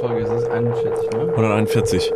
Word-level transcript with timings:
Folge 0.00 0.20
ist 0.20 0.30
es? 0.30 0.44
41, 0.48 1.10
ne? 1.12 1.32
141. 1.34 2.12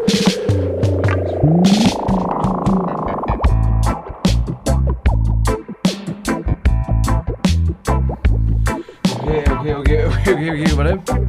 Okay, 9.19 9.45
okay, 9.51 9.75
okay, 9.75 10.07
okay, 10.07 10.35
okay, 10.35 10.63
okay, 10.63 10.77
warte. 10.77 11.22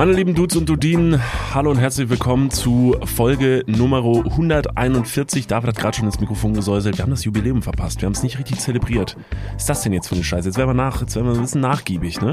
Meine 0.00 0.14
lieben 0.14 0.34
Dudes 0.34 0.56
und 0.56 0.66
Dudinen, 0.66 1.20
hallo 1.52 1.70
und 1.70 1.76
herzlich 1.76 2.08
willkommen 2.08 2.50
zu 2.50 2.96
Folge 3.04 3.64
Nummer 3.66 3.98
141. 3.98 5.46
David 5.46 5.68
hat 5.68 5.76
gerade 5.76 5.94
schon 5.98 6.06
ins 6.06 6.18
Mikrofon 6.18 6.54
gesäuselt. 6.54 6.96
Wir 6.96 7.02
haben 7.02 7.10
das 7.10 7.24
Jubiläum 7.24 7.60
verpasst. 7.60 8.00
Wir 8.00 8.06
haben 8.06 8.14
es 8.14 8.22
nicht 8.22 8.38
richtig 8.38 8.60
zelebriert. 8.60 9.18
Was 9.52 9.64
ist 9.64 9.68
das 9.68 9.82
denn 9.82 9.92
jetzt 9.92 10.08
für 10.08 10.14
eine 10.14 10.24
Scheiße? 10.24 10.48
Jetzt 10.48 10.56
werden 10.56 10.70
wir, 10.70 10.74
nach, 10.74 11.02
jetzt 11.02 11.16
werden 11.16 11.26
wir 11.26 11.34
ein 11.34 11.42
bisschen 11.42 11.60
nachgiebig, 11.60 12.18
ne? 12.22 12.32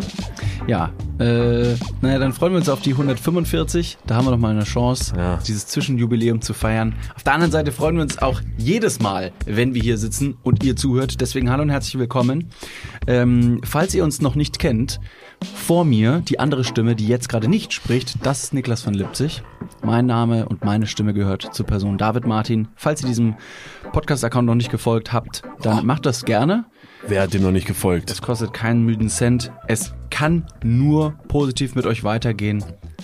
Ja, 0.66 0.92
äh, 1.20 1.76
naja, 2.00 2.20
dann 2.20 2.32
freuen 2.32 2.54
wir 2.54 2.60
uns 2.60 2.70
auf 2.70 2.80
die 2.80 2.92
145. 2.92 3.98
Da 4.08 4.16
haben 4.16 4.28
wir 4.28 4.32
noch 4.32 4.38
mal 4.38 4.52
eine 4.52 4.64
Chance, 4.64 5.14
Ja. 5.18 5.38
dieses 5.46 5.68
Zwischenjubiläum 5.68 6.40
zu 6.40 6.54
feiern. 6.54 6.96
Auf 7.18 7.24
der 7.24 7.34
anderen 7.34 7.52
Seite 7.52 7.74
freuen 7.74 7.98
wir 7.98 8.04
uns 8.04 8.18
auch 8.18 8.40
jedes 8.58 9.02
Mal, 9.02 9.34
wenn 9.46 9.74
wir 9.74 9.82
hier 9.82 9.98
sitzen 9.98 10.38
und 10.42 10.64
ihr 10.64 10.78
zuhört. 10.78 11.20
Deswegen 11.20 11.50
hallo 11.50 11.64
und 11.64 11.70
herzlich 11.70 12.00
willkommen. 12.00 12.48
Ähm, 13.08 13.60
falls 13.66 13.94
ihr 13.94 14.06
uns 14.06 14.22
noch 14.22 14.36
nicht 14.36 14.58
kennt, 14.58 15.02
vor 15.44 15.86
mir 15.86 16.22
die 16.22 16.40
andere 16.40 16.64
Stimme, 16.64 16.96
die 16.96 17.08
jetzt 17.08 17.30
gerade 17.30 17.48
nicht 17.48 17.74
spricht, 17.74 18.26
das 18.26 18.44
ist 18.44 18.54
Niklas 18.54 18.82
von 18.82 18.94
Lipzig. 18.94 19.44
Mein 19.84 20.06
Name 20.06 20.48
und 20.48 20.64
meine 20.64 20.88
Stimme 20.88 21.14
gehört 21.14 21.54
zur 21.54 21.66
Person 21.66 21.98
David 21.98 22.26
Martin. 22.26 22.70
Falls 22.76 23.02
ihr 23.02 23.08
diesem 23.08 23.36
Podcast-Account 23.92 24.46
noch 24.48 24.56
nicht 24.56 24.72
gefolgt 24.72 25.14
habt, 25.14 25.44
dann 25.62 25.86
macht 25.86 26.06
das 26.06 26.26
gerne. 26.26 26.66
Wer 27.08 27.22
hat 27.24 27.34
dem 27.34 27.44
noch 27.44 27.52
nicht 27.52 27.68
gefolgt? 27.68 28.10
Es 28.10 28.22
kostet 28.22 28.54
keinen 28.54 28.84
müden 28.84 29.10
Cent. 29.10 29.52
Es 29.68 29.94
kann 30.10 30.46
nur 30.64 31.16
positiv 31.28 31.76
mit 31.76 31.86
euch 31.86 32.04
weitergehen. 32.04 32.64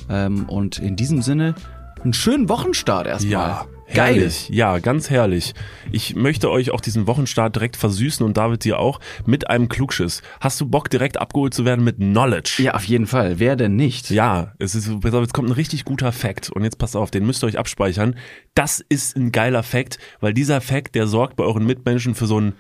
Ähm, 0.10 0.46
und 0.50 0.80
in 0.80 0.96
diesem 0.96 1.22
Sinne, 1.22 1.56
einen 2.04 2.14
schönen 2.14 2.50
Wochenstart 2.50 3.08
erstmal. 3.08 3.32
Ja, 3.32 3.66
Geil. 3.94 4.16
herrlich. 4.16 4.50
Ja, 4.50 4.80
ganz 4.80 5.10
herrlich. 5.10 5.54
Ich 5.92 6.16
möchte 6.16 6.50
euch 6.50 6.72
auch 6.72 6.82
diesen 6.82 7.08
Wochenstart 7.08 7.56
direkt 7.56 7.76
versüßen 7.78 8.26
und 8.26 8.38
David 8.38 8.64
dir 8.64 8.80
auch 8.80 9.00
mit 9.26 9.50
einem 9.50 9.70
Klugschiss. 9.70 10.22
Hast 10.40 10.60
du 10.62 10.66
Bock, 10.66 10.90
direkt 10.90 11.20
abgeholt 11.20 11.54
zu 11.54 11.66
werden 11.66 11.84
mit 11.84 11.98
Knowledge? 11.98 12.64
Ja, 12.64 12.74
auf 12.74 12.86
jeden 12.86 13.08
Fall. 13.08 13.40
Wer 13.40 13.56
denn 13.56 13.76
nicht? 13.76 14.10
Ja, 14.10 14.54
es 14.60 14.76
ist, 14.76 14.90
jetzt 15.04 15.34
kommt 15.34 15.50
ein 15.50 15.54
richtig 15.54 15.86
guter 15.86 16.12
Fact 16.12 16.50
und 16.50 16.64
jetzt 16.64 16.78
passt 16.78 16.96
auf, 16.96 17.12
den 17.12 17.26
müsst 17.26 17.44
ihr 17.44 17.48
euch 17.48 17.60
abspeichern. 17.60 18.16
Das 18.56 18.80
ist 18.80 19.16
ein 19.16 19.32
geiler 19.32 19.64
Fact, 19.64 20.00
weil 20.20 20.34
dieser 20.34 20.62
Fact, 20.62 20.96
der 20.96 21.08
sorgt 21.08 21.36
bei 21.36 21.44
euren 21.44 21.66
Mitmenschen 21.66 22.16
für 22.16 22.26
so 22.26 22.40
ein, 22.40 22.54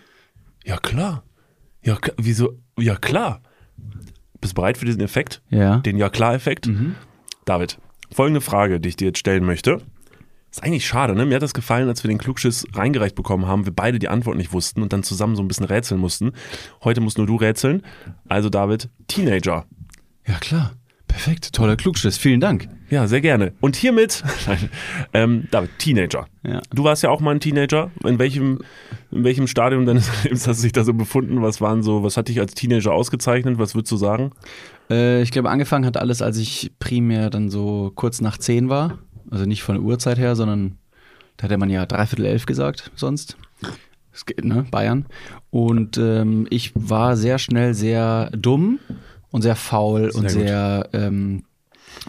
ja 0.66 0.78
klar, 0.78 1.24
ja, 1.84 1.96
klar, 1.96 2.16
wieso, 2.18 2.60
ja 2.78 2.96
klar. 2.96 3.42
Bist 4.40 4.56
bereit 4.56 4.78
für 4.78 4.86
diesen 4.86 5.02
Effekt? 5.02 5.42
Ja. 5.50 5.78
Den 5.78 5.98
Ja 5.98 6.10
klar 6.10 6.34
Effekt? 6.34 6.70
David, 7.46 7.78
folgende 8.12 8.42
Frage, 8.42 8.80
die 8.80 8.90
ich 8.90 8.96
dir 8.96 9.06
jetzt 9.08 9.20
stellen 9.20 9.46
möchte. 9.46 9.82
Ist 10.54 10.62
eigentlich 10.62 10.86
schade, 10.86 11.16
ne? 11.16 11.26
Mir 11.26 11.34
hat 11.34 11.42
das 11.42 11.56
gefallen, 11.56 11.90
als 11.90 12.04
wir 12.04 12.10
den 12.10 12.20
Klugschiss 12.20 12.68
reingereicht 12.76 13.16
bekommen 13.16 13.48
haben, 13.48 13.66
wir 13.66 13.74
beide 13.74 13.98
die 13.98 14.08
Antwort 14.08 14.38
nicht 14.38 14.54
wussten 14.54 14.84
und 14.84 14.94
dann 14.94 15.02
zusammen 15.02 15.36
so 15.36 15.42
ein 15.42 15.48
bisschen 15.48 15.66
rätseln 15.66 16.00
mussten. 16.00 16.32
Heute 16.84 17.02
musst 17.02 17.18
nur 17.18 17.26
du 17.26 17.38
rätseln. 17.38 17.82
Also 18.30 18.50
David, 18.50 18.88
Teenager. 19.08 19.66
Ja, 20.28 20.36
klar. 20.36 20.74
Perfekt. 21.08 21.54
Toller 21.54 21.76
Klugschiss. 21.76 22.20
Vielen 22.20 22.40
Dank. 22.40 22.68
Ja, 22.92 23.08
sehr 23.08 23.22
gerne. 23.22 23.54
Und 23.62 23.76
hiermit, 23.76 24.24
ähm, 25.14 25.48
David, 25.50 25.72
Teenager. 25.80 26.28
Ja. 26.44 26.62
Du 26.72 26.84
warst 26.84 27.02
ja 27.02 27.10
auch 27.10 27.20
mal 27.20 27.32
ein 27.32 27.40
Teenager. 27.40 27.90
In 28.04 28.20
welchem, 28.20 28.60
in 29.10 29.24
welchem 29.24 29.48
Stadium 29.48 29.88
deines 29.88 30.12
Lebens 30.24 30.48
hast 30.48 30.60
du 30.60 30.64
dich 30.66 30.74
da 30.74 30.84
so 30.84 30.94
befunden? 30.94 31.42
Was 31.42 31.62
waren 31.62 31.82
so, 31.82 32.04
was 32.04 32.16
hat 32.16 32.28
dich 32.28 32.40
als 32.40 32.54
Teenager 32.54 32.94
ausgezeichnet? 32.94 33.58
Was 33.58 33.74
würdest 33.74 33.92
du 33.92 33.98
sagen? 33.98 34.34
Äh, 34.92 35.24
ich 35.24 35.32
glaube, 35.32 35.50
angefangen 35.50 35.88
hat 35.88 35.98
alles, 35.98 36.22
als 36.22 36.38
ich 36.38 36.72
primär 36.78 37.32
dann 37.32 37.50
so 37.50 37.92
kurz 37.96 38.22
nach 38.22 38.38
zehn 38.38 38.70
war. 38.70 39.00
Also 39.34 39.46
nicht 39.46 39.64
von 39.64 39.74
der 39.74 39.84
Uhrzeit 39.84 40.20
her, 40.20 40.36
sondern 40.36 40.78
da 41.38 41.46
hätte 41.46 41.58
man 41.58 41.72
ja 41.72 41.88
dreiviertel 41.88 42.28
elf 42.28 42.46
gesagt 42.46 42.92
sonst. 42.96 43.36
Das 44.12 44.28
geht, 44.28 44.46
ne? 44.46 44.64
Bayern. 44.70 45.08
Und 45.50 45.98
ähm, 45.98 46.46
ich 46.52 46.72
war 46.76 47.18
sehr 47.18 47.40
schnell 47.40 47.74
sehr 47.74 48.30
dumm 48.30 48.78
und 49.32 49.42
sehr 49.42 49.56
faul 49.56 50.12
und 50.14 50.22
gut. 50.22 50.30
sehr 50.30 50.88
ähm, 50.94 51.46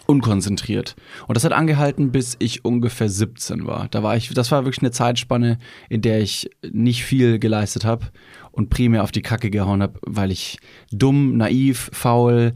unkonzentriert. 0.04 0.96
Und 1.26 1.38
das 1.38 1.44
hat 1.44 1.52
angehalten, 1.52 2.12
bis 2.12 2.36
ich 2.40 2.62
ungefähr 2.62 3.08
17 3.08 3.66
war. 3.66 3.88
Da 3.90 4.02
war 4.02 4.18
ich, 4.18 4.28
das 4.28 4.52
war 4.52 4.66
wirklich 4.66 4.82
eine 4.82 4.90
Zeitspanne, 4.90 5.58
in 5.88 6.02
der 6.02 6.20
ich 6.20 6.50
nicht 6.70 7.04
viel 7.04 7.38
geleistet 7.38 7.86
habe 7.86 8.08
und 8.52 8.68
primär 8.68 9.02
auf 9.02 9.12
die 9.12 9.22
Kacke 9.22 9.48
gehauen 9.48 9.80
habe, 9.80 9.98
weil 10.02 10.30
ich 10.30 10.58
dumm, 10.92 11.38
naiv, 11.38 11.88
faul, 11.94 12.52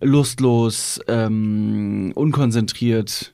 lustlos, 0.00 1.00
ähm, 1.08 2.12
unkonzentriert 2.14 3.32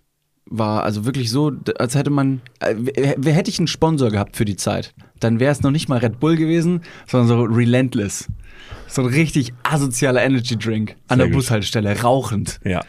war. 0.59 0.83
Also 0.85 1.05
wirklich 1.05 1.31
so, 1.31 1.53
als 1.79 1.95
hätte 1.95 2.11
man, 2.11 2.41
äh, 2.61 2.75
wer- 3.17 3.33
hätte 3.35 3.51
ich 3.51 3.59
einen 3.59 3.69
Sponsor 3.69 4.11
gehabt 4.11 4.37
für 4.37 4.45
die 4.45 4.57
Zeit? 4.57 4.95
Dann 5.21 5.41
wäre 5.41 5.53
es 5.53 5.63
noch 5.63 5.71
nicht 5.71 5.89
mal 5.89 5.99
Red 5.99 6.21
Bull 6.21 6.37
gewesen, 6.37 6.83
sondern 7.07 7.29
so 7.29 7.43
Relentless. 7.43 8.29
So 8.87 9.03
ein 9.03 9.09
richtig 9.09 9.53
asozialer 9.63 10.23
Energy 10.23 10.57
Drink 10.57 10.97
an 11.09 11.17
Sehr 11.17 11.17
der 11.19 11.27
gut. 11.29 11.37
Bushaltestelle, 11.37 12.01
rauchend 12.03 12.61
Ja. 12.65 12.83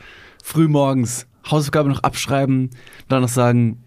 früh 0.44 0.68
morgens 0.68 1.28
Hausaufgabe 1.50 1.90
noch 1.90 2.04
abschreiben, 2.04 2.70
dann 3.10 3.22
noch 3.22 3.30
sagen, 3.30 3.84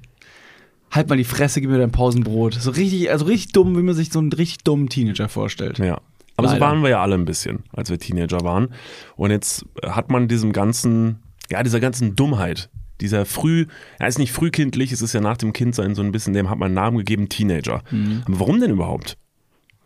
halt 0.90 1.08
mal 1.08 1.16
die 1.16 1.24
Fresse, 1.24 1.60
gib 1.60 1.70
mir 1.70 1.78
dein 1.78 1.90
Pausenbrot. 1.92 2.54
So 2.54 2.70
richtig, 2.70 3.10
also 3.10 3.24
richtig 3.26 3.52
dumm, 3.52 3.76
wie 3.76 3.82
man 3.82 3.94
sich 3.94 4.10
so 4.12 4.18
einen 4.18 4.32
richtig 4.32 4.58
dummen 4.58 4.88
Teenager 4.88 5.28
vorstellt. 5.28 5.78
Ja. 5.78 6.00
Aber 6.38 6.48
so 6.48 6.54
Leider. 6.54 6.66
waren 6.66 6.82
wir 6.82 6.90
ja 6.90 7.02
alle 7.02 7.14
ein 7.14 7.24
bisschen, 7.24 7.60
als 7.72 7.88
wir 7.88 7.98
Teenager 7.98 8.40
waren. 8.42 8.68
Und 9.16 9.30
jetzt 9.30 9.64
hat 9.82 10.10
man 10.10 10.28
diesem 10.28 10.52
ganzen, 10.52 11.20
ja, 11.50 11.62
dieser 11.62 11.80
ganzen 11.80 12.14
Dummheit, 12.14 12.68
dieser 13.00 13.24
früh, 13.24 13.66
ja, 14.00 14.06
ist 14.06 14.18
nicht 14.18 14.32
frühkindlich, 14.32 14.92
es 14.92 15.02
ist 15.02 15.12
ja 15.12 15.20
nach 15.20 15.36
dem 15.36 15.52
Kindsein 15.52 15.94
so 15.94 16.02
ein 16.02 16.12
bisschen, 16.12 16.34
dem 16.34 16.50
hat 16.50 16.58
man 16.58 16.66
einen 16.66 16.74
Namen 16.74 16.98
gegeben, 16.98 17.28
Teenager. 17.28 17.82
Mhm. 17.90 18.22
Aber 18.26 18.40
warum 18.40 18.60
denn 18.60 18.70
überhaupt? 18.70 19.16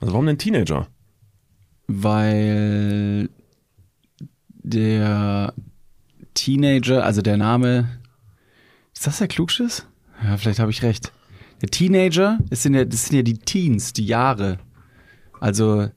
Also 0.00 0.12
warum 0.12 0.26
denn 0.26 0.38
Teenager? 0.38 0.88
Weil 1.87 3.28
der 4.62 5.54
Teenager, 6.34 7.04
also 7.04 7.22
der 7.22 7.37
Name, 7.37 8.00
ist 8.94 9.06
das 9.06 9.19
der 9.19 9.28
Klugschiss? 9.28 9.87
Ja, 10.22 10.37
vielleicht 10.37 10.59
habe 10.59 10.71
ich 10.71 10.82
recht. 10.82 11.12
Der 11.62 11.71
Teenager, 11.71 12.38
das 12.48 12.62
sind 12.62 12.75
ja, 12.75 12.84
das 12.84 13.06
sind 13.06 13.16
ja 13.16 13.22
die 13.22 13.38
Teens, 13.38 13.92
die 13.92 14.06
Jahre. 14.06 14.59
Also 15.41 15.88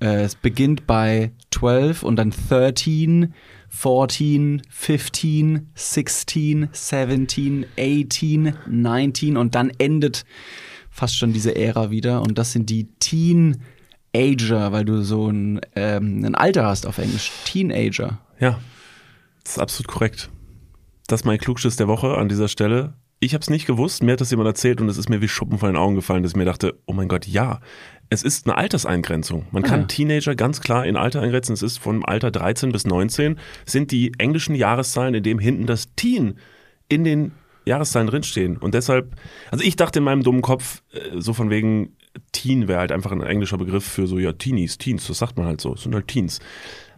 äh, 0.00 0.22
es 0.22 0.34
beginnt 0.34 0.86
bei 0.86 1.32
12 1.50 2.02
und 2.02 2.16
dann 2.16 2.32
13, 2.48 3.34
14, 3.76 4.62
15, 4.70 5.68
16, 5.74 6.68
17, 6.72 7.66
18, 7.76 8.54
19 8.66 9.36
und 9.36 9.54
dann 9.54 9.70
endet 9.78 10.24
fast 10.90 11.18
schon 11.18 11.32
diese 11.32 11.56
Ära 11.56 11.90
wieder 11.90 12.22
und 12.22 12.38
das 12.38 12.52
sind 12.52 12.70
die 12.70 12.88
Teenager, 13.00 14.70
weil 14.70 14.84
du 14.84 15.02
so 15.02 15.28
ein, 15.28 15.60
ähm, 15.74 16.24
ein 16.24 16.36
Alter 16.36 16.66
hast 16.66 16.86
auf 16.86 16.98
Englisch. 16.98 17.32
Teenager. 17.44 18.20
Ja, 18.38 18.60
das 19.42 19.54
ist 19.54 19.58
absolut 19.58 19.88
korrekt. 19.88 20.30
Das 21.08 21.22
ist 21.22 21.24
mein 21.24 21.38
Klugschiss 21.38 21.76
der 21.76 21.88
Woche 21.88 22.16
an 22.16 22.28
dieser 22.28 22.48
Stelle. 22.48 22.94
Ich 23.24 23.32
habe 23.32 23.40
es 23.40 23.48
nicht 23.48 23.66
gewusst, 23.66 24.02
mir 24.02 24.12
hat 24.12 24.20
das 24.20 24.30
jemand 24.30 24.48
erzählt 24.48 24.82
und 24.82 24.88
es 24.90 24.98
ist 24.98 25.08
mir 25.08 25.22
wie 25.22 25.28
Schuppen 25.28 25.58
von 25.58 25.70
den 25.70 25.76
Augen 25.76 25.94
gefallen, 25.94 26.22
dass 26.22 26.32
ich 26.32 26.36
mir 26.36 26.44
dachte, 26.44 26.78
oh 26.84 26.92
mein 26.92 27.08
Gott, 27.08 27.26
ja, 27.26 27.60
es 28.10 28.22
ist 28.22 28.46
eine 28.46 28.58
Alterseingrenzung. 28.58 29.46
Man 29.50 29.62
kann 29.62 29.80
ja. 29.80 29.86
Teenager 29.86 30.34
ganz 30.34 30.60
klar 30.60 30.84
in 30.84 30.98
Alter 30.98 31.22
eingrenzen. 31.22 31.54
Es 31.54 31.62
ist 31.62 31.78
vom 31.78 32.04
Alter 32.04 32.30
13 32.30 32.70
bis 32.70 32.84
19 32.84 33.38
sind 33.64 33.92
die 33.92 34.12
englischen 34.18 34.54
Jahreszahlen, 34.54 35.14
in 35.14 35.22
dem 35.22 35.38
hinten 35.38 35.64
das 35.64 35.94
Teen 35.96 36.38
in 36.90 37.02
den 37.02 37.32
Jahreszahlen 37.64 38.08
drinstehen. 38.08 38.58
Und 38.58 38.74
deshalb, 38.74 39.16
also 39.50 39.64
ich 39.64 39.76
dachte 39.76 40.00
in 40.00 40.04
meinem 40.04 40.22
dummen 40.22 40.42
Kopf, 40.42 40.82
äh, 40.92 41.18
so 41.18 41.32
von 41.32 41.48
wegen 41.48 41.96
Teen 42.32 42.68
wäre 42.68 42.80
halt 42.80 42.92
einfach 42.92 43.10
ein 43.10 43.22
englischer 43.22 43.56
Begriff 43.56 43.86
für 43.86 44.06
so, 44.06 44.18
ja, 44.18 44.34
Teenies, 44.34 44.76
Teens, 44.76 45.06
das 45.06 45.16
sagt 45.16 45.38
man 45.38 45.46
halt 45.46 45.62
so, 45.62 45.72
das 45.72 45.84
sind 45.84 45.94
halt 45.94 46.08
Teens. 46.08 46.40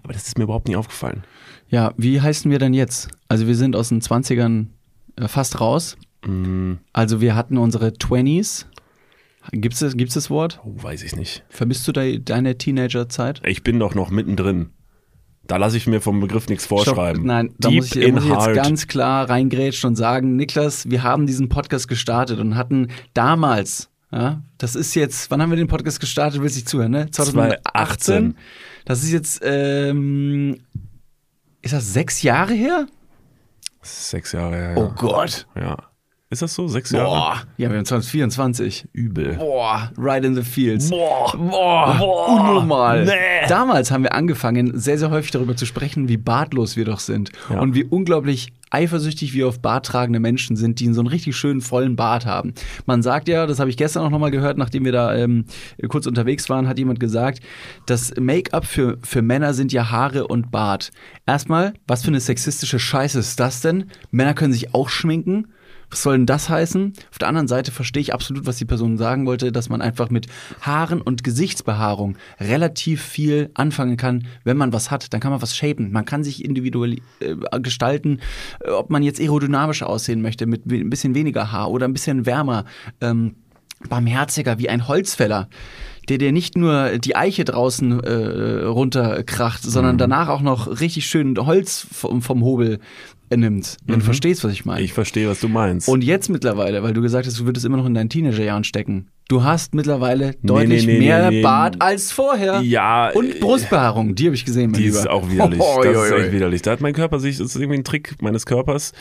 Aber 0.03 0.13
das 0.13 0.27
ist 0.27 0.39
mir 0.39 0.45
überhaupt 0.45 0.67
nie 0.67 0.77
aufgefallen. 0.77 1.23
Ja, 1.69 1.95
wie 1.97 2.21
heißen 2.21 2.51
wir 2.51 2.59
denn 2.59 2.75
jetzt? 2.75 3.11
Also 3.29 3.47
wir 3.47 3.55
sind 3.55 3.77
aus 3.77 3.91
den 3.91 4.01
20ern 4.01 4.67
äh, 5.17 5.29
fast 5.29 5.61
raus. 5.61 5.97
Also 6.93 7.21
wir 7.21 7.35
hatten 7.35 7.57
unsere 7.59 7.89
20s. 7.89 8.67
Gibt's 9.53 9.79
das, 9.79 9.97
gibt's 9.97 10.15
das 10.15 10.29
Wort? 10.29 10.61
Oh, 10.65 10.73
weiß 10.83 11.03
ich 11.05 11.15
nicht. 11.15 11.45
Vermisst 11.49 11.87
du 11.87 11.93
de 11.93 12.19
deine 12.19 12.59
Teenagerzeit? 12.59 13.41
Ich 13.45 13.63
bin 13.63 13.79
doch 13.79 13.95
noch 13.95 14.11
mittendrin. 14.11 14.71
Da 15.47 15.59
lasse 15.59 15.77
ich 15.77 15.87
mir 15.87 16.01
vom 16.01 16.19
Begriff 16.19 16.49
nichts 16.49 16.67
vorschreiben. 16.67 17.19
Stopp, 17.21 17.27
nein, 17.27 17.55
da 17.59 17.69
Deep 17.69 17.77
muss 17.79 17.95
ich, 17.95 18.13
muss 18.13 18.25
ich 18.25 18.31
jetzt 18.31 18.55
ganz 18.55 18.87
klar 18.89 19.31
reingrätschen 19.31 19.87
und 19.89 19.95
sagen, 19.97 20.35
Niklas, 20.35 20.91
wir 20.91 21.05
haben 21.05 21.27
diesen 21.29 21.49
Podcast 21.49 21.87
gestartet 21.87 22.41
und 22.41 22.57
hatten 22.57 22.89
damals, 23.15 23.89
ja, 24.11 24.43
das 24.59 24.75
ist 24.75 24.97
jetzt, 24.97 25.31
wann 25.31 25.41
haben 25.41 25.51
wir 25.51 25.57
den 25.57 25.69
Podcast 25.69 26.01
gestartet, 26.01 26.41
willst 26.43 26.57
du 26.57 26.59
nicht 26.59 26.69
zuhören, 26.69 26.91
ne? 26.91 27.11
2018. 27.13 28.37
Das 28.85 29.05
ist 29.05 29.13
jetzt, 29.13 29.41
ähm, 29.45 30.57
ist 31.63 31.73
das 31.75 31.93
sechs 31.93 32.23
Jahre 32.23 32.55
her? 32.55 32.87
Sechs 33.83 34.33
Jahre 34.33 34.57
her. 34.57 34.75
Oh 34.77 34.81
Ja. 34.81 34.95
Gott. 34.97 35.47
ja. 35.55 35.77
Ist 36.37 36.43
das 36.43 36.55
so? 36.55 36.69
Sechs 36.69 36.91
Jahre? 36.91 37.07
Boah, 37.07 37.43
ja, 37.57 37.71
wir 37.71 37.79
haben 37.79 37.87
2024. 37.87 38.89
Übel. 38.93 39.37
Boah, 39.37 39.91
right 39.97 40.23
in 40.23 40.35
the 40.35 40.43
fields. 40.43 40.91
Boah. 40.91 41.35
Boah, 41.35 41.97
Boah. 41.99 42.29
unnormal. 42.29 43.07
Nee. 43.07 43.49
Damals 43.49 43.91
haben 43.91 44.03
wir 44.03 44.13
angefangen, 44.13 44.79
sehr, 44.79 44.99
sehr 44.99 45.09
häufig 45.09 45.31
darüber 45.31 45.57
zu 45.57 45.65
sprechen, 45.65 46.11
wie 46.11 46.19
bartlos 46.19 46.77
wir 46.77 46.85
doch 46.85 47.01
sind. 47.01 47.33
Ja. 47.49 47.59
Und 47.61 47.75
wie 47.75 47.85
unglaublich 47.85 48.53
eifersüchtig 48.69 49.33
wir 49.33 49.49
auf 49.49 49.61
barttragende 49.61 50.21
Menschen 50.21 50.57
sind, 50.57 50.79
die 50.79 50.85
einen 50.85 50.93
so 50.93 51.01
einen 51.01 51.09
richtig 51.09 51.35
schönen, 51.37 51.63
vollen 51.63 51.97
Bart 51.97 52.27
haben. 52.27 52.53
Man 52.85 53.03
sagt 53.03 53.29
ja, 53.29 53.47
das 53.47 53.59
habe 53.59 53.71
ich 53.71 53.79
gestern 53.79 54.03
auch 54.03 54.11
nochmal 54.11 54.31
gehört, 54.31 54.59
nachdem 54.59 54.85
wir 54.85 54.93
da 54.93 55.15
ähm, 55.15 55.47
kurz 55.89 56.07
unterwegs 56.07 56.51
waren, 56.51 56.69
hat 56.69 56.79
jemand 56.79 57.01
gesagt, 57.01 57.41
das 57.87 58.13
Make-up 58.21 58.67
für, 58.67 58.99
für 59.03 59.23
Männer 59.23 59.55
sind 59.55 59.73
ja 59.73 59.91
Haare 59.91 60.27
und 60.27 60.51
Bart. 60.51 60.91
Erstmal, 61.25 61.73
was 61.87 62.03
für 62.03 62.09
eine 62.09 62.21
sexistische 62.21 62.79
Scheiße 62.79 63.19
ist 63.19 63.41
das 63.41 63.63
denn? 63.63 63.87
Männer 64.11 64.35
können 64.35 64.53
sich 64.53 64.75
auch 64.75 64.91
schminken. 64.91 65.47
Was 65.91 66.03
soll 66.03 66.17
denn 66.17 66.27
das 66.27 66.49
heißen? 66.49 66.93
Auf 67.11 67.19
der 67.19 67.29
anderen 67.29 67.47
Seite 67.47 67.71
verstehe 67.71 68.01
ich 68.01 68.13
absolut, 68.13 68.47
was 68.47 68.57
die 68.57 68.65
Person 68.65 68.99
sagen 68.99 69.25
wollte, 69.25 69.53
dass 69.53 69.69
man 69.69 69.81
einfach 69.81 70.11
mit 70.11 70.27
Haaren 70.61 71.01
und 71.01 71.23
Gesichtsbehaarung 71.23 72.17
relativ 72.41 73.03
viel 73.03 73.51
anfangen 73.55 73.97
kann, 73.97 74.27
wenn 74.43 74.57
man 74.57 74.73
was 74.73 74.91
hat. 74.91 75.13
Dann 75.13 75.21
kann 75.21 75.31
man 75.31 75.43
was 75.43 75.57
shapen. 75.57 75.93
Man 75.93 76.05
kann 76.05 76.25
sich 76.25 76.45
individuell 76.45 76.97
äh, 77.21 77.61
gestalten, 77.61 78.21
äh, 78.65 78.71
ob 78.71 78.91
man 78.91 79.03
jetzt 79.03 79.21
aerodynamisch 79.21 79.83
aussehen 79.83 80.23
möchte, 80.23 80.47
mit 80.47 80.67
ein 80.67 80.91
bisschen 80.91 81.15
weniger 81.15 81.53
Haar 81.53 81.71
oder 81.71 81.87
ein 81.87 81.93
bisschen 81.93 82.27
wärmer, 82.27 82.65
ähm, 83.01 83.37
barmherziger, 83.89 84.59
wie 84.59 84.69
ein 84.69 84.89
Holzfäller. 84.89 85.49
Der 86.09 86.19
dir 86.19 86.31
nicht 86.31 86.57
nur 86.57 86.99
die 86.99 87.17
Eiche 87.17 87.45
draußen 87.45 88.01
äh, 88.01 88.65
runterkracht, 88.65 89.65
sondern 89.65 89.99
danach 89.99 90.29
auch 90.29 90.41
noch 90.41 90.81
richtig 90.81 91.07
schön 91.07 91.37
Holz 91.37 91.85
vom, 91.91 92.23
vom 92.23 92.45
Hobel 92.45 92.79
nimmt. 93.35 93.77
Wenn 93.85 94.01
du 94.01 94.05
verstehst, 94.05 94.45
was 94.45 94.53
ich 94.53 94.65
meine. 94.65 94.83
Ich 94.83 94.93
verstehe, 94.93 95.29
was 95.29 95.41
du 95.41 95.49
meinst. 95.49 95.89
Und 95.89 96.05
jetzt 96.05 96.29
mittlerweile, 96.29 96.83
weil 96.83 96.93
du 96.93 97.03
gesagt 97.03 97.27
hast, 97.27 97.39
du 97.41 97.47
würdest 97.47 97.67
immer 97.67 97.77
noch 97.77 97.87
in 97.87 97.95
deinen 97.95 98.09
Teenagerjahren 98.09 98.65
stecken. 98.65 99.09
Du 99.29 99.43
hast 99.43 99.75
mittlerweile 99.75 100.37
deutlich 100.43 100.87
nee, 100.87 100.93
nee, 100.95 100.99
mehr 101.01 101.31
nee. 101.31 101.43
Bart 101.43 101.83
als 101.83 102.13
vorher. 102.13 102.61
Ja, 102.61 103.11
Und 103.11 103.37
äh, 103.37 103.39
Brustbehaarung, 103.41 104.15
die 104.15 104.27
habe 104.27 104.37
ich 104.37 104.45
gesehen, 104.45 104.71
mein 104.71 104.81
Die 104.81 104.87
Lieber. 104.87 105.01
ist 105.01 105.09
auch 105.09 105.29
widerlich. 105.29 105.61
Oh, 105.61 105.81
das 105.83 105.97
oi, 105.97 106.05
ist 106.05 106.13
echt 106.13 106.29
oi. 106.29 106.33
widerlich. 106.33 106.63
Da 106.63 106.71
hat 106.71 106.81
mein 106.81 106.95
Körper 106.95 107.19
sich, 107.19 107.39
das 107.39 107.49
ist 107.49 107.57
irgendwie 107.57 107.79
ein 107.79 107.85
Trick 107.85 108.23
meines 108.23 108.47
Körpers, 108.47 108.93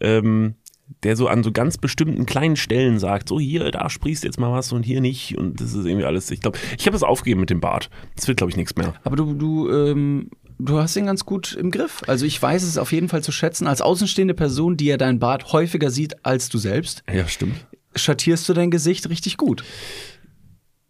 ähm, 0.00 0.54
der 1.02 1.16
so 1.16 1.28
an 1.28 1.42
so 1.42 1.52
ganz 1.52 1.78
bestimmten 1.78 2.26
kleinen 2.26 2.56
Stellen 2.56 2.98
sagt, 2.98 3.28
so 3.28 3.40
hier, 3.40 3.70
da 3.70 3.88
sprießt 3.88 4.24
jetzt 4.24 4.38
mal 4.38 4.52
was 4.52 4.72
und 4.72 4.82
hier 4.82 5.00
nicht. 5.00 5.38
Und 5.38 5.60
das 5.60 5.72
ist 5.72 5.86
irgendwie 5.86 6.04
alles. 6.04 6.30
Ich 6.30 6.40
glaube, 6.40 6.58
ich 6.76 6.86
habe 6.86 6.96
es 6.96 7.02
aufgegeben 7.02 7.40
mit 7.40 7.48
dem 7.48 7.60
Bart. 7.60 7.88
Das 8.16 8.28
wird, 8.28 8.36
glaube 8.36 8.50
ich, 8.50 8.56
nichts 8.56 8.76
mehr. 8.76 8.94
Aber 9.04 9.16
du, 9.16 9.32
du, 9.34 9.70
ähm, 9.70 10.30
du 10.60 10.78
hast 10.78 10.96
ihn 10.96 11.06
ganz 11.06 11.24
gut 11.24 11.54
im 11.54 11.70
Griff. 11.70 12.02
Also 12.06 12.26
ich 12.26 12.40
weiß 12.40 12.62
es 12.62 12.78
auf 12.78 12.92
jeden 12.92 13.08
Fall 13.08 13.22
zu 13.22 13.32
schätzen. 13.32 13.66
Als 13.66 13.80
außenstehende 13.82 14.34
Person, 14.34 14.76
die 14.76 14.86
ja 14.86 14.96
deinen 14.96 15.18
Bart 15.18 15.52
häufiger 15.52 15.90
sieht 15.90 16.24
als 16.24 16.48
du 16.48 16.58
selbst, 16.58 17.02
Ja, 17.12 17.26
stimmt. 17.26 17.66
schattierst 17.96 18.48
du 18.48 18.52
dein 18.54 18.70
Gesicht 18.70 19.08
richtig 19.08 19.36
gut. 19.36 19.64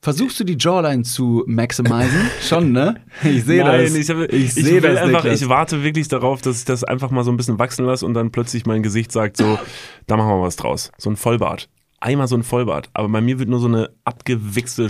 Versuchst 0.03 0.41
du 0.41 0.45
die 0.45 0.57
Jawline 0.59 1.03
zu 1.03 1.45
maximizen? 1.47 2.31
Schon, 2.43 2.73
ne? 2.73 3.03
Ich 3.23 3.45
sehe 3.45 3.63
Nein, 3.63 3.83
das. 3.85 3.95
ich, 3.95 4.09
habe, 4.09 4.27
ich 4.27 4.45
ich, 4.45 4.55
sehe 4.55 4.83
will 4.83 4.95
das, 4.95 4.99
einfach, 5.01 5.25
Niklas. 5.25 5.43
ich 5.43 5.49
warte 5.51 5.83
wirklich 5.83 6.09
darauf, 6.09 6.41
dass 6.41 6.61
ich 6.61 6.65
das 6.65 6.85
einfach 6.85 7.11
mal 7.11 7.23
so 7.23 7.31
ein 7.31 7.37
bisschen 7.37 7.59
wachsen 7.59 7.85
lasse 7.85 8.07
und 8.07 8.15
dann 8.15 8.31
plötzlich 8.31 8.65
mein 8.65 8.83
Gesicht 8.83 9.13
sagt 9.13 9.37
so, 9.37 9.59
da 10.07 10.17
machen 10.17 10.31
wir 10.31 10.41
was 10.43 10.57
draus. 10.57 10.91
So 10.97 11.11
ein 11.11 11.17
Vollbart. 11.17 11.69
Einmal 12.01 12.29
so 12.29 12.37
ein 12.37 12.45
Vollbart. 12.45 12.89
Aber 12.95 13.11
bei 13.11 13.21
mir 13.21 13.39
wird 13.39 13.51
nur 13.51 13.61
so 13.61 13.69
eine 13.69 13.91
abgewichste 14.05 14.89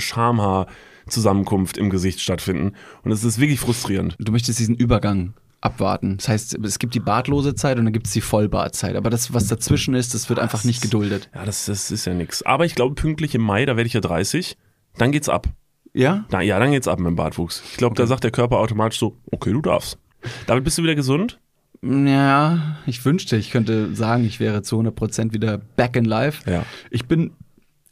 Schamhaar-Zusammenkunft 1.11 1.77
im 1.77 1.91
Gesicht 1.91 2.21
stattfinden. 2.21 2.73
Und 3.03 3.11
es 3.11 3.25
ist 3.25 3.39
wirklich 3.39 3.61
frustrierend. 3.61 4.17
du 4.19 4.33
möchtest 4.33 4.59
diesen 4.59 4.77
Übergang 4.77 5.35
abwarten. 5.61 6.17
Das 6.17 6.29
heißt, 6.29 6.59
es 6.65 6.79
gibt 6.79 6.95
die 6.95 7.01
bartlose 7.01 7.55
Zeit 7.55 7.79
und 7.79 7.85
dann 7.85 7.93
gibt 7.93 8.07
es 8.07 8.15
die 8.15 8.23
Vollbartzeit. 8.23 8.97
Aber 8.97 9.11
das, 9.11 9.35
was 9.35 9.49
dazwischen 9.49 9.95
ist, 9.95 10.15
das 10.15 10.29
wird 10.31 10.39
einfach 10.39 10.65
nicht 10.65 10.81
geduldet. 10.81 11.29
Ja, 11.35 11.45
das, 11.45 11.67
das 11.67 11.91
ist 11.91 12.07
ja 12.07 12.15
nix. 12.15 12.43
Aber 12.43 12.65
ich 12.65 12.75
glaube, 12.75 12.95
pünktlich 12.95 13.35
im 13.35 13.43
Mai, 13.43 13.67
da 13.67 13.77
werde 13.77 13.87
ich 13.87 13.93
ja 13.93 14.01
30, 14.01 14.57
dann 14.97 15.13
geht's 15.13 15.29
ab. 15.29 15.49
Ja? 15.93 16.25
Na, 16.31 16.41
ja, 16.41 16.59
dann 16.59 16.71
geht's 16.71 16.89
ab 16.89 16.99
mit 16.99 17.09
dem 17.09 17.17
Bartwuchs. 17.17 17.63
Ich 17.73 17.77
glaube, 17.77 17.95
da 17.95 18.07
sagt 18.07 18.25
der 18.25 18.31
Körper 18.31 18.59
automatisch 18.59 18.99
so, 18.99 19.19
okay, 19.31 19.53
du 19.53 19.61
darfst. 19.61 19.99
Damit 20.47 20.65
bist 20.65 20.79
du 20.79 20.83
wieder 20.83 20.95
gesund? 20.95 21.39
Ja, 21.83 22.77
ich 22.87 23.05
wünschte, 23.05 23.37
ich 23.37 23.51
könnte 23.51 23.95
sagen, 23.95 24.25
ich 24.25 24.39
wäre 24.39 24.63
zu 24.63 24.79
100% 24.79 25.33
wieder 25.33 25.59
back 25.59 25.97
in 25.97 26.05
life. 26.05 26.51
Ja. 26.51 26.65
Ich 26.91 27.07
bin 27.07 27.33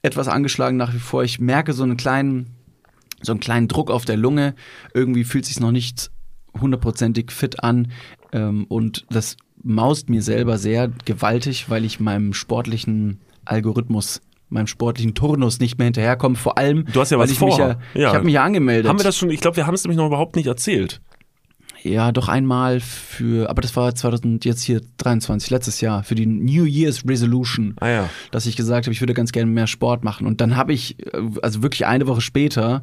etwas 0.02 0.28
angeschlagen 0.28 0.76
nach 0.76 0.94
wie 0.94 0.98
vor. 0.98 1.24
Ich 1.24 1.40
merke 1.40 1.72
so 1.72 1.82
einen 1.82 1.96
kleinen, 1.96 2.57
so 3.22 3.32
einen 3.32 3.40
kleinen 3.40 3.68
Druck 3.68 3.90
auf 3.90 4.04
der 4.04 4.16
Lunge. 4.16 4.54
Irgendwie 4.94 5.24
fühlt 5.24 5.44
sich 5.46 5.60
noch 5.60 5.72
nicht 5.72 6.10
hundertprozentig 6.60 7.30
fit 7.32 7.62
an. 7.62 7.90
Ähm, 8.32 8.64
und 8.68 9.06
das 9.10 9.36
maust 9.62 10.08
mir 10.08 10.22
selber 10.22 10.58
sehr 10.58 10.88
gewaltig, 11.04 11.68
weil 11.68 11.84
ich 11.84 12.00
meinem 12.00 12.32
sportlichen 12.32 13.20
Algorithmus, 13.44 14.20
meinem 14.48 14.66
sportlichen 14.66 15.14
Turnus 15.14 15.58
nicht 15.60 15.78
mehr 15.78 15.86
hinterherkomme. 15.86 16.36
Vor 16.36 16.58
allem, 16.58 16.84
Du 16.92 17.00
hast 17.00 17.10
ja 17.10 17.18
weil 17.18 17.24
was 17.24 17.32
ich 17.32 17.38
vor. 17.38 17.48
mich 17.48 17.58
ja, 17.58 17.78
Ja. 17.94 18.08
ich 18.08 18.14
habe 18.14 18.24
mich 18.24 18.34
ja 18.34 18.44
angemeldet. 18.44 18.88
Haben 18.88 18.98
wir 18.98 19.04
das 19.04 19.16
schon? 19.16 19.30
Ich 19.30 19.40
glaube, 19.40 19.56
wir 19.56 19.66
haben 19.66 19.74
es 19.74 19.84
nämlich 19.84 19.96
noch 19.98 20.06
überhaupt 20.06 20.36
nicht 20.36 20.46
erzählt. 20.46 21.00
Ja, 21.82 22.12
doch 22.12 22.28
einmal 22.28 22.80
für, 22.80 23.48
aber 23.48 23.62
das 23.62 23.74
war 23.76 23.94
2000 23.94 24.44
jetzt 24.44 24.62
hier 24.62 24.80
23, 24.98 25.50
letztes 25.50 25.80
Jahr, 25.80 26.02
für 26.02 26.14
die 26.14 26.26
New 26.26 26.64
Year's 26.64 27.04
Resolution, 27.06 27.74
Ah 27.80 27.88
ja. 27.88 28.10
dass 28.30 28.46
ich 28.46 28.56
gesagt 28.56 28.86
habe, 28.86 28.92
ich 28.92 29.00
würde 29.00 29.14
ganz 29.14 29.32
gerne 29.32 29.50
mehr 29.50 29.66
Sport 29.66 30.02
machen. 30.04 30.26
Und 30.26 30.40
dann 30.40 30.56
habe 30.56 30.72
ich, 30.72 30.98
äh, 31.14 31.20
also 31.42 31.62
wirklich 31.62 31.86
eine 31.86 32.06
Woche 32.06 32.20
später, 32.20 32.82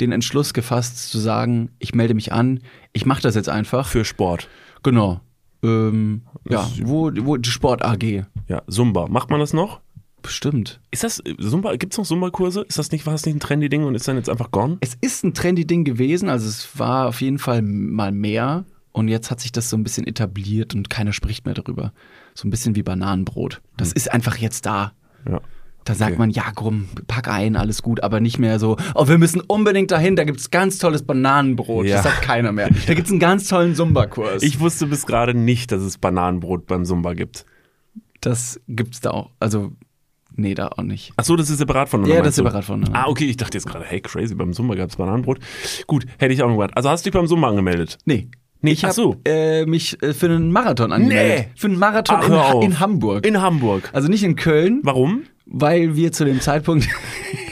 den 0.00 0.12
Entschluss 0.12 0.54
gefasst 0.54 1.10
zu 1.10 1.18
sagen, 1.18 1.70
ich 1.78 1.94
melde 1.94 2.14
mich 2.14 2.32
an, 2.32 2.60
ich 2.92 3.06
mache 3.06 3.22
das 3.22 3.34
jetzt 3.34 3.48
einfach. 3.48 3.86
Für 3.86 4.04
Sport. 4.04 4.48
Genau. 4.82 5.20
Ähm, 5.62 6.22
ja, 6.48 6.68
wo, 6.82 7.10
wo 7.20 7.36
die 7.36 7.50
Sport 7.50 7.84
AG. 7.84 8.24
Ja, 8.48 8.62
Zumba. 8.68 9.06
Macht 9.08 9.30
man 9.30 9.40
das 9.40 9.52
noch? 9.52 9.80
Bestimmt. 10.24 10.80
Ist 10.90 11.04
das 11.04 11.20
äh, 11.20 11.36
Zumba? 11.36 11.76
Gibt 11.76 11.92
es 11.92 11.98
noch 11.98 12.06
Zumba-Kurse? 12.06 12.62
Ist 12.66 12.78
das 12.78 12.90
nicht, 12.90 13.04
war 13.04 13.12
das 13.12 13.26
nicht 13.26 13.36
ein 13.36 13.40
trendy 13.40 13.68
Ding 13.68 13.84
und 13.84 13.94
ist 13.94 14.08
dann 14.08 14.16
jetzt 14.16 14.30
einfach 14.30 14.50
gone? 14.50 14.78
Es 14.80 14.96
ist 15.02 15.22
ein 15.22 15.34
trendy 15.34 15.66
Ding 15.66 15.84
gewesen, 15.84 16.30
also 16.30 16.48
es 16.48 16.78
war 16.78 17.08
auf 17.08 17.20
jeden 17.20 17.38
Fall 17.38 17.60
mal 17.60 18.10
mehr. 18.10 18.64
Und 18.92 19.08
jetzt 19.08 19.30
hat 19.30 19.40
sich 19.40 19.52
das 19.52 19.68
so 19.68 19.76
ein 19.76 19.82
bisschen 19.84 20.06
etabliert 20.06 20.74
und 20.74 20.88
keiner 20.88 21.12
spricht 21.12 21.44
mehr 21.44 21.54
darüber. 21.54 21.92
So 22.34 22.48
ein 22.48 22.50
bisschen 22.50 22.74
wie 22.74 22.82
Bananenbrot. 22.82 23.60
Das 23.76 23.92
ist 23.92 24.10
einfach 24.10 24.38
jetzt 24.38 24.64
da. 24.64 24.92
Ja. 25.28 25.40
Da 25.84 25.94
sagt 25.94 26.12
Okay. 26.12 26.18
man, 26.18 26.30
ja, 26.30 26.44
komm, 26.54 26.88
pack 27.06 27.28
ein, 27.28 27.56
alles 27.56 27.82
gut, 27.82 28.02
aber 28.02 28.20
nicht 28.20 28.38
mehr 28.38 28.58
so, 28.58 28.78
oh, 28.94 29.06
wir 29.06 29.18
müssen 29.18 29.42
unbedingt 29.42 29.90
dahin, 29.90 30.16
da 30.16 30.24
gibt's 30.24 30.50
ganz 30.50 30.78
tolles 30.78 31.02
Bananenbrot. 31.02 31.84
Ja. 31.86 31.96
Das 31.96 32.04
sagt 32.04 32.22
keiner 32.22 32.52
mehr. 32.52 32.70
Da 32.86 32.94
gibt's 32.94 33.10
einen 33.10 33.20
ganz 33.20 33.46
tollen 33.48 33.74
Zumba-Kurs. 33.74 34.42
Ich 34.42 34.58
wusste 34.60 34.86
bis 34.86 35.04
gerade 35.04 35.34
nicht, 35.34 35.70
dass 35.72 35.82
es 35.82 35.98
Bananenbrot 35.98 36.66
beim 36.66 36.86
Zumba 36.86 37.12
gibt. 37.12 37.44
das 38.22 38.58
gibt's 38.68 39.00
da 39.02 39.10
auch. 39.10 39.30
Also, 39.38 39.72
nee, 40.36 40.54
da 40.54 40.68
auch 40.68 40.82
nicht. 40.82 41.12
Ach 41.16 41.24
so, 41.24 41.36
das 41.36 41.50
ist 41.50 41.58
separat 41.58 41.88
von 41.88 42.04
Ja, 42.06 42.18
das 42.18 42.28
ist 42.30 42.36
separat 42.36 42.64
voneinander. 42.64 42.98
Ah, 42.98 43.08
okay, 43.08 43.24
ich 43.24 43.36
dachte 43.36 43.56
jetzt 43.58 43.66
gerade, 43.66 43.84
hey, 43.84 44.00
crazy, 44.00 44.34
beim 44.34 44.52
Zumba 44.52 44.74
gab 44.74 44.90
es 44.90 44.96
Bananenbrot. 44.96 45.38
Gut, 45.86 46.04
hätte 46.18 46.32
ich 46.34 46.42
auch 46.42 46.48
noch 46.48 46.54
gemacht. 46.54 46.72
Also 46.74 46.90
hast 46.90 47.04
du 47.04 47.10
dich 47.10 47.18
beim 47.18 47.26
Zumba 47.26 47.48
angemeldet? 47.48 47.98
Nee. 48.04 48.28
Nee, 48.60 48.72
ich 48.72 48.82
habe 48.84 48.94
so. 48.94 49.16
äh, 49.26 49.66
mich 49.66 50.02
äh, 50.02 50.14
für 50.14 50.26
einen 50.26 50.50
Marathon 50.50 50.90
angemeldet. 50.90 51.48
Für 51.54 51.66
einen 51.66 51.78
Marathon 51.78 52.16
Ach, 52.18 52.26
in, 52.26 52.32
Ha- 52.34 52.60
in 52.62 52.80
Hamburg. 52.80 53.26
In 53.26 53.42
Hamburg. 53.42 53.90
also 53.92 54.08
nicht 54.08 54.22
in 54.24 54.36
Köln, 54.36 54.80
Warum? 54.84 55.24
weil 55.44 55.96
wir 55.96 56.12
zu 56.12 56.24
dem 56.24 56.40
Zeitpunkt. 56.40 56.88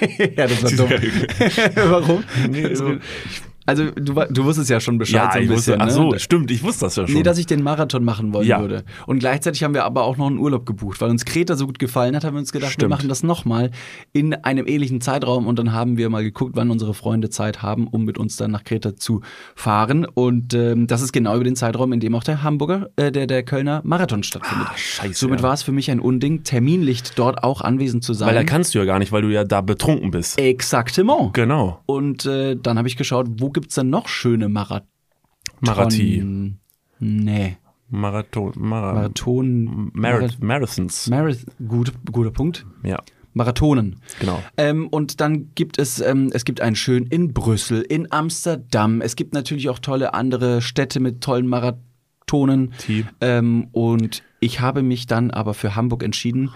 ja, 0.18 0.46
das 0.46 0.62
war 0.62 0.70
dumm. 0.70 0.90
Warum? 1.74 2.24
Nee, 2.50 2.74
so- 2.74 2.94
Also, 3.66 3.90
du, 3.90 4.14
du 4.14 4.44
wusstest 4.44 4.70
ja 4.70 4.80
schon 4.80 4.98
Bescheid 4.98 5.32
so 5.32 5.38
ein 5.38 5.42
ich 5.44 5.48
bisschen. 5.50 5.74
wusste, 5.74 5.80
ach 5.80 5.90
so, 5.90 6.10
ne? 6.10 6.18
stimmt, 6.18 6.50
ich 6.50 6.62
wusste 6.62 6.86
das 6.86 6.96
ja 6.96 7.06
schon. 7.06 7.14
Nee, 7.14 7.22
dass 7.22 7.38
ich 7.38 7.46
den 7.46 7.62
Marathon 7.62 8.02
machen 8.04 8.32
wollen 8.34 8.46
Ja. 8.46 8.60
würde. 8.60 8.84
Und 9.06 9.20
gleichzeitig 9.20 9.62
haben 9.62 9.74
wir 9.74 9.84
aber 9.84 10.02
auch 10.04 10.16
noch 10.16 10.26
einen 10.26 10.38
Urlaub 10.38 10.66
gebucht, 10.66 11.00
weil 11.00 11.10
uns 11.10 11.24
Kreta 11.24 11.54
so 11.54 11.66
gut 11.66 11.78
gefallen 11.78 12.16
hat, 12.16 12.24
haben 12.24 12.34
wir 12.34 12.40
uns 12.40 12.52
gedacht, 12.52 12.72
Stimmt. 12.72 12.90
wir 12.90 12.96
machen 12.96 13.08
das 13.08 13.22
nochmal 13.22 13.70
in 14.12 14.34
einem 14.34 14.66
ähnlichen 14.66 15.00
Zeitraum 15.00 15.46
und 15.46 15.58
dann 15.58 15.72
haben 15.72 15.96
wir 15.96 16.08
mal 16.10 16.22
geguckt, 16.24 16.52
wann 16.56 16.70
unsere 16.70 16.94
Freunde 16.94 17.30
Zeit 17.30 17.62
haben, 17.62 17.86
um 17.86 18.04
mit 18.04 18.18
uns 18.18 18.36
dann 18.36 18.50
nach 18.50 18.64
Kreta 18.64 18.96
zu 18.96 19.20
fahren. 19.54 20.06
Und 20.06 20.54
ähm, 20.54 20.86
das 20.86 21.02
ist 21.02 21.12
genau 21.12 21.34
über 21.36 21.44
den 21.44 21.56
Zeitraum, 21.56 21.92
in 21.92 22.00
dem 22.00 22.14
auch 22.14 22.24
der 22.24 22.42
Hamburger, 22.42 22.90
äh, 22.96 23.12
der, 23.12 23.26
der 23.26 23.42
Kölner 23.44 23.80
Marathon 23.84 24.22
stattfindet. 24.22 24.68
Ah, 24.70 24.76
scheiße, 24.76 25.14
Somit 25.14 25.40
ja. 25.40 25.44
war 25.44 25.54
es 25.54 25.62
für 25.62 25.72
mich 25.72 25.90
ein 25.90 26.00
Unding, 26.00 26.42
terminlich 26.42 27.02
dort 27.14 27.44
auch 27.44 27.60
anwesend 27.60 28.02
zu 28.02 28.12
sein. 28.12 28.28
Weil 28.28 28.34
da 28.34 28.44
kannst 28.44 28.74
du 28.74 28.78
ja 28.80 28.84
gar 28.84 28.98
nicht, 28.98 29.12
weil 29.12 29.22
du 29.22 29.28
ja 29.28 29.44
da 29.44 29.60
betrunken 29.60 30.10
bist. 30.10 30.38
Exaktement. 30.40 31.32
Genau. 31.34 31.80
Und 31.86 32.26
äh, 32.26 32.56
dann 32.60 32.78
habe 32.78 32.88
ich 32.88 32.96
geschaut, 32.96 33.26
wo 33.38 33.50
gibt's 33.52 33.74
denn 33.74 33.90
noch 33.90 34.08
schöne 34.08 34.48
Marathon? 34.48 34.88
Marathi. 35.60 36.24
Nee. 36.98 37.56
Marathon. 37.88 38.52
Mara 38.56 38.94
Marathon. 38.94 39.90
Marath 39.92 40.42
Marathons. 40.42 41.08
Marath 41.10 41.44
gut, 41.66 41.92
guter 42.10 42.30
Punkt. 42.30 42.64
Ja, 42.82 43.02
Marathonen. 43.34 44.00
genau. 44.18 44.42
Ähm, 44.56 44.88
und 44.88 45.20
dann 45.20 45.54
gibt 45.54 45.78
es, 45.78 46.00
ähm, 46.00 46.30
es 46.32 46.44
gibt 46.44 46.60
einen 46.60 46.76
schön 46.76 47.06
in 47.06 47.32
Brüssel, 47.32 47.82
in 47.82 48.10
Amsterdam. 48.10 49.00
Es 49.00 49.16
gibt 49.16 49.34
natürlich 49.34 49.68
auch 49.68 49.78
tolle 49.78 50.14
andere 50.14 50.62
Städte 50.62 51.00
mit 51.00 51.22
tollen 51.22 51.46
Marathonen. 51.46 52.72
Ähm, 53.20 53.68
und 53.72 54.22
ich 54.40 54.60
habe 54.60 54.82
mich 54.82 55.06
dann 55.06 55.30
aber 55.30 55.54
für 55.54 55.76
Hamburg 55.76 56.02
entschieden, 56.02 56.50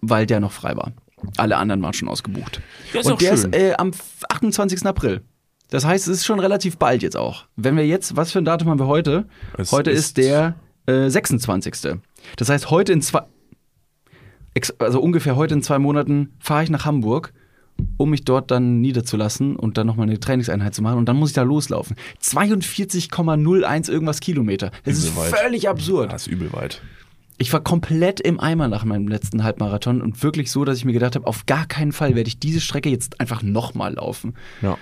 weil 0.00 0.26
der 0.26 0.40
noch 0.40 0.52
frei 0.52 0.76
war. 0.76 0.92
Alle 1.36 1.56
anderen 1.56 1.82
waren 1.82 1.92
schon 1.92 2.08
ausgebucht. 2.08 2.60
Ja, 2.92 3.00
ist 3.00 3.10
und 3.10 3.20
der 3.20 3.36
schön. 3.36 3.52
ist 3.52 3.56
äh, 3.56 3.74
am 3.76 3.90
28. 4.28 4.84
April. 4.84 5.22
Das 5.70 5.84
heißt, 5.84 6.06
es 6.08 6.18
ist 6.18 6.24
schon 6.24 6.38
relativ 6.40 6.76
bald 6.78 7.02
jetzt 7.02 7.16
auch. 7.16 7.44
Wenn 7.56 7.76
wir 7.76 7.86
jetzt, 7.86 8.16
was 8.16 8.32
für 8.32 8.38
ein 8.38 8.44
Datum 8.44 8.68
haben 8.70 8.78
wir 8.78 8.86
heute? 8.86 9.26
Es 9.58 9.72
heute 9.72 9.90
ist, 9.90 10.06
ist- 10.06 10.16
der 10.18 10.54
äh, 10.86 11.08
26. 11.10 11.98
Das 12.36 12.48
heißt, 12.48 12.70
heute 12.70 12.92
in 12.92 13.02
zwei. 13.02 13.22
also 14.78 15.00
ungefähr 15.00 15.36
heute 15.36 15.54
in 15.54 15.62
zwei 15.62 15.78
Monaten, 15.78 16.32
fahre 16.38 16.62
ich 16.64 16.70
nach 16.70 16.84
Hamburg, 16.84 17.32
um 17.98 18.10
mich 18.10 18.24
dort 18.24 18.50
dann 18.50 18.80
niederzulassen 18.80 19.56
und 19.56 19.76
dann 19.76 19.86
nochmal 19.86 20.06
eine 20.08 20.18
Trainingseinheit 20.20 20.74
zu 20.74 20.82
machen 20.82 20.98
und 20.98 21.06
dann 21.08 21.16
muss 21.16 21.30
ich 21.30 21.34
da 21.34 21.42
loslaufen. 21.42 21.96
42,01 22.22 23.90
irgendwas 23.90 24.20
Kilometer. 24.20 24.70
Das 24.84 24.96
ist 24.98 25.08
Übel 25.10 25.16
weit. 25.22 25.36
völlig 25.36 25.68
absurd. 25.68 26.12
Das 26.12 26.22
ist 26.22 26.28
übel 26.32 26.52
weit. 26.52 26.80
Ich 27.38 27.52
war 27.52 27.60
komplett 27.60 28.20
im 28.20 28.40
Eimer 28.40 28.68
nach 28.68 28.84
meinem 28.84 29.08
letzten 29.08 29.44
Halbmarathon 29.44 30.00
und 30.00 30.22
wirklich 30.22 30.50
so, 30.50 30.64
dass 30.64 30.78
ich 30.78 30.86
mir 30.86 30.94
gedacht 30.94 31.16
habe, 31.16 31.26
auf 31.26 31.44
gar 31.44 31.66
keinen 31.66 31.92
Fall 31.92 32.14
werde 32.14 32.28
ich 32.28 32.38
diese 32.38 32.62
Strecke 32.62 32.88
jetzt 32.88 33.20
einfach 33.20 33.42
nochmal 33.42 33.94
laufen. 33.94 34.34
Ja. 34.62 34.78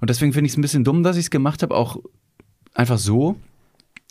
Und 0.00 0.10
deswegen 0.10 0.32
finde 0.32 0.46
ich 0.46 0.52
es 0.52 0.58
ein 0.58 0.62
bisschen 0.62 0.84
dumm, 0.84 1.02
dass 1.02 1.16
ich 1.16 1.24
es 1.24 1.30
gemacht 1.30 1.62
habe, 1.62 1.74
auch 1.74 1.98
einfach 2.74 2.98
so, 2.98 3.36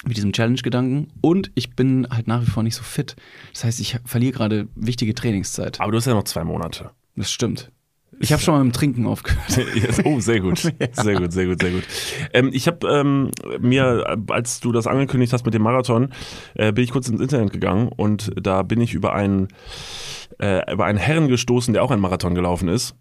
mit 0.05 0.17
diesem 0.17 0.33
Challenge-Gedanken. 0.33 1.07
Und 1.21 1.51
ich 1.55 1.75
bin 1.75 2.07
halt 2.09 2.27
nach 2.27 2.41
wie 2.41 2.49
vor 2.49 2.63
nicht 2.63 2.75
so 2.75 2.83
fit. 2.83 3.15
Das 3.53 3.63
heißt, 3.63 3.79
ich 3.79 3.97
verliere 4.05 4.33
gerade 4.33 4.67
wichtige 4.75 5.13
Trainingszeit. 5.13 5.81
Aber 5.81 5.91
du 5.91 5.97
hast 5.97 6.05
ja 6.05 6.13
noch 6.13 6.23
zwei 6.23 6.43
Monate. 6.43 6.91
Das 7.15 7.31
stimmt. 7.31 7.71
Ich 8.19 8.31
habe 8.31 8.41
schon 8.41 8.53
mal 8.53 8.63
mit 8.63 8.73
dem 8.73 8.77
Trinken 8.77 9.07
aufgehört. 9.07 9.41
Yes. 9.75 10.01
Oh, 10.05 10.19
sehr 10.19 10.39
gut. 10.39 10.59
Sehr 10.93 11.19
gut, 11.19 11.33
sehr 11.33 11.47
gut, 11.47 11.61
sehr 11.61 11.71
gut. 11.71 11.83
Ähm, 12.33 12.49
ich 12.53 12.67
habe 12.67 12.87
ähm, 12.87 13.31
mir, 13.59 14.17
als 14.29 14.61
du 14.61 14.71
das 14.71 14.87
angekündigt 14.87 15.33
hast 15.33 15.43
mit 15.45 15.53
dem 15.53 15.63
Marathon, 15.63 16.13
äh, 16.53 16.71
bin 16.71 16.83
ich 16.83 16.91
kurz 16.91 17.09
ins 17.09 17.19
Internet 17.19 17.51
gegangen 17.51 17.89
und 17.89 18.31
da 18.41 18.63
bin 18.63 18.79
ich 18.79 18.93
über 18.93 19.13
einen, 19.13 19.49
äh, 20.39 20.71
über 20.71 20.85
einen 20.85 20.97
Herren 20.97 21.27
gestoßen, 21.27 21.73
der 21.73 21.83
auch 21.83 21.91
einen 21.91 22.01
Marathon 22.01 22.35
gelaufen 22.35 22.69
ist. 22.69 22.95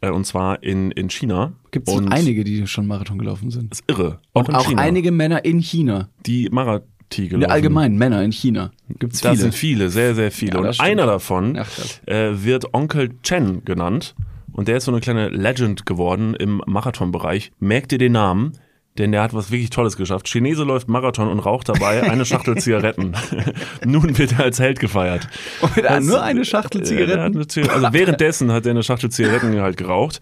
Äh, 0.00 0.10
und 0.10 0.24
zwar 0.26 0.62
in, 0.62 0.90
in 0.90 1.08
China. 1.10 1.52
Gibt 1.70 1.88
es 1.88 1.94
und 1.94 2.08
einige, 2.08 2.44
die 2.44 2.66
schon 2.66 2.86
Marathon 2.86 3.18
gelaufen 3.18 3.50
sind. 3.50 3.70
Das 3.72 3.80
ist 3.80 3.84
irre. 3.90 4.20
Und 4.32 4.48
in 4.48 4.54
auch 4.54 4.66
China. 4.66 4.82
einige 4.82 5.10
Männer 5.12 5.44
in 5.44 5.60
China. 5.60 6.08
die 6.26 6.48
Marathi 6.50 7.28
gelaufen. 7.28 7.42
Ja, 7.42 7.48
allgemein 7.48 7.96
Männer 7.96 8.22
in 8.22 8.32
China. 8.32 8.70
Gibt 8.98 9.14
es 9.14 9.20
Da 9.20 9.30
viele. 9.30 9.42
sind 9.42 9.54
viele, 9.54 9.88
sehr, 9.88 10.14
sehr 10.14 10.30
viele. 10.30 10.54
Ja, 10.54 10.60
das 10.62 10.66
und 10.68 10.74
stimmt. 10.74 10.88
einer 10.90 11.06
davon 11.06 11.58
Ach, 11.58 11.70
äh, 12.06 12.44
wird 12.44 12.74
Onkel 12.74 13.10
Chen 13.22 13.64
genannt. 13.64 14.14
Und 14.52 14.68
der 14.68 14.76
ist 14.76 14.84
so 14.84 14.92
eine 14.92 15.00
kleine 15.00 15.30
Legend 15.30 15.84
geworden 15.84 16.34
im 16.34 16.62
Marathonbereich. 16.66 17.50
Merkt 17.58 17.90
ihr 17.92 17.98
den 17.98 18.12
Namen? 18.12 18.52
Denn 18.96 19.10
der 19.10 19.22
hat 19.22 19.34
was 19.34 19.50
wirklich 19.50 19.70
Tolles 19.70 19.96
geschafft. 19.96 20.28
Chinese 20.28 20.62
läuft 20.62 20.88
Marathon 20.88 21.28
und 21.28 21.40
raucht 21.40 21.68
dabei 21.68 22.08
eine 22.08 22.24
Schachtel 22.24 22.56
Zigaretten. 22.58 23.14
Nun 23.84 24.16
wird 24.18 24.32
er 24.38 24.44
als 24.44 24.60
Held 24.60 24.78
gefeiert. 24.78 25.28
Und 25.60 25.76
er 25.78 25.90
hat 25.90 25.98
Das- 25.98 26.04
nur 26.06 26.22
eine 26.22 26.44
Schachtel 26.44 26.82
Äh, 26.82 26.84
Zigaretten. 26.84 27.20
eine 27.20 27.70
Also 27.72 27.92
währenddessen 27.92 28.52
hat 28.52 28.66
er 28.66 28.70
eine 28.70 28.82
Schachtel 28.84 29.10
Zigaretten 29.10 29.54
halt 29.60 29.76
geraucht. 29.76 30.20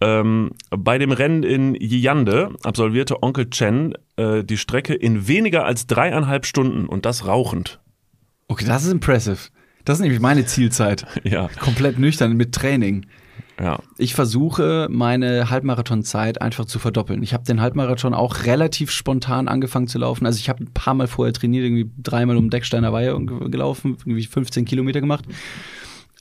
Ähm, 0.00 0.50
bei 0.70 0.98
dem 0.98 1.12
Rennen 1.12 1.42
in 1.42 1.74
Yiyande 1.74 2.50
absolvierte 2.64 3.22
Onkel 3.22 3.50
Chen 3.50 3.94
äh, 4.16 4.42
die 4.42 4.56
Strecke 4.56 4.94
in 4.94 5.28
weniger 5.28 5.64
als 5.64 5.86
dreieinhalb 5.86 6.46
Stunden 6.46 6.86
und 6.86 7.04
das 7.06 7.26
rauchend. 7.26 7.78
Okay, 8.48 8.64
das 8.66 8.84
ist 8.84 8.90
impressive. 8.90 9.38
Das 9.84 9.98
ist 9.98 10.02
nämlich 10.02 10.20
meine 10.20 10.44
Zielzeit. 10.46 11.06
Ja, 11.24 11.48
Komplett 11.60 11.98
nüchtern 11.98 12.36
mit 12.36 12.52
Training. 12.54 13.06
Ja. 13.60 13.78
Ich 13.98 14.14
versuche, 14.14 14.88
meine 14.90 15.50
Halbmarathonzeit 15.50 16.40
einfach 16.40 16.64
zu 16.64 16.78
verdoppeln. 16.78 17.22
Ich 17.22 17.34
habe 17.34 17.44
den 17.44 17.60
Halbmarathon 17.60 18.14
auch 18.14 18.44
relativ 18.44 18.90
spontan 18.90 19.48
angefangen 19.48 19.88
zu 19.88 19.98
laufen. 19.98 20.26
Also 20.26 20.38
ich 20.38 20.48
habe 20.48 20.64
ein 20.64 20.72
paar 20.72 20.94
Mal 20.94 21.06
vorher 21.06 21.32
trainiert, 21.32 21.64
irgendwie 21.64 21.90
dreimal 22.02 22.36
um 22.36 22.50
Decksteiner 22.50 22.92
Weihe 22.92 23.18
gelaufen, 23.24 23.96
irgendwie 24.04 24.24
15 24.24 24.64
Kilometer 24.64 25.00
gemacht. 25.00 25.24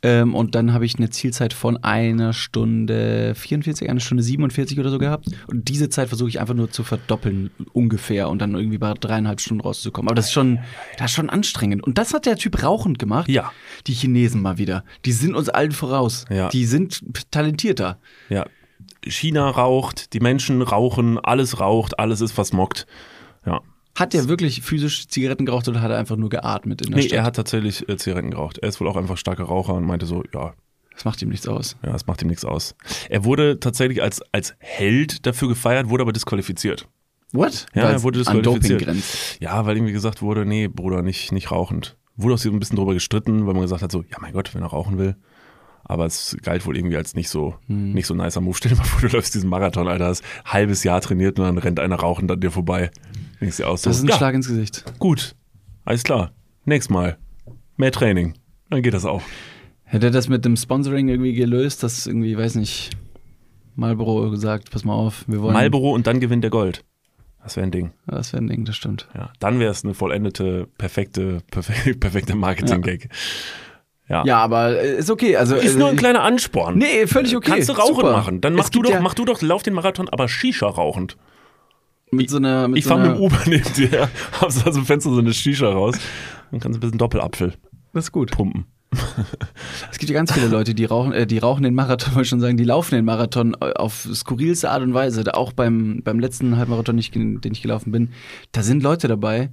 Ähm, 0.04 0.34
und 0.34 0.56
dann 0.56 0.74
habe 0.74 0.86
ich 0.86 0.96
eine 0.98 1.10
Zielzeit 1.10 1.54
von 1.54 1.78
einer 1.84 2.34
Stunde 2.34 3.34
44, 3.36 3.90
eine 3.90 4.00
Stunde 4.00 4.24
47 4.24 4.80
oder 4.80 4.90
so 4.90 4.98
gehabt. 4.98 5.28
Und 5.48 5.70
diese 5.70 5.90
Zeit 5.90 6.08
versuche 6.08 6.30
ich 6.30 6.40
einfach 6.40 6.56
nur 6.56 6.72
zu 6.72 6.84
verdoppeln, 6.84 7.52
ungefähr, 7.74 8.30
und 8.30 8.40
dann 8.40 8.56
irgendwie 8.56 8.80
bei 8.80 8.94
dreieinhalb 8.94 9.40
Stunden 9.40 9.62
rauszukommen. 9.62 10.10
Aber 10.10 10.16
das 10.16 10.26
ist 10.26 10.34
schon, 10.34 10.60
das 10.98 11.12
ist 11.12 11.16
schon 11.16 11.30
anstrengend. 11.30 11.84
Und 11.84 11.98
das 11.98 12.14
hat 12.14 12.26
der 12.26 12.36
Typ 12.36 12.64
rauchend 12.64 12.98
gemacht. 12.98 13.30
Ja. 13.30 13.52
Die 13.88 13.94
Chinesen 13.94 14.42
mal 14.42 14.58
wieder. 14.58 14.84
Die 15.06 15.12
sind 15.12 15.36
uns 15.36 15.50
allen 15.50 15.72
voraus. 15.72 16.26
Ja. 16.30 16.50
Die 16.50 16.66
sind 16.66 17.04
talentierter. 17.30 18.00
Ja. 18.30 18.46
China 19.06 19.50
raucht, 19.50 20.14
die 20.14 20.20
Menschen 20.20 20.62
rauchen, 20.62 21.20
alles 21.20 21.60
raucht, 21.60 22.00
alles 22.00 22.22
ist 22.22 22.32
versmockt. 22.32 22.88
Ja. 23.46 23.62
Hat 23.96 24.14
der 24.14 24.28
wirklich 24.30 24.62
physisch 24.62 25.08
Zigaretten 25.08 25.46
geraucht 25.46 25.68
oder 25.68 25.82
hat 25.82 25.92
er 25.92 25.98
einfach 25.98 26.16
nur 26.16 26.30
geatmet 26.30 26.82
in 26.82 26.92
der 26.92 26.98
Nee, 26.98 27.08
Stadt? 27.08 27.18
er 27.18 27.24
hat 27.24 27.36
tatsächlich 27.36 27.88
äh, 27.90 27.98
Zigaretten 27.98 28.32
geraucht. 28.32 28.58
Er 28.60 28.70
ist 28.70 28.80
wohl 28.80 28.88
auch 28.88 28.96
einfach 28.96 29.18
starker 29.18 29.44
Raucher 29.44 29.74
und 29.74 29.84
meinte 29.86 30.06
so, 30.06 30.24
ja, 30.34 30.54
das 30.94 31.06
macht 31.06 31.22
ihm 31.22 31.30
nichts 31.30 31.48
aus. 31.48 31.76
ja, 31.84 31.92
das 31.92 32.06
macht 32.08 32.22
ihm 32.22 32.28
nichts 32.30 32.46
aus. 32.46 32.76
Er 33.10 33.24
wurde 33.26 33.60
tatsächlich 33.60 34.02
als, 34.02 34.22
als 34.32 34.56
Held 34.60 35.26
dafür 35.26 35.48
gefeiert, 35.50 35.90
wurde 35.90 36.04
aber 36.04 36.14
disqualifiziert. 36.14 36.88
What? 37.34 37.66
Ja, 37.74 37.84
Weil's 37.84 37.94
er 38.02 38.04
wurde 38.04 38.20
disqualifiziert. 38.20 38.88
Ja, 39.40 39.66
weil 39.66 39.78
irgendwie 39.78 39.94
gesagt 39.94 40.22
wurde, 40.22 40.46
nee, 40.46 40.68
Bruder, 40.68 41.02
nicht, 41.02 41.32
nicht 41.32 41.52
rauchend. 41.52 41.98
Wurde 42.18 42.36
auch 42.36 42.38
so 42.38 42.50
ein 42.50 42.60
bisschen 42.60 42.76
drüber 42.76 42.94
gestritten, 42.94 43.48
weil 43.48 43.54
man 43.54 43.64
gesagt 43.64 43.82
hat, 43.82 43.92
so, 43.92 44.02
ja 44.10 44.18
mein 44.22 44.34
Gott, 44.34 44.54
wenn 44.54 44.62
er 44.62 44.68
rauchen 44.68 44.98
will. 44.98 45.16
Aber 45.84 46.06
es 46.06 46.38
galt 46.44 46.66
wohl 46.66 46.78
irgendwie 46.78 46.96
als 46.98 47.16
nicht 47.16 47.30
so, 47.30 47.56
Hm. 47.68 47.94
nicht 47.94 48.06
so 48.06 48.14
nicer 48.14 48.40
Move. 48.42 48.56
Stell 48.56 48.72
dir 48.72 48.78
mal 48.78 48.84
vor, 48.84 49.02
du 49.10 49.16
läufst 49.16 49.34
diesen 49.34 49.50
Marathon, 49.50 49.88
Alter, 49.88 50.08
hast 50.08 50.24
ein 50.44 50.52
halbes 50.54 50.84
Jahr 50.84 51.02
trainiert 51.02 51.40
und 51.40 51.46
dann 51.46 51.58
rennt 51.58 51.80
einer 51.80 51.96
rauchend 51.96 52.30
an 52.32 52.40
dir 52.40 52.52
vorbei. 52.52 52.92
Denkst 53.42 53.58
dir 53.58 53.68
aus, 53.68 53.82
so, 53.82 53.90
Das 53.90 53.98
ist 53.98 54.04
ein 54.04 54.10
ja, 54.10 54.18
Schlag 54.18 54.36
ins 54.36 54.48
Gesicht. 54.48 54.84
gut, 55.00 55.36
alles 55.84 56.04
klar. 56.04 56.32
Nächstes 56.66 56.94
Mal. 56.94 57.18
Mehr 57.76 57.92
Training. 57.92 58.36
Dann 58.70 58.84
geht 58.84 58.94
das 58.94 59.06
auch. 59.06 59.22
Hätte 59.84 60.08
er 60.08 60.12
das 60.12 60.30
mit 60.30 60.46
dem 60.46 60.56
Sponsoring 60.56 61.10
irgendwie 61.10 61.34
gelöst, 61.34 61.84
dass 61.84 62.08
irgendwie, 62.08 62.38
weiß 62.38 62.56
nicht, 62.56 62.92
Marlboro 63.76 64.30
gesagt, 64.30 64.72
pass 64.72 64.86
mal 64.86 64.94
auf, 64.94 65.26
wir 65.28 65.42
wollen. 65.42 65.54
Marlboro 65.54 65.92
und 65.92 66.08
dann 66.08 66.20
gewinnt 66.20 66.44
der 66.44 66.52
Gold. 66.52 66.84
Das 67.44 67.56
wäre 67.56 67.66
ein 67.66 67.72
Ding. 67.72 67.92
Ja, 68.08 68.16
das 68.18 68.32
wäre 68.34 68.44
ein 68.44 68.48
Ding, 68.48 68.66
das 68.66 68.76
stimmt. 68.76 69.08
Ja, 69.16 69.34
dann 69.40 69.60
wäre 69.60 69.72
es 69.72 69.84
eine 69.84 69.96
vollendete, 69.96 70.68
perfekte, 70.78 71.42
perfekte, 71.50 71.96
perfekte 72.00 72.36
Marketing-Gag. 72.36 73.10
Ja. 74.08 74.24
Ja, 74.26 74.38
aber 74.38 74.80
äh, 74.80 74.98
ist 74.98 75.10
okay. 75.10 75.38
Also, 75.38 75.56
Ist 75.56 75.76
äh, 75.76 75.80
nur 75.80 75.90
ein 75.90 75.96
kleiner 75.96 76.22
Ansporn. 76.22 76.78
Nee, 76.78 77.08
völlig 77.08 77.36
okay. 77.36 77.52
Kannst 77.52 77.70
du 77.70 77.74
rauchen 77.74 77.96
Super. 77.96 78.12
machen. 78.12 78.42
Dann 78.42 78.54
mach 78.54 78.70
du 78.70 78.84
doch, 78.84 78.92
ja 78.92 79.00
mach 79.00 79.14
du 79.14 79.26
doch, 79.26 79.42
lauf 79.42 79.64
den 79.64 79.74
Marathon, 79.74 80.10
aber 80.10 80.28
Shisha 80.28 80.68
rauchend. 80.68 81.18
Mit 82.12 82.30
so 82.30 82.38
einer. 82.38 82.68
Mit 82.68 82.80
Ich 82.80 82.84
so 82.84 82.90
fahre 82.90 83.08
mit 83.08 83.18
dem 83.18 83.22
Uber 83.22 83.40
neben 83.48 83.74
dir, 83.74 84.10
hab 84.40 84.52
so 84.52 84.70
aus 84.70 84.76
dem 84.76 84.86
Fenster 84.86 85.12
so 85.12 85.20
eine 85.20 85.34
Shisha 85.34 85.70
raus. 85.70 85.96
Dann 86.52 86.60
kannst 86.60 86.76
du 86.76 86.80
ein 86.80 86.82
bisschen 86.82 86.98
Doppelapfel 86.98 87.54
Das 87.94 88.06
ist 88.06 88.12
gut. 88.12 88.32
pumpen. 88.32 88.66
Es 89.90 89.98
gibt 89.98 90.10
ja 90.10 90.16
ganz 90.16 90.34
viele 90.34 90.48
Leute, 90.48 90.76
die 90.76 90.84
rauchen, 90.84 91.14
äh, 91.14 91.26
die 91.26 91.38
rauchen 91.38 91.64
den 91.64 91.74
Marathon, 91.74 92.10
wollte 92.16 92.24
ich 92.24 92.30
schon 92.30 92.42
sagen, 92.42 92.58
die 92.58 92.66
laufen 92.66 92.96
den 92.96 93.06
Marathon 93.06 93.56
äh, 93.62 93.72
auf 93.74 94.08
skurrilste 94.14 94.70
Art 94.70 94.82
und 94.82 94.94
Weise. 94.94 95.24
Da 95.24 95.32
Auch 95.32 95.54
beim, 95.54 96.02
beim 96.04 96.20
letzten 96.20 96.58
Halbmarathon, 96.58 96.98
den 96.98 97.52
ich 97.54 97.62
gelaufen 97.62 97.92
bin, 97.92 98.10
da 98.52 98.64
sind 98.64 98.84
Leute 98.84 99.08
dabei, 99.08 99.50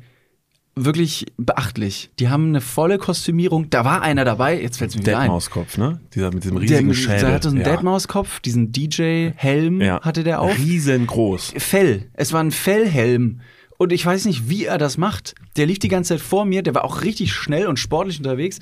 wirklich 0.85 1.27
beachtlich. 1.37 2.11
Die 2.19 2.29
haben 2.29 2.49
eine 2.49 2.61
volle 2.61 2.99
Kostümierung. 2.99 3.71
Da 3.71 3.85
war 3.85 4.03
einer 4.03 4.25
dabei, 4.25 4.61
jetzt 4.61 4.79
fällt 4.79 4.91
es 4.91 4.97
mir 4.97 5.03
wieder 5.03 5.19
ein. 5.19 5.25
Deadmauskopf, 5.25 5.79
ne? 5.79 6.01
Dieser 6.15 6.33
mit 6.33 6.45
diesem 6.45 6.57
Der, 6.57 6.63
riesigen 6.63 6.89
mit- 6.89 6.97
Schädel. 6.97 7.21
der 7.21 7.33
hatte 7.35 7.49
so 7.51 7.55
einen 7.57 7.65
ja. 7.65 7.71
Deadmaus-Kopf, 7.73 8.41
diesen 8.41 8.73
DJ-Helm 8.73 9.81
ja. 9.81 10.01
hatte 10.03 10.25
der 10.25 10.41
auch. 10.41 10.57
Riesengroß. 10.57 11.55
Fell. 11.59 12.09
Es 12.15 12.33
war 12.33 12.43
ein 12.43 12.51
Fellhelm. 12.51 13.41
Und 13.77 13.93
ich 13.93 14.05
weiß 14.05 14.25
nicht, 14.25 14.49
wie 14.49 14.65
er 14.65 14.77
das 14.79 14.99
macht. 14.99 15.35
Der 15.57 15.67
lief 15.67 15.79
die 15.79 15.89
ganze 15.89 16.15
Zeit 16.15 16.21
vor 16.21 16.45
mir, 16.45 16.63
der 16.63 16.75
war 16.75 16.85
auch 16.85 17.03
richtig 17.03 17.33
schnell 17.33 17.67
und 17.67 17.79
sportlich 17.79 18.19
unterwegs. 18.19 18.59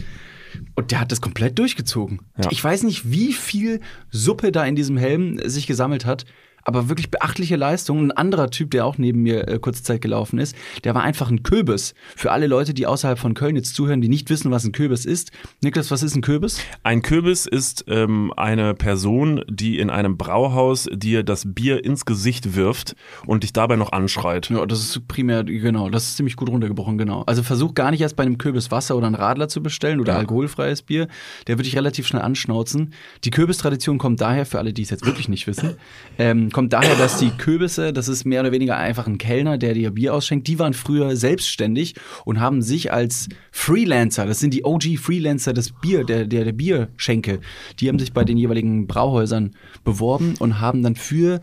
Und 0.75 0.91
der 0.91 1.01
hat 1.01 1.11
das 1.13 1.21
komplett 1.21 1.59
durchgezogen. 1.59 2.21
Ja. 2.39 2.51
Ich 2.51 2.63
weiß 2.63 2.83
nicht, 2.83 3.11
wie 3.11 3.33
viel 3.33 3.81
Suppe 4.11 4.53
da 4.53 4.65
in 4.65 4.77
diesem 4.77 4.97
Helm 4.97 5.39
sich 5.49 5.67
gesammelt 5.67 6.05
hat. 6.07 6.25
Aber 6.69 6.89
wirklich 6.89 7.13
beachtliche 7.13 7.55
Leistung. 7.55 8.01
Ein 8.07 8.11
anderer 8.11 8.51
Typ, 8.51 8.73
der 8.73 8.85
auch 8.87 8.99
neben 8.99 9.23
mir 9.23 9.47
äh, 9.47 9.59
kurze 9.61 9.85
Zeit 9.85 10.01
gelaufen 10.01 10.41
ist, 10.41 10.57
der 10.83 10.97
war 10.97 11.05
einfach 11.05 11.31
ein 11.31 11.45
Kürbis. 11.45 11.95
Für 12.17 12.33
alle 12.33 12.49
Leute, 12.49 12.75
die 12.75 12.87
außerhalb 12.87 13.19
von 13.21 13.35
Köln 13.35 13.55
jetzt 13.55 13.77
zuhören, 13.77 14.01
die 14.01 14.09
nicht 14.09 14.29
wissen, 14.31 14.51
was 14.51 14.65
ein 14.65 14.73
Kürbis 14.73 15.05
ist. 15.05 15.31
Niklas, 15.63 15.93
was 15.93 16.03
ist 16.03 16.17
ein 16.17 16.23
Kürbis? 16.23 16.59
Ein 16.83 17.03
Kürbis 17.03 17.47
ist 17.47 17.85
ähm, 17.87 18.33
eine 18.37 18.75
Person, 18.75 19.43
die 19.49 19.79
in 19.79 19.91
einem 19.91 20.17
Brauhaus 20.17 20.89
dir 20.93 21.23
das 21.23 21.45
Bier 21.47 21.85
ins 21.85 22.05
Gesicht 22.05 22.57
wirft 22.57 22.97
und 23.27 23.45
dich 23.45 23.53
dabei 23.53 23.77
noch 23.77 23.93
anschreit. 23.93 24.51
Ja, 24.51 24.67
das 24.67 24.81
ist 24.81 25.07
primär, 25.07 25.45
genau, 25.45 25.89
das 25.89 26.09
ist 26.09 26.17
ziemlich 26.17 26.35
gut 26.35 26.49
runtergebrochen, 26.49 26.99
genau. 26.99 27.23
Also 27.27 27.45
versuch 27.45 27.75
gar 27.75 27.93
nicht 27.93 28.01
erst 28.01 28.17
bei 28.17 28.25
einem 28.25 28.39
Kürbis 28.39 28.73
Wasser 28.73 28.97
oder 28.97 29.07
einen 29.07 29.15
Radler 29.15 29.47
zu 29.49 29.63
bestellen 29.63 30.01
oder 30.01 30.15
Ja. 30.15 30.19
alkoholfreies 30.19 30.83
Bier. 30.83 31.07
Der 31.47 31.59
wird 31.59 31.67
dich 31.67 31.77
relativ 31.77 32.09
schnell 32.09 32.23
anschnauzen. 32.23 32.93
Die 33.23 33.31
Kürbistradition 33.31 33.99
kommt 33.99 34.21
daher, 34.21 34.45
für 34.47 34.59
alle, 34.59 34.73
die 34.73 34.83
es 34.83 34.91
jetzt 34.91 35.07
wirklich 35.07 35.29
nicht 35.29 35.47
wissen, 35.47 35.77
ähm, 36.19 36.51
kommt 36.57 36.73
daher, 36.73 36.97
dass 36.97 37.19
die 37.19 37.29
Kürbisse, 37.29 37.93
das 37.93 38.09
ist 38.09 38.25
mehr 38.25 38.41
oder 38.41 38.51
weniger 38.51 38.79
einfach 38.79 39.07
ein 39.07 39.19
Kellner, 39.19 39.59
der 39.59 39.75
dir 39.75 39.91
Bier 39.91 40.15
ausschenkt, 40.15 40.47
die 40.47 40.59
waren 40.59 40.73
früher 40.73 41.15
selbstständig 41.15 41.97
und 42.25 42.41
haben 42.41 42.63
sich 42.63 42.91
als 42.91 43.29
Freelancer, 43.53 44.25
das 44.25 44.41
sind 44.41 44.55
die 44.55 44.65
OG-Freelancer 44.65 45.53
des 45.53 45.73
Bier, 45.73 46.05
der, 46.05 46.25
der, 46.25 46.45
der 46.47 46.55
Bierschenke, 46.55 47.41
die 47.79 47.91
haben 47.91 47.99
sich 47.99 48.15
bei 48.15 48.25
den 48.25 48.39
jeweiligen 48.39 48.87
Brauhäusern 48.87 49.55
beworben 49.85 50.37
und 50.39 50.59
haben 50.59 50.83
dann 50.83 50.97
für 50.97 51.43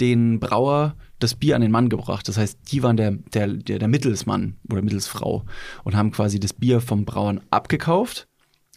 den 0.00 0.40
Brauer 0.40 0.96
das 1.20 1.36
Bier 1.36 1.54
an 1.54 1.62
den 1.62 1.70
Mann 1.70 1.88
gebracht. 1.88 2.26
Das 2.26 2.36
heißt, 2.36 2.58
die 2.72 2.82
waren 2.82 2.96
der, 2.96 3.12
der, 3.32 3.46
der, 3.46 3.78
der 3.78 3.86
Mittelsmann 3.86 4.56
oder 4.68 4.82
Mittelsfrau 4.82 5.44
und 5.84 5.96
haben 5.96 6.10
quasi 6.10 6.40
das 6.40 6.54
Bier 6.54 6.80
vom 6.80 7.04
Brauern 7.04 7.40
abgekauft 7.50 8.26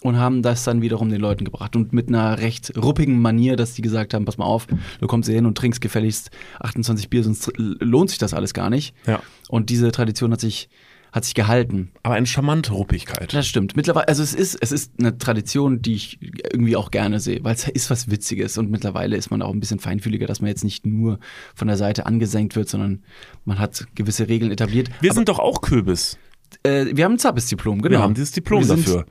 und 0.03 0.17
haben 0.17 0.41
das 0.41 0.63
dann 0.63 0.81
wiederum 0.81 1.09
den 1.09 1.21
Leuten 1.21 1.45
gebracht. 1.45 1.75
Und 1.75 1.93
mit 1.93 2.09
einer 2.09 2.39
recht 2.39 2.73
ruppigen 2.77 3.21
Manier, 3.21 3.55
dass 3.55 3.73
die 3.73 3.81
gesagt 3.81 4.13
haben, 4.13 4.25
pass 4.25 4.37
mal 4.37 4.45
auf, 4.45 4.67
du 4.67 5.07
kommst 5.07 5.27
hier 5.27 5.35
hin 5.35 5.45
und 5.45 5.57
trinkst 5.57 5.81
gefälligst 5.81 6.29
28 6.59 7.09
Bier, 7.09 7.23
sonst 7.23 7.51
lohnt 7.57 8.09
sich 8.09 8.19
das 8.19 8.33
alles 8.33 8.53
gar 8.53 8.69
nicht. 8.69 8.95
Ja. 9.07 9.21
Und 9.49 9.69
diese 9.69 9.91
Tradition 9.91 10.31
hat 10.31 10.41
sich 10.41 10.69
hat 11.13 11.25
sich 11.25 11.35
gehalten. 11.35 11.91
Aber 12.01 12.15
eine 12.15 12.25
charmante 12.25 12.73
Ruppigkeit. 12.73 13.31
Das 13.31 13.45
stimmt. 13.45 13.75
Mittlerweile, 13.75 14.07
also 14.07 14.23
es 14.23 14.33
ist, 14.33 14.57
es 14.59 14.71
ist 14.71 14.93
eine 14.97 15.15
Tradition, 15.15 15.79
die 15.79 15.93
ich 15.93 16.17
irgendwie 16.51 16.75
auch 16.75 16.89
gerne 16.89 17.19
sehe, 17.19 17.43
weil 17.43 17.53
es 17.53 17.67
ist 17.67 17.91
was 17.91 18.09
Witziges 18.09 18.57
und 18.57 18.71
mittlerweile 18.71 19.15
ist 19.15 19.29
man 19.29 19.43
auch 19.43 19.53
ein 19.53 19.59
bisschen 19.59 19.77
feinfühliger, 19.77 20.25
dass 20.25 20.41
man 20.41 20.47
jetzt 20.47 20.63
nicht 20.63 20.87
nur 20.87 21.19
von 21.53 21.67
der 21.67 21.77
Seite 21.77 22.07
angesenkt 22.07 22.55
wird, 22.55 22.67
sondern 22.67 23.03
man 23.45 23.59
hat 23.59 23.85
gewisse 23.93 24.27
Regeln 24.27 24.51
etabliert. 24.51 24.89
Wir 25.01 25.13
sind 25.13 25.29
doch 25.29 25.37
auch 25.37 25.61
Kürbis. 25.61 26.17
Äh, 26.63 26.87
wir 26.95 27.05
haben 27.05 27.13
ein 27.13 27.19
Zappes-Diplom, 27.19 27.83
genau. 27.83 27.97
Wir 27.97 28.01
haben 28.01 28.15
dieses 28.15 28.31
Diplom 28.31 28.67
dafür. 28.67 29.05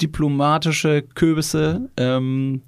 Diplomatische 0.00 1.02
Kürbisse. 1.14 1.90
Ähm, 1.96 2.62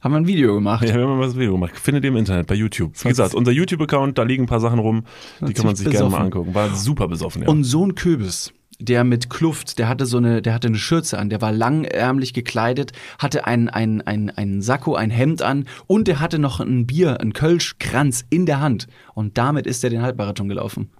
haben 0.00 0.12
wir 0.12 0.16
ein 0.18 0.26
Video 0.26 0.54
gemacht. 0.54 0.86
Ja, 0.88 0.94
wir 0.94 1.02
haben 1.02 1.18
mal 1.18 1.26
das 1.26 1.36
Video 1.36 1.52
gemacht. 1.52 1.78
Findet 1.78 2.04
ihr 2.04 2.10
im 2.10 2.16
Internet 2.16 2.46
bei 2.46 2.54
YouTube. 2.54 2.92
Wie 3.04 3.08
gesagt, 3.08 3.34
unser 3.34 3.52
YouTube-Account, 3.52 4.16
da 4.16 4.22
liegen 4.22 4.44
ein 4.44 4.46
paar 4.46 4.60
Sachen 4.60 4.78
rum, 4.78 5.04
die 5.40 5.52
kann 5.52 5.66
man 5.66 5.76
sich 5.76 5.84
ziemlich 5.84 5.98
gerne 5.98 6.10
mal 6.10 6.24
besoffen. 6.24 6.24
angucken. 6.26 6.54
War 6.54 6.74
super 6.74 7.08
besoffen, 7.08 7.42
ja. 7.42 7.48
Und 7.48 7.64
so 7.64 7.84
ein 7.84 7.94
Kürbis, 7.94 8.52
der 8.78 9.04
mit 9.04 9.28
Kluft, 9.28 9.78
der 9.78 9.88
hatte 9.88 10.06
so 10.06 10.16
eine, 10.16 10.40
der 10.40 10.54
hatte 10.54 10.68
eine 10.68 10.78
Schürze 10.78 11.18
an, 11.18 11.28
der 11.28 11.42
war 11.42 11.52
langärmlich 11.52 12.32
gekleidet, 12.32 12.92
hatte 13.18 13.46
ein, 13.46 13.68
ein, 13.68 14.00
ein, 14.00 14.30
ein 14.30 14.62
Sakko, 14.62 14.94
ein 14.94 15.10
Hemd 15.10 15.42
an 15.42 15.66
und 15.86 16.08
der 16.08 16.20
hatte 16.20 16.38
noch 16.38 16.60
ein 16.60 16.86
Bier, 16.86 17.20
ein 17.20 17.34
Kölschkranz 17.34 18.24
in 18.30 18.46
der 18.46 18.60
Hand. 18.60 18.86
Und 19.14 19.36
damit 19.36 19.66
ist 19.66 19.84
er 19.84 19.90
den 19.90 20.00
Halbmarathon 20.00 20.48
gelaufen. 20.48 20.90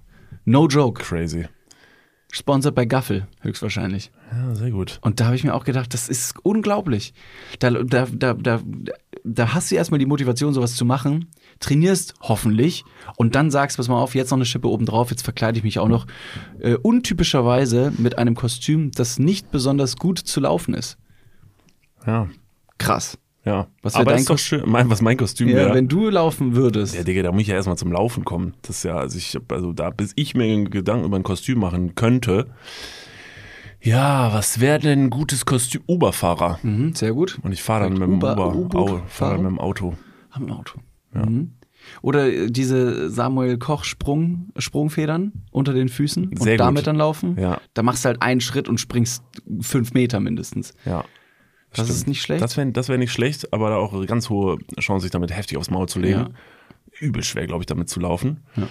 No 0.45 0.67
joke. 0.67 1.03
Crazy. 1.03 1.47
Sponsored 2.33 2.75
bei 2.75 2.85
Gaffel, 2.85 3.27
höchstwahrscheinlich. 3.41 4.13
Ja, 4.33 4.55
sehr 4.55 4.71
gut. 4.71 4.99
Und 5.03 5.21
da 5.21 5.27
habe 5.27 5.37
ich 5.37 5.45
mir 5.45 5.55
auch 5.55 5.65
gedacht, 5.65 5.93
das 5.95 6.09
ist 6.09 6.35
unglaublich. 6.45 7.13
Da, 7.59 7.71
da, 7.71 8.07
da, 8.07 8.35
da, 8.35 8.61
da 9.25 9.55
hast 9.55 9.71
du 9.71 9.75
erstmal 9.75 9.99
die 9.99 10.07
Motivation, 10.07 10.55
sowas 10.55 10.77
zu 10.77 10.85
machen, 10.85 11.27
trainierst 11.59 12.15
hoffentlich 12.21 12.85
und 13.17 13.35
dann 13.35 13.51
sagst, 13.51 13.77
pass 13.77 13.89
mal 13.89 14.01
auf, 14.01 14.15
jetzt 14.15 14.31
noch 14.31 14.39
eine 14.39 14.45
Schippe 14.45 14.69
oben 14.69 14.87
drauf, 14.87 15.11
jetzt 15.11 15.23
verkleide 15.23 15.59
ich 15.59 15.65
mich 15.65 15.79
auch 15.79 15.89
noch 15.89 16.07
äh, 16.61 16.75
untypischerweise 16.75 17.93
mit 17.99 18.19
einem 18.19 18.37
Kostüm, 18.37 18.93
das 18.93 19.19
nicht 19.19 19.51
besonders 19.51 19.97
gut 19.97 20.19
zu 20.19 20.41
laufen 20.41 20.75
ist. 20.75 20.99
Ja, 22.07 22.29
Krass. 22.81 23.19
Ja. 23.45 23.67
Was 23.83 23.95
Aber 23.95 24.11
dein 24.11 24.21
ist 24.21 24.29
doch 24.31 24.35
Kostüm? 24.35 24.61
schön. 24.61 24.71
Mein, 24.71 24.91
was 24.91 25.01
mein 25.03 25.17
Kostüm 25.17 25.49
Ja, 25.49 25.57
wäre. 25.57 25.75
wenn 25.75 25.89
du 25.89 26.09
laufen 26.11 26.55
würdest. 26.55 26.95
Ja, 26.95 27.03
Digga, 27.03 27.23
da 27.23 27.33
muss 27.33 27.43
ich 27.43 27.49
ja 27.49 27.55
erstmal 27.55 27.77
zum 27.79 27.93
Laufen 27.93 28.25
kommen. 28.25 28.55
Das 28.63 28.77
ist 28.79 28.83
ja, 28.85 28.97
also 28.97 29.17
ich 29.19 29.37
also 29.49 29.73
da, 29.73 29.91
bis 29.91 30.13
ich 30.17 30.35
mir 30.35 30.65
Gedanken 30.65 31.05
über 31.07 31.17
ein 31.17 31.23
Kostüm 31.23 31.59
machen 31.61 31.95
könnte. 31.95 32.47
Ja, 33.83 34.33
was 34.35 34.61
wäre 34.61 34.79
denn 34.79 35.05
ein 35.07 35.11
gutes 35.11 35.47
Kostüm? 35.47 35.83
Uberfahrer. 35.87 36.59
Mhm, 36.63 36.95
sehr 36.95 37.13
gut. 37.13 37.39
Und 37.43 37.53
ich 37.53 37.63
fahre 37.63 37.85
dann 37.85 37.95
mit 37.95 38.03
dem 38.03 38.15
Uber- 38.17 38.55
Uber, 38.55 38.79
Au, 38.79 39.03
fahr 39.09 39.31
dann 39.33 39.43
mit 39.43 39.51
dem 39.53 39.59
Auto. 39.59 39.95
Am 40.31 40.51
Auto. 40.53 40.81
Mhm. 41.13 41.53
Oder 42.03 42.31
äh, 42.31 42.51
diese 42.51 43.09
Samuel 43.09 43.57
Koch 43.57 43.85
Sprung, 43.85 44.51
Sprungfedern 44.59 45.33
unter 45.51 45.73
den 45.73 45.89
Füßen 45.89 46.29
und 46.29 46.43
Sehr 46.43 46.55
gut. 46.59 46.61
damit 46.61 46.87
dann 46.87 46.97
laufen. 46.97 47.39
Ja. 47.41 47.59
Da 47.73 47.83
machst 47.83 48.05
du 48.05 48.09
halt 48.09 48.21
einen 48.21 48.43
Schritt 48.43 48.69
und 48.69 48.79
springst 48.79 49.25
fünf 49.63 49.95
Meter 49.95 50.21
mindestens. 50.21 50.75
Ja. 50.85 51.05
Das 51.75 51.89
ist 51.89 52.07
nicht 52.07 52.23
schlecht. 52.23 52.43
Das 52.43 52.57
wäre 52.57 52.71
das 52.73 52.89
wär 52.89 52.99
nicht 52.99 53.13
schlecht, 53.13 53.53
aber 53.53 53.71
da 53.71 53.77
auch 53.77 53.93
eine 53.93 54.07
ganz 54.07 54.29
hohe 54.29 54.59
Chance, 54.79 55.03
sich 55.03 55.11
damit 55.11 55.35
heftig 55.35 55.57
aufs 55.57 55.71
Maul 55.71 55.89
zu 55.89 56.01
legen. 56.01 56.21
Ja. 56.21 56.31
Übel 56.99 57.23
schwer, 57.23 57.47
glaube 57.47 57.63
ich, 57.63 57.67
damit 57.67 57.89
zu 57.89 58.01
laufen. 58.01 58.43
Ja. 58.57 58.67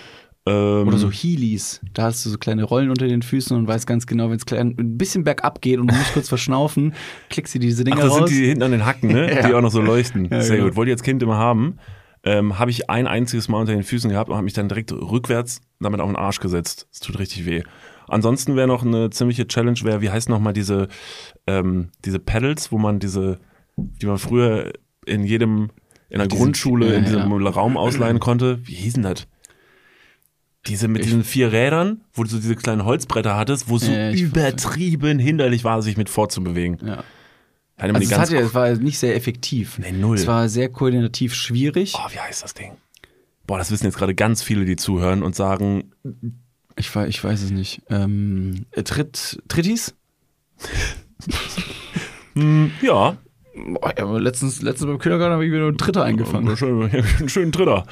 Ähm, 0.46 0.88
Oder 0.88 0.98
so 0.98 1.12
Heelys. 1.12 1.82
Da 1.94 2.03
hast 2.03 2.25
du 2.25 2.29
so 2.29 2.38
kleine 2.38 2.63
Rollen 2.63 2.89
unter 2.89 3.08
den 3.08 3.22
Füßen 3.22 3.56
und 3.56 3.68
weißt 3.68 3.86
ganz 3.86 4.08
genau, 4.08 4.29
wenn 4.29 4.38
es 4.38 4.51
ein 4.53 4.98
bisschen 4.98 5.24
bergab 5.24 5.62
geht 5.62 5.79
und 5.79 5.91
du 5.91 5.96
musst 5.96 6.13
kurz 6.13 6.29
verschnaufen, 6.29 6.94
klickst 7.29 7.56
du 7.56 7.60
diese 7.60 7.82
Ach, 7.84 7.86
Dinger 7.86 8.01
das 8.01 8.12
raus. 8.12 8.29
sind 8.29 8.39
die 8.39 8.48
hinten 8.48 8.63
an 8.63 8.72
den 8.72 8.86
Hacken, 8.86 9.12
ne? 9.12 9.32
Ja. 9.36 9.48
Die 9.48 9.53
auch 9.53 9.62
noch 9.62 9.72
so 9.72 9.82
leuchten. 9.82 10.25
Ja, 10.32 10.41
Sehr 10.41 10.58
genau. 10.58 10.70
gut. 10.70 10.77
Wollte 10.77 10.91
ich 10.91 10.96
als 10.96 11.03
Kind 11.03 11.22
immer 11.24 11.38
haben. 11.38 11.77
Ähm, 12.24 12.60
habe 12.60 12.72
ich 12.72 12.89
ein 12.89 13.08
einziges 13.08 13.48
Mal 13.48 13.60
unter 13.60 13.74
den 13.74 13.84
Füßen 13.84 14.10
gehabt 14.10 14.29
und 14.29 14.36
habe 14.36 14.44
mich 14.44 14.53
dann 14.53 14.68
direkt 14.68 14.91
rückwärts 14.91 15.62
damit 15.79 16.01
auf 16.01 16.10
den 16.10 16.18
Arsch 16.18 16.39
gesetzt. 16.39 16.88
Das 16.91 17.00
tut 17.00 17.18
richtig 17.18 17.46
weh. 17.46 17.63
Ansonsten 18.10 18.56
wäre 18.56 18.68
noch 18.68 18.84
eine 18.84 19.10
ziemliche 19.10 19.48
Challenge, 19.48 19.80
wäre, 19.84 20.01
wie 20.01 20.10
heißt 20.10 20.30
noch 20.30 20.39
mal 20.39 20.54
diese, 20.54 20.88
ähm, 21.48 21.89
diese 22.06 22.20
Pedals, 22.20 22.72
wo 22.72 22.78
man 22.78 23.00
diese, 23.00 23.39
die 23.78 24.06
man 24.06 24.18
früher 24.18 24.74
in 25.06 25.24
jedem, 25.24 25.70
in 26.10 26.18
der 26.20 26.28
Diesen- 26.28 26.44
Grundschule, 26.44 26.88
ja, 26.92 26.94
in 26.98 27.06
diesem 27.06 27.20
ja. 27.42 27.50
Raum 27.50 27.78
ausleihen 27.78 28.20
konnte. 28.20 28.60
Wie 28.68 28.74
hießen 28.74 29.04
das? 29.04 29.28
Diese 30.68 30.88
mit 30.88 31.06
diesen 31.06 31.24
vier 31.24 31.51
Rädern, 31.54 32.01
wo 32.13 32.24
du 32.24 32.30
so 32.30 32.38
diese 32.38 32.56
kleinen 32.56 32.84
Holzbretter 32.84 33.38
hattest, 33.38 33.70
wo 33.70 33.78
es 33.78 33.84
so 33.84 33.92
ich- 33.92 34.22
übertrieben 34.22 35.17
hinderlich 35.19 35.63
war, 35.63 35.82
sich 35.82 35.95
mit 35.98 36.10
fortzubewegen. 36.10 36.78
ja. 36.86 37.04
Hatte 37.78 37.95
Also 37.95 38.12
es, 38.13 38.19
hatte, 38.19 38.38
es 38.38 38.54
war 38.54 38.76
nicht 38.76 39.00
sehr 39.00 39.15
effektiv. 39.15 39.80
Nee, 39.80 39.93
null. 39.93 40.17
Es 40.17 40.28
war 40.28 40.50
sehr 40.50 40.67
koordinativ 40.67 41.34
schwierig. 41.34 41.93
Oh, 41.95 42.12
wie 42.12 42.19
heißt 42.19 42.43
das 42.43 42.54
Ding? 42.54 42.74
Boah, 43.48 43.58
das 43.58 43.72
wissen 43.72 43.86
jetzt 43.86 43.98
gerade 43.98 44.13
ganz 44.13 44.43
viele, 44.43 44.65
die 44.65 44.76
zuhören 44.76 45.24
und 45.24 45.34
sagen, 45.34 45.93
Ich, 46.80 46.96
wei- 46.96 47.08
ich 47.08 47.24
weiß 47.24 47.44
es 47.44 47.52
nicht. 47.52 47.82
Ähm, 47.89 48.65
äh, 48.72 48.84
Tritt, 48.84 49.42
Trittis? 49.48 49.94
hm, 52.36 52.72
ja, 52.82 53.18
Boah, 53.72 53.94
ja, 53.98 54.06
aber 54.06 54.22
letztens, 54.22 54.62
letztens 54.62 54.88
beim 54.89 55.00
Kindergarten 55.00 55.34
habe 55.34 55.46
ich 55.46 55.52
wieder 55.52 55.68
einen 55.68 55.76
Dritter 55.76 56.04
eingefangen. 56.06 56.48
einen 57.20 57.28
schönen 57.30 57.52
Dritter. 57.52 57.84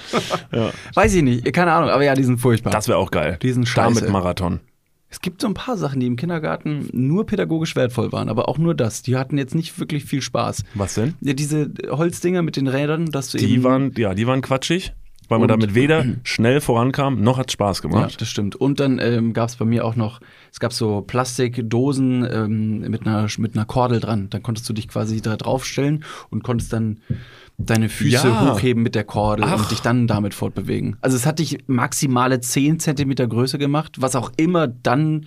Ja. 0.53 0.71
Weiß 0.93 1.13
ich 1.13 1.23
nicht, 1.23 1.51
keine 1.51 1.73
Ahnung, 1.73 1.89
aber 1.89 2.03
ja, 2.05 2.13
die 2.15 2.23
sind 2.23 2.39
furchtbar. 2.39 2.69
Das 2.71 2.87
wäre 2.87 2.97
auch 2.97 3.11
geil. 3.11 3.37
Die 3.41 3.51
sind 3.51 3.67
scheiße. 3.67 4.01
mit 4.01 4.09
Marathon. 4.09 4.61
Es 5.09 5.19
gibt 5.19 5.41
so 5.41 5.47
ein 5.47 5.53
paar 5.53 5.75
Sachen, 5.77 5.99
die 5.99 6.05
im 6.07 6.15
Kindergarten 6.15 6.87
nur 6.93 7.25
pädagogisch 7.25 7.75
wertvoll 7.75 8.11
waren, 8.13 8.29
aber 8.29 8.47
auch 8.47 8.57
nur 8.57 8.75
das. 8.75 9.01
Die 9.01 9.17
hatten 9.17 9.37
jetzt 9.37 9.55
nicht 9.55 9.77
wirklich 9.79 10.05
viel 10.05 10.21
Spaß. 10.21 10.63
Was 10.75 10.93
denn? 10.95 11.15
Ja, 11.21 11.33
diese 11.33 11.69
Holzdinger 11.89 12.43
mit 12.43 12.55
den 12.55 12.67
Rädern, 12.67 13.07
dass 13.07 13.29
du 13.31 13.37
Die 13.37 13.51
eben. 13.53 13.63
waren, 13.63 13.91
ja, 13.97 14.13
die 14.13 14.25
waren 14.27 14.41
quatschig, 14.41 14.93
weil 15.29 15.39
man 15.39 15.43
Und- 15.51 15.61
damit 15.61 15.75
weder 15.75 16.05
schnell 16.23 16.61
vorankam, 16.61 17.21
noch 17.21 17.37
hat 17.37 17.51
Spaß 17.51 17.79
ja, 17.79 17.89
gemacht. 17.89 18.21
das 18.21 18.27
stimmt. 18.29 18.55
Und 18.55 18.79
dann 18.79 18.99
ähm, 18.99 19.33
gab 19.33 19.49
es 19.49 19.55
bei 19.57 19.65
mir 19.65 19.85
auch 19.85 19.95
noch, 19.95 20.19
es 20.51 20.59
gab 20.59 20.73
so 20.73 21.01
Plastikdosen 21.01 22.27
ähm, 22.31 22.79
mit, 22.89 23.05
einer, 23.05 23.27
mit 23.37 23.55
einer 23.55 23.65
Kordel 23.65 23.99
dran. 23.99 24.29
Dann 24.29 24.43
konntest 24.43 24.67
du 24.69 24.73
dich 24.73 24.87
quasi 24.87 25.21
da 25.21 25.35
draufstellen 25.37 26.03
und 26.29 26.43
konntest 26.43 26.73
dann 26.73 26.99
deine 27.57 27.89
Füße 27.89 28.27
Ja. 28.27 28.53
hochheben 28.53 28.83
mit 28.83 28.95
der 28.95 29.03
Kordel 29.03 29.45
Ach. 29.47 29.59
und 29.61 29.71
dich 29.71 29.81
dann 29.81 30.07
damit 30.07 30.33
fortbewegen. 30.33 30.97
Also 31.01 31.17
es 31.17 31.25
hat 31.25 31.39
dich 31.39 31.57
maximale 31.67 32.39
10 32.39 32.79
Zentimeter 32.79 33.27
Größe 33.27 33.57
gemacht, 33.57 33.95
was 33.99 34.15
auch 34.15 34.31
immer 34.37 34.67
dann 34.67 35.25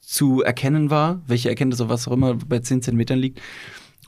zu 0.00 0.42
erkennen 0.42 0.90
war, 0.90 1.22
welche 1.26 1.48
Erkenntnis 1.48 1.80
oder 1.80 1.90
was 1.90 2.06
auch 2.06 2.12
immer 2.12 2.34
bei 2.34 2.58
10 2.58 2.82
Zentimetern 2.82 3.18
liegt. 3.18 3.40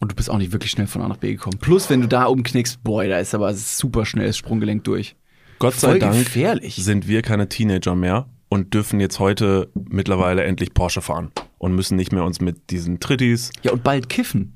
Und 0.00 0.10
du 0.10 0.16
bist 0.16 0.28
auch 0.28 0.38
nicht 0.38 0.52
wirklich 0.52 0.72
schnell 0.72 0.86
von 0.88 1.00
A 1.02 1.08
nach 1.08 1.16
B 1.18 1.32
gekommen. 1.32 1.56
Plus, 1.60 1.88
wenn 1.88 2.00
du 2.02 2.08
da 2.08 2.24
umknickst, 2.24 2.82
boah, 2.82 3.04
da 3.04 3.18
ist 3.18 3.34
aber 3.34 3.54
super 3.54 4.04
schnell 4.04 4.26
das 4.26 4.36
Sprunggelenk 4.36 4.84
durch. 4.84 5.16
Gott 5.58 5.74
sei 5.74 5.98
Dank 5.98 6.14
gefährlich. 6.14 6.76
sind 6.76 7.08
wir 7.08 7.22
keine 7.22 7.48
Teenager 7.48 7.94
mehr 7.94 8.26
und 8.48 8.74
dürfen 8.74 9.00
jetzt 9.00 9.18
heute 9.18 9.70
mittlerweile 9.74 10.44
endlich 10.44 10.74
Porsche 10.74 11.02
fahren 11.02 11.30
und 11.58 11.74
müssen 11.74 11.96
nicht 11.96 12.12
mehr 12.12 12.24
uns 12.24 12.40
mit 12.40 12.70
diesen 12.70 13.00
Trittis. 13.00 13.50
Ja, 13.62 13.72
und 13.72 13.82
bald 13.82 14.08
kiffen. 14.08 14.54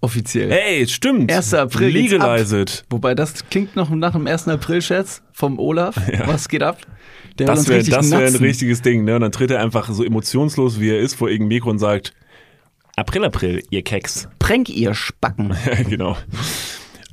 Offiziell. 0.00 0.50
Hey, 0.50 0.86
stimmt. 0.86 1.32
1. 1.32 1.54
April. 1.54 1.88
Legalized. 1.88 2.84
Wobei 2.90 3.14
das 3.14 3.48
klingt 3.48 3.76
noch 3.76 3.90
nach 3.90 4.12
dem 4.12 4.26
1. 4.26 4.46
April-Scherz 4.48 5.22
vom 5.32 5.58
Olaf. 5.58 5.96
Was 6.26 6.48
geht 6.48 6.62
ab? 6.62 6.78
Der 7.38 7.46
Das 7.46 7.68
wäre 7.68 7.86
wär 7.86 8.26
ein 8.26 8.34
richtiges 8.36 8.82
Ding, 8.82 9.04
ne? 9.04 9.16
Und 9.16 9.22
dann 9.22 9.32
tritt 9.32 9.50
er 9.50 9.60
einfach 9.60 9.90
so 9.90 10.04
emotionslos, 10.04 10.80
wie 10.80 10.90
er 10.90 11.00
ist, 11.00 11.14
vor 11.14 11.28
irgendeinem 11.28 11.56
Mikro 11.56 11.70
und 11.70 11.78
sagt, 11.78 12.12
April, 12.96 13.24
April, 13.24 13.62
ihr 13.70 13.82
Keks. 13.82 14.28
Prank 14.38 14.68
ihr 14.68 14.94
Spacken. 14.94 15.54
Ja, 15.66 15.82
genau. 15.82 16.16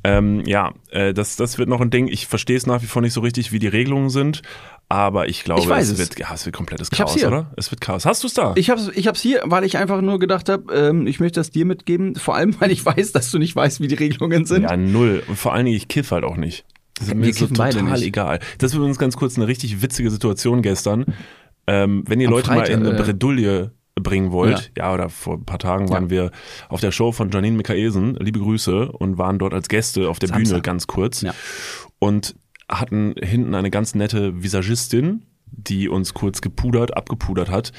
Ähm, 0.03 0.43
ja, 0.45 0.73
äh, 0.91 1.13
das, 1.13 1.35
das 1.37 1.57
wird 1.57 1.69
noch 1.69 1.79
ein 1.79 1.89
Ding. 1.89 2.07
Ich 2.07 2.27
verstehe 2.27 2.57
es 2.57 2.65
nach 2.67 2.81
wie 2.81 2.87
vor 2.87 3.01
nicht 3.01 3.13
so 3.13 3.21
richtig, 3.21 3.51
wie 3.51 3.59
die 3.59 3.67
Regelungen 3.67 4.09
sind, 4.09 4.41
aber 4.89 5.29
ich 5.29 5.43
glaube, 5.43 5.61
Ich 5.61 5.69
es, 5.69 5.91
es. 5.91 5.97
wird, 5.97 6.19
ja, 6.19 6.33
es 6.33 6.45
wird 6.45 6.55
komplettes 6.55 6.91
Chaos, 6.91 7.23
oder? 7.23 7.51
Es 7.55 7.71
wird 7.71 7.79
Chaos. 7.79 8.05
Hast 8.05 8.23
du 8.23 8.27
es 8.27 8.33
da? 8.33 8.53
Ich 8.55 8.69
hab's, 8.69 8.91
ich 8.93 9.07
hab's 9.07 9.21
hier, 9.21 9.41
weil 9.45 9.63
ich 9.63 9.77
einfach 9.77 10.01
nur 10.01 10.19
gedacht 10.19 10.49
habe, 10.49 10.73
ähm, 10.73 11.07
ich 11.07 11.19
möchte 11.19 11.39
das 11.39 11.51
dir 11.51 11.65
mitgeben. 11.65 12.15
Vor 12.15 12.35
allem, 12.35 12.55
weil 12.59 12.71
ich 12.71 12.85
weiß, 12.85 13.13
dass 13.13 13.31
du 13.31 13.39
nicht 13.39 13.55
weißt, 13.55 13.79
wie 13.79 13.87
die 13.87 13.95
Regelungen 13.95 14.45
sind. 14.45 14.63
ja, 14.63 14.75
null. 14.75 15.23
Und 15.27 15.37
vor 15.37 15.53
allen 15.53 15.65
Dingen, 15.65 15.77
ich 15.77 15.87
kiff 15.87 16.11
halt 16.11 16.25
auch 16.25 16.37
nicht. 16.37 16.65
Das 16.99 17.07
ist 17.07 17.15
mir 17.15 17.33
so 17.33 17.47
total 17.47 18.03
egal. 18.03 18.39
Das 18.59 18.73
wird 18.73 18.83
uns 18.83 18.99
ganz 18.99 19.17
kurz 19.17 19.37
eine 19.37 19.47
richtig 19.47 19.81
witzige 19.81 20.11
Situation 20.11 20.61
gestern. 20.61 21.05
Ähm, 21.65 22.03
wenn 22.07 22.19
ihr 22.19 22.27
Am 22.27 22.33
Leute 22.33 22.49
mal 22.49 22.57
Freitag, 22.59 22.75
in 22.75 22.85
eine 22.85 22.95
äh, 22.99 23.01
Bredouille 23.01 23.71
bringen 24.01 24.31
wollt, 24.31 24.71
ja. 24.77 24.93
oder 24.93 25.09
vor 25.09 25.35
ein 25.35 25.45
paar 25.45 25.59
Tagen 25.59 25.89
waren 25.89 26.09
wir 26.09 26.31
auf 26.69 26.81
der 26.81 26.91
Show 26.91 27.11
von 27.11 27.29
Janine 27.29 27.57
Michaelsen, 27.57 28.15
liebe 28.15 28.39
Grüße, 28.39 28.91
und 28.91 29.17
waren 29.17 29.37
dort 29.37 29.53
als 29.53 29.69
Gäste 29.69 30.09
auf 30.09 30.19
der 30.19 30.29
Samstag. 30.29 30.55
Bühne 30.55 30.61
ganz 30.61 30.87
kurz 30.87 31.21
Ja. 31.21 31.33
und 31.99 32.35
hatten 32.69 33.13
hinten 33.21 33.53
eine 33.53 33.69
ganz 33.69 33.93
nette 33.93 34.41
Visagistin, 34.41 35.25
die 35.45 35.89
uns 35.89 36.15
kurz 36.15 36.41
gepudert, 36.41 36.97
abgepudert 36.97 37.51
hat. 37.51 37.71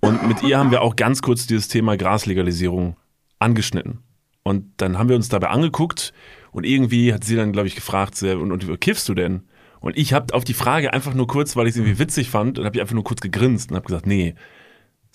Und 0.00 0.28
mit 0.28 0.42
ihr 0.44 0.58
haben 0.58 0.70
wir 0.70 0.82
auch 0.82 0.94
ganz 0.94 1.20
kurz 1.22 1.46
dieses 1.46 1.66
Thema 1.66 1.96
Graslegalisierung 1.96 2.96
angeschnitten. 3.40 3.98
Und 4.44 4.66
dann 4.76 4.96
haben 4.96 5.08
wir 5.08 5.16
uns 5.16 5.28
dabei 5.28 5.48
angeguckt 5.48 6.12
und 6.52 6.64
irgendwie 6.64 7.12
hat 7.12 7.24
sie 7.24 7.34
dann, 7.34 7.50
glaube 7.50 7.66
ich, 7.66 7.74
gefragt, 7.74 8.22
und, 8.22 8.52
und 8.52 8.68
wie 8.68 8.76
kiffst 8.76 9.08
du 9.08 9.14
denn? 9.14 9.42
Und 9.80 9.96
ich 9.98 10.12
habe 10.12 10.32
auf 10.32 10.44
die 10.44 10.54
Frage 10.54 10.92
einfach 10.92 11.14
nur 11.14 11.26
kurz, 11.26 11.56
weil 11.56 11.66
ich 11.66 11.72
es 11.72 11.76
irgendwie 11.78 11.98
witzig 11.98 12.30
fand, 12.30 12.58
und 12.58 12.64
habe 12.64 12.76
ich 12.76 12.80
einfach 12.80 12.94
nur 12.94 13.04
kurz 13.04 13.20
gegrinst 13.20 13.70
und 13.70 13.76
habe 13.76 13.86
gesagt, 13.86 14.06
nee. 14.06 14.36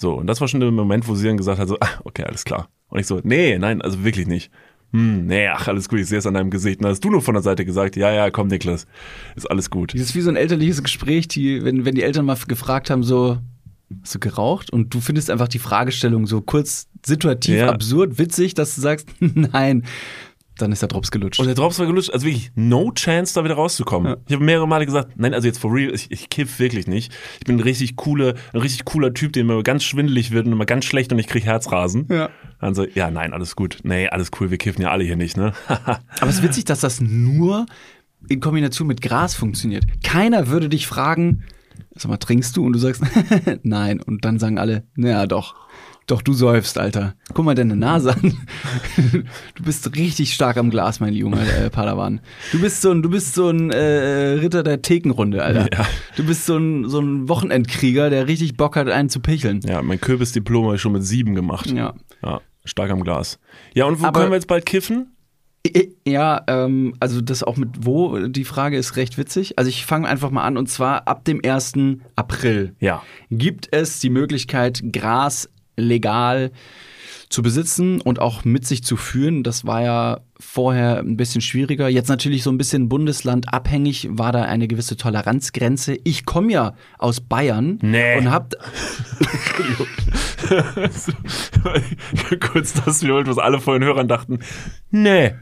So, 0.01 0.13
und 0.15 0.25
das 0.25 0.41
war 0.41 0.47
schon 0.47 0.59
der 0.59 0.71
Moment, 0.71 1.07
wo 1.07 1.13
sie 1.13 1.27
dann 1.27 1.37
gesagt 1.37 1.59
hat, 1.59 1.67
so, 1.67 1.77
ah, 1.79 1.87
okay, 2.05 2.23
alles 2.23 2.43
klar. 2.43 2.69
Und 2.89 2.99
ich 2.99 3.05
so, 3.05 3.19
nee, 3.23 3.59
nein, 3.59 3.83
also 3.83 4.03
wirklich 4.03 4.25
nicht. 4.25 4.49
Hm, 4.93 5.27
nee, 5.27 5.47
ach, 5.47 5.67
alles 5.67 5.87
gut, 5.87 5.99
ich 5.99 6.07
sehe 6.07 6.17
es 6.17 6.25
an 6.25 6.33
deinem 6.33 6.49
Gesicht. 6.49 6.79
Und 6.79 6.85
dann 6.85 6.91
hast 6.91 7.03
du 7.05 7.11
nur 7.11 7.21
von 7.21 7.35
der 7.35 7.43
Seite 7.43 7.65
gesagt, 7.65 7.95
ja, 7.95 8.11
ja, 8.11 8.31
komm, 8.31 8.47
Niklas, 8.47 8.87
ist 9.35 9.45
alles 9.49 9.69
gut. 9.69 9.93
Das 9.93 10.01
ist 10.01 10.15
wie 10.15 10.21
so 10.21 10.29
ein 10.31 10.35
elterliches 10.35 10.81
Gespräch, 10.81 11.27
die, 11.27 11.63
wenn, 11.63 11.85
wenn 11.85 11.93
die 11.93 12.01
Eltern 12.01 12.25
mal 12.25 12.35
gefragt 12.47 12.89
haben, 12.89 13.03
so, 13.03 13.37
Hast 14.01 14.15
du 14.15 14.19
geraucht? 14.19 14.71
Und 14.71 14.93
du 14.93 15.01
findest 15.01 15.29
einfach 15.29 15.49
die 15.49 15.59
Fragestellung 15.59 16.25
so 16.25 16.39
kurz 16.41 16.87
situativ 17.05 17.55
Ja. 17.57 17.69
absurd, 17.69 18.17
witzig, 18.17 18.53
dass 18.53 18.73
du 18.75 18.81
sagst, 18.81 19.07
nein, 19.19 19.83
dann 20.57 20.71
ist 20.71 20.81
der 20.81 20.89
Drops 20.89 21.11
gelutscht. 21.11 21.39
Und 21.39 21.47
der 21.47 21.55
Drops 21.55 21.79
war 21.79 21.85
gelutscht, 21.85 22.11
also 22.11 22.25
wirklich 22.25 22.51
no 22.55 22.91
chance, 22.91 23.33
da 23.33 23.43
wieder 23.43 23.55
rauszukommen. 23.55 24.11
Ja. 24.11 24.17
Ich 24.27 24.33
habe 24.33 24.43
mehrere 24.43 24.67
Male 24.67 24.85
gesagt, 24.85 25.13
nein, 25.15 25.33
also 25.33 25.47
jetzt 25.47 25.59
for 25.59 25.73
real, 25.73 25.93
ich, 25.93 26.11
ich 26.11 26.29
kiff 26.29 26.59
wirklich 26.59 26.87
nicht. 26.87 27.13
Ich 27.39 27.45
bin 27.45 27.57
ein 27.57 27.61
richtig 27.61 27.95
cooler, 27.95 28.35
ein 28.53 28.59
richtig 28.59 28.85
cooler 28.85 29.13
Typ, 29.13 29.33
dem 29.33 29.49
immer 29.49 29.63
ganz 29.63 29.83
schwindelig 29.83 30.31
wird 30.31 30.45
und 30.45 30.53
immer 30.53 30.65
ganz 30.65 30.85
schlecht 30.85 31.11
und 31.11 31.19
ich 31.19 31.27
krieg 31.27 31.45
Herzrasen. 31.45 32.07
Ja. 32.09 32.29
Dann 32.59 32.75
so, 32.75 32.85
ja, 32.85 33.09
nein, 33.09 33.33
alles 33.33 33.55
gut. 33.55 33.79
Nee, 33.83 34.07
alles 34.07 34.29
cool, 34.39 34.51
wir 34.51 34.57
kiffen 34.57 34.81
ja 34.81 34.91
alle 34.91 35.03
hier 35.03 35.15
nicht, 35.15 35.37
ne? 35.37 35.53
Aber 35.67 35.99
es 36.21 36.35
ist 36.35 36.43
witzig, 36.43 36.65
dass 36.65 36.81
das 36.81 37.01
nur 37.01 37.65
in 38.29 38.39
Kombination 38.39 38.87
mit 38.87 39.01
Gras 39.01 39.33
funktioniert. 39.33 39.85
Keiner 40.03 40.47
würde 40.47 40.69
dich 40.69 40.85
fragen, 40.85 41.43
sag 41.95 42.09
mal, 42.09 42.17
trinkst 42.17 42.55
du? 42.55 42.65
Und 42.65 42.73
du 42.73 42.79
sagst, 42.79 43.03
nein. 43.63 43.99
Und 44.01 44.25
dann 44.25 44.39
sagen 44.39 44.59
alle, 44.59 44.83
naja, 44.95 45.25
doch. 45.27 45.55
Doch, 46.11 46.21
du 46.21 46.33
säufst, 46.33 46.77
Alter. 46.77 47.15
Guck 47.33 47.45
mal 47.45 47.55
deine 47.55 47.77
Nase 47.77 48.13
an. 48.13 48.33
Du 49.55 49.63
bist 49.63 49.95
richtig 49.95 50.33
stark 50.33 50.57
am 50.57 50.69
Glas, 50.69 50.99
mein 50.99 51.13
junger 51.13 51.41
äh, 51.41 51.69
Padawan. 51.69 52.19
Du 52.51 52.59
bist 52.59 52.81
so 52.81 52.91
ein, 52.91 53.01
du 53.01 53.09
bist 53.09 53.33
so 53.33 53.49
ein 53.49 53.71
äh, 53.71 54.33
Ritter 54.41 54.61
der 54.63 54.81
Thekenrunde, 54.81 55.41
Alter. 55.41 55.69
Ja. 55.73 55.85
Du 56.17 56.25
bist 56.25 56.45
so 56.45 56.57
ein, 56.57 56.89
so 56.89 56.99
ein 56.99 57.29
Wochenendkrieger, 57.29 58.09
der 58.09 58.27
richtig 58.27 58.57
Bock 58.57 58.75
hat, 58.75 58.89
einen 58.89 59.07
zu 59.07 59.21
picheln. 59.21 59.61
ja, 59.65 59.81
mein 59.81 60.01
Kürbisdiplom 60.01 60.65
habe 60.65 60.75
ich 60.75 60.81
schon 60.81 60.91
mit 60.91 61.05
sieben 61.05 61.33
gemacht. 61.33 61.71
Ja. 61.71 61.93
Ja, 62.21 62.41
stark 62.65 62.91
am 62.91 63.03
Glas. 63.05 63.39
Ja, 63.73 63.85
und 63.85 64.01
wo 64.01 64.05
Aber- 64.07 64.19
können 64.19 64.31
wir 64.31 64.35
jetzt 64.35 64.47
bald 64.47 64.65
kiffen? 64.65 65.15
Ja, 66.05 66.43
ähm, 66.47 66.93
also 66.99 67.21
das 67.21 67.41
auch 67.43 67.55
mit 67.55 67.85
wo, 67.85 68.17
die 68.27 68.43
Frage 68.45 68.75
ist 68.77 68.97
recht 68.97 69.17
witzig. 69.17 69.57
Also 69.59 69.69
ich 69.69 69.85
fange 69.85 70.09
einfach 70.09 70.29
mal 70.31 70.43
an 70.43 70.57
und 70.57 70.67
zwar 70.67 71.07
ab 71.07 71.23
dem 71.23 71.39
1. 71.45 71.73
April 72.17 72.75
Ja. 72.79 73.01
gibt 73.29 73.69
es 73.71 73.99
die 73.99 74.09
Möglichkeit, 74.09 74.81
Gras 74.91 75.47
legal 75.81 76.51
zu 77.29 77.41
besitzen 77.41 78.01
und 78.01 78.19
auch 78.19 78.43
mit 78.43 78.65
sich 78.67 78.83
zu 78.83 78.97
führen. 78.97 79.43
Das 79.43 79.65
war 79.65 79.81
ja 79.81 80.19
vorher 80.37 80.97
ein 80.99 81.15
bisschen 81.15 81.39
schwieriger. 81.39 81.87
Jetzt 81.87 82.09
natürlich 82.09 82.43
so 82.43 82.51
ein 82.51 82.57
bisschen 82.57 82.89
bundeslandabhängig 82.89 84.09
war 84.11 84.33
da 84.33 84.41
eine 84.43 84.67
gewisse 84.67 84.97
Toleranzgrenze. 84.97 85.97
Ich 86.03 86.25
komme 86.25 86.51
ja 86.51 86.73
aus 86.97 87.21
Bayern 87.21 87.79
Nee. 87.81 88.17
und 88.17 88.31
hab 88.31 88.51
Kurz 92.39 92.73
das 92.73 93.01
wiederholt, 93.01 93.27
was 93.27 93.37
alle 93.37 93.59
vor 93.59 93.77
den 93.79 93.85
Hörern 93.87 94.07
dachten. 94.09 94.39
Nee. 94.89 95.33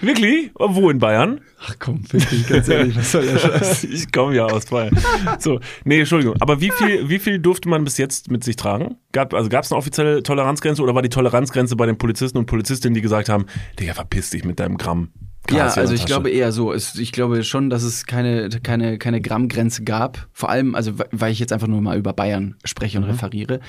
Wirklich? 0.00 0.50
Wo 0.58 0.90
in 0.90 0.98
Bayern? 0.98 1.40
Ach 1.66 1.76
komm, 1.78 2.02
wirklich, 2.12 2.46
ganz 2.48 2.68
ehrlich, 2.68 2.96
was 2.96 3.12
soll 3.12 3.24
der 3.26 3.38
Scheiß? 3.38 3.84
Ich 3.90 4.10
komme 4.12 4.34
ja 4.34 4.44
aus 4.44 4.66
Bayern. 4.66 4.98
So, 5.38 5.60
nee, 5.84 6.00
Entschuldigung. 6.00 6.36
Aber 6.40 6.60
wie 6.60 6.70
viel, 6.70 7.08
wie 7.08 7.18
viel 7.18 7.38
durfte 7.38 7.68
man 7.68 7.84
bis 7.84 7.96
jetzt 7.96 8.30
mit 8.30 8.42
sich 8.44 8.56
tragen? 8.56 8.96
Gab, 9.12 9.32
also 9.34 9.48
gab 9.48 9.64
es 9.64 9.70
eine 9.72 9.78
offizielle 9.78 10.22
Toleranzgrenze 10.22 10.82
oder 10.82 10.94
war 10.94 11.02
die 11.02 11.08
Toleranzgrenze 11.08 11.76
bei 11.76 11.86
den 11.86 11.96
Polizisten 11.96 12.38
und 12.38 12.46
Polizistinnen, 12.46 12.94
die 12.94 13.00
gesagt 13.02 13.28
haben, 13.28 13.46
Digga, 13.78 13.94
verpiss 13.94 14.30
dich 14.30 14.44
mit 14.44 14.58
deinem 14.60 14.76
Gramm? 14.78 15.10
Gras 15.46 15.76
Ja, 15.76 15.82
also 15.82 15.92
ich 15.94 16.06
glaube 16.06 16.30
eher 16.30 16.52
so. 16.52 16.72
Ich 16.74 17.12
glaube 17.12 17.44
schon, 17.44 17.68
dass 17.68 17.82
es 17.82 18.06
keine, 18.06 18.48
keine, 18.62 18.96
keine 18.98 19.20
Grammgrenze 19.20 19.84
gab. 19.84 20.26
Vor 20.32 20.48
allem, 20.48 20.74
also 20.74 20.98
we- 20.98 21.06
weil 21.12 21.32
ich 21.32 21.38
jetzt 21.38 21.52
einfach 21.52 21.66
nur 21.66 21.82
mal 21.82 21.98
über 21.98 22.14
Bayern 22.14 22.56
spreche 22.64 22.98
Mhm. 22.98 23.04
und 23.04 23.10
referiere. 23.10 23.60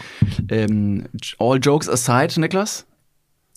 Ähm, 0.50 1.04
all 1.38 1.60
jokes 1.60 1.90
aside, 1.90 2.40
Niklas. 2.40 2.88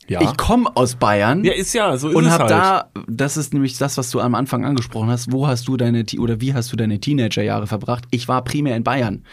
Ja. 0.09 0.21
Ich 0.23 0.37
komme 0.37 0.75
aus 0.75 0.94
Bayern. 0.97 1.44
ja, 1.44 1.53
ist 1.53 1.75
ja, 1.75 1.97
so 1.97 2.09
ist 2.09 2.14
und 2.16 2.25
es 2.25 2.33
hab 2.33 2.40
halt. 2.40 2.51
da, 2.51 2.90
das 3.07 3.37
ist 3.37 3.53
nämlich 3.53 3.77
das, 3.79 3.99
was 3.99 4.11
du 4.11 4.21
am 4.21 4.35
Anfang 4.35 4.64
angesprochen 4.64 5.11
hast. 5.11 5.33
Wo 5.33 5.47
hast 5.47 5.68
du 5.68 5.77
deine 5.77 6.05
oder 6.18 6.40
wie 6.40 6.55
hast 6.55 6.73
du 6.73 6.77
deine 6.77 6.99
Teenagerjahre 6.99 7.66
verbracht? 7.66 8.05
Ich 8.11 8.29
war 8.29 8.42
primär 8.42 8.77
in 8.77 8.85
Bayern 8.85 9.25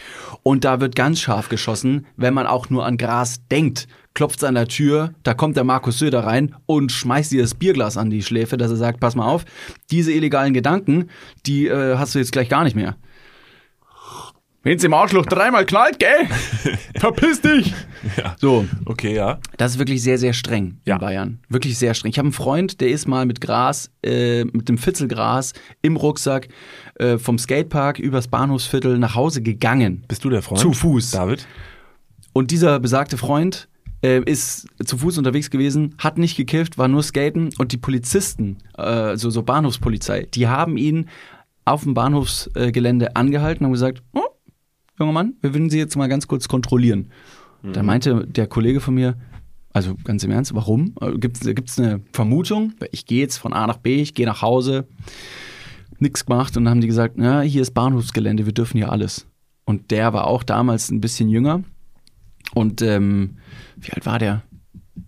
und 0.43 0.65
da 0.65 0.81
wird 0.81 0.95
ganz 0.95 1.19
scharf 1.21 1.49
geschossen, 1.49 2.05
wenn 2.17 2.33
man 2.33 2.47
auch 2.47 2.69
nur 2.69 2.85
an 2.85 2.97
Gras 2.97 3.39
denkt. 3.49 3.87
Klopft's 4.13 4.45
an 4.45 4.55
der 4.55 4.67
Tür, 4.67 5.13
da 5.23 5.33
kommt 5.33 5.57
der 5.57 5.65
Markus 5.65 5.99
Söder 5.99 6.21
rein 6.21 6.55
und 6.65 6.93
schmeißt 6.93 7.33
dir 7.33 7.41
das 7.41 7.53
Bierglas 7.53 7.97
an 7.97 8.09
die 8.09 8.23
Schläfe, 8.23 8.55
dass 8.55 8.71
er 8.71 8.77
sagt: 8.77 9.01
Pass 9.01 9.15
mal 9.15 9.27
auf, 9.27 9.43
diese 9.91 10.13
illegalen 10.13 10.53
Gedanken, 10.53 11.09
die 11.45 11.67
äh, 11.67 11.97
hast 11.97 12.15
du 12.15 12.19
jetzt 12.19 12.31
gleich 12.31 12.47
gar 12.47 12.63
nicht 12.63 12.75
mehr. 12.77 12.95
Wenn's 14.65 14.83
im 14.83 14.95
Arschloch 14.95 15.27
dreimal 15.27 15.63
knallt, 15.65 15.99
gell? 15.99 16.27
Verpiss 16.95 17.39
dich! 17.39 17.71
Ja. 18.17 18.35
So, 18.39 18.65
Okay, 18.85 19.13
ja. 19.15 19.37
das 19.57 19.73
ist 19.73 19.77
wirklich 19.79 20.01
sehr, 20.01 20.17
sehr 20.17 20.33
streng 20.33 20.79
Ja. 20.85 20.95
in 20.95 21.01
Bayern. 21.01 21.39
Wirklich 21.49 21.77
sehr 21.77 21.93
streng. 21.93 22.09
Ich 22.09 22.17
habe 22.17 22.25
einen 22.25 22.33
Freund, 22.33 22.81
der 22.81 22.89
ist 22.89 23.07
mal 23.07 23.27
mit 23.27 23.41
Gras, 23.41 23.91
äh, 24.03 24.43
mit 24.45 24.67
dem 24.67 24.79
Fitzelgras 24.79 25.53
im 25.83 25.95
Rucksack 25.97 26.47
äh, 26.95 27.19
vom 27.19 27.37
Skatepark 27.37 27.99
übers 27.99 28.27
Bahnhofsviertel 28.27 28.97
nach 28.97 29.13
Hause 29.13 29.43
gegangen. 29.43 30.03
Bist 30.07 30.23
du 30.25 30.31
der 30.31 30.41
Freund? 30.41 30.59
Zu 30.61 30.73
Fuß. 30.73 31.11
David? 31.11 31.47
Und 32.33 32.49
dieser 32.49 32.79
besagte 32.79 33.17
Freund 33.17 33.67
äh, 34.01 34.21
ist 34.25 34.67
zu 34.83 34.97
Fuß 34.97 35.19
unterwegs 35.19 35.51
gewesen, 35.51 35.93
hat 35.99 36.17
nicht 36.17 36.37
gekifft, 36.37 36.79
war 36.79 36.87
nur 36.87 37.03
skaten 37.03 37.51
und 37.59 37.71
die 37.71 37.77
Polizisten, 37.77 38.57
äh, 38.79 39.15
so, 39.15 39.29
so 39.29 39.43
Bahnhofspolizei, 39.43 40.27
die 40.33 40.47
haben 40.47 40.75
ihn 40.77 41.07
auf 41.65 41.83
dem 41.83 41.93
Bahnhofsgelände 41.93 42.71
Gelände 42.71 43.15
angehalten 43.15 43.63
und 43.63 43.67
haben 43.67 43.73
gesagt, 43.73 44.01
oh, 44.13 44.24
junger 44.99 45.11
Mann, 45.11 45.33
wir 45.41 45.53
würden 45.53 45.69
Sie 45.69 45.77
jetzt 45.77 45.95
mal 45.95 46.07
ganz 46.07 46.27
kurz 46.27 46.47
kontrollieren. 46.47 47.11
Da 47.73 47.81
meinte 47.81 48.27
der 48.27 48.45
Kollege 48.45 48.79
von 48.79 48.93
mir, 48.93 49.17
also 49.73 49.95
ganz 50.03 50.23
im 50.23 50.29
Ernst, 50.29 50.53
warum? 50.53 50.93
Gibt 51.15 51.37
es 51.41 51.79
eine 51.79 52.01
Vermutung? 52.13 52.73
Ich 52.91 53.07
gehe 53.07 53.21
jetzt 53.21 53.37
von 53.37 53.53
A 53.53 53.65
nach 53.65 53.77
B, 53.77 54.01
ich 54.01 54.13
gehe 54.13 54.27
nach 54.27 54.43
Hause, 54.43 54.87
nix 55.97 56.25
gemacht 56.25 56.55
und 56.55 56.65
dann 56.65 56.71
haben 56.71 56.81
die 56.81 56.87
gesagt, 56.87 57.17
ja, 57.17 57.41
hier 57.41 57.63
ist 57.63 57.71
Bahnhofsgelände, 57.71 58.45
wir 58.45 58.53
dürfen 58.53 58.77
hier 58.77 58.91
alles. 58.91 59.25
Und 59.65 59.89
der 59.89 60.13
war 60.13 60.27
auch 60.27 60.43
damals 60.43 60.91
ein 60.91 61.01
bisschen 61.01 61.27
jünger 61.27 61.63
und 62.53 62.81
ähm, 62.83 63.37
wie 63.77 63.91
alt 63.91 64.05
war 64.05 64.19
der? 64.19 64.43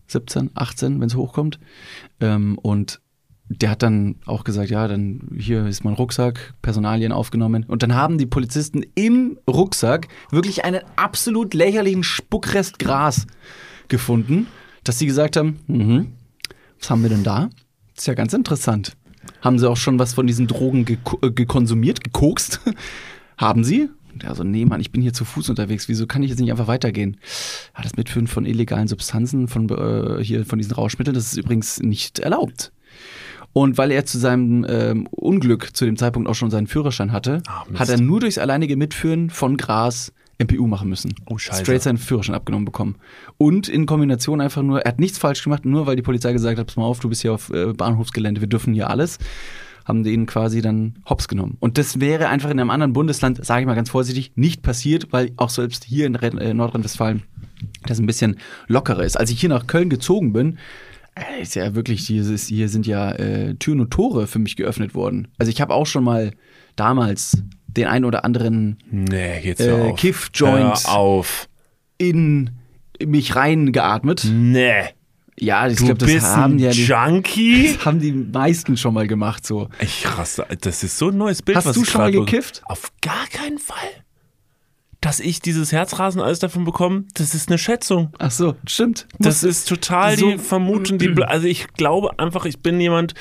17, 0.08 0.52
18, 0.56 1.00
wenn 1.00 1.08
es 1.08 1.16
hochkommt. 1.16 1.60
Ähm, 2.20 2.58
und 2.58 3.02
der 3.50 3.70
hat 3.70 3.82
dann 3.82 4.16
auch 4.26 4.44
gesagt, 4.44 4.70
ja, 4.70 4.88
dann 4.88 5.22
hier 5.38 5.66
ist 5.66 5.84
mein 5.84 5.94
Rucksack, 5.94 6.54
Personalien 6.62 7.12
aufgenommen. 7.12 7.66
Und 7.68 7.82
dann 7.84 7.96
haben 7.96 8.18
die 8.18 8.26
Polizisten 8.26 8.84
im 8.96 9.38
Rucksack 9.50 10.08
wirklich 10.32 10.66
einen 10.66 10.82
absolut 10.96 11.54
lächerlichen 11.54 12.04
Spuckrest 12.04 12.78
Gras 12.80 13.26
gefunden, 13.88 14.48
dass 14.84 15.00
sie 15.00 15.06
gesagt 15.06 15.38
haben, 15.38 15.60
mhm, 15.68 16.14
was 16.80 16.90
haben 16.90 17.04
wir 17.04 17.10
denn 17.10 17.24
da? 17.24 17.50
Ist 17.96 18.08
ja 18.08 18.14
ganz 18.14 18.34
interessant. 18.34 18.94
Haben 19.42 19.60
sie 19.60 19.70
auch 19.70 19.78
schon 19.78 19.98
was 19.98 20.14
von 20.14 20.28
diesen 20.28 20.48
Drogen 20.48 20.86
geko 20.86 21.20
äh, 21.22 21.32
gekonsumiert, 21.32 22.04
gekokst? 22.04 22.60
haben 23.38 23.64
sie? 23.64 23.90
Und 24.14 24.24
er 24.24 24.36
so, 24.36 24.44
nee, 24.44 24.66
Mann, 24.66 24.82
ich 24.82 24.92
bin 24.92 25.02
hier 25.02 25.14
zu 25.14 25.26
Fuß 25.26 25.50
unterwegs. 25.50 25.88
Wieso 25.88 26.08
kann 26.08 26.24
ich 26.24 26.32
jetzt 26.32 26.40
nicht 26.40 26.52
einfach 26.52 26.68
weitergehen? 26.68 27.18
Ja, 27.76 27.84
das 27.84 27.98
Mitführen 27.98 28.28
von 28.28 28.46
illegalen 28.46 28.88
Substanzen, 28.88 29.48
von 29.48 29.70
äh, 29.70 30.24
hier 30.24 30.46
von 30.46 30.58
diesen 30.58 30.74
Rauschmitteln, 30.74 31.14
das 31.14 31.34
ist 31.34 31.38
übrigens 31.38 31.80
nicht 31.80 32.20
erlaubt. 32.20 32.72
Und 33.54 33.78
weil 33.78 33.92
er 33.92 34.06
zu 34.06 34.20
seinem 34.20 34.66
ähm, 34.70 35.08
Unglück 35.08 35.76
zu 35.76 35.86
dem 35.86 35.98
Zeitpunkt 35.98 36.30
auch 36.30 36.36
schon 36.36 36.52
seinen 36.52 36.68
Führerschein 36.68 37.12
hatte, 37.12 37.42
Mist. 37.68 37.80
hat 37.80 37.90
er 37.90 38.00
nur 38.00 38.20
durchs 38.20 38.38
alleinige 38.38 38.78
Mitführen 38.78 39.30
von 39.30 39.58
Gras 39.58 40.14
MPU 40.40 40.68
machen 40.68 40.90
müssen. 40.90 41.16
Oh, 41.26 41.38
scheiße. 41.38 41.64
Straight 41.64 41.82
seinen 41.82 41.98
Führerschein 41.98 42.36
abgenommen 42.36 42.66
bekommen. 42.66 42.96
Und 43.38 43.68
in 43.68 43.86
Kombination 43.86 44.42
einfach 44.42 44.62
nur, 44.62 44.82
er 44.82 44.90
hat 44.90 45.00
nichts 45.00 45.18
falsch 45.18 45.44
gemacht, 45.44 45.66
nur 45.66 45.88
weil 45.88 45.96
die 45.96 46.02
Polizei 46.02 46.32
gesagt 46.34 46.60
hat, 46.60 46.68
pass 46.68 46.76
mal 46.76 46.84
auf, 46.84 47.00
du 47.00 47.10
bist 47.10 47.22
hier 47.22 47.34
auf 47.34 47.50
äh, 47.50 47.74
Bahnhofsgelände, 47.74 48.42
wir 48.42 48.48
dürfen 48.48 48.74
hier 48.74 48.90
alles, 48.90 49.18
haben 49.86 50.04
die 50.04 50.12
ihn 50.12 50.26
quasi 50.26 50.62
dann 50.62 50.96
hops 51.10 51.28
genommen. 51.28 51.58
Und 51.60 51.78
das 51.78 52.00
wäre 52.00 52.28
einfach 52.28 52.50
in 52.52 52.60
einem 52.60 52.70
anderen 52.70 52.94
Bundesland, 52.94 53.44
sage 53.44 53.62
ich 53.62 53.68
mal 53.68 53.76
ganz 53.76 53.90
vorsichtig, 53.90 54.34
nicht 54.36 54.62
passiert, 54.62 55.08
weil 55.12 55.32
auch 55.38 55.50
selbst 55.50 55.86
hier 55.86 56.06
in 56.06 56.16
äh, 56.16 56.54
Nordrhein-Westfalen 56.54 57.24
das 57.86 58.00
ein 58.00 58.06
bisschen 58.06 58.38
lockerer 58.68 59.04
ist. 59.04 59.18
Als 59.18 59.32
ich 59.32 59.40
hier 59.40 59.50
nach 59.50 59.66
Köln 59.66 59.90
gezogen 59.90 60.34
bin, 60.34 60.60
ist 61.42 61.56
ja 61.56 61.76
wirklich, 61.76 62.06
dieses, 62.06 62.48
hier 62.48 62.70
sind 62.70 62.88
ja 62.88 63.12
äh, 63.14 63.56
Türen 63.56 63.80
und 63.82 63.92
Tore 63.92 64.28
für 64.28 64.40
mich 64.40 64.56
geöffnet 64.56 64.96
worden. 64.96 65.28
Also 65.38 65.50
ich 65.52 65.62
habe 65.62 65.74
auch 65.74 65.86
schon 65.86 66.04
mal 66.04 66.32
damals 66.76 67.44
den 67.68 67.88
einen 67.88 68.06
oder 68.06 68.26
anderen 68.26 68.78
Nee, 68.90 69.52
Äh. 69.52 69.94
Kiff-Joint. 69.94 70.86
In 71.98 72.52
mich 73.06 73.36
reingeatmet. 73.36 74.28
Nee. 74.32 74.84
Ja, 75.40 75.68
ich 75.68 75.78
glaube, 75.78 75.96
das 75.98 76.36
haben 76.36 76.58
ja 76.58 76.72
die, 76.72 76.86
Junkie? 76.86 77.74
das 77.78 77.86
haben 77.86 78.00
die 78.00 78.12
meisten 78.12 78.76
schon 78.76 78.94
mal 78.96 79.06
gemacht. 79.08 79.46
So. 79.46 79.70
Ich 79.80 80.08
raste. 80.18 80.48
Das 80.62 80.84
ist 80.84 80.98
so 80.98 81.10
ein 81.10 81.18
neues 81.18 81.44
Bild. 81.44 81.58
Hast 81.58 81.76
du 81.76 81.86
schon 81.86 82.02
mal 82.02 82.12
gekifft? 82.12 82.64
Auf 82.66 82.92
gar 83.02 83.28
keinen 83.28 83.60
Fall. 83.60 83.78
Dass 85.02 85.20
ich 85.20 85.40
dieses 85.42 85.72
Herzrasen 85.72 86.22
alles 86.22 86.40
davon 86.40 86.64
bekomme, 86.66 87.04
das 87.14 87.36
ist 87.36 87.50
eine 87.50 87.58
Schätzung. 87.60 88.10
Ach 88.18 88.32
so, 88.32 88.56
stimmt. 88.68 89.08
Das 89.20 89.44
ist 89.44 89.68
total 89.70 90.18
so- 90.18 90.32
die 90.32 90.38
Vermutung, 90.40 90.98
die, 90.98 91.14
also 91.24 91.46
ich 91.48 91.68
glaube 91.74 92.18
einfach, 92.20 92.46
ich 92.46 92.62
bin 92.62 92.80
jemand, 92.82 93.14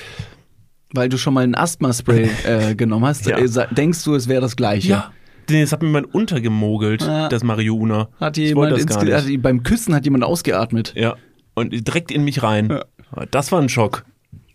Weil 0.94 1.08
du 1.08 1.18
schon 1.18 1.34
mal 1.34 1.42
ein 1.44 1.54
Asthma-Spray 1.54 2.30
äh, 2.46 2.74
genommen 2.74 3.04
hast, 3.04 3.26
Ja. 3.26 3.36
äh, 3.38 3.66
denkst 3.74 4.04
du, 4.04 4.14
es 4.14 4.28
wäre 4.28 4.40
das 4.40 4.56
gleiche. 4.56 4.88
ja, 4.88 5.12
das 5.48 5.72
hat 5.72 5.82
mir 5.82 5.88
jemand 5.88 6.14
untergemogelt, 6.14 7.02
Ja. 7.02 7.28
das 7.28 7.42
Marihuana. 7.44 8.08
Hat 8.20 8.36
jemand 8.38 8.78
ins, 8.78 8.96
hat, 8.96 9.26
beim 9.42 9.62
Küssen 9.62 9.94
hat 9.94 10.04
jemand 10.04 10.24
ausgeatmet. 10.24 10.94
Ja, 10.96 11.16
und 11.54 11.72
direkt 11.86 12.10
in 12.10 12.24
mich 12.24 12.42
rein. 12.42 12.70
Ja. 12.70 12.84
Das 13.30 13.52
war 13.52 13.60
ein 13.60 13.68
Schock. 13.68 14.04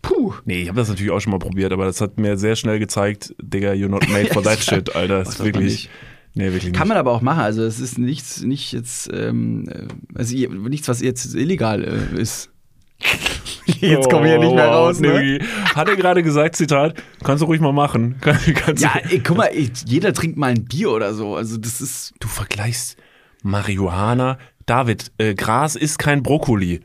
Puh. 0.02 0.34
Nee, 0.46 0.64
ich 0.64 0.70
habe 0.70 0.78
das 0.80 0.90
natürlich 0.90 1.12
auch 1.12 1.20
schon 1.20 1.32
mal 1.32 1.38
probiert, 1.40 1.72
aber 1.72 1.86
das 1.86 2.02
hat 2.02 2.18
mir 2.18 2.36
sehr 2.38 2.56
schnell 2.56 2.80
gezeigt, 2.80 3.36
Digga, 3.42 3.72
you're 3.74 3.88
not 3.90 4.10
made 4.10 4.28
for 4.34 4.42
that 4.42 4.60
shit, 4.64 4.96
Alter. 4.96 5.20
Das 5.20 5.30
ist 5.36 5.44
wirklich. 5.44 5.90
Nee, 6.34 6.46
wirklich 6.46 6.64
nicht. 6.66 6.76
Kann 6.76 6.88
man 6.88 6.98
aber 6.98 7.12
auch 7.12 7.22
machen. 7.22 7.42
Also 7.42 7.64
es 7.64 7.80
ist 7.80 7.98
nichts, 7.98 8.42
nicht 8.42 8.72
jetzt, 8.72 9.10
ähm, 9.14 9.68
äh, 9.70 9.88
also 10.16 10.36
nichts, 10.36 10.88
was 10.88 11.02
jetzt 11.02 11.36
illegal 11.36 11.84
äh, 11.84 12.22
ist. 12.22 12.50
Jetzt 13.80 14.10
komme 14.12 14.28
ich 14.28 14.34
ja 14.34 14.38
nicht 14.38 14.54
mehr 14.54 14.70
Oh, 14.70 14.74
raus. 14.74 15.00
Ne? 15.00 15.40
Hat 15.76 15.88
er 15.88 15.96
gerade 15.96 16.22
gesagt, 16.24 16.56
Zitat, 16.56 17.02
kannst 17.24 17.42
du 17.42 17.46
ruhig 17.48 17.60
mal 17.62 17.72
machen. 17.72 18.18
Kann- 18.22 18.76
Ja, 18.78 18.94
ey, 19.10 19.20
guck 19.20 19.38
mal, 19.38 19.46
ey, 19.46 19.72
jeder 19.88 20.14
trinkt 20.14 20.38
mal 20.38 20.48
ein 20.52 20.66
Bier 20.66 20.92
oder 20.92 21.14
so. 21.16 21.36
Also 21.36 21.58
das 21.58 21.82
ist. 21.82 22.14
du 22.20 22.28
vergleichst 22.28 22.98
Marihuana. 23.44 24.38
David, 24.68 25.12
äh, 25.18 25.34
Gras 25.36 25.76
ist 25.76 25.98
kein 26.00 26.22
Brokkoli. 26.22 26.82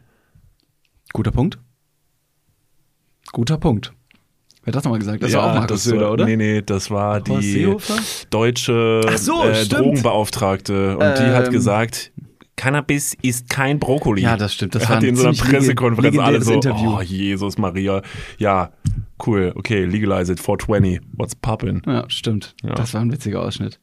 Guter 1.13 1.33
Punkt. 1.33 1.59
Guter 3.33 3.59
Punkt. 3.59 3.93
Wer 4.67 4.73
hat 4.73 4.77
das 4.79 4.85
nochmal 4.85 4.99
gesagt? 4.99 5.23
Das 5.23 5.33
war 5.33 5.45
auch 5.45 5.55
Markus 5.55 5.69
das 5.69 5.85
Söder, 5.85 6.07
war, 6.07 6.13
oder? 6.15 6.25
Nee, 6.25 6.37
nee, 6.37 6.61
das 6.61 6.91
war 6.91 7.21
die 7.21 7.73
deutsche 8.31 9.01
so, 9.15 9.45
äh. 9.45 9.65
Drogenbeauftragte. 9.65 10.99
Und 10.99 11.19
die 11.19 11.31
hat 11.31 11.47
Ähm. 11.47 11.53
gesagt, 11.53 12.11
Cannabis 12.57 13.15
ist 13.21 13.51
kein 13.51 13.79
Brokkoli. 13.79 14.23
Ja, 14.23 14.37
das 14.37 14.55
stimmt. 14.55 14.75
Das 14.75 14.85
er 14.85 14.89
hat 14.89 15.05
in 15.05 15.15
so 15.15 15.29
einer 15.29 15.37
Pressekonferenz 15.37 16.19
alle 16.19 16.43
so, 16.43 16.55
Interview. 16.55 16.97
oh 16.97 17.03
Jesus 17.03 17.59
Maria. 17.59 18.01
Ja, 18.39 18.73
cool, 19.27 19.53
okay, 19.55 19.85
legalize 19.85 20.33
it, 20.33 20.41
420, 20.41 21.01
what's 21.13 21.35
poppin'? 21.35 21.83
Ja, 21.87 22.09
stimmt. 22.09 22.55
Ja. 22.63 22.75
Das 22.75 22.95
war 22.95 23.03
ein 23.03 23.13
witziger 23.13 23.43
Ausschnitt. 23.43 23.79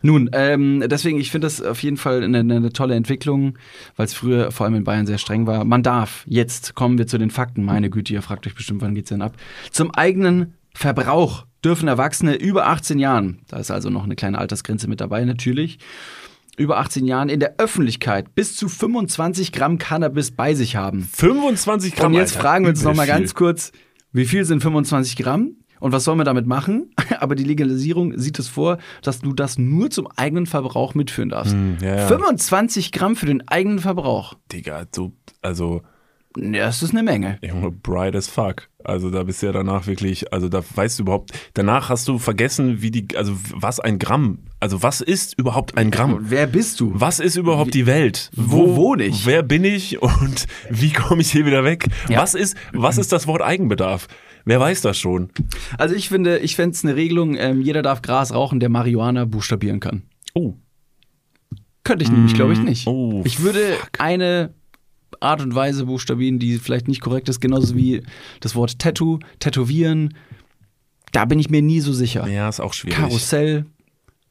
Nun, 0.00 0.30
ähm, 0.32 0.82
deswegen, 0.86 1.20
ich 1.20 1.30
finde 1.30 1.46
das 1.46 1.60
auf 1.60 1.82
jeden 1.82 1.98
Fall 1.98 2.22
eine, 2.22 2.38
eine 2.38 2.72
tolle 2.72 2.94
Entwicklung, 2.94 3.58
weil 3.96 4.06
es 4.06 4.14
früher 4.14 4.50
vor 4.52 4.64
allem 4.64 4.76
in 4.76 4.84
Bayern 4.84 5.06
sehr 5.06 5.18
streng 5.18 5.46
war. 5.46 5.64
Man 5.64 5.82
darf, 5.82 6.24
jetzt 6.26 6.74
kommen 6.74 6.96
wir 6.96 7.06
zu 7.06 7.18
den 7.18 7.30
Fakten, 7.30 7.62
meine 7.62 7.90
Güte, 7.90 8.14
ihr 8.14 8.22
fragt 8.22 8.46
euch 8.46 8.54
bestimmt, 8.54 8.80
wann 8.80 8.94
geht's 8.94 9.10
denn 9.10 9.22
ab? 9.22 9.36
Zum 9.70 9.94
eigenen 9.94 10.54
Verbrauch 10.74 11.44
dürfen 11.64 11.88
Erwachsene 11.88 12.36
über 12.36 12.68
18 12.68 12.98
Jahren, 12.98 13.40
da 13.48 13.58
ist 13.58 13.70
also 13.70 13.90
noch 13.90 14.04
eine 14.04 14.16
kleine 14.16 14.38
Altersgrenze 14.38 14.88
mit 14.88 15.00
dabei 15.00 15.24
natürlich, 15.24 15.78
über 16.58 16.78
18 16.78 17.06
Jahren 17.06 17.28
in 17.28 17.40
der 17.40 17.54
Öffentlichkeit 17.58 18.34
bis 18.34 18.56
zu 18.56 18.68
25 18.68 19.52
Gramm 19.52 19.78
Cannabis 19.78 20.30
bei 20.30 20.54
sich 20.54 20.76
haben. 20.76 21.02
25 21.02 21.94
Gramm. 21.94 22.12
Und 22.12 22.14
jetzt 22.14 22.36
Alter, 22.36 22.40
fragen 22.40 22.64
wir 22.64 22.70
uns 22.70 22.80
übel 22.80 22.90
noch 22.90 22.96
mal 22.96 23.04
viel. 23.04 23.14
ganz 23.14 23.34
kurz, 23.34 23.72
wie 24.12 24.24
viel 24.24 24.44
sind 24.44 24.62
25 24.62 25.16
Gramm 25.16 25.56
und 25.80 25.92
was 25.92 26.04
soll 26.04 26.16
man 26.16 26.26
damit 26.26 26.46
machen? 26.46 26.90
Aber 27.20 27.34
die 27.34 27.44
Legalisierung 27.44 28.18
sieht 28.18 28.38
es 28.38 28.48
vor, 28.48 28.78
dass 29.02 29.20
du 29.20 29.32
das 29.32 29.58
nur 29.58 29.90
zum 29.90 30.08
eigenen 30.16 30.46
Verbrauch 30.46 30.94
mitführen 30.94 31.30
darfst. 31.30 31.52
Hm, 31.52 31.78
ja, 31.80 31.96
ja. 31.96 32.06
25 32.06 32.92
Gramm 32.92 33.16
für 33.16 33.26
den 33.26 33.46
eigenen 33.48 33.78
Verbrauch. 33.78 34.34
Digga, 34.52 34.86
so, 34.94 35.12
also, 35.42 35.82
Ja, 36.40 36.66
Das 36.66 36.82
ist 36.82 36.90
eine 36.92 37.02
Menge. 37.02 37.38
Junge, 37.42 37.70
bright 37.70 38.14
as 38.14 38.28
fuck. 38.28 38.68
Also 38.84 39.10
da 39.10 39.24
bist 39.24 39.42
du 39.42 39.46
ja 39.46 39.52
danach 39.52 39.86
wirklich, 39.86 40.32
also 40.32 40.48
da 40.48 40.62
weißt 40.74 40.98
du 40.98 41.02
überhaupt, 41.02 41.32
danach 41.54 41.88
hast 41.88 42.06
du 42.08 42.18
vergessen, 42.18 42.80
wie 42.80 42.90
die, 42.90 43.08
also 43.16 43.32
was 43.54 43.80
ein 43.80 43.98
Gramm, 43.98 44.38
also 44.60 44.82
was 44.82 45.00
ist 45.00 45.38
überhaupt 45.38 45.76
ein 45.76 45.90
Gramm? 45.90 46.18
Wer 46.22 46.46
bist 46.46 46.80
du? 46.80 46.92
Was 46.94 47.20
ist 47.20 47.36
überhaupt 47.36 47.74
die 47.74 47.86
Welt? 47.86 48.30
Wo 48.34 48.76
wohne 48.76 49.04
ich? 49.04 49.26
Wer 49.26 49.42
bin 49.42 49.64
ich 49.64 50.00
und 50.02 50.46
wie 50.70 50.92
komme 50.92 51.20
ich 51.22 51.30
hier 51.32 51.44
wieder 51.44 51.64
weg? 51.64 51.86
Ja. 52.08 52.20
Was 52.22 52.34
ist, 52.34 52.56
was 52.72 52.98
ist 52.98 53.12
das 53.12 53.26
Wort 53.26 53.42
Eigenbedarf? 53.42 54.06
Wer 54.44 54.60
weiß 54.60 54.80
das 54.80 54.96
schon? 54.98 55.30
Also 55.76 55.94
ich 55.94 56.08
finde, 56.08 56.38
ich 56.38 56.56
fände 56.56 56.74
es 56.74 56.84
eine 56.84 56.96
Regelung, 56.96 57.34
ähm, 57.36 57.60
jeder 57.60 57.82
darf 57.82 58.00
Gras 58.00 58.32
rauchen, 58.32 58.60
der 58.60 58.68
Marihuana 58.70 59.24
buchstabieren 59.26 59.80
kann. 59.80 60.04
Oh, 60.34 60.54
Könnte 61.84 62.04
ich 62.04 62.10
nämlich, 62.10 62.34
glaube 62.34 62.52
ich, 62.52 62.58
nicht. 62.60 62.86
oh, 62.86 63.22
ich 63.24 63.42
würde 63.42 63.76
eine 63.98 64.54
Art 65.20 65.40
und 65.42 65.54
Weise 65.54 65.86
buchstabieren, 65.86 66.38
die 66.38 66.58
vielleicht 66.58 66.88
nicht 66.88 67.00
korrekt 67.00 67.28
ist, 67.28 67.40
genauso 67.40 67.76
wie 67.76 68.02
das 68.40 68.54
Wort 68.54 68.78
Tattoo, 68.78 69.18
Tätowieren. 69.40 70.14
Da 71.12 71.24
bin 71.24 71.38
ich 71.38 71.50
mir 71.50 71.62
nie 71.62 71.80
so 71.80 71.92
sicher. 71.92 72.26
ja, 72.28 72.48
ist 72.48 72.60
auch 72.60 72.72
schwierig. 72.74 72.98
Karussell. 72.98 73.64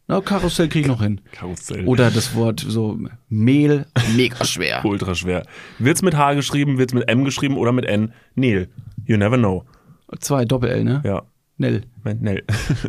Na, 0.08 0.22
Karussell 0.22 0.70
kriege 0.70 0.82
ich 0.82 0.88
noch 0.88 1.02
hin. 1.02 1.20
Karussell. 1.34 1.86
Oder 1.86 2.12
das 2.12 2.34
Wort 2.36 2.64
so 2.66 2.98
Mehl, 3.28 3.86
mega 4.16 4.46
schwer. 4.46 4.82
Ultra 4.86 5.16
schwer. 5.16 5.44
Wird's 5.80 6.02
mit 6.02 6.16
H 6.16 6.36
geschrieben, 6.36 6.78
wird's 6.78 6.94
mit 6.94 7.10
M 7.10 7.26
geschrieben 7.26 7.58
oder 7.58 7.72
mit 7.74 7.86
N? 7.86 8.14
Neil. 8.36 8.70
You 9.06 9.18
never 9.18 9.38
know. 9.38 9.66
Zwei 10.20 10.46
Doppel-L, 10.46 10.84
ne? 10.86 11.02
Ja. 11.04 11.24
Nell. 11.58 11.82
Nell. 12.04 12.44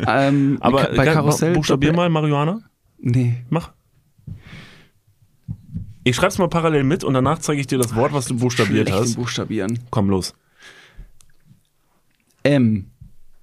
Ähm, 0.07 0.59
Aber 0.61 0.91
bei 0.95 1.07
Karussell. 1.07 1.55
buchstabier 1.55 1.93
mal 1.93 2.09
Marihuana. 2.11 2.61
Nee. 2.99 3.45
Mach. 3.49 3.73
Ich 6.09 6.17
schreib's 6.17 6.39
mal 6.39 6.49
parallel 6.49 6.85
mit 6.85 7.05
und 7.05 7.13
danach 7.13 7.39
zeige 7.39 7.61
ich 7.61 7.67
dir 7.67 7.77
das 7.77 7.95
Wort, 7.95 8.15
was 8.15 8.25
du 8.25 8.37
buchstabiert 8.39 8.91
hast. 8.91 9.17
Buchstabieren. 9.17 9.81
Komm 9.91 10.09
los. 10.09 10.35
M. 12.43 12.91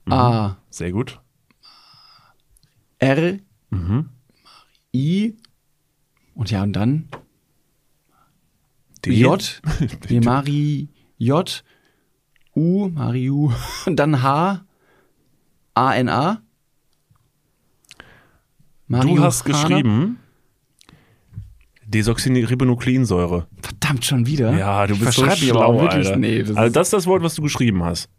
A. 0.09 0.55
Sehr 0.71 0.91
gut. 0.91 1.21
R. 2.97 3.37
Mhm. 3.69 4.09
I. 4.95 5.37
Und 6.33 6.49
ja, 6.49 6.63
und 6.63 6.73
dann 6.73 7.07
D. 9.05 9.11
J. 9.11 9.61
Wie 10.07 10.19
Mari 10.21 10.89
J. 11.19 11.63
U. 12.55 12.89
Mariu. 12.89 13.51
Und 13.85 13.97
dann 13.97 14.23
H. 14.23 14.65
A. 15.75 15.93
N. 15.93 16.09
A. 16.09 16.41
Du 18.87 19.19
hast 19.19 19.43
geschrieben 19.43 20.17
Desoxyribonukleinsäure. 21.87 23.47
Verdammt 23.61 24.05
schon 24.05 24.25
wieder. 24.25 24.55
Ja, 24.57 24.85
du 24.87 24.93
Ich 24.95 24.99
bist 24.99 25.13
so 25.13 25.29
schlau, 25.29 25.61
auch 25.61 25.81
wirklich. 25.81 26.07
Alter. 26.07 26.17
Nee, 26.17 26.39
das 26.43 26.49
also 26.57 26.67
ist 26.67 26.75
das 26.75 26.87
ist 26.87 26.93
das 26.93 27.07
Wort, 27.07 27.23
was 27.23 27.35
du 27.35 27.41
geschrieben 27.41 27.83
hast. 27.83 28.09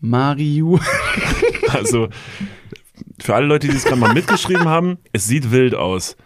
Mariu. 0.00 0.78
Also 1.72 2.08
für 3.18 3.34
alle 3.34 3.46
Leute, 3.46 3.66
die 3.66 3.74
es 3.74 3.84
gerade 3.84 3.98
mal 3.98 4.12
mitgeschrieben 4.12 4.66
haben, 4.68 4.98
es 5.12 5.26
sieht 5.26 5.50
wild 5.52 5.74
aus. 5.74 6.16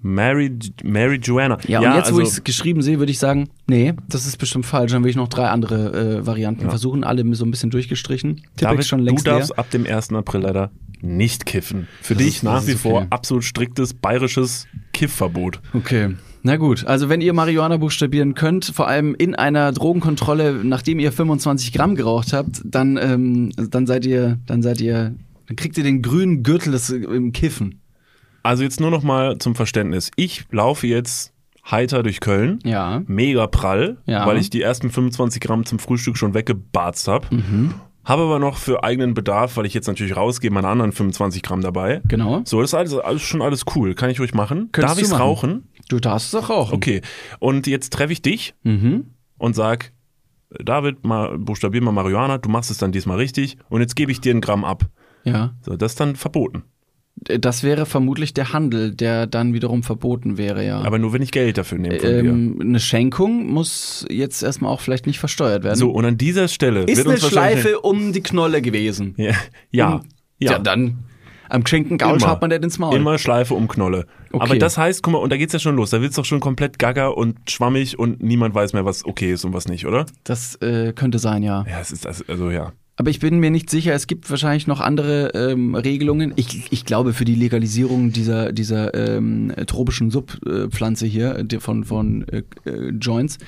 Mary, 0.00 0.50
Mary 0.82 1.16
Joanna. 1.22 1.58
Ja, 1.68 1.78
und 1.78 1.84
jetzt, 1.94 2.06
also, 2.06 2.16
wo 2.16 2.20
ich 2.22 2.28
es 2.28 2.42
geschrieben 2.42 2.82
sehe, 2.82 2.98
würde 2.98 3.12
ich 3.12 3.20
sagen, 3.20 3.50
nee, 3.68 3.94
das 4.08 4.26
ist 4.26 4.36
bestimmt 4.38 4.66
falsch. 4.66 4.90
Dann 4.90 5.04
will 5.04 5.10
ich 5.10 5.16
noch 5.16 5.28
drei 5.28 5.46
andere 5.48 6.18
äh, 6.22 6.26
Varianten 6.26 6.68
versuchen, 6.68 7.04
alle 7.04 7.22
so 7.36 7.44
ein 7.44 7.52
bisschen 7.52 7.70
durchgestrichen. 7.70 8.40
David, 8.56 8.84
schon 8.84 8.98
du 8.98 9.04
längst 9.04 9.28
darfst 9.28 9.50
leer. 9.50 9.58
ab 9.60 9.70
dem 9.70 9.86
1. 9.86 10.12
April 10.12 10.40
leider 10.40 10.72
nicht 11.00 11.46
kiffen. 11.46 11.86
Für 12.00 12.14
Das 12.14 12.24
dich 12.24 12.36
ist- 12.38 12.42
nach 12.42 12.66
wie 12.66 12.72
ist 12.72 12.80
vor 12.80 13.02
okay. 13.02 13.06
absolut 13.10 13.44
striktes 13.44 13.94
bayerisches 13.94 14.66
Kiffverbot. 15.02 15.60
Okay. 15.74 16.14
Na 16.44 16.56
gut, 16.56 16.86
also 16.86 17.08
wenn 17.08 17.20
ihr 17.20 17.32
Marihuana 17.32 17.76
buchstabieren 17.76 18.34
könnt, 18.34 18.66
vor 18.66 18.86
allem 18.86 19.16
in 19.16 19.34
einer 19.34 19.72
Drogenkontrolle, 19.72 20.60
nachdem 20.62 21.00
ihr 21.00 21.10
25 21.10 21.72
Gramm 21.72 21.96
geraucht 21.96 22.32
habt, 22.32 22.62
dann, 22.64 22.96
ähm, 23.02 23.50
dann 23.56 23.86
seid 23.88 24.06
ihr, 24.06 24.38
dann 24.46 24.62
seid 24.62 24.80
ihr, 24.80 25.16
dann 25.48 25.56
kriegt 25.56 25.76
ihr 25.76 25.82
den 25.82 26.02
grünen 26.02 26.44
Gürtel 26.44 26.70
des, 26.70 26.88
im 26.90 27.32
Kiffen. 27.32 27.80
Also 28.44 28.62
jetzt 28.62 28.80
nur 28.80 28.92
noch 28.92 29.02
mal 29.02 29.38
zum 29.38 29.56
Verständnis. 29.56 30.12
Ich 30.14 30.44
laufe 30.52 30.86
jetzt 30.86 31.32
heiter 31.68 32.04
durch 32.04 32.20
Köln. 32.20 32.60
Ja. 32.64 33.02
Mega 33.08 33.48
prall, 33.48 33.98
Ja. 34.06 34.24
weil 34.26 34.36
ich 34.38 34.50
die 34.50 34.62
ersten 34.62 34.88
25 34.90 35.40
Gramm 35.40 35.66
zum 35.66 35.80
Frühstück 35.80 36.16
schon 36.16 36.32
weggebarzt 36.34 37.08
habe. 37.08 37.26
Habe 38.04 38.22
aber 38.22 38.38
noch 38.38 38.56
für 38.56 38.82
eigenen 38.82 39.14
Bedarf, 39.14 39.56
weil 39.56 39.66
ich 39.66 39.74
jetzt 39.74 39.86
natürlich 39.86 40.16
rausgehe, 40.16 40.50
meine 40.50 40.68
anderen 40.68 40.92
25 40.92 41.42
Gramm 41.42 41.60
dabei. 41.60 42.00
Genau. 42.08 42.42
So, 42.44 42.60
das 42.60 42.70
ist 42.70 42.74
alles, 42.74 42.94
alles 42.94 43.22
schon 43.22 43.42
alles 43.42 43.64
cool. 43.76 43.94
Kann 43.94 44.10
ich 44.10 44.18
ruhig 44.18 44.34
machen. 44.34 44.70
Könntest 44.72 44.96
Darf 44.96 44.98
ich's 45.00 45.10
machen. 45.10 45.22
rauchen? 45.22 45.68
Du 45.88 46.00
darfst 46.00 46.34
es 46.34 46.42
auch 46.42 46.50
rauchen. 46.50 46.74
Okay. 46.74 47.00
Und 47.38 47.66
jetzt 47.66 47.92
treffe 47.92 48.12
ich 48.12 48.22
dich 48.22 48.54
Mhm. 48.64 49.06
und 49.38 49.54
sag, 49.54 49.92
David, 50.50 51.04
mal 51.04 51.38
buchstabier 51.38 51.80
mal 51.82 51.92
Marihuana, 51.92 52.38
du 52.38 52.48
machst 52.48 52.70
es 52.70 52.78
dann 52.78 52.92
diesmal 52.92 53.16
richtig 53.18 53.56
und 53.68 53.80
jetzt 53.80 53.96
gebe 53.96 54.10
ich 54.12 54.20
dir 54.20 54.32
einen 54.32 54.40
Gramm 54.40 54.64
ab. 54.64 54.84
Ja. 55.24 55.54
So, 55.62 55.76
das 55.76 55.92
ist 55.92 56.00
dann 56.00 56.16
verboten. 56.16 56.64
Das 57.16 57.62
wäre 57.62 57.86
vermutlich 57.86 58.34
der 58.34 58.52
Handel, 58.52 58.94
der 58.94 59.26
dann 59.26 59.54
wiederum 59.54 59.82
verboten 59.82 60.38
wäre, 60.38 60.64
ja. 60.66 60.80
Aber 60.80 60.98
nur 60.98 61.12
wenn 61.12 61.22
ich 61.22 61.30
Geld 61.30 61.56
dafür 61.58 61.78
nehme 61.78 62.00
von 62.00 62.10
ähm, 62.10 62.58
eine 62.60 62.80
Schenkung 62.80 63.46
muss 63.46 64.04
jetzt 64.10 64.42
erstmal 64.42 64.72
auch 64.72 64.80
vielleicht 64.80 65.06
nicht 65.06 65.20
versteuert 65.20 65.60
dir. 65.60 65.64
werden. 65.64 65.78
So, 65.78 65.90
und 65.90 66.04
an 66.04 66.18
dieser 66.18 66.48
Stelle 66.48 66.80
ist 66.84 66.96
wird 66.96 67.06
eine 67.06 67.14
uns 67.16 67.28
Schleife 67.28 67.80
um 67.80 68.12
die 68.12 68.22
Knolle 68.22 68.60
gewesen. 68.60 69.14
Ja, 69.18 69.34
ja, 69.70 69.94
Um- 69.96 70.02
ja. 70.40 70.52
ja 70.52 70.58
dann 70.58 71.04
am 71.48 71.64
geschenkten 71.64 71.98
Gaul 71.98 72.18
schaut 72.18 72.40
man 72.40 72.48
nicht 72.48 72.64
ins 72.64 72.78
Maul. 72.78 72.96
Immer 72.96 73.18
Schleife 73.18 73.52
um 73.54 73.68
Knolle. 73.68 74.06
Okay. 74.32 74.42
Aber 74.44 74.56
das 74.58 74.78
heißt, 74.78 75.02
guck 75.02 75.12
mal, 75.12 75.18
und 75.18 75.30
da 75.30 75.36
geht's 75.36 75.52
ja 75.52 75.58
schon 75.58 75.76
los. 75.76 75.90
Da 75.90 76.00
wird's 76.00 76.16
doch 76.16 76.24
schon 76.24 76.40
komplett 76.40 76.78
gaga 76.78 77.08
und 77.08 77.50
schwammig 77.50 77.98
und 77.98 78.22
niemand 78.22 78.54
weiß 78.54 78.72
mehr, 78.72 78.86
was 78.86 79.04
okay 79.04 79.32
ist 79.32 79.44
und 79.44 79.52
was 79.52 79.68
nicht, 79.68 79.86
oder? 79.86 80.06
Das 80.24 80.56
äh, 80.62 80.94
könnte 80.94 81.18
sein, 81.18 81.42
ja. 81.42 81.66
Ja, 81.68 81.78
es 81.80 81.92
ist 81.92 82.06
das, 82.06 82.26
also 82.26 82.50
ja. 82.50 82.72
Aber 83.02 83.10
ich 83.10 83.18
bin 83.18 83.40
mir 83.40 83.50
nicht 83.50 83.68
sicher, 83.68 83.94
es 83.94 84.06
gibt 84.06 84.30
wahrscheinlich 84.30 84.68
noch 84.68 84.78
andere 84.78 85.30
ähm, 85.34 85.74
Regelungen. 85.74 86.32
Ich, 86.36 86.70
ich 86.70 86.84
glaube, 86.84 87.12
für 87.12 87.24
die 87.24 87.34
Legalisierung 87.34 88.12
dieser, 88.12 88.52
dieser 88.52 88.94
ähm, 88.94 89.52
tropischen 89.66 90.12
Subpflanze 90.12 91.06
hier, 91.06 91.44
von, 91.58 91.82
von 91.82 92.24
äh, 92.28 92.44
äh, 92.64 92.90
Joints, 92.90 93.38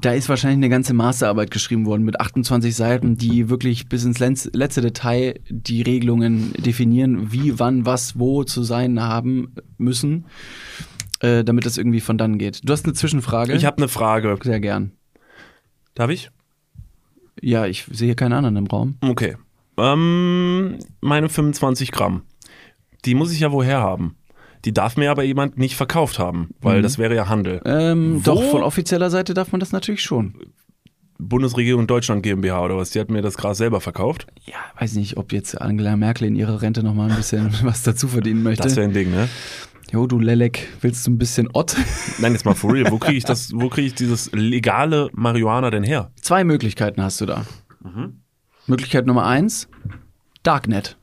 da 0.00 0.14
ist 0.14 0.30
wahrscheinlich 0.30 0.56
eine 0.56 0.70
ganze 0.70 0.94
Masterarbeit 0.94 1.50
geschrieben 1.50 1.84
worden 1.84 2.04
mit 2.04 2.18
28 2.18 2.74
Seiten, 2.74 3.18
die 3.18 3.50
wirklich 3.50 3.90
bis 3.90 4.06
ins 4.06 4.18
letzte 4.18 4.80
Detail 4.80 5.40
die 5.50 5.82
Regelungen 5.82 6.54
definieren, 6.54 7.32
wie, 7.32 7.58
wann, 7.58 7.84
was, 7.84 8.18
wo 8.18 8.44
zu 8.44 8.62
sein 8.62 8.98
haben 8.98 9.56
müssen, 9.76 10.24
äh, 11.20 11.44
damit 11.44 11.66
das 11.66 11.76
irgendwie 11.76 12.00
von 12.00 12.16
dann 12.16 12.38
geht. 12.38 12.66
Du 12.66 12.72
hast 12.72 12.86
eine 12.86 12.94
Zwischenfrage? 12.94 13.52
Ich 13.52 13.66
habe 13.66 13.76
eine 13.76 13.88
Frage. 13.88 14.38
Sehr 14.42 14.60
gern. 14.60 14.92
Darf 15.94 16.08
ich? 16.08 16.30
Ja, 17.40 17.66
ich 17.66 17.84
sehe 17.90 18.14
keinen 18.14 18.32
anderen 18.32 18.56
im 18.56 18.66
Raum. 18.66 18.96
Okay. 19.00 19.36
Ähm, 19.76 20.78
meine 21.00 21.28
25 21.28 21.90
Gramm. 21.92 22.22
die 23.04 23.14
muss 23.14 23.32
ich 23.32 23.40
ja 23.40 23.52
woher 23.52 23.80
haben. 23.80 24.16
Die 24.64 24.72
darf 24.72 24.96
mir 24.96 25.10
aber 25.10 25.24
jemand 25.24 25.58
nicht 25.58 25.76
verkauft 25.76 26.18
haben, 26.18 26.50
weil 26.62 26.80
das 26.80 26.96
wäre 26.96 27.14
ja 27.14 27.28
Handel. 27.28 27.60
Ähm, 27.66 28.22
doch, 28.24 28.42
von 28.44 28.62
offizieller 28.62 29.10
Seite 29.10 29.34
darf 29.34 29.52
man 29.52 29.60
das 29.60 29.72
natürlich 29.72 30.00
schon. 30.00 30.34
Bundesregierung 31.18 31.86
Deutschland 31.86 32.22
GmbH 32.22 32.64
oder 32.64 32.76
was, 32.76 32.90
die 32.90 33.00
hat 33.00 33.10
mir 33.10 33.20
das 33.22 33.36
Gras 33.36 33.58
selber 33.58 33.80
verkauft. 33.80 34.26
Ja, 34.46 34.56
weiß 34.80 34.94
nicht, 34.94 35.16
ob 35.16 35.32
jetzt 35.32 35.60
Angela 35.60 35.96
Merkel 35.96 36.26
in 36.28 36.34
ihrer 36.36 36.62
Rente 36.62 36.82
nochmal 36.82 37.10
ein 37.10 37.16
bisschen 37.16 37.52
was 37.62 37.82
dazu 37.82 38.08
verdienen 38.08 38.42
möchte. 38.42 38.62
Das 38.62 38.76
wäre 38.76 38.86
ein 38.88 38.94
Ding, 38.94 39.10
ne? 39.10 39.28
Jo, 39.94 40.08
du 40.08 40.18
Lelek, 40.18 40.66
willst 40.80 41.06
du 41.06 41.12
ein 41.12 41.18
bisschen 41.18 41.48
Ott? 41.52 41.76
Nein, 42.18 42.32
jetzt 42.32 42.44
mal 42.44 42.54
for 42.56 42.72
real. 42.72 42.90
Wo 42.90 42.98
kriege 42.98 43.16
ich 43.16 43.22
das, 43.22 43.52
wo 43.54 43.68
kriege 43.68 43.86
ich 43.86 43.94
dieses 43.94 44.28
legale 44.32 45.08
Marihuana 45.12 45.70
denn 45.70 45.84
her? 45.84 46.10
Zwei 46.20 46.42
Möglichkeiten 46.42 47.00
hast 47.00 47.20
du 47.20 47.26
da. 47.26 47.46
Möglichkeit 48.66 49.06
Nummer 49.06 49.24
eins, 49.24 49.68
Darknet. 50.42 50.96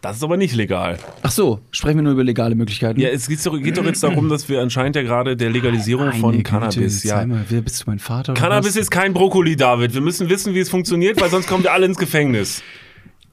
Das 0.00 0.16
ist 0.16 0.24
aber 0.24 0.36
nicht 0.36 0.56
legal. 0.56 0.98
Ach 1.22 1.30
so, 1.30 1.60
sprechen 1.70 1.98
wir 1.98 2.02
nur 2.02 2.14
über 2.14 2.24
legale 2.24 2.56
Möglichkeiten. 2.56 2.98
Ja, 2.98 3.10
es 3.10 3.28
geht 3.28 3.46
doch, 3.46 3.56
geht 3.62 3.78
doch 3.78 3.84
jetzt 3.84 4.02
darum, 4.02 4.28
dass 4.28 4.48
wir 4.48 4.60
anscheinend 4.60 4.96
ja 4.96 5.02
gerade 5.02 5.36
der 5.36 5.50
Legalisierung 5.50 6.08
Meine 6.08 6.18
von 6.18 6.32
Güte, 6.32 6.50
Cannabis, 6.50 7.02
sei 7.02 7.08
ja. 7.20 7.24
Mal, 7.24 7.44
wer 7.48 7.60
bist 7.60 7.80
du 7.80 7.84
mein 7.86 8.00
Vater? 8.00 8.34
Cannabis 8.34 8.74
ist 8.74 8.90
kein 8.90 9.14
Brokkoli, 9.14 9.54
David. 9.54 9.94
Wir 9.94 10.00
müssen 10.00 10.28
wissen, 10.28 10.52
wie 10.52 10.58
es 10.58 10.68
funktioniert, 10.68 11.20
weil 11.20 11.30
sonst 11.30 11.46
kommen 11.46 11.62
wir 11.62 11.72
alle 11.72 11.86
ins 11.86 11.98
Gefängnis. 11.98 12.60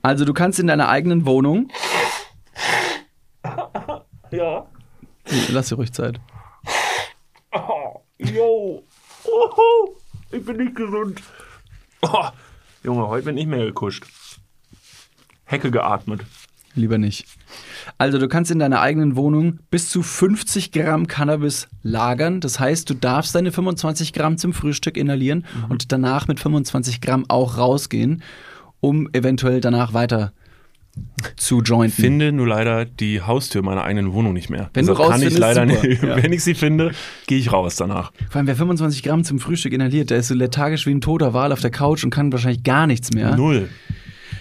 Also 0.03 0.23
du 0.23 0.33
kannst 0.33 0.59
in 0.59 0.67
deiner 0.67 0.87
eigenen 0.87 1.25
Wohnung. 1.25 1.71
Lass 5.49 5.69
dir 5.69 5.75
ruhig 5.75 5.93
Zeit. 5.93 6.19
Oh, 7.51 8.01
yo. 8.17 8.83
Oh, 9.25 9.95
ich 10.31 10.45
bin 10.45 10.57
nicht 10.57 10.75
gesund. 10.75 11.21
Oh, 12.01 12.29
Junge, 12.83 13.07
heute 13.07 13.25
bin 13.25 13.37
ich 13.37 13.45
mehr 13.45 13.65
gekuscht. 13.65 14.05
Hecke 15.45 15.69
geatmet. 15.69 16.25
Lieber 16.73 16.97
nicht. 16.97 17.25
Also 17.97 18.17
du 18.17 18.27
kannst 18.29 18.49
in 18.49 18.59
deiner 18.59 18.79
eigenen 18.79 19.15
Wohnung 19.15 19.59
bis 19.69 19.89
zu 19.89 20.01
50 20.01 20.71
Gramm 20.71 21.07
Cannabis 21.07 21.67
lagern. 21.83 22.39
Das 22.39 22.59
heißt, 22.59 22.89
du 22.89 22.93
darfst 22.93 23.35
deine 23.35 23.51
25 23.51 24.13
Gramm 24.13 24.37
zum 24.37 24.53
Frühstück 24.53 24.95
inhalieren 24.95 25.45
und 25.69 25.91
danach 25.91 26.27
mit 26.27 26.39
25 26.39 27.01
Gramm 27.01 27.25
auch 27.27 27.57
rausgehen, 27.57 28.23
um 28.79 29.09
eventuell 29.13 29.59
danach 29.59 29.93
weiter 29.93 30.31
zu 31.35 31.61
jointen. 31.61 32.01
Finde 32.01 32.31
nur 32.31 32.47
leider 32.47 32.85
die 32.85 33.21
Haustür 33.21 33.61
meiner 33.61 33.83
eigenen 33.83 34.13
Wohnung 34.13 34.33
nicht 34.33 34.49
mehr. 34.49 34.69
Wenn 34.73 34.85
du 34.85 34.93
Deshalb 34.93 35.11
kann 35.11 35.21
ich 35.21 35.37
leider 35.37 35.67
super. 35.67 35.87
nicht. 35.87 36.03
Ja. 36.11 36.21
Wenn 36.21 36.33
ich 36.33 36.43
sie 36.43 36.55
finde, 36.55 36.91
gehe 37.27 37.37
ich 37.37 37.53
raus 37.53 37.75
danach. 37.75 38.11
Vor 38.29 38.39
allem, 38.39 38.47
wer 38.47 38.55
25 38.55 39.03
Gramm 39.03 39.23
zum 39.23 39.39
Frühstück 39.39 39.71
inhaliert, 39.73 40.09
der 40.09 40.17
ist 40.17 40.27
so 40.29 40.35
lethargisch 40.35 40.85
wie 40.87 40.91
ein 40.91 41.01
toter 41.01 41.33
Wal 41.33 41.51
auf 41.51 41.61
der 41.61 41.69
Couch 41.69 42.03
und 42.03 42.09
kann 42.09 42.31
wahrscheinlich 42.31 42.63
gar 42.63 42.87
nichts 42.87 43.13
mehr. 43.13 43.35
Null. 43.35 43.69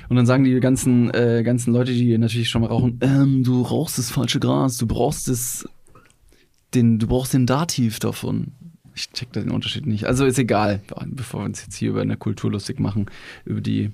Und 0.09 0.17
dann 0.17 0.27
sagen 0.27 0.43
die 0.45 0.59
ganzen, 0.59 1.11
äh, 1.15 1.43
ganzen 1.45 1.73
Leute, 1.73 1.93
die 1.93 2.17
natürlich 2.19 2.49
schon 2.49 2.63
mal 2.63 2.69
rauchen, 2.69 2.99
ähm, 3.01 3.45
du 3.45 3.63
rauchst 3.63 3.99
das 3.99 4.11
falsche 4.11 4.41
Gras, 4.41 4.77
du 4.77 4.87
brauchst 4.87 5.29
das, 5.29 5.69
den, 6.75 6.99
du 6.99 7.07
brauchst 7.07 7.33
den 7.33 7.47
Dativ 7.47 8.01
davon. 8.01 8.49
Ich 8.95 9.13
check 9.13 9.33
da 9.33 9.41
den 9.41 9.53
Unterschied 9.53 9.87
nicht. 9.87 10.07
Also 10.07 10.25
ist 10.25 10.39
egal, 10.39 10.81
bevor 11.07 11.41
wir 11.41 11.45
uns 11.45 11.63
jetzt 11.63 11.77
hier 11.77 11.91
über 11.91 12.01
eine 12.01 12.17
Kultur 12.17 12.51
lustig 12.51 12.81
machen, 12.81 13.07
über 13.45 13.61
die 13.61 13.91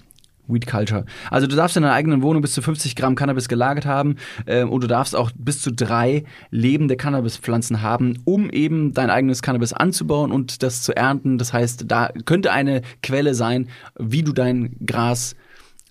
Weed 0.48 0.66
Culture. 0.66 1.04
Also 1.30 1.46
du 1.46 1.56
darfst 1.56 1.76
in 1.76 1.82
deiner 1.82 1.94
eigenen 1.94 2.22
Wohnung 2.22 2.42
bis 2.42 2.52
zu 2.52 2.62
50 2.62 2.96
Gramm 2.96 3.14
Cannabis 3.14 3.48
gelagert 3.48 3.86
haben 3.86 4.16
ähm, 4.46 4.70
und 4.70 4.82
du 4.82 4.86
darfst 4.86 5.16
auch 5.16 5.30
bis 5.36 5.60
zu 5.62 5.72
drei 5.72 6.24
lebende 6.50 6.96
Cannabispflanzen 6.96 7.82
haben, 7.82 8.18
um 8.24 8.50
eben 8.50 8.92
dein 8.92 9.10
eigenes 9.10 9.42
Cannabis 9.42 9.72
anzubauen 9.72 10.32
und 10.32 10.62
das 10.62 10.82
zu 10.82 10.96
ernten. 10.96 11.38
Das 11.38 11.52
heißt, 11.52 11.84
da 11.88 12.10
könnte 12.24 12.52
eine 12.52 12.82
Quelle 13.02 13.34
sein, 13.34 13.68
wie 13.98 14.22
du 14.22 14.32
dein 14.32 14.76
Gras 14.84 15.34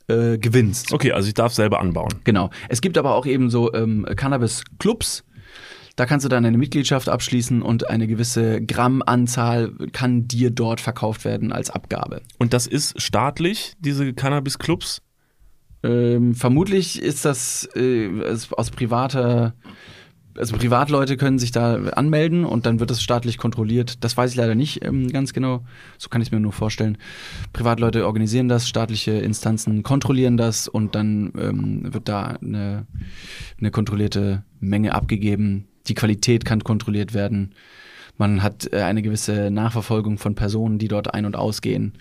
äh, 0.07 0.37
gewinnst. 0.37 0.93
Okay, 0.93 1.11
also 1.11 1.27
ich 1.27 1.33
darf 1.33 1.53
selber 1.53 1.79
anbauen. 1.79 2.13
Genau. 2.23 2.49
Es 2.69 2.81
gibt 2.81 2.97
aber 2.97 3.15
auch 3.15 3.25
eben 3.25 3.49
so 3.49 3.73
ähm, 3.73 4.05
Cannabis-Clubs. 4.15 5.23
Da 5.95 6.05
kannst 6.05 6.25
du 6.25 6.29
dann 6.29 6.45
eine 6.45 6.57
Mitgliedschaft 6.57 7.07
abschließen 7.07 7.61
und 7.61 7.89
eine 7.89 8.07
gewisse 8.07 8.61
Grammanzahl 8.61 9.71
kann 9.93 10.27
dir 10.27 10.51
dort 10.51 10.81
verkauft 10.81 11.23
werden 11.23 11.53
als 11.53 11.69
Abgabe. 11.69 12.21
Und 12.37 12.53
das 12.53 12.67
ist 12.67 13.01
staatlich, 13.01 13.73
diese 13.79 14.13
Cannabis-Clubs? 14.13 15.01
Ähm, 15.83 16.35
vermutlich 16.35 17.01
ist 17.01 17.23
das 17.23 17.69
äh, 17.75 18.09
aus 18.51 18.71
privater, 18.71 19.53
also 20.37 20.57
Privatleute 20.57 21.15
können 21.15 21.39
sich 21.39 21.51
da 21.51 21.75
anmelden 21.75 22.43
und 22.43 22.65
dann 22.65 22.81
wird 22.81 22.89
das 22.89 23.01
staatlich 23.01 23.37
kontrolliert. 23.37 24.03
Das 24.03 24.17
weiß 24.17 24.31
ich 24.31 24.35
leider 24.35 24.55
nicht 24.55 24.83
ähm, 24.83 25.07
ganz 25.07 25.31
genau. 25.31 25.63
So 25.97 26.09
kann 26.09 26.21
ich 26.21 26.29
es 26.29 26.31
mir 26.31 26.41
nur 26.41 26.51
vorstellen. 26.51 26.97
Privatleute 27.53 28.05
organisieren 28.05 28.49
das, 28.49 28.67
staatliche 28.67 29.11
Instanzen 29.11 29.83
kontrollieren 29.83 30.35
das 30.35 30.67
und 30.67 30.95
dann 30.95 31.31
ähm, 31.37 31.93
wird 31.93 32.09
da 32.09 32.37
eine, 32.41 32.85
eine 33.59 33.71
kontrollierte 33.71 34.43
Menge 34.59 34.93
abgegeben. 34.93 35.67
Die 35.87 35.93
Qualität 35.93 36.45
kann 36.45 36.63
kontrolliert 36.63 37.13
werden. 37.13 37.53
Man 38.17 38.43
hat 38.43 38.71
äh, 38.71 38.81
eine 38.81 39.01
gewisse 39.01 39.51
Nachverfolgung 39.51 40.17
von 40.17 40.35
Personen, 40.35 40.77
die 40.79 40.87
dort 40.87 41.13
ein- 41.13 41.25
und 41.25 41.35
ausgehen. 41.35 41.93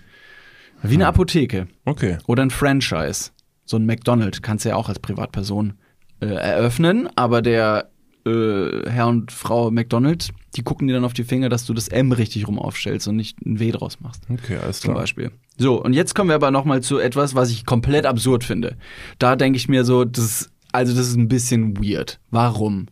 Wie 0.81 0.95
eine 0.95 1.07
Apotheke. 1.07 1.67
Okay. 1.85 2.17
Oder 2.27 2.43
ein 2.43 2.51
Franchise. 2.51 3.31
So 3.65 3.77
ein 3.77 3.85
McDonald's 3.85 4.41
kannst 4.41 4.65
du 4.65 4.69
ja 4.69 4.75
auch 4.75 4.89
als 4.89 4.99
Privatperson 4.99 5.73
äh, 6.21 6.27
eröffnen, 6.27 7.09
aber 7.15 7.41
der 7.41 7.89
äh, 8.25 8.89
Herr 8.89 9.07
und 9.07 9.31
Frau 9.31 9.71
McDonald, 9.71 10.29
die 10.55 10.63
gucken 10.63 10.87
dir 10.87 10.93
dann 10.93 11.05
auf 11.05 11.13
die 11.13 11.23
Finger, 11.23 11.49
dass 11.49 11.65
du 11.65 11.73
das 11.73 11.87
M 11.87 12.11
richtig 12.11 12.47
rum 12.47 12.59
aufstellst 12.59 13.07
und 13.07 13.15
nicht 13.15 13.43
ein 13.45 13.59
W 13.59 13.71
draus 13.71 13.99
machst. 13.99 14.23
Okay, 14.29 14.57
alles 14.57 14.81
Zum 14.81 14.91
klar. 14.91 15.01
Beispiel. 15.01 15.31
So, 15.57 15.81
und 15.81 15.93
jetzt 15.93 16.15
kommen 16.15 16.29
wir 16.29 16.35
aber 16.35 16.51
noch 16.51 16.65
mal 16.65 16.81
zu 16.81 16.99
etwas, 16.99 17.35
was 17.35 17.49
ich 17.49 17.65
komplett 17.65 18.05
absurd 18.05 18.43
finde. 18.43 18.77
Da 19.19 19.35
denke 19.35 19.57
ich 19.57 19.67
mir 19.67 19.85
so, 19.85 20.05
das, 20.05 20.49
also 20.71 20.95
das 20.95 21.07
ist 21.07 21.15
ein 21.15 21.27
bisschen 21.27 21.77
weird. 21.77 22.19
Warum? 22.31 22.87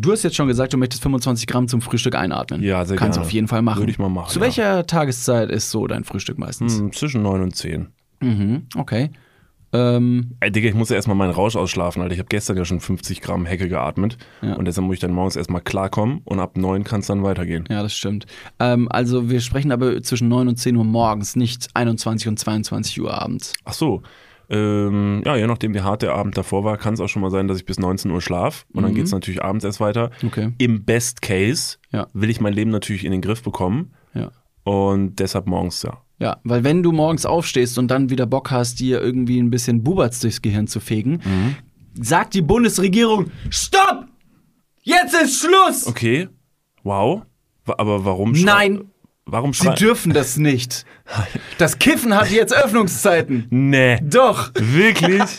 Du 0.00 0.12
hast 0.12 0.22
jetzt 0.22 0.36
schon 0.36 0.46
gesagt, 0.46 0.72
du 0.72 0.76
möchtest 0.78 1.02
25 1.02 1.46
Gramm 1.46 1.66
zum 1.66 1.80
Frühstück 1.80 2.14
einatmen. 2.14 2.62
Ja, 2.62 2.84
sehr 2.84 2.96
Kannst 2.96 3.16
gerne. 3.16 3.26
auf 3.26 3.32
jeden 3.32 3.48
Fall 3.48 3.62
machen. 3.62 3.80
Würde 3.80 3.90
ich 3.90 3.98
mal 3.98 4.08
machen, 4.08 4.30
Zu 4.30 4.38
ja. 4.38 4.44
welcher 4.44 4.86
Tageszeit 4.86 5.50
ist 5.50 5.70
so 5.70 5.86
dein 5.88 6.04
Frühstück 6.04 6.38
meistens? 6.38 6.78
Hm, 6.78 6.92
zwischen 6.92 7.22
9 7.22 7.42
und 7.42 7.56
10. 7.56 7.88
Mhm, 8.20 8.66
okay. 8.76 9.10
Ähm, 9.72 10.36
Ey, 10.40 10.50
Digga, 10.50 10.68
ich 10.68 10.74
muss 10.74 10.88
ja 10.88 10.96
erstmal 10.96 11.16
meinen 11.16 11.32
Rausch 11.32 11.56
ausschlafen, 11.56 12.00
Alter. 12.00 12.14
Ich 12.14 12.20
habe 12.20 12.28
gestern 12.28 12.56
ja 12.56 12.64
schon 12.64 12.80
50 12.80 13.20
Gramm 13.20 13.44
Hecke 13.44 13.68
geatmet. 13.68 14.16
Ja. 14.40 14.54
Und 14.54 14.64
deshalb 14.64 14.86
muss 14.86 14.94
ich 14.94 15.00
dann 15.00 15.12
morgens 15.12 15.36
erstmal 15.36 15.60
klarkommen 15.60 16.20
und 16.24 16.40
ab 16.40 16.56
9 16.56 16.84
kann 16.84 17.00
es 17.00 17.06
dann 17.08 17.22
weitergehen. 17.22 17.64
Ja, 17.68 17.82
das 17.82 17.92
stimmt. 17.92 18.26
Ähm, 18.60 18.88
also 18.90 19.28
wir 19.28 19.40
sprechen 19.40 19.72
aber 19.72 20.00
zwischen 20.02 20.28
9 20.28 20.48
und 20.48 20.56
10 20.56 20.76
Uhr 20.76 20.84
morgens, 20.84 21.36
nicht 21.36 21.68
21 21.74 22.28
und 22.28 22.38
22 22.38 23.00
Uhr 23.00 23.12
abends. 23.12 23.52
Ach 23.64 23.74
so. 23.74 24.02
Ähm, 24.50 25.22
ja, 25.26 25.36
je 25.36 25.46
nachdem, 25.46 25.74
wie 25.74 25.80
hart 25.82 26.02
der 26.02 26.14
Abend 26.14 26.36
davor 26.38 26.64
war, 26.64 26.76
kann 26.78 26.94
es 26.94 27.00
auch 27.00 27.08
schon 27.08 27.20
mal 27.22 27.30
sein, 27.30 27.48
dass 27.48 27.58
ich 27.58 27.66
bis 27.66 27.78
19 27.78 28.10
Uhr 28.10 28.20
schlaf. 28.22 28.64
Und 28.72 28.82
dann 28.82 28.92
Mhm. 28.92 28.96
geht 28.96 29.04
es 29.06 29.12
natürlich 29.12 29.42
abends 29.42 29.64
erst 29.64 29.80
weiter. 29.80 30.10
Okay. 30.24 30.52
Im 30.58 30.84
Best 30.84 31.20
Case 31.22 31.76
Ja. 31.92 32.06
will 32.14 32.30
ich 32.30 32.40
mein 32.40 32.54
Leben 32.54 32.70
natürlich 32.70 33.04
in 33.04 33.12
den 33.12 33.20
Griff 33.20 33.42
bekommen. 33.42 33.92
Ja. 34.14 34.30
Und 34.64 35.16
deshalb 35.20 35.46
morgens, 35.46 35.82
ja. 35.82 35.98
Ja, 36.20 36.38
weil 36.44 36.64
wenn 36.64 36.82
du 36.82 36.92
morgens 36.92 37.26
aufstehst 37.26 37.78
und 37.78 37.88
dann 37.90 38.10
wieder 38.10 38.26
Bock 38.26 38.50
hast, 38.50 38.80
dir 38.80 39.00
irgendwie 39.00 39.38
ein 39.38 39.50
bisschen 39.50 39.84
Buberts 39.84 40.18
durchs 40.20 40.42
Gehirn 40.42 40.66
zu 40.66 40.80
fegen, 40.80 41.20
sagt 41.94 42.34
die 42.34 42.42
Bundesregierung, 42.42 43.30
stopp! 43.50 44.06
Jetzt 44.82 45.14
ist 45.14 45.40
Schluss! 45.40 45.86
Okay. 45.86 46.28
Wow. 46.82 47.22
Aber 47.66 48.04
warum 48.04 48.32
Nein, 48.32 48.84
Warum 49.30 49.52
sie 49.52 49.72
dürfen 49.74 50.12
das 50.12 50.36
nicht. 50.36 50.84
Das 51.58 51.78
Kiffen 51.78 52.14
hat 52.14 52.30
jetzt 52.30 52.54
Öffnungszeiten. 52.54 53.46
Nee. 53.50 53.98
Doch. 54.02 54.50
Wirklich? 54.54 55.22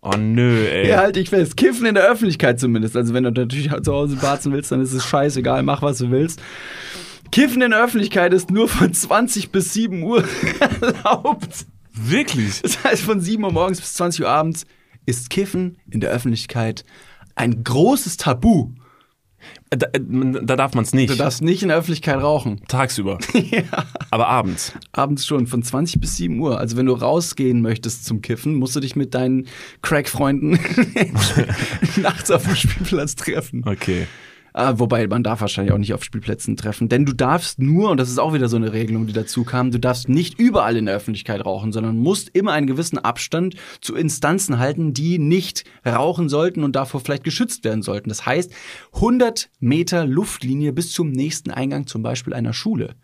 Oh 0.00 0.16
nö, 0.16 0.64
ey. 0.64 0.88
Ja, 0.88 0.98
halt 0.98 1.16
dich 1.16 1.28
fest. 1.28 1.56
Kiffen 1.56 1.84
in 1.84 1.96
der 1.96 2.04
Öffentlichkeit 2.08 2.60
zumindest. 2.60 2.96
Also 2.96 3.14
wenn 3.14 3.24
du 3.24 3.32
natürlich 3.32 3.68
zu 3.82 3.92
Hause 3.92 4.14
barzen 4.14 4.52
willst, 4.52 4.70
dann 4.70 4.80
ist 4.80 4.92
es 4.92 5.04
scheißegal, 5.04 5.64
mach 5.64 5.82
was 5.82 5.98
du 5.98 6.12
willst. 6.12 6.40
Kiffen 7.32 7.62
in 7.62 7.72
der 7.72 7.82
Öffentlichkeit 7.82 8.32
ist 8.32 8.48
nur 8.48 8.68
von 8.68 8.94
20 8.94 9.50
bis 9.50 9.74
7 9.74 10.04
Uhr 10.04 10.22
erlaubt. 10.80 11.66
Wirklich? 11.92 12.62
Das 12.62 12.82
heißt, 12.84 13.02
von 13.02 13.20
7 13.20 13.42
Uhr 13.42 13.52
morgens 13.52 13.80
bis 13.80 13.94
20 13.94 14.22
Uhr 14.22 14.30
abends 14.30 14.66
ist 15.04 15.30
Kiffen 15.30 15.78
in 15.90 16.00
der 16.00 16.10
Öffentlichkeit 16.10 16.84
ein 17.34 17.64
großes 17.64 18.18
Tabu. 18.18 18.70
Da, 19.70 19.86
äh, 19.92 20.00
da 20.00 20.56
darf 20.56 20.74
man 20.74 20.84
es 20.84 20.92
nicht. 20.94 21.10
Du 21.10 21.16
darfst 21.16 21.42
nicht 21.42 21.62
in 21.62 21.68
der 21.68 21.78
Öffentlichkeit 21.78 22.20
rauchen. 22.20 22.60
Tagsüber. 22.68 23.18
Aber 24.10 24.28
abends. 24.28 24.72
Abends 24.92 25.26
schon, 25.26 25.46
von 25.46 25.62
20 25.62 26.00
bis 26.00 26.16
7 26.16 26.38
Uhr. 26.40 26.58
Also 26.58 26.76
wenn 26.76 26.86
du 26.86 26.94
rausgehen 26.94 27.60
möchtest 27.60 28.04
zum 28.04 28.22
Kiffen, 28.22 28.54
musst 28.54 28.76
du 28.76 28.80
dich 28.80 28.96
mit 28.96 29.14
deinen 29.14 29.46
Crack-Freunden 29.82 30.58
nachts 31.96 32.30
auf 32.30 32.44
dem 32.44 32.56
Spielplatz 32.56 33.14
treffen. 33.14 33.64
Okay. 33.66 34.06
Ah, 34.58 34.80
wobei, 34.80 35.06
man 35.06 35.22
darf 35.22 35.40
wahrscheinlich 35.40 35.72
auch 35.72 35.78
nicht 35.78 35.94
auf 35.94 36.02
Spielplätzen 36.02 36.56
treffen. 36.56 36.88
Denn 36.88 37.06
du 37.06 37.12
darfst 37.12 37.60
nur, 37.60 37.90
und 37.90 37.96
das 37.96 38.10
ist 38.10 38.18
auch 38.18 38.34
wieder 38.34 38.48
so 38.48 38.56
eine 38.56 38.72
Regelung, 38.72 39.06
die 39.06 39.12
dazu 39.12 39.44
kam, 39.44 39.70
du 39.70 39.78
darfst 39.78 40.08
nicht 40.08 40.40
überall 40.40 40.76
in 40.76 40.86
der 40.86 40.96
Öffentlichkeit 40.96 41.46
rauchen, 41.46 41.70
sondern 41.70 41.96
musst 41.96 42.30
immer 42.30 42.50
einen 42.50 42.66
gewissen 42.66 42.98
Abstand 42.98 43.54
zu 43.80 43.94
Instanzen 43.94 44.58
halten, 44.58 44.94
die 44.94 45.20
nicht 45.20 45.62
rauchen 45.86 46.28
sollten 46.28 46.64
und 46.64 46.74
davor 46.74 47.00
vielleicht 47.00 47.22
geschützt 47.22 47.62
werden 47.62 47.82
sollten. 47.82 48.08
Das 48.08 48.26
heißt, 48.26 48.52
100 48.94 49.48
Meter 49.60 50.04
Luftlinie 50.04 50.72
bis 50.72 50.90
zum 50.90 51.12
nächsten 51.12 51.52
Eingang 51.52 51.86
zum 51.86 52.02
Beispiel 52.02 52.34
einer 52.34 52.52
Schule. 52.52 52.96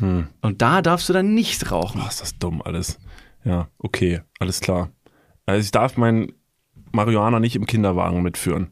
Und 0.00 0.62
da 0.62 0.82
darfst 0.82 1.08
du 1.08 1.12
dann 1.12 1.34
nicht 1.34 1.72
rauchen. 1.72 2.00
Boah, 2.00 2.08
ist 2.08 2.20
das 2.20 2.38
dumm 2.38 2.62
alles. 2.62 3.00
Ja, 3.44 3.70
okay, 3.78 4.20
alles 4.38 4.60
klar. 4.60 4.92
Also 5.46 5.64
ich 5.64 5.72
darf 5.72 5.96
mein 5.96 6.30
Marihuana 6.92 7.40
nicht 7.40 7.56
im 7.56 7.66
Kinderwagen 7.66 8.22
mitführen. 8.22 8.70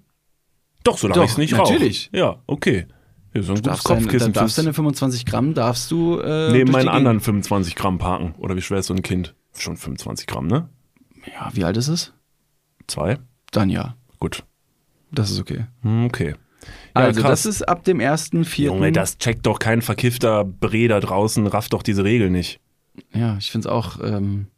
Doch, 0.89 0.99
solange 0.99 1.25
ich 1.25 1.31
es 1.33 1.39
nicht 1.39 1.55
natürlich. 1.57 2.11
rauche. 2.15 2.17
Ja, 2.19 2.37
okay. 2.47 2.87
Ja, 3.35 3.43
so 3.43 3.53
ein 3.53 3.63
gutes 3.63 3.85
Kopfkissen. 3.85 4.19
dann 4.19 4.33
darfst 4.33 4.57
deine 4.59 4.73
25 4.73 5.27
Gramm 5.27 5.53
darfst 5.55 5.91
du 5.91 6.19
äh, 6.19 6.51
Neben 6.53 6.73
meinen 6.73 6.89
anderen 6.89 7.21
25 7.21 7.75
Gramm 7.75 7.99
parken. 7.99 8.35
Oder 8.39 8.57
wie 8.57 8.63
schwer 8.63 8.79
ist 8.79 8.87
so 8.87 8.95
ein 8.95 9.03
Kind? 9.03 9.35
Schon 9.57 9.77
25 9.77 10.27
Gramm, 10.27 10.47
ne? 10.47 10.69
Ja, 11.27 11.51
wie 11.53 11.65
alt 11.65 11.77
ist 11.77 11.89
es? 11.89 12.13
Zwei? 12.87 13.19
Dann 13.53 13.69
ja. 13.69 13.97
Gut. 14.19 14.45
Das 15.13 15.31
ist 15.31 15.41
okay. 15.41 15.67
Hm, 15.83 16.07
Okay. 16.07 16.35
Ja, 16.97 17.05
also, 17.05 17.21
krass. 17.21 17.45
das 17.45 17.47
ist 17.47 17.69
ab 17.69 17.85
dem 17.85 17.99
1.4. 17.99 18.63
Junge, 18.63 18.93
das 18.93 19.19
checkt 19.19 19.47
doch 19.47 19.59
kein 19.59 19.81
verkiffter 19.81 20.45
Bre 20.45 20.89
da 20.89 20.99
draußen, 21.01 21.47
rafft 21.47 21.73
doch 21.73 21.83
diese 21.83 22.03
Regel 22.05 22.31
nicht. 22.31 22.61
Ja, 23.15 23.37
ich 23.39 23.51
finde 23.53 23.69
es 23.69 23.73
auch. 23.73 24.01
Ähm, 24.03 24.49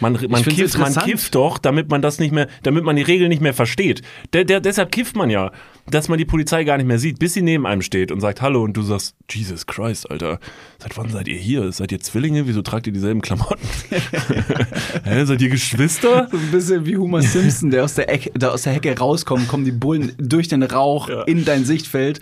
Man, 0.00 0.12
man, 0.28 0.42
kifft, 0.42 0.76
man 0.78 0.94
kifft 0.94 1.34
doch, 1.34 1.56
damit 1.58 1.90
man 1.90 2.02
das 2.02 2.18
nicht 2.18 2.32
mehr, 2.32 2.48
damit 2.62 2.84
man 2.84 2.96
die 2.96 3.02
Regel 3.02 3.28
nicht 3.28 3.40
mehr 3.40 3.54
versteht. 3.54 4.02
Der, 4.34 4.44
der, 4.44 4.60
deshalb 4.60 4.92
kifft 4.92 5.16
man 5.16 5.30
ja, 5.30 5.52
dass 5.88 6.08
man 6.08 6.18
die 6.18 6.24
Polizei 6.26 6.64
gar 6.64 6.76
nicht 6.76 6.86
mehr 6.86 6.98
sieht, 6.98 7.18
bis 7.18 7.32
sie 7.34 7.42
neben 7.42 7.66
einem 7.66 7.80
steht 7.80 8.12
und 8.12 8.20
sagt 8.20 8.42
Hallo 8.42 8.62
und 8.62 8.76
du 8.76 8.82
sagst, 8.82 9.14
Jesus 9.30 9.66
Christ, 9.66 10.10
Alter, 10.10 10.38
seit 10.78 10.96
wann 10.98 11.08
seid 11.08 11.28
ihr 11.28 11.38
hier? 11.38 11.72
Seid 11.72 11.92
ihr 11.92 12.00
Zwillinge? 12.00 12.46
Wieso 12.46 12.60
tragt 12.62 12.86
ihr 12.86 12.92
dieselben 12.92 13.22
Klamotten? 13.22 13.66
Hä, 15.04 15.24
seid 15.24 15.40
ihr 15.40 15.48
Geschwister? 15.48 16.28
so 16.30 16.36
ein 16.36 16.50
bisschen 16.50 16.84
wie 16.86 16.96
Homer 16.96 17.22
Simpson, 17.22 17.70
der 17.70 17.84
aus 17.84 17.94
der, 17.94 18.10
Ecke, 18.10 18.30
der 18.38 18.52
aus 18.52 18.62
der 18.62 18.74
Hecke 18.74 18.96
rauskommt, 18.98 19.48
kommen 19.48 19.64
die 19.64 19.72
Bullen 19.72 20.12
durch 20.18 20.48
den 20.48 20.62
Rauch 20.62 21.08
Ja. 21.08 21.22
in 21.22 21.44
dein 21.44 21.64
Sichtfeld. 21.64 22.20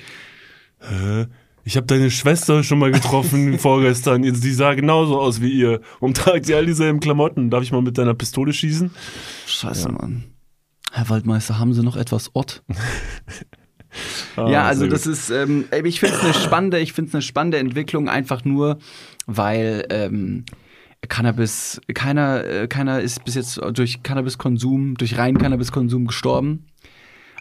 Hä? 0.80 1.26
Ich 1.64 1.76
habe 1.76 1.86
deine 1.86 2.10
Schwester 2.10 2.62
schon 2.62 2.78
mal 2.78 2.92
getroffen 2.92 3.58
vorgestern. 3.58 4.22
Sie 4.34 4.52
sah 4.52 4.74
genauso 4.74 5.18
aus 5.18 5.40
wie 5.40 5.50
ihr 5.50 5.80
und 5.98 6.16
tragt 6.16 6.46
sie 6.46 6.54
all 6.54 6.66
dieselben 6.66 7.00
Klamotten. 7.00 7.50
Darf 7.50 7.62
ich 7.62 7.72
mal 7.72 7.82
mit 7.82 7.96
deiner 7.96 8.14
Pistole 8.14 8.52
schießen? 8.52 8.90
Scheiße, 9.46 9.90
Mann. 9.90 10.24
Herr 10.92 11.08
Waldmeister, 11.08 11.58
haben 11.58 11.72
Sie 11.72 11.82
noch 11.82 11.96
etwas 11.96 12.30
Ott? 12.34 12.62
Ah, 14.34 14.50
ja, 14.50 14.64
also 14.64 14.88
das 14.88 15.04
gut. 15.04 15.12
ist, 15.12 15.30
ähm, 15.30 15.66
ich 15.84 16.00
finde 16.00 16.16
es 16.16 16.24
eine 16.24 16.34
spannende, 16.34 16.80
ich 16.80 16.92
finde 16.92 17.10
es 17.10 17.14
eine 17.14 17.22
spannende 17.22 17.58
Entwicklung, 17.58 18.08
einfach 18.08 18.44
nur, 18.44 18.78
weil 19.26 19.86
ähm, 19.88 20.44
Cannabis, 21.08 21.80
keiner, 21.94 22.44
äh, 22.44 22.66
keiner 22.66 23.00
ist 23.00 23.24
bis 23.24 23.36
jetzt 23.36 23.60
durch 23.72 24.02
Cannabiskonsum, 24.02 24.96
durch 24.96 25.16
reinen 25.16 25.38
Cannabiskonsum 25.38 26.08
gestorben. 26.08 26.66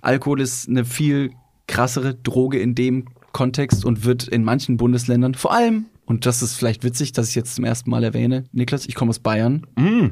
Alkohol 0.03 0.41
ist 0.41 0.69
eine 0.69 0.85
viel 0.85 1.31
krassere 1.65 2.13
Droge 2.13 2.59
in 2.59 2.75
dem 2.75 3.07
Kontext 3.33 3.83
und 3.83 4.05
wird 4.05 4.27
in 4.27 4.43
manchen 4.45 4.77
Bundesländern 4.77 5.35
vor 5.35 5.53
allem, 5.53 5.85
und 6.05 6.25
das 6.25 6.41
ist 6.41 6.55
vielleicht 6.55 6.83
witzig, 6.83 7.11
dass 7.11 7.29
ich 7.29 7.35
jetzt 7.35 7.55
zum 7.55 7.65
ersten 7.65 7.89
Mal 7.89 8.03
erwähne, 8.03 8.45
Niklas, 8.53 8.85
ich 8.85 8.95
komme 8.95 9.09
aus 9.09 9.19
Bayern, 9.19 9.67
Mm. 9.75 10.07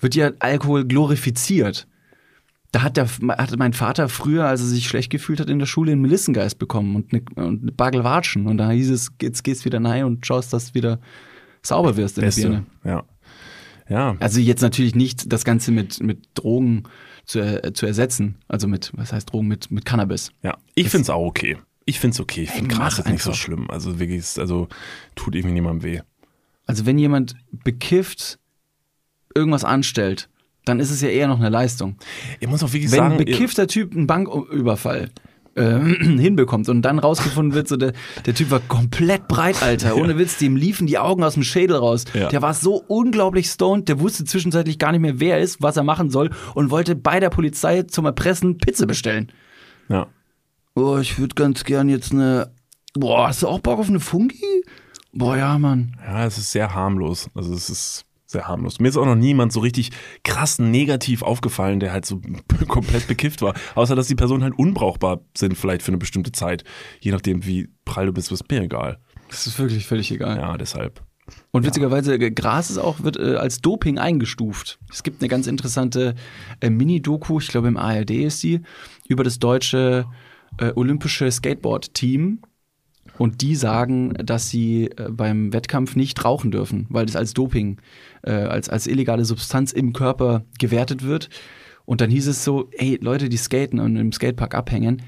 wird 0.00 0.14
ja 0.14 0.30
Alkohol 0.40 0.84
glorifiziert. 0.84 1.86
Da 2.72 2.82
hat, 2.82 2.96
der, 2.96 3.08
hatte 3.38 3.56
mein 3.56 3.72
Vater 3.72 4.08
früher, 4.08 4.46
als 4.46 4.60
er 4.60 4.66
sich 4.66 4.86
schlecht 4.88 5.10
gefühlt 5.10 5.40
hat, 5.40 5.48
in 5.48 5.58
der 5.58 5.66
Schule 5.66 5.92
einen 5.92 6.02
Melissengeist 6.02 6.58
bekommen 6.58 6.96
und 6.96 7.12
eine, 7.12 7.22
und 7.46 7.62
eine 7.62 7.72
Bagel 7.72 8.04
Watschen. 8.04 8.46
Und 8.46 8.58
da 8.58 8.70
hieß 8.70 8.90
es, 8.90 9.12
jetzt 9.22 9.44
gehst 9.44 9.64
wieder 9.64 9.82
rein 9.82 10.04
und 10.04 10.26
schaust, 10.26 10.52
dass 10.52 10.68
du 10.68 10.74
wieder 10.74 11.00
sauber 11.62 11.96
wirst 11.96 12.18
in 12.18 12.22
der 12.22 12.26
Beste. 12.26 12.42
Birne. 12.42 12.66
Ja. 12.84 13.04
Ja. 13.88 14.16
Also 14.18 14.40
jetzt 14.40 14.62
natürlich 14.62 14.94
nicht 14.94 15.32
das 15.32 15.44
Ganze 15.44 15.70
mit, 15.70 16.02
mit 16.02 16.28
Drogen 16.34 16.82
zu, 17.24 17.40
äh, 17.40 17.72
zu 17.72 17.86
ersetzen. 17.86 18.36
Also 18.48 18.68
mit, 18.68 18.92
was 18.94 19.12
heißt 19.12 19.32
Drogen, 19.32 19.46
mit, 19.48 19.70
mit 19.70 19.84
Cannabis. 19.84 20.30
Ja, 20.42 20.56
ich 20.74 20.88
finde 20.88 21.02
es 21.02 21.10
auch 21.10 21.24
okay. 21.24 21.56
Ich 21.86 22.00
finde 22.00 22.14
es 22.14 22.20
okay. 22.20 22.42
Ich 22.42 22.50
finde 22.50 22.74
Gras 22.74 22.98
ist 22.98 23.08
nicht 23.08 23.22
so 23.22 23.32
schlimm. 23.32 23.70
Also 23.70 23.98
wirklich, 23.98 24.24
also 24.38 24.68
tut 25.14 25.34
irgendwie 25.34 25.54
niemandem 25.54 25.82
weh. 25.84 26.00
Also 26.66 26.84
wenn 26.84 26.98
jemand 26.98 27.36
bekifft 27.64 28.38
irgendwas 29.34 29.64
anstellt, 29.64 30.28
dann 30.64 30.80
ist 30.80 30.90
es 30.90 31.00
ja 31.00 31.08
eher 31.08 31.28
noch 31.28 31.38
eine 31.38 31.48
Leistung. 31.48 31.96
Ich 32.40 32.48
muss 32.48 32.62
auch 32.64 32.72
wirklich 32.72 32.90
Wenn 32.90 32.98
sagen, 32.98 33.12
ein 33.12 33.24
bekiffter 33.24 33.68
Typ 33.68 33.94
einen 33.94 34.08
Banküberfall 34.08 35.10
äh, 35.54 35.78
hinbekommt 35.78 36.68
und 36.68 36.82
dann 36.82 36.98
rausgefunden 36.98 37.54
wird, 37.54 37.68
so 37.68 37.76
der, 37.76 37.92
der 38.26 38.34
Typ 38.34 38.50
war 38.50 38.58
komplett 38.58 39.28
breit, 39.28 39.62
Alter. 39.62 39.96
Ohne 39.96 40.18
Witz, 40.18 40.38
dem 40.38 40.56
liefen 40.56 40.88
die 40.88 40.98
Augen 40.98 41.22
aus 41.22 41.34
dem 41.34 41.44
Schädel 41.44 41.76
raus. 41.76 42.04
Ja. 42.14 42.30
Der 42.30 42.42
war 42.42 42.52
so 42.52 42.82
unglaublich 42.88 43.46
stoned, 43.46 43.88
der 43.88 44.00
wusste 44.00 44.24
zwischenzeitlich 44.24 44.80
gar 44.80 44.90
nicht 44.90 45.02
mehr, 45.02 45.20
wer 45.20 45.36
er 45.36 45.42
ist, 45.42 45.62
was 45.62 45.76
er 45.76 45.84
machen 45.84 46.10
soll 46.10 46.30
und 46.54 46.70
wollte 46.70 46.96
bei 46.96 47.20
der 47.20 47.30
Polizei 47.30 47.82
zum 47.84 48.04
Erpressen 48.06 48.58
Pizza 48.58 48.86
bestellen. 48.86 49.30
ja. 49.88 50.08
Oh, 50.76 50.98
ich 50.98 51.18
würde 51.18 51.34
ganz 51.34 51.64
gern 51.64 51.88
jetzt 51.88 52.12
eine. 52.12 52.52
Boah, 52.92 53.28
hast 53.28 53.42
du 53.42 53.48
auch 53.48 53.60
Bock 53.60 53.78
auf 53.78 53.88
eine 53.88 53.98
Fungi? 53.98 54.62
Boah, 55.12 55.36
ja, 55.36 55.58
Mann. 55.58 55.96
ja, 56.06 56.26
es 56.26 56.36
ist 56.36 56.52
sehr 56.52 56.74
harmlos. 56.74 57.30
Also 57.34 57.54
es 57.54 57.70
ist 57.70 58.04
sehr 58.26 58.46
harmlos. 58.46 58.78
Mir 58.78 58.88
ist 58.88 58.98
auch 58.98 59.06
noch 59.06 59.14
niemand 59.14 59.54
so 59.54 59.60
richtig 59.60 59.90
krass 60.22 60.58
negativ 60.58 61.22
aufgefallen, 61.22 61.80
der 61.80 61.92
halt 61.92 62.04
so 62.04 62.20
komplett 62.68 63.08
bekifft 63.08 63.40
war. 63.40 63.54
Außer, 63.74 63.96
dass 63.96 64.08
die 64.08 64.14
Personen 64.14 64.42
halt 64.42 64.58
unbrauchbar 64.58 65.20
sind, 65.34 65.56
vielleicht 65.56 65.80
für 65.80 65.88
eine 65.88 65.98
bestimmte 65.98 66.32
Zeit. 66.32 66.62
Je 67.00 67.10
nachdem, 67.10 67.46
wie 67.46 67.70
prall 67.86 68.06
du 68.06 68.12
bist, 68.12 68.30
ist 68.30 68.50
mir 68.50 68.60
egal. 68.60 68.98
Das 69.30 69.46
ist 69.46 69.58
wirklich 69.58 69.86
völlig 69.86 70.10
egal. 70.10 70.36
Ja, 70.36 70.58
deshalb. 70.58 71.02
Und 71.52 71.64
witzigerweise, 71.64 72.16
äh, 72.16 72.30
Gras 72.30 72.68
ist 72.68 72.78
auch, 72.78 73.02
wird 73.02 73.16
äh, 73.16 73.36
als 73.36 73.62
Doping 73.62 73.98
eingestuft. 73.98 74.78
Es 74.90 75.02
gibt 75.02 75.22
eine 75.22 75.28
ganz 75.28 75.46
interessante 75.46 76.14
äh, 76.60 76.68
Mini-Doku, 76.68 77.40
ich 77.40 77.48
glaube 77.48 77.68
im 77.68 77.78
ARD 77.78 78.10
ist 78.10 78.42
die, 78.42 78.60
über 79.08 79.24
das 79.24 79.38
deutsche 79.38 80.06
äh, 80.58 80.72
olympische 80.74 81.30
Skateboard-Team. 81.30 82.40
Und 83.18 83.40
die 83.40 83.54
sagen, 83.54 84.12
dass 84.14 84.50
sie 84.50 84.90
äh, 84.96 85.08
beim 85.10 85.52
Wettkampf 85.52 85.96
nicht 85.96 86.22
rauchen 86.24 86.50
dürfen, 86.50 86.86
weil 86.90 87.06
das 87.06 87.16
als 87.16 87.32
Doping, 87.32 87.80
äh, 88.22 88.32
als, 88.32 88.68
als 88.68 88.86
illegale 88.86 89.24
Substanz 89.24 89.72
im 89.72 89.92
Körper 89.92 90.44
gewertet 90.58 91.02
wird. 91.02 91.30
Und 91.86 92.00
dann 92.00 92.10
hieß 92.10 92.26
es 92.26 92.44
so, 92.44 92.68
ey, 92.72 92.98
Leute, 93.00 93.28
die 93.28 93.36
skaten 93.36 93.80
und 93.80 93.96
im 93.96 94.12
Skatepark 94.12 94.54
abhängen, 94.54 95.02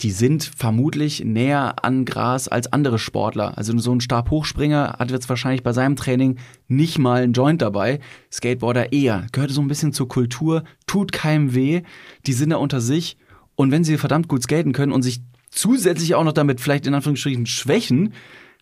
die 0.00 0.10
sind 0.12 0.44
vermutlich 0.44 1.24
näher 1.24 1.84
an 1.84 2.04
Gras 2.04 2.46
als 2.46 2.72
andere 2.72 2.98
Sportler. 2.98 3.58
Also 3.58 3.76
so 3.78 3.92
ein 3.92 4.00
Stabhochspringer 4.00 4.96
hat 4.98 5.10
jetzt 5.10 5.28
wahrscheinlich 5.28 5.64
bei 5.64 5.72
seinem 5.72 5.96
Training 5.96 6.38
nicht 6.68 6.98
mal 6.98 7.22
einen 7.22 7.32
Joint 7.32 7.62
dabei. 7.62 7.98
Skateboarder 8.32 8.92
eher. 8.92 9.26
Gehört 9.32 9.50
so 9.50 9.60
ein 9.60 9.66
bisschen 9.68 9.92
zur 9.92 10.08
Kultur, 10.08 10.62
tut 10.86 11.10
keinem 11.10 11.52
weh. 11.54 11.82
Die 12.26 12.32
sind 12.32 12.50
da 12.50 12.56
unter 12.56 12.80
sich. 12.80 13.16
Und 13.58 13.72
wenn 13.72 13.82
sie 13.82 13.98
verdammt 13.98 14.28
gut 14.28 14.44
skaten 14.44 14.72
können 14.72 14.92
und 14.92 15.02
sich 15.02 15.20
zusätzlich 15.50 16.14
auch 16.14 16.22
noch 16.22 16.32
damit 16.32 16.60
vielleicht 16.60 16.86
in 16.86 16.94
Anführungsstrichen 16.94 17.44
schwächen, 17.46 18.12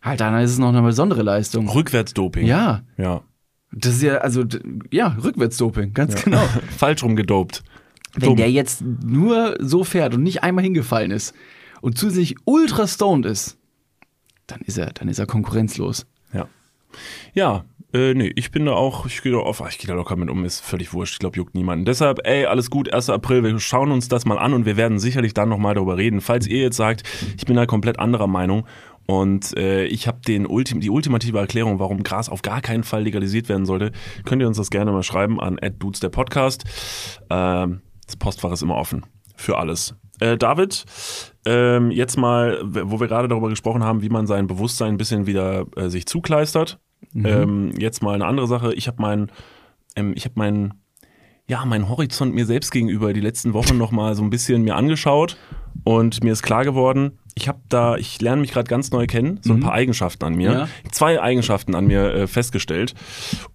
halt, 0.01 0.21
dann 0.21 0.33
ist 0.41 0.49
es 0.53 0.57
noch 0.57 0.69
eine 0.69 0.81
besondere 0.81 1.21
Leistung. 1.21 1.69
Rückwärtsdoping. 1.69 2.47
Ja, 2.47 2.81
Ja. 2.97 3.21
das 3.71 3.93
ist 3.97 4.01
ja, 4.01 4.15
also, 4.17 4.43
ja, 4.89 5.15
Rückwärtsdoping, 5.23 5.93
ganz 5.93 6.15
genau. 6.23 6.41
Falsch 6.77 7.03
rum 7.03 7.15
gedopt. 7.15 7.63
Wenn 8.15 8.29
Dumm. 8.29 8.37
der 8.37 8.49
jetzt 8.49 8.81
nur 8.81 9.55
so 9.59 9.83
fährt 9.83 10.15
und 10.15 10.23
nicht 10.23 10.41
einmal 10.41 10.63
hingefallen 10.63 11.11
ist 11.11 11.35
und 11.81 11.95
zusätzlich 11.95 12.35
ultra 12.45 12.87
stoned 12.87 13.27
ist, 13.27 13.55
dann 14.47 14.61
ist 14.61 14.79
er, 14.79 14.87
dann 14.93 15.09
ist 15.09 15.19
er 15.19 15.27
konkurrenzlos. 15.27 16.07
Ja. 16.33 16.47
Ja, 17.35 17.65
äh, 17.93 18.13
nee, 18.13 18.31
ich 18.35 18.51
bin 18.51 18.65
da 18.65 18.73
auch, 18.73 19.05
ich 19.05 19.21
gehe 19.21 19.31
da 19.31 19.39
auf, 19.39 19.61
ach, 19.61 19.69
ich 19.69 19.77
gehe 19.77 19.87
da 19.87 19.93
locker 19.93 20.15
mit 20.15 20.29
um, 20.29 20.43
ist 20.43 20.59
völlig 20.59 20.93
wurscht, 20.93 21.13
ich 21.13 21.19
glaube, 21.19 21.37
juckt 21.37 21.55
niemanden. 21.55 21.85
Deshalb, 21.85 22.19
ey, 22.27 22.45
alles 22.45 22.69
gut, 22.69 22.93
1. 22.93 23.09
April, 23.09 23.43
wir 23.43 23.57
schauen 23.59 23.91
uns 23.91 24.07
das 24.07 24.25
mal 24.25 24.37
an 24.37 24.53
und 24.53 24.65
wir 24.65 24.77
werden 24.77 24.99
sicherlich 24.99 25.33
dann 25.33 25.49
nochmal 25.49 25.75
darüber 25.75 25.97
reden. 25.97 26.19
Falls 26.21 26.47
ihr 26.47 26.61
jetzt 26.61 26.77
sagt, 26.77 27.03
ich 27.37 27.45
bin 27.45 27.55
da 27.55 27.65
komplett 27.65 27.99
anderer 27.99 28.27
Meinung 28.27 28.65
und 29.07 29.55
äh, 29.57 29.85
ich 29.85 30.07
habe 30.07 30.19
Ultim 30.47 30.81
die 30.81 30.89
ultimative 30.89 31.39
Erklärung, 31.39 31.79
warum 31.79 32.03
Gras 32.03 32.29
auf 32.29 32.41
gar 32.41 32.61
keinen 32.61 32.83
Fall 32.83 33.03
legalisiert 33.03 33.47
werden 33.47 33.65
sollte, 33.65 33.93
könnt 34.25 34.41
ihr 34.41 34.47
uns 34.47 34.57
das 34.57 34.69
gerne 34.69 34.91
mal 34.91 35.03
schreiben 35.03 35.39
an 35.39 35.57
dudes 35.79 36.01
der 36.01 36.09
Podcast. 36.09 36.65
Ähm, 37.29 37.81
das 38.05 38.17
Postfach 38.17 38.51
ist 38.51 38.63
immer 38.63 38.75
offen 38.75 39.05
für 39.37 39.57
alles. 39.57 39.95
Äh, 40.19 40.37
David, 40.37 40.85
ähm, 41.45 41.91
jetzt 41.91 42.17
mal, 42.17 42.59
wo 42.63 42.99
wir 42.99 43.07
gerade 43.07 43.27
darüber 43.27 43.49
gesprochen 43.49 43.83
haben, 43.83 44.01
wie 44.01 44.09
man 44.09 44.27
sein 44.27 44.47
Bewusstsein 44.47 44.89
ein 44.89 44.97
bisschen 44.97 45.25
wieder 45.25 45.65
äh, 45.77 45.89
sich 45.89 46.05
zukleistert. 46.05 46.79
Ähm, 47.15 47.71
jetzt 47.77 48.03
mal 48.03 48.13
eine 48.15 48.25
andere 48.25 48.47
Sache. 48.47 48.73
Ich 48.73 48.87
habe 48.87 49.01
mein, 49.01 49.31
ähm, 49.95 50.13
ich 50.15 50.25
habe 50.25 50.33
mein, 50.37 50.73
ja, 51.47 51.63
mein 51.65 51.87
Horizont 51.89 52.35
mir 52.35 52.45
selbst 52.45 52.71
gegenüber 52.71 53.13
die 53.13 53.21
letzten 53.21 53.53
Wochen 53.53 53.77
noch 53.77 53.91
mal 53.91 54.15
so 54.15 54.23
ein 54.23 54.29
bisschen 54.29 54.63
mir 54.63 54.75
angeschaut 54.75 55.37
und 55.83 56.23
mir 56.23 56.33
ist 56.33 56.43
klar 56.43 56.63
geworden, 56.63 57.19
ich 57.35 57.47
habe 57.47 57.59
da, 57.69 57.95
ich 57.95 58.19
lerne 58.21 58.41
mich 58.41 58.51
gerade 58.51 58.67
ganz 58.67 58.91
neu 58.91 59.05
kennen, 59.07 59.39
so 59.43 59.53
ein 59.53 59.59
paar 59.61 59.73
Eigenschaften 59.73 60.25
an 60.25 60.35
mir, 60.35 60.51
Ja. 60.51 60.67
zwei 60.91 61.21
Eigenschaften 61.21 61.75
an 61.75 61.85
mir 61.87 62.13
äh, 62.13 62.27
festgestellt 62.27 62.93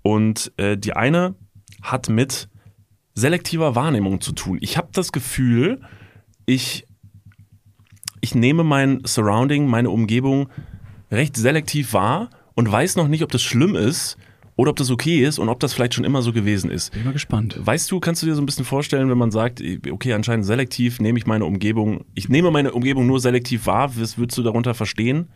und 0.02 0.52
äh, 0.56 0.76
die 0.78 0.94
eine 0.94 1.34
hat 1.82 2.08
mit 2.08 2.48
selektiver 3.14 3.74
Wahrnehmung 3.74 4.20
zu 4.20 4.32
tun. 4.32 4.58
Ich 4.60 4.76
habe 4.78 4.88
das 4.92 5.12
Gefühl, 5.12 5.80
ich 6.46 6.86
ich 8.20 8.34
nehme 8.36 8.62
mein 8.64 9.02
Surrounding, 9.04 9.66
meine 9.66 9.90
Umgebung 9.90 10.48
recht 11.10 11.36
selektiv 11.36 11.92
wahr 11.92 12.30
und 12.54 12.70
weiß 12.70 12.96
noch 12.96 13.08
nicht, 13.08 13.22
ob 13.22 13.30
das 13.30 13.42
schlimm 13.42 13.76
ist 13.76 14.16
oder 14.56 14.70
ob 14.70 14.76
das 14.76 14.90
okay 14.90 15.24
ist 15.24 15.38
und 15.38 15.48
ob 15.48 15.60
das 15.60 15.72
vielleicht 15.72 15.94
schon 15.94 16.04
immer 16.04 16.22
so 16.22 16.32
gewesen 16.32 16.70
ist. 16.70 16.92
Bin 16.92 17.04
mal 17.04 17.12
gespannt. 17.12 17.58
Weißt 17.58 17.90
du, 17.90 18.00
kannst 18.00 18.22
du 18.22 18.26
dir 18.26 18.34
so 18.34 18.42
ein 18.42 18.46
bisschen 18.46 18.64
vorstellen, 18.64 19.08
wenn 19.08 19.18
man 19.18 19.30
sagt, 19.30 19.62
okay, 19.90 20.12
anscheinend 20.12 20.44
selektiv 20.44 21.00
nehme 21.00 21.18
ich 21.18 21.26
meine 21.26 21.44
Umgebung, 21.44 22.04
ich 22.14 22.28
nehme 22.28 22.50
meine 22.50 22.72
Umgebung 22.72 23.06
nur 23.06 23.18
selektiv 23.20 23.66
wahr, 23.66 23.96
was 23.96 24.18
würdest 24.18 24.36
du 24.38 24.42
darunter 24.42 24.74
verstehen? 24.74 25.28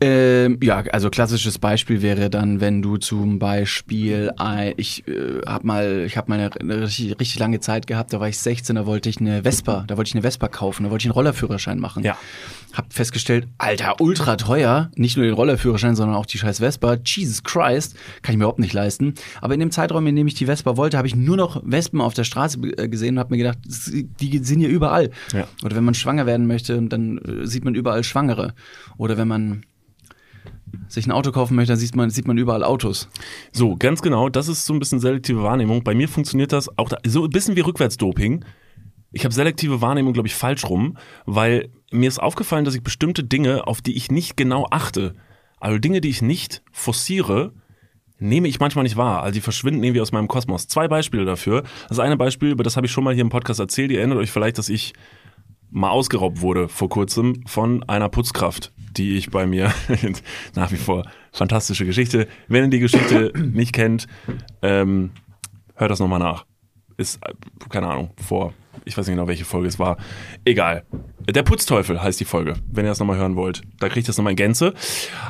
Ähm, 0.00 0.58
ja, 0.62 0.78
also 0.92 1.10
klassisches 1.10 1.58
Beispiel 1.58 2.02
wäre 2.02 2.30
dann, 2.30 2.60
wenn 2.60 2.82
du 2.82 2.96
zum 2.96 3.38
Beispiel, 3.38 4.30
ein, 4.36 4.74
ich 4.76 5.06
äh, 5.08 5.40
habe 5.46 5.66
mal, 5.66 6.04
ich 6.06 6.16
habe 6.16 6.30
mal 6.30 6.38
eine, 6.38 6.50
eine 6.60 6.82
richtig, 6.86 7.18
richtig 7.20 7.38
lange 7.38 7.60
Zeit 7.60 7.86
gehabt, 7.86 8.12
da 8.12 8.20
war 8.20 8.28
ich 8.28 8.38
16, 8.38 8.76
da 8.76 8.86
wollte 8.86 9.08
ich 9.08 9.20
eine 9.20 9.42
Vespa, 9.42 9.84
da 9.86 9.96
wollte 9.96 10.08
ich 10.08 10.14
eine 10.14 10.22
Vespa 10.22 10.48
kaufen, 10.48 10.84
da 10.84 10.90
wollte 10.90 11.02
ich 11.02 11.06
einen 11.06 11.14
Rollerführerschein 11.14 11.78
machen. 11.78 12.04
Ja. 12.04 12.16
Hab 12.72 12.92
festgestellt, 12.92 13.48
Alter, 13.58 14.00
ultra 14.00 14.36
teuer, 14.36 14.90
nicht 14.96 15.16
nur 15.16 15.26
den 15.26 15.34
Rollerführerschein, 15.34 15.94
sondern 15.94 16.16
auch 16.16 16.26
die 16.26 16.38
scheiß 16.38 16.58
Vespa. 16.58 16.96
Jesus 17.04 17.42
Christ, 17.42 17.96
kann 18.22 18.32
ich 18.32 18.38
mir 18.38 18.44
überhaupt 18.44 18.58
nicht 18.58 18.72
leisten. 18.72 19.14
Aber 19.40 19.54
in 19.54 19.60
dem 19.60 19.70
Zeitraum, 19.70 20.06
in 20.06 20.16
dem 20.16 20.26
ich 20.26 20.34
die 20.34 20.46
Vespa 20.46 20.76
wollte, 20.76 20.96
habe 20.96 21.06
ich 21.06 21.14
nur 21.14 21.36
noch 21.36 21.60
Wespen 21.64 22.00
auf 22.00 22.14
der 22.14 22.24
Straße 22.24 22.58
äh, 22.76 22.88
gesehen 22.88 23.16
und 23.16 23.20
habe 23.20 23.30
mir 23.30 23.38
gedacht, 23.38 23.58
die 23.64 24.38
sind 24.38 24.60
hier 24.60 24.68
überall. 24.68 25.10
Ja. 25.32 25.46
Oder 25.64 25.76
wenn 25.76 25.84
man 25.84 25.94
schwanger 25.94 26.26
werden 26.26 26.46
möchte, 26.46 26.80
dann 26.82 27.18
äh, 27.18 27.46
sieht 27.46 27.64
man 27.64 27.74
überall 27.74 28.04
Schwangere. 28.04 28.54
Oder 28.96 29.16
wenn 29.16 29.28
man 29.28 29.64
sich 30.88 31.06
ein 31.06 31.12
Auto 31.12 31.32
kaufen 31.32 31.54
möchte, 31.54 31.72
dann 31.72 31.78
sieht 31.78 31.94
man, 31.94 32.10
sieht 32.10 32.26
man 32.26 32.38
überall 32.38 32.64
Autos. 32.64 33.08
So, 33.52 33.76
ganz 33.76 34.02
genau, 34.02 34.28
das 34.28 34.48
ist 34.48 34.64
so 34.64 34.72
ein 34.72 34.78
bisschen 34.78 35.00
selektive 35.00 35.42
Wahrnehmung. 35.42 35.84
Bei 35.84 35.94
mir 35.94 36.08
funktioniert 36.08 36.52
das 36.52 36.78
auch 36.78 36.88
da, 36.88 36.98
so 37.06 37.24
ein 37.24 37.30
bisschen 37.30 37.56
wie 37.56 37.60
Rückwärtsdoping. 37.60 38.44
Ich 39.12 39.24
habe 39.24 39.34
selektive 39.34 39.80
Wahrnehmung, 39.80 40.14
glaube 40.14 40.28
ich, 40.28 40.34
falsch 40.34 40.64
rum, 40.64 40.96
weil 41.26 41.68
mir 41.92 42.08
ist 42.08 42.18
aufgefallen, 42.18 42.64
dass 42.64 42.74
ich 42.74 42.82
bestimmte 42.82 43.24
Dinge, 43.24 43.66
auf 43.66 43.80
die 43.80 43.96
ich 43.96 44.10
nicht 44.10 44.36
genau 44.36 44.66
achte, 44.70 45.14
also 45.60 45.78
Dinge, 45.78 46.00
die 46.00 46.08
ich 46.08 46.22
nicht 46.22 46.62
forciere, 46.72 47.52
nehme 48.18 48.48
ich 48.48 48.60
manchmal 48.60 48.84
nicht 48.84 48.96
wahr. 48.96 49.22
Also 49.22 49.34
die 49.34 49.40
verschwinden 49.40 49.82
irgendwie 49.82 50.00
aus 50.00 50.12
meinem 50.12 50.28
Kosmos. 50.28 50.68
Zwei 50.68 50.88
Beispiele 50.88 51.24
dafür. 51.24 51.64
Das 51.88 51.98
eine 51.98 52.16
Beispiel, 52.16 52.50
über 52.50 52.64
das 52.64 52.76
habe 52.76 52.86
ich 52.86 52.92
schon 52.92 53.04
mal 53.04 53.14
hier 53.14 53.22
im 53.22 53.30
Podcast 53.30 53.60
erzählt. 53.60 53.90
Ihr 53.90 53.98
erinnert 53.98 54.18
euch 54.18 54.30
vielleicht, 54.30 54.58
dass 54.58 54.68
ich 54.68 54.92
mal 55.70 55.90
ausgeraubt 55.90 56.40
wurde 56.40 56.68
vor 56.68 56.88
kurzem 56.88 57.46
von 57.46 57.82
einer 57.88 58.08
Putzkraft, 58.08 58.72
die 58.76 59.16
ich 59.16 59.30
bei 59.30 59.46
mir 59.46 59.72
nach 60.54 60.70
wie 60.70 60.76
vor 60.76 61.04
fantastische 61.32 61.86
Geschichte. 61.86 62.28
Wenn 62.48 62.64
ihr 62.64 62.70
die 62.70 62.78
Geschichte 62.78 63.32
nicht 63.36 63.72
kennt, 63.72 64.06
ähm, 64.60 65.10
hört 65.74 65.90
das 65.90 66.00
nochmal 66.00 66.18
nach. 66.18 66.44
Ist, 66.96 67.24
äh, 67.24 67.32
keine 67.68 67.88
Ahnung, 67.88 68.10
vor, 68.16 68.52
ich 68.84 68.96
weiß 68.96 69.06
nicht 69.06 69.16
genau, 69.16 69.28
welche 69.28 69.44
Folge 69.44 69.68
es 69.68 69.78
war. 69.78 69.96
Egal. 70.44 70.84
Der 71.28 71.42
Putzteufel 71.42 72.02
heißt 72.02 72.18
die 72.18 72.24
Folge, 72.24 72.54
wenn 72.70 72.84
ihr 72.84 72.88
das 72.88 72.98
nochmal 72.98 73.16
hören 73.16 73.36
wollt. 73.36 73.62
Da 73.78 73.88
kriegt 73.88 74.06
ihr 74.06 74.08
das 74.08 74.16
nochmal 74.16 74.32
in 74.32 74.36
Gänze. 74.36 74.74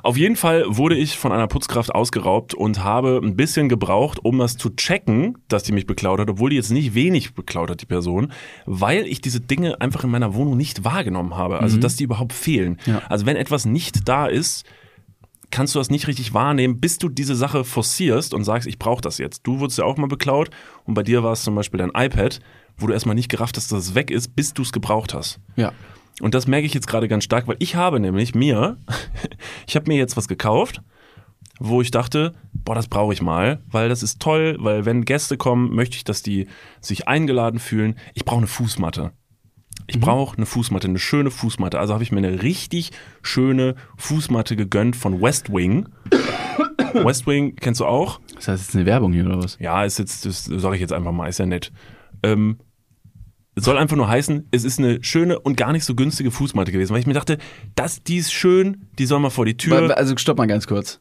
Auf 0.03 0.16
jeden 0.16 0.36
Fall 0.36 0.64
wurde 0.66 0.97
ich 0.97 1.18
von 1.18 1.32
einer 1.32 1.47
Putzkraft 1.49 1.95
ausgeraubt 1.95 2.55
und 2.55 2.82
habe 2.82 3.20
ein 3.22 3.36
bisschen 3.36 3.68
gebraucht, 3.68 4.18
um 4.24 4.38
das 4.38 4.57
zu 4.57 4.70
checken, 4.70 5.36
dass 5.49 5.64
die 5.64 5.72
mich 5.72 5.86
beklaut 5.86 6.20
hat, 6.20 6.30
obwohl 6.30 6.51
die 6.51 6.57
jetzt 6.57 6.70
nicht 6.70 6.95
wenig 6.95 7.34
beklaut 7.34 7.70
hat, 7.70 7.82
die 7.82 7.86
Person, 7.86 8.32
weil 8.64 9.07
ich 9.07 9.20
diese 9.20 9.40
Dinge 9.40 9.80
einfach 9.80 10.05
in 10.05 10.11
meiner 10.11 10.34
Wohnung 10.34 10.57
nicht 10.57 10.84
wahrgenommen 10.84 11.36
habe. 11.36 11.61
Also, 11.61 11.76
dass 11.78 11.97
die 11.97 12.05
überhaupt 12.05 12.32
fehlen. 12.32 12.78
Ja. 12.86 13.03
Also, 13.09 13.26
wenn 13.26 13.36
etwas 13.36 13.66
nicht 13.66 14.09
da 14.09 14.26
ist, 14.26 14.64
kannst 15.53 15.74
du 15.74 15.78
das 15.78 15.90
nicht 15.90 16.09
richtig 16.09 16.34
wahrnehmen, 16.34 16.80
bis 16.80 16.99
du 16.99 17.09
diese 17.09 17.36
Sache 17.36 17.62
forcierst 17.62 18.34
und 18.34 18.43
sagst, 18.43 18.66
ich 18.66 18.78
brauche 18.78 19.03
das 19.03 19.18
jetzt. 19.18 19.47
Du 19.47 19.61
wurdest 19.61 19.78
ja 19.78 19.84
auch 19.84 19.97
mal 19.99 20.09
beklaut 20.09 20.51
und 20.84 20.95
bei 20.95 21.05
dir 21.05 21.22
war 21.22 21.32
es 21.32 21.45
zum 21.45 21.55
Beispiel 21.55 21.78
dein 21.78 21.90
iPad, 21.95 22.40
wo 22.77 22.87
du 22.87 22.93
erstmal 22.93 23.14
nicht 23.14 23.29
gerafft 23.29 23.57
hast, 23.57 23.73
dass 23.73 23.79
es 23.79 23.95
weg 23.95 24.11
ist, 24.11 24.35
bis 24.35 24.55
du 24.55 24.62
es 24.62 24.73
gebraucht 24.73 25.14
hast. 25.14 25.41
Ja. 25.57 25.73
Und 26.20 26.35
das 26.35 26.47
merke 26.47 26.66
ich 26.66 26.75
jetzt 26.75 26.87
gerade 26.87 27.09
ganz 27.09 27.25
stark, 27.25 27.49
weil 27.49 27.57
ich 27.59 27.75
habe 27.75 27.99
nämlich 27.99 28.35
mir, 28.35 28.77
ich 29.66 29.77
habe 29.77 29.91
mir 29.91 29.97
jetzt 29.97 30.16
was 30.16 30.29
gekauft, 30.29 30.83
wo 31.59 31.81
ich 31.81 31.91
dachte, 31.91 32.33
boah, 32.53 32.75
das 32.75 32.89
brauche 32.89 33.12
ich 33.12 33.23
mal, 33.23 33.61
weil 33.70 33.89
das 33.89 34.03
ist 34.03 34.20
toll, 34.20 34.57
weil 34.59 34.85
wenn 34.85 35.05
Gäste 35.05 35.37
kommen, 35.37 35.75
möchte 35.75 35.97
ich, 35.97 36.05
dass 36.05 36.23
die 36.23 36.47
sich 36.81 37.09
eingeladen 37.09 37.61
fühlen. 37.61 37.97
Ich 38.14 38.25
brauche 38.25 38.39
eine 38.39 38.47
Fußmatte. 38.47 39.12
Ich 39.87 40.01
brauche 40.01 40.37
eine 40.37 40.47
Fußmatte, 40.47 40.89
eine 40.89 40.99
schöne 40.99 41.31
Fußmatte. 41.31 41.79
Also 41.79 41.93
habe 41.93 42.03
ich 42.03 42.12
mir 42.12 42.18
eine 42.18 42.43
richtig 42.43 42.91
schöne 43.23 43.75
Fußmatte 43.97 44.57
gegönnt 44.57 44.97
von 44.97 45.20
West 45.20 45.53
Wing. 45.53 45.89
West 46.95 47.27
Wing 47.27 47.57
kennst 47.57 47.81
du 47.81 47.87
auch? 47.87 48.20
Das 48.35 48.49
heißt, 48.49 48.62
es 48.62 48.68
ist 48.70 48.75
eine 48.77 48.87
Werbung 48.87 49.12
hier 49.12 49.27
oder 49.27 49.43
was? 49.43 49.59
Ja, 49.61 49.85
ist 49.85 49.99
jetzt, 49.99 50.25
das 50.25 50.45
sage 50.45 50.77
ich 50.77 50.81
jetzt 50.81 50.93
einfach 50.93 51.12
mal, 51.12 51.29
ist 51.29 51.39
ja 51.39 51.47
nett. 51.47 51.73
Ähm, 52.23 52.59
es 53.55 53.64
soll 53.64 53.77
einfach 53.77 53.97
nur 53.97 54.09
heißen, 54.09 54.49
es 54.51 54.64
ist 54.64 54.79
eine 54.79 55.03
schöne 55.05 55.39
und 55.39 55.57
gar 55.57 55.73
nicht 55.73 55.85
so 55.85 55.95
günstige 55.95 56.31
Fußmatte 56.31 56.73
gewesen, 56.73 56.93
weil 56.93 57.01
ich 57.01 57.07
mir 57.07 57.12
dachte, 57.12 57.39
das, 57.75 58.03
die 58.03 58.16
ist 58.16 58.33
schön, 58.33 58.87
die 58.99 59.05
soll 59.05 59.20
mal 59.20 59.31
vor 59.31 59.45
die 59.45 59.57
Tür. 59.57 59.97
Also 59.97 60.16
stopp 60.16 60.39
mal 60.39 60.47
ganz 60.47 60.66
kurz. 60.66 61.01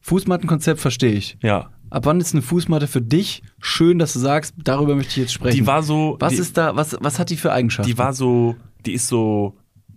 Fußmattenkonzept 0.00 0.80
verstehe 0.80 1.12
ich. 1.12 1.38
Ja. 1.42 1.70
Ab 1.90 2.06
wann 2.06 2.20
ist 2.20 2.34
eine 2.34 2.42
Fußmatte 2.42 2.86
für 2.86 3.00
dich 3.00 3.42
schön, 3.60 3.98
dass 3.98 4.14
du 4.14 4.18
sagst, 4.18 4.54
darüber 4.58 4.96
möchte 4.96 5.10
ich 5.10 5.16
jetzt 5.16 5.32
sprechen? 5.32 5.56
Die 5.56 5.66
war 5.66 5.82
so. 5.82 6.16
was 6.20 6.34
die, 6.34 6.38
ist 6.40 6.56
da, 6.56 6.74
was, 6.74 6.96
was 7.00 7.18
hat 7.18 7.30
die 7.30 7.36
für 7.36 7.52
Eigenschaften? 7.52 7.90
Die 7.90 7.98
war 7.98 8.12
so, 8.12 8.56
die 8.84 8.92
ist 8.92 9.08
so, 9.08 9.56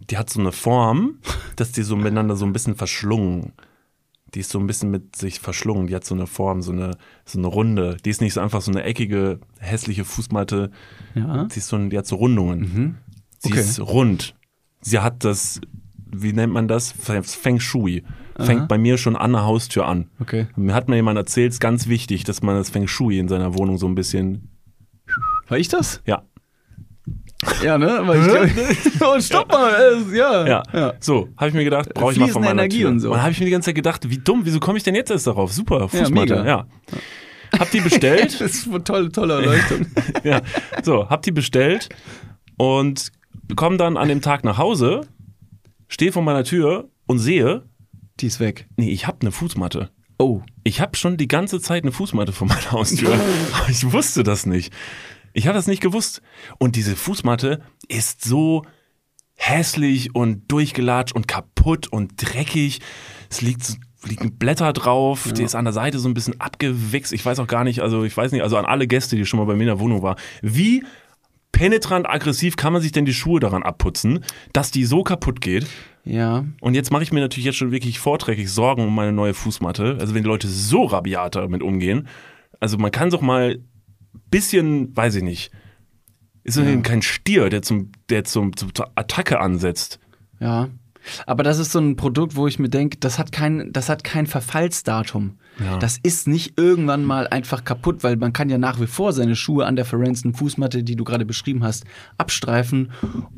die 0.09 0.17
hat 0.17 0.29
so 0.29 0.39
eine 0.39 0.51
Form, 0.51 1.19
dass 1.55 1.71
die 1.71 1.83
so 1.83 1.95
miteinander 1.95 2.35
so 2.35 2.45
ein 2.45 2.53
bisschen 2.53 2.75
verschlungen. 2.75 3.53
Die 4.33 4.39
ist 4.41 4.49
so 4.51 4.59
ein 4.59 4.67
bisschen 4.67 4.91
mit 4.91 5.15
sich 5.15 5.39
verschlungen. 5.39 5.87
Die 5.87 5.95
hat 5.95 6.03
so 6.05 6.13
eine 6.13 6.27
Form, 6.27 6.61
so 6.61 6.71
eine, 6.71 6.97
so 7.25 7.37
eine 7.39 7.47
Runde. 7.47 7.97
Die 8.03 8.09
ist 8.09 8.21
nicht 8.21 8.33
so 8.33 8.41
einfach 8.41 8.61
so 8.61 8.71
eine 8.71 8.83
eckige, 8.83 9.39
hässliche 9.59 10.03
Fußmatte. 10.05 10.69
ja. 11.15 11.47
Sie 11.49 11.59
ist 11.59 11.67
so 11.69 11.77
die 11.77 11.97
hat 11.97 12.05
so 12.07 12.17
Rundungen. 12.17 12.97
Sie 13.39 13.51
Okay. 13.51 13.59
ist 13.61 13.79
rund. 13.79 14.35
Sie 14.81 14.99
hat 14.99 15.23
das, 15.23 15.61
wie 16.11 16.33
nennt 16.33 16.53
man 16.53 16.67
das? 16.67 16.91
Feng 16.91 17.59
Shui. 17.59 18.03
Fängt 18.39 18.67
bei 18.67 18.77
mir 18.77 18.97
schon 18.99 19.15
an 19.15 19.31
der 19.31 19.45
Haustür 19.45 19.87
an. 19.87 20.09
Okay. 20.19 20.47
Mir 20.55 20.75
hat 20.75 20.89
mir 20.89 20.95
jemand 20.97 21.17
erzählt, 21.17 21.49
es 21.49 21.55
ist 21.55 21.59
ganz 21.59 21.87
wichtig, 21.87 22.23
dass 22.23 22.43
man 22.43 22.55
das 22.55 22.69
Feng 22.69 22.87
Shui 22.87 23.17
in 23.17 23.27
seiner 23.27 23.57
Wohnung 23.57 23.77
so 23.79 23.87
ein 23.87 23.95
bisschen, 23.95 24.49
War 25.47 25.57
ich 25.57 25.69
das? 25.69 26.01
ja, 26.05 26.21
Ja, 27.63 27.77
ne? 27.77 27.99
Aber 27.99 28.15
ich 28.15 28.23
glaub, 28.97 29.15
oh, 29.15 29.19
stopp 29.19 29.51
mal. 29.51 29.71
äh, 30.11 30.17
ja. 30.17 30.47
Ja. 30.47 30.63
ja. 30.73 30.93
So, 30.99 31.29
habe 31.37 31.49
ich 31.49 31.53
mir 31.55 31.63
gedacht, 31.63 31.93
brauche 31.93 32.11
ich 32.13 32.19
mal 32.19 32.27
von 32.29 32.41
meiner 32.41 32.53
Energie 32.61 32.79
Tür. 32.81 32.89
und 32.89 32.99
so. 32.99 33.11
dann 33.11 33.21
habe 33.21 33.31
ich 33.31 33.39
mir 33.39 33.45
die 33.45 33.51
ganze 33.51 33.67
Zeit 33.67 33.75
gedacht, 33.75 34.09
wie 34.09 34.17
dumm, 34.17 34.41
wieso 34.43 34.59
komme 34.59 34.77
ich 34.77 34.83
denn 34.83 34.95
jetzt 34.95 35.11
erst 35.11 35.27
darauf? 35.27 35.51
Super, 35.53 35.87
Fußmatte, 35.89 36.35
mega. 36.37 36.45
ja. 36.45 36.67
Hab 37.57 37.71
die 37.71 37.79
bestellt, 37.81 38.33
Das 38.41 38.51
ist 38.55 38.67
eine 38.67 38.83
tolle, 38.83 39.11
tolle 39.11 39.35
Erleuchtung. 39.35 39.85
ja. 40.23 40.41
So, 40.83 41.09
hab 41.09 41.21
die 41.23 41.31
bestellt 41.31 41.89
und 42.57 43.11
komme 43.55 43.77
dann 43.77 43.97
an 43.97 44.09
dem 44.09 44.21
Tag 44.21 44.43
nach 44.43 44.57
Hause, 44.57 45.01
stehe 45.87 46.11
vor 46.11 46.23
meiner 46.23 46.43
Tür 46.43 46.89
und 47.05 47.19
sehe, 47.19 47.63
Die 48.19 48.27
ist 48.27 48.39
weg. 48.39 48.67
nee, 48.75 48.89
ich 48.91 49.07
habe 49.07 49.19
eine 49.21 49.31
Fußmatte. 49.31 49.89
Oh. 50.19 50.41
Ich 50.63 50.81
habe 50.81 50.97
schon 50.97 51.15
die 51.15 51.27
ganze 51.27 51.61
Zeit 51.61 51.83
eine 51.83 51.91
Fußmatte 51.91 52.31
vor 52.33 52.47
meiner 52.47 52.71
Haustür. 52.71 53.13
Ich 53.69 53.91
wusste 53.93 54.23
das 54.23 54.45
nicht. 54.47 54.73
Ich 55.37 55.45
habe 55.45 55.55
das 55.55 55.67
nicht 55.67 55.83
gewusst. 55.83 56.23
Und 56.57 56.75
diese 56.75 56.95
Fußmatte 56.95 57.61
ist 57.87 58.25
so 58.25 58.65
hässlich 59.35 60.15
und 60.15 60.51
durchgelatscht 60.51 61.15
und 61.15 61.27
kaputt 61.27 61.87
und 61.87 62.13
dreckig. 62.17 62.79
Es 63.29 63.41
liegt, 63.41 63.77
liegen 64.03 64.39
Blätter 64.39 64.73
drauf, 64.73 65.31
die 65.31 65.43
ist 65.43 65.53
an 65.53 65.65
der 65.65 65.73
Seite 65.73 65.99
so 65.99 66.09
ein 66.09 66.15
bisschen 66.15 66.41
abgewichst. 66.41 67.13
Ich 67.13 67.23
weiß 67.23 67.37
auch 67.37 67.45
gar 67.45 67.63
nicht, 67.63 67.81
also 67.81 68.03
ich 68.03 68.17
weiß 68.17 68.31
nicht, 68.31 68.41
also 68.41 68.57
an 68.57 68.65
alle 68.65 68.87
Gäste, 68.87 69.15
die 69.15 69.27
schon 69.27 69.37
mal 69.37 69.45
bei 69.45 69.53
mir 69.53 69.61
in 69.61 69.67
der 69.67 69.79
Wohnung 69.79 70.01
waren, 70.01 70.17
wie 70.41 70.83
penetrant 71.51 72.09
aggressiv 72.09 72.55
kann 72.55 72.73
man 72.73 72.81
sich 72.81 72.91
denn 72.91 73.05
die 73.05 73.13
Schuhe 73.13 73.39
daran 73.39 73.61
abputzen, 73.61 74.25
dass 74.53 74.71
die 74.71 74.85
so 74.85 75.03
kaputt 75.03 75.39
geht? 75.39 75.67
Ja. 76.03 76.45
Und 76.61 76.73
jetzt 76.73 76.91
mache 76.91 77.03
ich 77.03 77.11
mir 77.11 77.19
natürlich 77.19 77.45
jetzt 77.45 77.57
schon 77.57 77.71
wirklich 77.71 77.99
vorträglich 77.99 78.51
Sorgen 78.51 78.81
um 78.81 78.95
meine 78.95 79.13
neue 79.13 79.35
Fußmatte. 79.35 79.97
Also 79.99 80.15
wenn 80.15 80.23
die 80.23 80.29
Leute 80.29 80.47
so 80.47 80.85
rabiat 80.85 81.35
damit 81.35 81.61
umgehen. 81.61 82.07
Also 82.59 82.79
man 82.79 82.89
kann 82.89 83.11
doch 83.11 83.21
mal 83.21 83.59
bisschen, 84.29 84.95
weiß 84.95 85.15
ich 85.15 85.23
nicht, 85.23 85.51
ist 86.43 86.57
eben 86.57 86.81
kein 86.81 87.01
Stier, 87.01 87.49
der 87.49 87.61
zum, 87.61 87.91
der 88.09 88.23
zum, 88.23 88.55
zum, 88.55 88.73
zur 88.73 88.89
Attacke 88.95 89.39
ansetzt. 89.39 89.99
Ja. 90.39 90.69
Aber 91.25 91.43
das 91.43 91.59
ist 91.59 91.71
so 91.71 91.79
ein 91.79 91.95
Produkt, 91.95 92.35
wo 92.35 92.47
ich 92.47 92.59
mir 92.59 92.69
denke, 92.69 92.97
das 92.97 93.19
hat 93.19 93.31
kein, 93.31 93.71
das 93.71 93.89
hat 93.89 94.03
kein 94.03 94.27
Verfallsdatum. 94.27 95.37
Ja. 95.59 95.77
Das 95.77 95.97
ist 96.01 96.27
nicht 96.27 96.57
irgendwann 96.57 97.03
mal 97.03 97.27
einfach 97.27 97.63
kaputt, 97.63 98.03
weil 98.03 98.15
man 98.17 98.33
kann 98.33 98.49
ja 98.49 98.57
nach 98.57 98.79
wie 98.79 98.87
vor 98.87 99.13
seine 99.13 99.35
Schuhe 99.35 99.65
an 99.65 99.75
der 99.75 99.85
verranzten 99.85 100.33
Fußmatte, 100.33 100.83
die 100.83 100.95
du 100.95 101.03
gerade 101.03 101.25
beschrieben 101.25 101.63
hast, 101.63 101.85
abstreifen, 102.17 102.91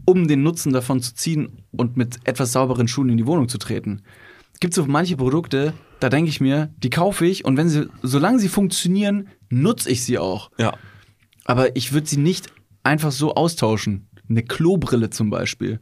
um 0.06 0.28
den 0.28 0.44
Nutzen 0.44 0.74
davon 0.74 1.02
zu 1.02 1.14
ziehen 1.14 1.64
und 1.72 1.98
mit 1.98 2.20
etwas 2.26 2.52
sauberen 2.52 2.88
Schuhen 2.88 3.10
in 3.10 3.18
die 3.18 3.28
Wohnung 3.28 3.50
zu 3.50 3.58
treten. 3.58 4.02
Gibt 4.60 4.74
so 4.74 4.86
manche 4.86 5.16
Produkte, 5.16 5.74
da 6.00 6.10
denke 6.10 6.30
ich 6.30 6.42
mir, 6.42 6.70
die 6.78 6.90
kaufe 6.90 7.26
ich 7.26 7.46
und 7.46 7.56
wenn 7.56 7.70
sie, 7.70 7.88
solange 8.02 8.40
sie 8.40 8.50
funktionieren, 8.50 9.30
nutze 9.50 9.90
ich 9.90 10.04
sie 10.04 10.18
auch. 10.18 10.52
Ja. 10.58 10.74
Aber 11.46 11.76
ich 11.76 11.94
würde 11.94 12.08
sie 12.08 12.18
nicht 12.18 12.48
einfach 12.84 13.12
so 13.12 13.36
austauschen. 13.36 14.08
Eine 14.30 14.44
Klobrille 14.44 15.10
zum 15.10 15.30
Beispiel. 15.30 15.80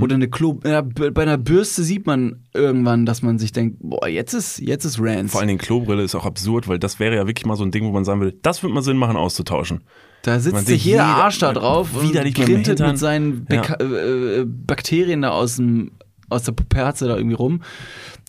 Oder 0.00 0.14
eine 0.14 0.28
Klo. 0.28 0.60
Ja, 0.64 0.80
b- 0.80 1.10
bei 1.10 1.22
einer 1.22 1.36
Bürste 1.36 1.82
sieht 1.82 2.06
man 2.06 2.42
irgendwann, 2.54 3.04
dass 3.04 3.20
man 3.22 3.38
sich 3.38 3.52
denkt, 3.52 3.76
boah, 3.80 4.08
jetzt 4.08 4.32
ist, 4.32 4.58
jetzt 4.60 4.86
ist 4.86 4.98
Rance. 4.98 5.28
Vor 5.32 5.40
allen 5.40 5.48
Dingen 5.48 5.58
Klobrille 5.60 6.02
ist 6.02 6.14
auch 6.14 6.24
absurd, 6.24 6.68
weil 6.68 6.78
das 6.78 6.98
wäre 6.98 7.14
ja 7.16 7.26
wirklich 7.26 7.44
mal 7.44 7.56
so 7.56 7.64
ein 7.64 7.70
Ding, 7.70 7.84
wo 7.84 7.90
man 7.92 8.04
sagen 8.04 8.20
würde, 8.20 8.36
das 8.40 8.62
würde 8.62 8.74
mal 8.74 8.82
Sinn 8.82 8.96
machen, 8.96 9.16
auszutauschen. 9.16 9.82
Da 10.22 10.40
sitzt 10.40 10.66
sich 10.66 10.84
jeder 10.84 11.04
Arsch 11.04 11.38
da 11.38 11.52
drauf 11.52 11.94
und 11.94 12.12
grintet 12.34 12.80
mit 12.80 12.98
seinen 12.98 13.44
Beka 13.44 13.74
äh, 13.74 14.40
äh, 14.40 14.44
Bakterien 14.46 15.20
da 15.22 15.30
aus, 15.30 15.56
dem, 15.56 15.92
aus 16.30 16.44
der 16.44 16.52
Puperze 16.52 17.06
da 17.06 17.16
irgendwie 17.16 17.36
rum. 17.36 17.60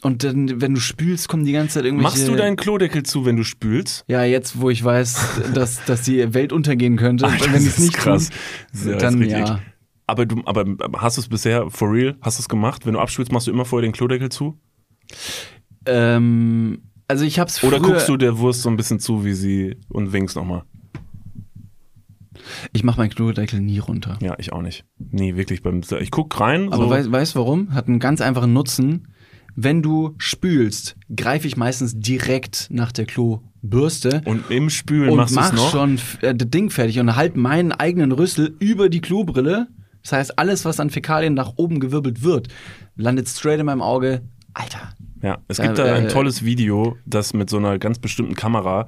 Und 0.01 0.23
dann, 0.23 0.61
wenn 0.61 0.73
du 0.73 0.79
spülst, 0.79 1.27
kommen 1.27 1.43
die 1.43 1.51
ganze 1.51 1.75
Zeit 1.75 1.85
irgendwelche... 1.85 2.17
Machst 2.17 2.27
du 2.27 2.35
deinen 2.35 2.55
Klodeckel 2.55 3.03
zu, 3.03 3.25
wenn 3.25 3.35
du 3.35 3.43
spülst? 3.43 4.05
Ja, 4.07 4.23
jetzt, 4.23 4.61
wo 4.61 4.69
ich 4.69 4.83
weiß, 4.83 5.41
dass, 5.53 5.83
dass 5.85 6.03
die 6.03 6.33
Welt 6.33 6.53
untergehen 6.53 6.95
könnte, 6.95 7.27
Alter, 7.27 7.47
wenn 7.47 7.55
es 7.55 7.67
ist 7.67 7.79
nicht 7.79 7.93
krass. 7.95 8.29
tun, 8.29 8.93
ist 8.93 9.01
dann 9.01 9.21
ja. 9.29 9.59
Aber 10.07 10.25
du, 10.25 10.41
aber 10.45 10.65
hast 11.01 11.17
du 11.17 11.21
es 11.21 11.27
bisher 11.27 11.69
for 11.69 11.91
real? 11.91 12.15
Hast 12.21 12.39
du 12.39 12.41
es 12.41 12.49
gemacht? 12.49 12.85
Wenn 12.85 12.93
du 12.93 12.99
abspülst, 12.99 13.31
machst 13.31 13.47
du 13.47 13.51
immer 13.51 13.65
vorher 13.65 13.87
den 13.87 13.91
Klodeckel 13.91 14.29
zu? 14.29 14.57
Ähm, 15.85 16.81
also 17.07 17.25
ich 17.25 17.39
hab's 17.39 17.63
Oder 17.63 17.79
guckst 17.79 18.09
du 18.09 18.17
der 18.17 18.39
Wurst 18.39 18.61
so 18.61 18.69
ein 18.69 18.77
bisschen 18.77 18.99
zu, 18.99 19.25
wie 19.25 19.33
sie 19.33 19.77
und 19.89 20.13
winkst 20.13 20.35
nochmal? 20.35 20.63
Ich 22.73 22.83
mache 22.83 22.99
meinen 22.99 23.09
Klodeckel 23.09 23.59
nie 23.59 23.79
runter. 23.79 24.17
Ja, 24.21 24.35
ich 24.39 24.53
auch 24.53 24.61
nicht. 24.61 24.85
Nee, 24.97 25.35
wirklich 25.35 25.61
beim. 25.61 25.81
Ich 25.99 26.11
guck 26.11 26.39
rein. 26.39 26.71
Aber 26.71 27.03
so, 27.03 27.11
weißt 27.11 27.35
du 27.35 27.39
warum? 27.39 27.73
Hat 27.73 27.87
einen 27.87 27.99
ganz 27.99 28.21
einfachen 28.21 28.53
Nutzen. 28.53 29.09
Wenn 29.55 29.81
du 29.81 30.15
spülst, 30.17 30.95
greife 31.15 31.47
ich 31.47 31.57
meistens 31.57 31.99
direkt 31.99 32.67
nach 32.69 32.91
der 32.91 33.05
Klobürste 33.05 34.21
und 34.25 34.49
im 34.49 34.69
Spülen 34.69 35.09
und 35.09 35.17
machst 35.17 35.35
mach 35.35 35.53
noch. 35.53 35.71
schon 35.71 35.99
äh, 36.21 36.33
das 36.35 36.49
Ding 36.49 36.69
fertig 36.69 36.99
und 36.99 37.15
halt 37.15 37.35
meinen 37.35 37.71
eigenen 37.71 38.11
Rüssel 38.11 38.55
über 38.59 38.89
die 38.89 39.01
Klobrille. 39.01 39.67
Das 40.03 40.13
heißt, 40.13 40.39
alles, 40.39 40.65
was 40.65 40.79
an 40.79 40.89
Fäkalien 40.89 41.33
nach 41.33 41.53
oben 41.57 41.79
gewirbelt 41.79 42.23
wird, 42.23 42.47
landet 42.95 43.27
straight 43.27 43.59
in 43.59 43.65
meinem 43.65 43.81
Auge. 43.81 44.21
Alter. 44.53 44.93
Ja, 45.21 45.39
es 45.47 45.59
gibt 45.59 45.77
da 45.77 45.93
ein 45.93 46.05
äh, 46.05 46.07
tolles 46.07 46.43
Video, 46.45 46.97
das 47.05 47.33
mit 47.33 47.49
so 47.49 47.57
einer 47.57 47.77
ganz 47.77 47.99
bestimmten 47.99 48.35
Kamera 48.35 48.87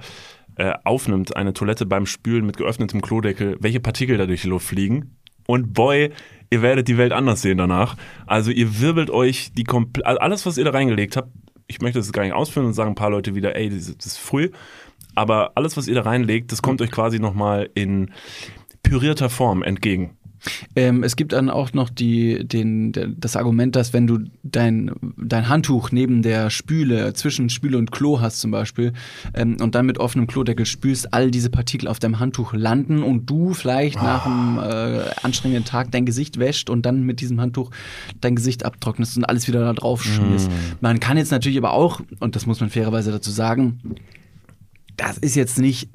äh, 0.55 0.73
aufnimmt, 0.83 1.35
eine 1.35 1.53
Toilette 1.53 1.85
beim 1.85 2.05
Spülen 2.05 2.45
mit 2.45 2.57
geöffnetem 2.57 3.01
Klodeckel, 3.01 3.57
welche 3.59 3.79
Partikel 3.79 4.17
da 4.17 4.25
durch 4.25 4.41
die 4.41 4.47
Luft 4.47 4.67
fliegen. 4.67 5.17
Und 5.47 5.73
boy, 5.73 6.11
ihr 6.49 6.61
werdet 6.61 6.87
die 6.87 6.97
Welt 6.97 7.11
anders 7.11 7.41
sehen 7.41 7.57
danach. 7.57 7.95
Also 8.27 8.51
ihr 8.51 8.79
wirbelt 8.79 9.09
euch 9.09 9.51
die 9.53 9.63
komple 9.63 10.05
also 10.05 10.19
alles, 10.19 10.45
was 10.45 10.57
ihr 10.57 10.65
da 10.65 10.71
reingelegt 10.71 11.17
habt, 11.17 11.29
ich 11.67 11.81
möchte 11.81 11.99
das 11.99 12.11
gar 12.11 12.23
nicht 12.23 12.33
ausführen 12.33 12.65
und 12.65 12.73
sagen 12.73 12.91
ein 12.91 12.95
paar 12.95 13.09
Leute 13.09 13.33
wieder, 13.33 13.55
ey, 13.55 13.69
das, 13.69 13.95
das 13.95 14.05
ist 14.05 14.17
früh. 14.17 14.49
Aber 15.15 15.51
alles, 15.55 15.77
was 15.77 15.87
ihr 15.87 15.95
da 15.95 16.01
reinlegt, 16.01 16.51
das 16.51 16.61
kommt 16.61 16.81
euch 16.81 16.91
quasi 16.91 17.19
nochmal 17.19 17.69
in 17.73 18.11
pürierter 18.83 19.29
Form 19.29 19.63
entgegen. 19.63 20.17
Ähm, 20.75 21.03
es 21.03 21.15
gibt 21.15 21.33
dann 21.33 21.49
auch 21.49 21.73
noch 21.73 21.89
die, 21.89 22.47
den, 22.47 22.91
der, 22.91 23.07
das 23.07 23.35
Argument, 23.35 23.75
dass 23.75 23.93
wenn 23.93 24.07
du 24.07 24.19
dein, 24.43 24.91
dein 25.17 25.49
Handtuch 25.49 25.91
neben 25.91 26.21
der 26.21 26.49
Spüle, 26.49 27.13
zwischen 27.13 27.49
Spüle 27.49 27.77
und 27.77 27.91
Klo 27.91 28.21
hast 28.21 28.41
zum 28.41 28.51
Beispiel, 28.51 28.93
ähm, 29.33 29.57
und 29.61 29.75
dann 29.75 29.85
mit 29.85 29.99
offenem 29.99 30.27
Klodeckel 30.27 30.65
spülst, 30.65 31.13
all 31.13 31.31
diese 31.31 31.49
Partikel 31.49 31.87
auf 31.87 31.99
deinem 31.99 32.19
Handtuch 32.19 32.53
landen 32.53 33.03
und 33.03 33.29
du 33.29 33.53
vielleicht 33.53 34.01
nach 34.01 34.25
einem 34.25 34.57
äh, 34.57 35.03
anstrengenden 35.23 35.65
Tag 35.65 35.91
dein 35.91 36.05
Gesicht 36.05 36.39
wäscht 36.39 36.69
und 36.69 36.85
dann 36.85 37.03
mit 37.03 37.21
diesem 37.21 37.39
Handtuch 37.39 37.71
dein 38.19 38.35
Gesicht 38.35 38.65
abtrocknest 38.65 39.17
und 39.17 39.25
alles 39.25 39.47
wieder 39.47 39.61
da 39.61 39.73
drauf 39.73 40.03
schmierst. 40.03 40.49
Man 40.79 40.99
kann 40.99 41.17
jetzt 41.17 41.31
natürlich 41.31 41.57
aber 41.57 41.73
auch, 41.73 42.01
und 42.19 42.35
das 42.35 42.45
muss 42.45 42.59
man 42.59 42.69
fairerweise 42.69 43.11
dazu 43.11 43.31
sagen, 43.31 43.79
das 45.01 45.17
ist 45.17 45.35
jetzt 45.35 45.57
nicht 45.57 45.89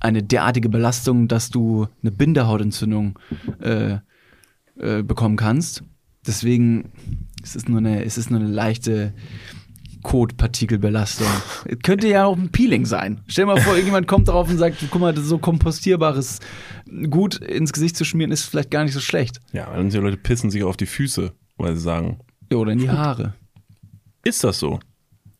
eine 0.00 0.22
derartige 0.22 0.68
Belastung, 0.68 1.28
dass 1.28 1.50
du 1.50 1.86
eine 2.02 2.10
Bindehautentzündung 2.12 3.18
äh, 3.60 3.98
äh, 4.78 5.02
bekommen 5.02 5.36
kannst. 5.36 5.82
Deswegen 6.26 6.92
es 7.42 7.56
ist 7.56 7.68
nur 7.68 7.78
eine, 7.78 8.04
es 8.04 8.18
ist 8.18 8.30
nur 8.30 8.40
eine 8.40 8.48
leichte 8.48 9.14
Kotpartikelbelastung. 10.02 11.26
Es 11.66 11.78
könnte 11.82 12.08
ja 12.08 12.24
auch 12.26 12.36
ein 12.36 12.50
Peeling 12.50 12.84
sein. 12.86 13.20
Stell 13.26 13.44
dir 13.46 13.54
mal 13.54 13.60
vor, 13.60 13.72
irgendjemand 13.74 14.06
kommt 14.06 14.28
darauf 14.28 14.48
und 14.50 14.58
sagt, 14.58 14.76
guck 14.90 15.00
mal, 15.00 15.14
das 15.14 15.24
so 15.24 15.38
kompostierbares 15.38 16.40
Gut 17.10 17.36
ins 17.36 17.72
Gesicht 17.72 17.96
zu 17.96 18.04
schmieren, 18.04 18.32
ist 18.32 18.44
vielleicht 18.44 18.70
gar 18.70 18.84
nicht 18.84 18.94
so 18.94 19.00
schlecht. 19.00 19.40
Ja, 19.52 19.68
weil 19.72 19.88
die 19.88 19.96
Leute 19.98 20.16
pissen 20.16 20.50
sich 20.50 20.64
auf 20.64 20.76
die 20.76 20.86
Füße, 20.86 21.32
weil 21.56 21.74
sie 21.76 21.82
sagen, 21.82 22.18
Ja, 22.50 22.58
Oder 22.58 22.72
in 22.72 22.78
die 22.78 22.90
Haare. 22.90 23.34
ist 24.24 24.42
das 24.44 24.58
so? 24.58 24.80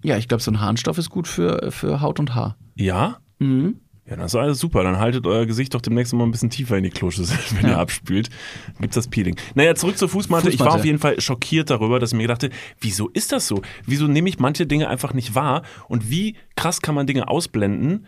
Ja, 0.02 0.16
ich 0.16 0.28
glaube, 0.28 0.42
so 0.42 0.50
ein 0.50 0.60
Harnstoff 0.60 0.96
ist 0.98 1.10
gut 1.10 1.26
für, 1.28 1.70
für 1.72 2.00
Haut 2.00 2.20
und 2.20 2.34
Haar. 2.34 2.56
Ja? 2.80 3.18
Mhm. 3.38 3.76
Ja, 4.08 4.16
das 4.16 4.32
ist 4.32 4.36
alles 4.40 4.58
super. 4.58 4.82
Dann 4.82 4.98
haltet 4.98 5.24
euer 5.26 5.46
Gesicht 5.46 5.72
doch 5.72 5.80
demnächst 5.80 6.12
mal 6.14 6.24
ein 6.24 6.32
bisschen 6.32 6.50
tiefer 6.50 6.76
in 6.76 6.82
die 6.82 6.90
Kloschüssel, 6.90 7.38
wenn 7.56 7.66
Ja. 7.70 7.76
ihr 7.76 7.78
abspült. 7.78 8.28
Dann 8.66 8.80
gibt's 8.80 8.96
das 8.96 9.06
Peeling. 9.08 9.36
Naja, 9.54 9.74
zurück 9.76 9.98
zur 9.98 10.08
Fußmatte. 10.08 10.48
Ich 10.48 10.58
war 10.58 10.66
Fußmatte. 10.66 10.80
auf 10.80 10.84
jeden 10.84 10.98
Fall 10.98 11.20
schockiert 11.20 11.70
darüber, 11.70 12.00
dass 12.00 12.10
ich 12.12 12.16
mir 12.18 12.26
dachte, 12.26 12.50
wieso 12.80 13.08
ist 13.10 13.30
das 13.30 13.46
so? 13.46 13.62
Wieso 13.86 14.08
nehme 14.08 14.28
ich 14.28 14.40
manche 14.40 14.66
Dinge 14.66 14.88
einfach 14.88 15.14
nicht 15.14 15.36
wahr? 15.36 15.62
Und 15.88 16.10
wie 16.10 16.34
krass 16.56 16.80
kann 16.80 16.94
man 16.96 17.06
Dinge 17.06 17.28
ausblenden? 17.28 18.06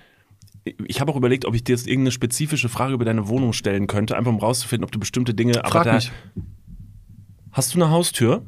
Ich 0.87 1.01
habe 1.01 1.12
auch 1.12 1.16
überlegt, 1.16 1.45
ob 1.45 1.55
ich 1.55 1.62
dir 1.64 1.75
jetzt 1.77 1.87
irgendeine 1.87 2.11
spezifische 2.12 2.68
Frage 2.68 2.95
über 2.95 3.05
deine 3.05 3.29
Wohnung 3.29 3.53
stellen 3.53 3.87
könnte, 3.87 4.16
einfach 4.16 4.31
um 4.33 4.39
rauszufinden, 4.39 4.85
ob 4.85 4.91
du 4.93 4.99
bestimmte 4.99 5.35
Dinge. 5.35 5.55
Frag 5.55 5.75
aber 5.75 5.85
da, 5.85 5.95
mich. 5.95 6.11
Hast 7.53 7.75
du 7.75 7.79
eine 7.79 7.91
Haustür? 7.91 8.45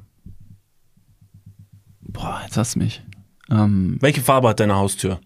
Boah, 2.01 2.41
jetzt 2.45 2.57
hast 2.57 2.75
du 2.75 2.79
mich. 2.81 3.03
Ähm, 3.51 3.97
Welche 4.01 4.21
Farbe 4.23 4.49
hat 4.49 4.61
deine 4.61 4.77
Haustür? 4.77 5.21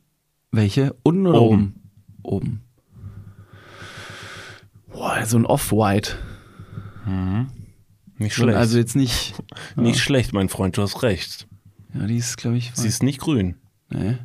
Welche? 0.51 0.95
Unten 1.03 1.27
oder 1.27 1.41
Oben. 1.41 1.75
oben? 2.23 2.41
Oben. 2.47 2.63
Boah, 4.93 5.25
so 5.25 5.39
ein 5.39 5.47
Off-White. 5.47 6.17
Nicht 8.19 8.35
So, 8.35 8.43
schlecht. 8.43 8.59
Also 8.59 8.79
jetzt 8.79 8.97
nicht. 8.97 9.35
nicht 9.77 10.01
schlecht, 10.01 10.33
mein 10.33 10.49
Freund, 10.49 10.77
du 10.77 10.83
hast 10.83 11.03
recht. 11.03 11.47
Ja, 11.95 12.07
die 12.07 12.17
ist, 12.17 12.37
glaube 12.37 12.57
ich. 12.59 12.73
Sie 12.75 12.89
ist 12.89 13.03
nicht 13.03 13.21
grün. 13.21 13.55
nee. 13.91 14.17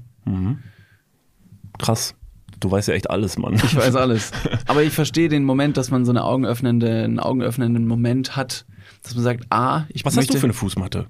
Krass. 1.80 2.16
Du 2.60 2.72
weißt 2.72 2.88
ja 2.88 2.94
echt 2.94 3.10
alles, 3.10 3.38
Mann. 3.38 3.56
Ich 3.56 3.76
weiß 3.76 3.96
alles. 3.98 4.32
Aber 4.68 4.84
ich 4.84 4.94
verstehe 4.94 5.28
den 5.28 5.44
Moment, 5.44 5.76
dass 5.76 5.92
man 5.92 6.06
so 6.06 6.12
eine 6.12 6.24
augenöffnende, 6.24 7.04
einen 7.04 7.20
augenöffnenden 7.20 7.86
Moment 7.88 8.36
hat, 8.38 8.66
dass 9.02 9.16
man 9.16 9.24
sagt, 9.24 9.46
ah, 9.50 9.84
ich 9.90 10.06
Was 10.06 10.12
hast 10.14 10.18
möchte 10.18 10.34
du 10.34 10.40
für 10.40 10.46
eine 10.46 10.54
Fußmatte? 10.54 11.08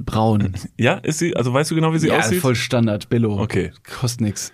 Braun. 0.00 0.54
Ja, 0.78 0.94
ist 0.94 1.18
sie, 1.18 1.36
also 1.36 1.52
weißt 1.52 1.70
du 1.70 1.74
genau, 1.74 1.92
wie 1.92 1.98
sie 1.98 2.08
ja, 2.08 2.18
aussieht? 2.18 2.40
voll 2.40 2.54
Standard, 2.54 3.08
Billo. 3.08 3.40
Okay. 3.40 3.72
Kostet 4.00 4.22
nix. 4.22 4.52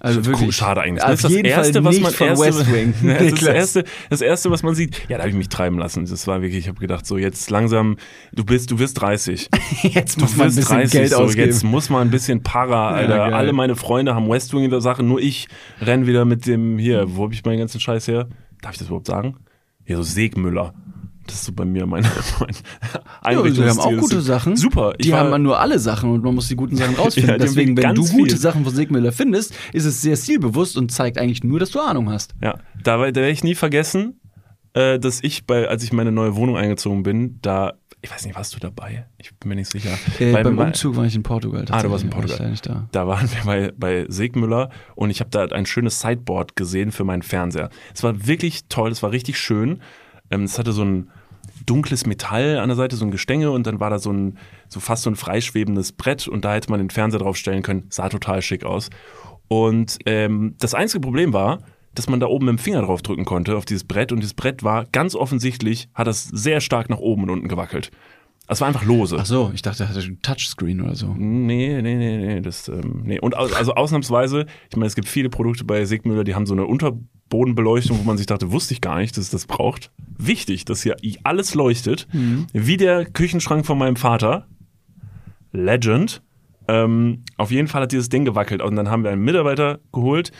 Also 0.00 0.24
wirklich. 0.24 0.54
schade 0.54 0.80
eigentlich. 0.80 1.02
Das 1.02 1.24
ist 1.24 1.24
das 1.24 1.32
erste, 1.32 1.84
was 1.84 1.98
man 1.98 2.12
erste, 2.12 2.38
West 2.38 2.72
Wing. 2.72 2.94
Ja, 3.02 3.14
das, 3.14 3.22
ist 3.32 3.42
das 3.42 3.48
erste, 3.48 3.84
das 4.10 4.20
erste, 4.20 4.50
was 4.50 4.62
man 4.62 4.74
sieht. 4.74 5.08
Ja, 5.08 5.16
da 5.16 5.24
habe 5.24 5.30
ich 5.30 5.36
mich 5.36 5.48
treiben 5.48 5.76
lassen. 5.78 6.06
Das 6.06 6.26
war 6.28 6.40
wirklich, 6.40 6.60
ich 6.60 6.68
habe 6.68 6.78
gedacht, 6.78 7.04
so 7.04 7.18
jetzt 7.18 7.50
langsam, 7.50 7.96
du 8.32 8.44
bist, 8.44 8.70
du 8.70 8.78
wirst 8.78 9.00
30. 9.00 9.48
Jetzt 9.82 10.16
Du 10.16 10.22
muss 10.22 10.36
man 10.36 10.48
ein 10.48 10.54
bisschen 10.54 10.76
30, 10.76 10.92
Geld 10.92 11.10
so, 11.10 11.16
ausgeben. 11.18 11.46
jetzt 11.48 11.64
muss 11.64 11.90
man 11.90 12.02
ein 12.02 12.10
bisschen 12.10 12.42
Para, 12.42 12.90
Alter. 12.90 13.16
geil. 13.16 13.34
Alle 13.34 13.52
meine 13.52 13.74
Freunde 13.74 14.14
haben 14.14 14.28
West 14.28 14.54
Wing 14.54 14.64
in 14.64 14.70
der 14.70 14.80
Sache, 14.80 15.02
nur 15.02 15.20
ich 15.20 15.48
renn 15.80 16.06
wieder 16.06 16.24
mit 16.24 16.46
dem, 16.46 16.78
hier, 16.78 17.16
wo 17.16 17.24
habe 17.24 17.34
ich 17.34 17.44
meinen 17.44 17.58
ganzen 17.58 17.80
Scheiß 17.80 18.06
her? 18.08 18.28
Darf 18.62 18.72
ich 18.72 18.78
das 18.78 18.88
überhaupt 18.88 19.06
sagen? 19.06 19.36
Ja, 19.84 19.96
so 19.96 20.02
Segmüller. 20.02 20.74
Das 21.28 21.36
ist 21.36 21.44
so 21.44 21.52
bei 21.52 21.64
mir 21.64 21.86
mein, 21.86 22.02
mein 22.40 22.50
Ja, 23.34 23.42
die 23.42 23.62
haben 23.62 23.78
auch 23.78 23.96
gute 23.96 24.20
Sachen. 24.20 24.56
Super. 24.56 24.94
Die 25.00 25.12
war- 25.12 25.20
haben 25.20 25.30
man 25.30 25.42
nur 25.42 25.60
alle 25.60 25.78
Sachen 25.78 26.10
und 26.10 26.24
man 26.24 26.34
muss 26.34 26.48
die 26.48 26.56
guten 26.56 26.76
Sachen 26.76 26.94
rausfinden. 26.96 27.30
Ja, 27.32 27.38
Deswegen, 27.38 27.76
wenn 27.76 27.94
du 27.94 28.02
gute 28.02 28.30
viel. 28.30 28.36
Sachen 28.36 28.64
von 28.64 28.74
Sigmüller 28.74 29.12
findest, 29.12 29.54
ist 29.72 29.84
es 29.84 30.02
sehr 30.02 30.16
stilbewusst 30.16 30.76
und 30.76 30.90
zeigt 30.90 31.18
eigentlich 31.18 31.44
nur, 31.44 31.60
dass 31.60 31.70
du 31.70 31.80
Ahnung 31.80 32.10
hast. 32.10 32.34
Ja, 32.42 32.54
da, 32.82 32.96
da 32.96 32.98
werde 33.14 33.30
ich 33.30 33.44
nie 33.44 33.54
vergessen, 33.54 34.20
äh, 34.74 34.98
dass 34.98 35.22
ich 35.22 35.46
bei, 35.46 35.68
als 35.68 35.82
ich 35.84 35.92
meine 35.92 36.12
neue 36.12 36.34
Wohnung 36.36 36.56
eingezogen 36.56 37.02
bin, 37.02 37.38
da, 37.42 37.74
ich 38.00 38.10
weiß 38.12 38.24
nicht, 38.26 38.36
warst 38.36 38.54
du 38.54 38.60
dabei? 38.60 39.06
Ich 39.18 39.34
bin 39.36 39.48
mir 39.48 39.56
nicht 39.56 39.70
sicher. 39.72 39.90
Äh, 40.20 40.32
beim 40.32 40.54
mein- 40.54 40.68
Umzug 40.68 40.94
war 40.96 41.04
ich 41.04 41.16
in 41.16 41.22
Portugal. 41.24 41.64
Ah, 41.70 41.82
du 41.82 41.90
warst 41.90 42.04
in 42.04 42.10
Portugal. 42.10 42.38
war 42.50 42.56
da. 42.62 42.88
Da 42.92 43.06
waren 43.08 43.28
wir 43.30 43.44
bei, 43.44 43.72
bei 43.76 44.06
Segmüller 44.08 44.70
und 44.94 45.10
ich 45.10 45.20
habe 45.20 45.30
da 45.30 45.44
ein 45.46 45.66
schönes 45.66 46.00
Sideboard 46.00 46.54
gesehen 46.56 46.92
für 46.92 47.02
meinen 47.04 47.22
Fernseher. 47.22 47.70
Es 47.94 48.02
war 48.04 48.26
wirklich 48.26 48.66
toll, 48.68 48.92
es 48.92 49.02
war 49.02 49.10
richtig 49.10 49.36
schön. 49.38 49.80
Ähm, 50.30 50.44
es 50.44 50.58
hatte 50.58 50.72
so 50.72 50.82
ein 50.84 51.10
dunkles 51.68 52.06
Metall 52.06 52.58
an 52.58 52.68
der 52.68 52.76
Seite, 52.76 52.96
so 52.96 53.04
ein 53.04 53.10
Gestänge 53.10 53.50
und 53.50 53.66
dann 53.66 53.80
war 53.80 53.90
da 53.90 53.98
so 53.98 54.12
ein, 54.12 54.38
so 54.68 54.80
fast 54.80 55.02
so 55.02 55.10
ein 55.10 55.16
freischwebendes 55.16 55.92
Brett 55.92 56.28
und 56.28 56.44
da 56.44 56.54
hätte 56.54 56.70
man 56.70 56.80
den 56.80 56.90
Fernseher 56.90 57.20
drauf 57.20 57.36
stellen 57.36 57.62
können. 57.62 57.86
Sah 57.90 58.08
total 58.08 58.42
schick 58.42 58.64
aus. 58.64 58.90
Und 59.48 59.98
ähm, 60.06 60.54
das 60.58 60.74
einzige 60.74 61.00
Problem 61.00 61.32
war, 61.32 61.60
dass 61.94 62.08
man 62.08 62.20
da 62.20 62.26
oben 62.26 62.46
mit 62.46 62.52
dem 62.52 62.58
Finger 62.58 62.82
drauf 62.82 63.02
drücken 63.02 63.24
konnte 63.24 63.56
auf 63.56 63.64
dieses 63.64 63.84
Brett 63.84 64.12
und 64.12 64.20
dieses 64.20 64.34
Brett 64.34 64.62
war 64.62 64.86
ganz 64.92 65.14
offensichtlich, 65.14 65.88
hat 65.94 66.06
das 66.06 66.24
sehr 66.24 66.60
stark 66.60 66.90
nach 66.90 66.98
oben 66.98 67.24
und 67.24 67.30
unten 67.30 67.48
gewackelt. 67.48 67.90
Es 68.50 68.60
war 68.62 68.68
einfach 68.68 68.84
lose. 68.84 69.16
Ach 69.20 69.26
so, 69.26 69.50
ich 69.54 69.60
dachte, 69.62 69.82
er 69.84 69.88
hatte 69.90 70.00
ein 70.00 70.20
Touchscreen 70.22 70.80
oder 70.80 70.94
so. 70.94 71.14
Nee, 71.16 71.80
nee, 71.82 71.94
nee, 71.96 72.16
nee, 72.16 72.40
das, 72.40 72.68
ähm, 72.68 73.02
nee. 73.04 73.20
Und 73.20 73.36
au- 73.36 73.52
also 73.54 73.74
ausnahmsweise, 73.74 74.46
ich 74.70 74.76
meine, 74.76 74.86
es 74.86 74.94
gibt 74.94 75.06
viele 75.06 75.28
Produkte 75.28 75.64
bei 75.64 75.84
Sigmüller, 75.84 76.24
die 76.24 76.34
haben 76.34 76.46
so 76.46 76.54
eine 76.54 76.64
Unterbodenbeleuchtung, 76.66 77.98
wo 77.98 78.02
man 78.04 78.16
sich 78.16 78.26
dachte, 78.26 78.50
wusste 78.50 78.72
ich 78.72 78.80
gar 78.80 78.98
nicht, 78.98 79.16
dass 79.18 79.24
es 79.24 79.30
das 79.30 79.46
braucht. 79.46 79.90
Wichtig, 80.16 80.64
dass 80.64 80.82
hier 80.82 80.96
alles 81.24 81.54
leuchtet, 81.54 82.08
wie 82.52 82.76
der 82.78 83.04
Küchenschrank 83.04 83.66
von 83.66 83.76
meinem 83.78 83.96
Vater. 83.96 84.46
Legend. 85.52 86.22
Ähm, 86.68 87.24
auf 87.36 87.50
jeden 87.50 87.68
Fall 87.68 87.82
hat 87.82 87.92
dieses 87.92 88.08
Ding 88.08 88.24
gewackelt 88.24 88.60
und 88.62 88.76
dann 88.76 88.90
haben 88.90 89.02
wir 89.04 89.10
einen 89.10 89.22
Mitarbeiter 89.24 89.80
geholt, 89.92 90.32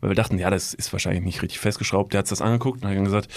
weil 0.00 0.10
wir 0.10 0.14
dachten, 0.14 0.38
ja, 0.38 0.48
das 0.50 0.74
ist 0.74 0.92
wahrscheinlich 0.92 1.24
nicht 1.24 1.42
richtig 1.42 1.58
festgeschraubt. 1.58 2.12
Der 2.12 2.20
hat 2.20 2.30
das 2.30 2.40
angeguckt 2.40 2.82
und 2.82 2.88
hat 2.88 2.96
dann 2.96 3.04
gesagt, 3.04 3.28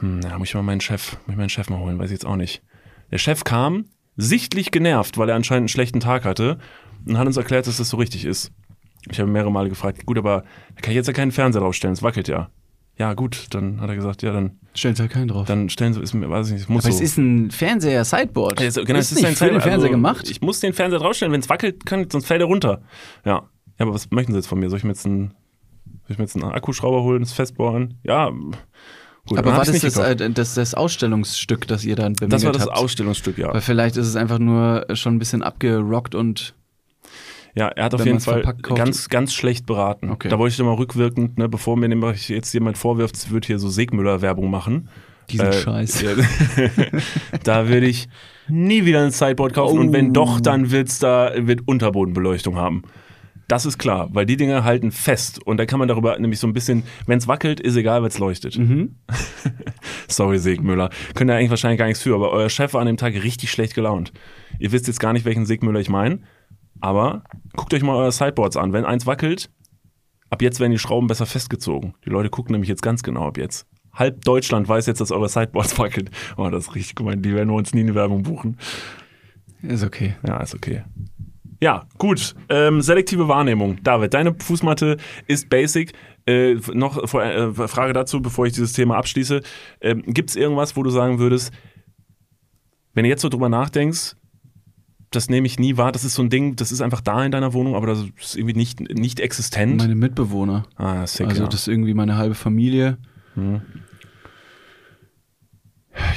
hm, 0.00 0.20
na, 0.20 0.36
muss 0.38 0.48
ich 0.48 0.54
mal 0.54 0.62
meinen 0.62 0.80
Chef, 0.80 1.12
muss 1.26 1.32
ich 1.34 1.36
meinen 1.36 1.48
Chef 1.48 1.70
mal 1.70 1.78
holen, 1.78 1.98
weiß 1.98 2.06
ich 2.06 2.14
jetzt 2.14 2.26
auch 2.26 2.36
nicht. 2.36 2.62
Der 3.10 3.18
Chef 3.18 3.44
kam, 3.44 3.86
sichtlich 4.16 4.70
genervt, 4.70 5.18
weil 5.18 5.28
er 5.28 5.36
anscheinend 5.36 5.62
einen 5.62 5.68
schlechten 5.68 6.00
Tag 6.00 6.24
hatte 6.24 6.58
und 7.06 7.18
hat 7.18 7.26
uns 7.26 7.36
erklärt, 7.36 7.66
dass 7.66 7.78
das 7.78 7.88
so 7.88 7.96
richtig 7.96 8.24
ist. 8.24 8.52
Ich 9.10 9.20
habe 9.20 9.30
mehrere 9.30 9.52
Male 9.52 9.68
gefragt, 9.68 10.06
gut, 10.06 10.18
aber 10.18 10.44
da 10.74 10.80
kann 10.80 10.92
ich 10.92 10.96
jetzt 10.96 11.06
ja 11.06 11.12
keinen 11.12 11.32
Fernseher 11.32 11.60
draufstellen, 11.60 11.92
es 11.92 12.02
wackelt 12.02 12.28
ja. 12.28 12.50
Ja, 12.96 13.14
gut, 13.14 13.48
dann 13.50 13.80
hat 13.80 13.88
er 13.88 13.96
gesagt, 13.96 14.22
ja, 14.22 14.32
dann, 14.32 14.58
Stellt 14.72 15.00
halt 15.00 15.10
keinen 15.10 15.26
drauf. 15.26 15.48
dann 15.48 15.68
stellen 15.68 15.94
Sie, 15.94 16.00
ist 16.00 16.14
mir, 16.14 16.30
weiß 16.30 16.46
ich 16.46 16.52
nicht, 16.52 16.62
es 16.62 16.68
muss 16.68 16.84
Aber 16.84 16.92
so. 16.92 16.98
es 16.98 17.10
ist 17.10 17.18
ein 17.18 17.50
Fernseher-Sideboard. 17.50 18.60
Also, 18.60 18.84
genau, 18.84 19.00
ist 19.00 19.06
es 19.06 19.12
ist 19.12 19.16
nicht 19.18 19.26
ein 19.26 19.34
für 19.34 19.44
den 19.46 19.60
Fernseher, 19.60 19.60
Fernseher 19.62 19.86
also, 19.88 19.96
gemacht. 19.96 20.30
Ich 20.30 20.40
muss 20.40 20.60
den 20.60 20.72
Fernseher 20.72 21.00
draufstellen, 21.00 21.32
wenn 21.32 21.40
es 21.40 21.48
wackelt, 21.48 21.84
kann, 21.86 22.08
sonst 22.08 22.26
fällt 22.26 22.40
er 22.40 22.46
runter. 22.46 22.82
Ja. 23.24 23.48
Ja, 23.78 23.86
aber 23.86 23.94
was 23.94 24.10
möchten 24.12 24.30
Sie 24.32 24.38
jetzt 24.38 24.46
von 24.46 24.60
mir? 24.60 24.70
Soll 24.70 24.78
ich 24.78 24.84
mir 24.84 24.90
jetzt 24.90 25.04
einen, 25.06 25.30
soll 26.02 26.10
ich 26.10 26.18
mir 26.18 26.24
jetzt 26.24 26.36
einen 26.36 26.44
Akkuschrauber 26.44 27.02
holen, 27.02 27.20
das 27.20 27.32
festbohren? 27.32 27.98
Ja, 28.04 28.30
Gut, 29.26 29.38
Aber 29.38 29.52
war 29.52 29.64
das 29.64 29.80
das, 29.80 29.96
äh, 29.96 30.30
das 30.30 30.54
das 30.54 30.74
Ausstellungsstück, 30.74 31.66
das 31.66 31.84
ihr 31.84 31.96
dann 31.96 32.12
bemingelt 32.12 32.32
Das 32.32 32.44
war 32.44 32.52
das 32.52 32.66
habt? 32.66 32.76
Ausstellungsstück, 32.76 33.38
ja. 33.38 33.52
Weil 33.54 33.62
vielleicht 33.62 33.96
ist 33.96 34.06
es 34.06 34.16
einfach 34.16 34.38
nur 34.38 34.86
schon 34.92 35.14
ein 35.16 35.18
bisschen 35.18 35.42
abgerockt 35.42 36.14
und 36.14 36.54
Ja, 37.54 37.68
er 37.68 37.84
hat 37.84 37.94
auf 37.94 38.04
jeden 38.04 38.20
Fall 38.20 38.42
ganz, 38.74 39.08
ganz 39.08 39.32
schlecht 39.32 39.64
beraten. 39.64 40.10
Okay. 40.10 40.28
Da 40.28 40.38
wollte 40.38 40.52
ich 40.52 40.58
doch 40.58 40.66
mal 40.66 40.74
rückwirkend, 40.74 41.38
ne, 41.38 41.48
bevor 41.48 41.76
mir 41.76 41.88
nämlich 41.88 42.28
jetzt 42.28 42.52
jemand 42.52 42.76
vorwirft, 42.76 43.16
es 43.16 43.30
wird 43.30 43.46
hier 43.46 43.58
so 43.58 43.68
Segmüller-Werbung 43.70 44.50
machen. 44.50 44.88
diesen 45.30 45.46
Äh, 45.46 45.52
Scheiß. 45.54 46.02
Ja, 46.02 46.10
da 47.44 47.68
würde 47.68 47.86
ich 47.86 48.08
nie 48.48 48.84
wieder 48.84 49.02
ein 49.02 49.10
Sideboard 49.10 49.54
kaufen 49.54 49.78
und 49.78 49.92
wenn 49.94 50.10
Oh. 50.10 50.12
doch, 50.12 50.40
dann 50.40 50.70
wird's 50.70 50.98
da 50.98 51.32
wird 51.34 51.62
Unterbodenbeleuchtung 51.66 52.56
haben. 52.56 52.82
Das 53.48 53.66
ist 53.66 53.78
klar, 53.78 54.08
weil 54.12 54.26
die 54.26 54.36
Dinger 54.36 54.64
halten 54.64 54.90
fest 54.90 55.44
und 55.44 55.58
da 55.58 55.66
kann 55.66 55.78
man 55.78 55.88
darüber 55.88 56.18
nämlich 56.18 56.40
so 56.40 56.46
ein 56.46 56.52
bisschen, 56.52 56.82
wenn 57.06 57.18
es 57.18 57.28
wackelt, 57.28 57.60
ist 57.60 57.76
egal, 57.76 58.00
weil 58.00 58.08
es 58.08 58.18
leuchtet. 58.18 58.58
Mhm. 58.58 58.96
Sorry, 60.08 60.38
Segmüller. 60.38 60.90
Könnt 61.14 61.30
ihr 61.30 61.36
eigentlich 61.36 61.50
wahrscheinlich 61.50 61.78
gar 61.78 61.86
nichts 61.86 62.02
für, 62.02 62.14
aber 62.14 62.30
euer 62.30 62.48
Chef 62.48 62.72
war 62.72 62.80
an 62.80 62.86
dem 62.86 62.96
Tag 62.96 63.14
richtig 63.14 63.50
schlecht 63.50 63.74
gelaunt. 63.74 64.12
Ihr 64.58 64.72
wisst 64.72 64.86
jetzt 64.86 65.00
gar 65.00 65.12
nicht, 65.12 65.24
welchen 65.24 65.44
Segmüller 65.44 65.80
ich 65.80 65.90
meine, 65.90 66.20
aber 66.80 67.24
guckt 67.54 67.74
euch 67.74 67.82
mal 67.82 67.96
eure 67.96 68.12
Sideboards 68.12 68.56
an. 68.56 68.72
Wenn 68.72 68.84
eins 68.84 69.06
wackelt, 69.06 69.50
ab 70.30 70.40
jetzt 70.40 70.60
werden 70.60 70.72
die 70.72 70.78
Schrauben 70.78 71.06
besser 71.06 71.26
festgezogen. 71.26 71.94
Die 72.04 72.10
Leute 72.10 72.30
gucken 72.30 72.52
nämlich 72.52 72.68
jetzt 72.68 72.82
ganz 72.82 73.02
genau 73.02 73.26
ab 73.26 73.36
jetzt. 73.36 73.66
Halb 73.92 74.24
Deutschland 74.24 74.68
weiß 74.68 74.86
jetzt, 74.86 75.00
dass 75.00 75.12
eure 75.12 75.28
Sideboards 75.28 75.78
wackeln. 75.78 76.10
Oh, 76.36 76.48
das 76.48 76.68
ist 76.68 76.74
richtig 76.74 76.94
gemein. 76.96 77.22
Die 77.22 77.34
werden 77.34 77.50
uns 77.50 77.74
nie 77.74 77.80
eine 77.80 77.94
Werbung 77.94 78.22
buchen. 78.22 78.56
Ist 79.62 79.84
okay. 79.84 80.16
Ja, 80.26 80.38
ist 80.38 80.54
okay. 80.54 80.82
Ja, 81.64 81.86
gut. 81.96 82.34
Ähm, 82.50 82.82
selektive 82.82 83.26
Wahrnehmung. 83.26 83.82
David, 83.82 84.12
deine 84.12 84.34
Fußmatte 84.34 84.98
ist 85.26 85.48
basic. 85.48 85.94
Äh, 86.26 86.56
noch 86.74 87.08
vor, 87.08 87.22
äh, 87.24 87.54
Frage 87.54 87.94
dazu, 87.94 88.20
bevor 88.20 88.44
ich 88.44 88.52
dieses 88.52 88.74
Thema 88.74 88.98
abschließe. 88.98 89.40
Ähm, 89.80 90.02
Gibt 90.06 90.28
es 90.28 90.36
irgendwas, 90.36 90.76
wo 90.76 90.82
du 90.82 90.90
sagen 90.90 91.20
würdest, 91.20 91.54
wenn 92.92 93.04
du 93.04 93.08
jetzt 93.08 93.22
so 93.22 93.30
drüber 93.30 93.48
nachdenkst, 93.48 94.14
das 95.10 95.30
nehme 95.30 95.46
ich 95.46 95.58
nie 95.58 95.78
wahr, 95.78 95.90
das 95.90 96.04
ist 96.04 96.16
so 96.16 96.22
ein 96.22 96.28
Ding, 96.28 96.54
das 96.54 96.70
ist 96.70 96.82
einfach 96.82 97.00
da 97.00 97.24
in 97.24 97.32
deiner 97.32 97.54
Wohnung, 97.54 97.76
aber 97.76 97.86
das 97.86 98.04
ist 98.20 98.36
irgendwie 98.36 98.56
nicht, 98.56 98.80
nicht 98.80 99.18
existent. 99.18 99.78
Meine 99.78 99.94
Mitbewohner. 99.94 100.64
ah, 100.76 101.06
sick, 101.06 101.28
Also 101.28 101.44
ja. 101.44 101.48
das 101.48 101.60
ist 101.60 101.68
irgendwie 101.68 101.94
meine 101.94 102.18
halbe 102.18 102.34
Familie. 102.34 102.98
Mhm. 103.36 103.62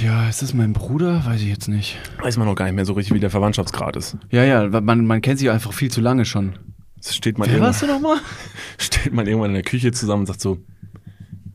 Ja, 0.03 0.27
ist 0.27 0.41
das 0.41 0.53
mein 0.53 0.73
Bruder? 0.73 1.25
Weiß 1.25 1.41
ich 1.41 1.47
jetzt 1.47 1.67
nicht. 1.67 1.97
Weiß 2.21 2.37
man 2.37 2.47
noch 2.47 2.55
gar 2.55 2.65
nicht 2.65 2.75
mehr 2.75 2.85
so 2.85 2.93
richtig, 2.93 3.13
wie 3.13 3.19
der 3.19 3.29
Verwandtschaftsgrad 3.29 3.95
ist. 3.95 4.17
Ja, 4.29 4.43
ja, 4.43 4.67
man, 4.81 5.05
man 5.05 5.21
kennt 5.21 5.39
sich 5.39 5.49
einfach 5.49 5.73
viel 5.73 5.91
zu 5.91 6.01
lange 6.01 6.25
schon. 6.25 6.57
Es 6.99 7.15
steht 7.15 7.37
man, 7.37 7.49
Wer 7.49 7.61
warst 7.61 7.81
du 7.81 7.87
nochmal? 7.87 8.17
steht 8.77 9.13
man 9.13 9.27
irgendwann 9.27 9.51
in 9.51 9.55
der 9.55 9.63
Küche 9.63 9.91
zusammen 9.91 10.21
und 10.21 10.25
sagt 10.25 10.41
so, 10.41 10.57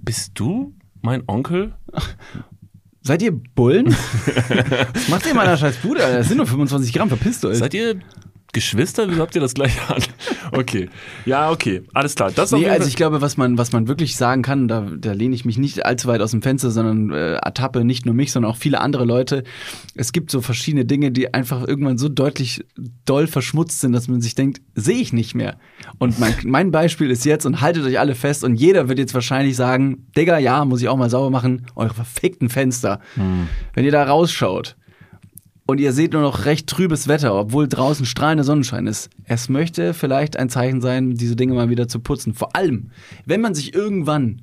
bist 0.01 0.33
du 0.35 0.75
mein 1.01 1.23
Onkel? 1.27 1.75
Seid 3.03 3.23
ihr 3.23 3.33
Bullen? 3.33 3.89
Was 4.95 5.09
macht 5.09 5.25
ihr 5.25 5.33
in 5.33 5.37
meiner 5.37 5.57
scheiß 5.57 5.79
Bude? 5.79 5.99
Das 5.99 6.29
sind 6.29 6.37
nur 6.37 6.47
25 6.47 6.93
Gramm, 6.93 7.09
verpisst 7.09 7.45
euch. 7.45 7.59
Seid 7.59 7.75
ihr 7.75 8.01
Geschwister? 8.53 9.09
Wieso 9.09 9.23
habt 9.23 9.35
ihr 9.35 9.41
das 9.41 9.55
gleiche 9.55 9.81
an? 9.89 10.03
Okay. 10.53 10.91
Ja, 11.25 11.51
okay. 11.51 11.83
Alles 11.95 12.15
klar. 12.15 12.31
Das 12.31 12.53
Nee, 12.53 12.69
also 12.69 12.87
ich 12.87 12.97
glaube, 12.97 13.23
was 13.23 13.39
man, 13.39 13.57
was 13.57 13.73
man 13.73 13.89
wirklich 13.89 14.17
sagen 14.17 14.43
kann, 14.43 14.69
da, 14.69 14.87
da 14.95 15.13
lehne 15.13 15.35
ich 15.35 15.47
mich 15.47 15.57
nicht 15.57 15.87
allzu 15.87 16.09
weit 16.09 16.21
aus 16.21 16.33
dem 16.33 16.43
Fenster, 16.43 16.71
sondern 16.71 17.11
äh, 17.11 17.37
ertappe 17.37 17.83
nicht 17.85 18.05
nur 18.05 18.15
mich, 18.15 18.31
sondern 18.31 18.53
auch 18.53 18.59
viele 18.59 18.83
andere 18.83 19.07
Leute. 19.07 19.45
Es 19.95 20.13
gibt 20.13 20.31
so 20.31 20.43
verschiedene 20.43 20.85
Dinge, 20.85 21.13
die 21.13 21.33
einfach 21.33 21.67
irgendwann 21.67 21.97
so 21.97 22.11
deutlich 22.11 22.63
doll 23.07 23.27
verschmutzt 23.27 23.81
sind, 23.81 23.93
dass 23.93 24.09
man 24.09 24.21
sich 24.21 24.35
denkt, 24.35 24.61
sehe 24.75 25.01
ich 25.01 25.15
nicht 25.15 25.35
mehr. 25.35 25.57
Und 25.99 26.21
mein, 26.21 26.35
mein 26.45 26.71
Beispiel 26.71 27.11
ist 27.11 27.25
jetzt, 27.25 27.47
und 27.47 27.63
haltet 27.63 27.87
euch 27.87 27.99
alle 27.99 28.15
fest, 28.15 28.45
und 28.45 28.57
jeder 28.57 28.91
wird 28.91 28.99
jetzt 28.99 29.15
wahrscheinlich 29.15 29.57
sagen, 29.57 30.09
Digga, 30.15 30.37
ja, 30.37 30.67
muss 30.67 30.83
ich 30.83 30.89
auch 30.89 30.99
mal 30.99 31.09
sauber 31.09 31.31
machen, 31.31 31.67
eure 31.75 31.95
verfickten 31.95 32.51
Fenster. 32.51 33.01
Wenn 33.73 33.85
ihr 33.85 33.93
da 33.93 34.05
rausschaut, 34.05 34.77
und 35.73 35.79
ihr 35.79 35.95
seht 35.95 36.13
nur 36.13 36.21
noch 36.21 36.45
recht 36.45 36.67
trübes 36.67 37.09
Wetter, 37.09 37.35
obwohl 37.35 37.67
draußen 37.67 38.05
strahlender 38.05 38.45
Sonnenschein 38.45 38.87
ist. 38.87 39.09
Es 39.25 39.49
möchte 39.49 39.95
vielleicht 39.95 40.37
ein 40.37 40.51
Zeichen 40.51 40.83
sein, 40.83 41.15
diese 41.15 41.35
Dinge 41.35 41.55
mal 41.55 41.71
wieder 41.71 41.89
zu 41.89 41.99
putzen. 41.99 42.35
Vor 42.35 42.55
allem, 42.55 42.91
wenn 43.25 43.41
man 43.41 43.55
sich 43.55 43.73
irgendwann 43.73 44.43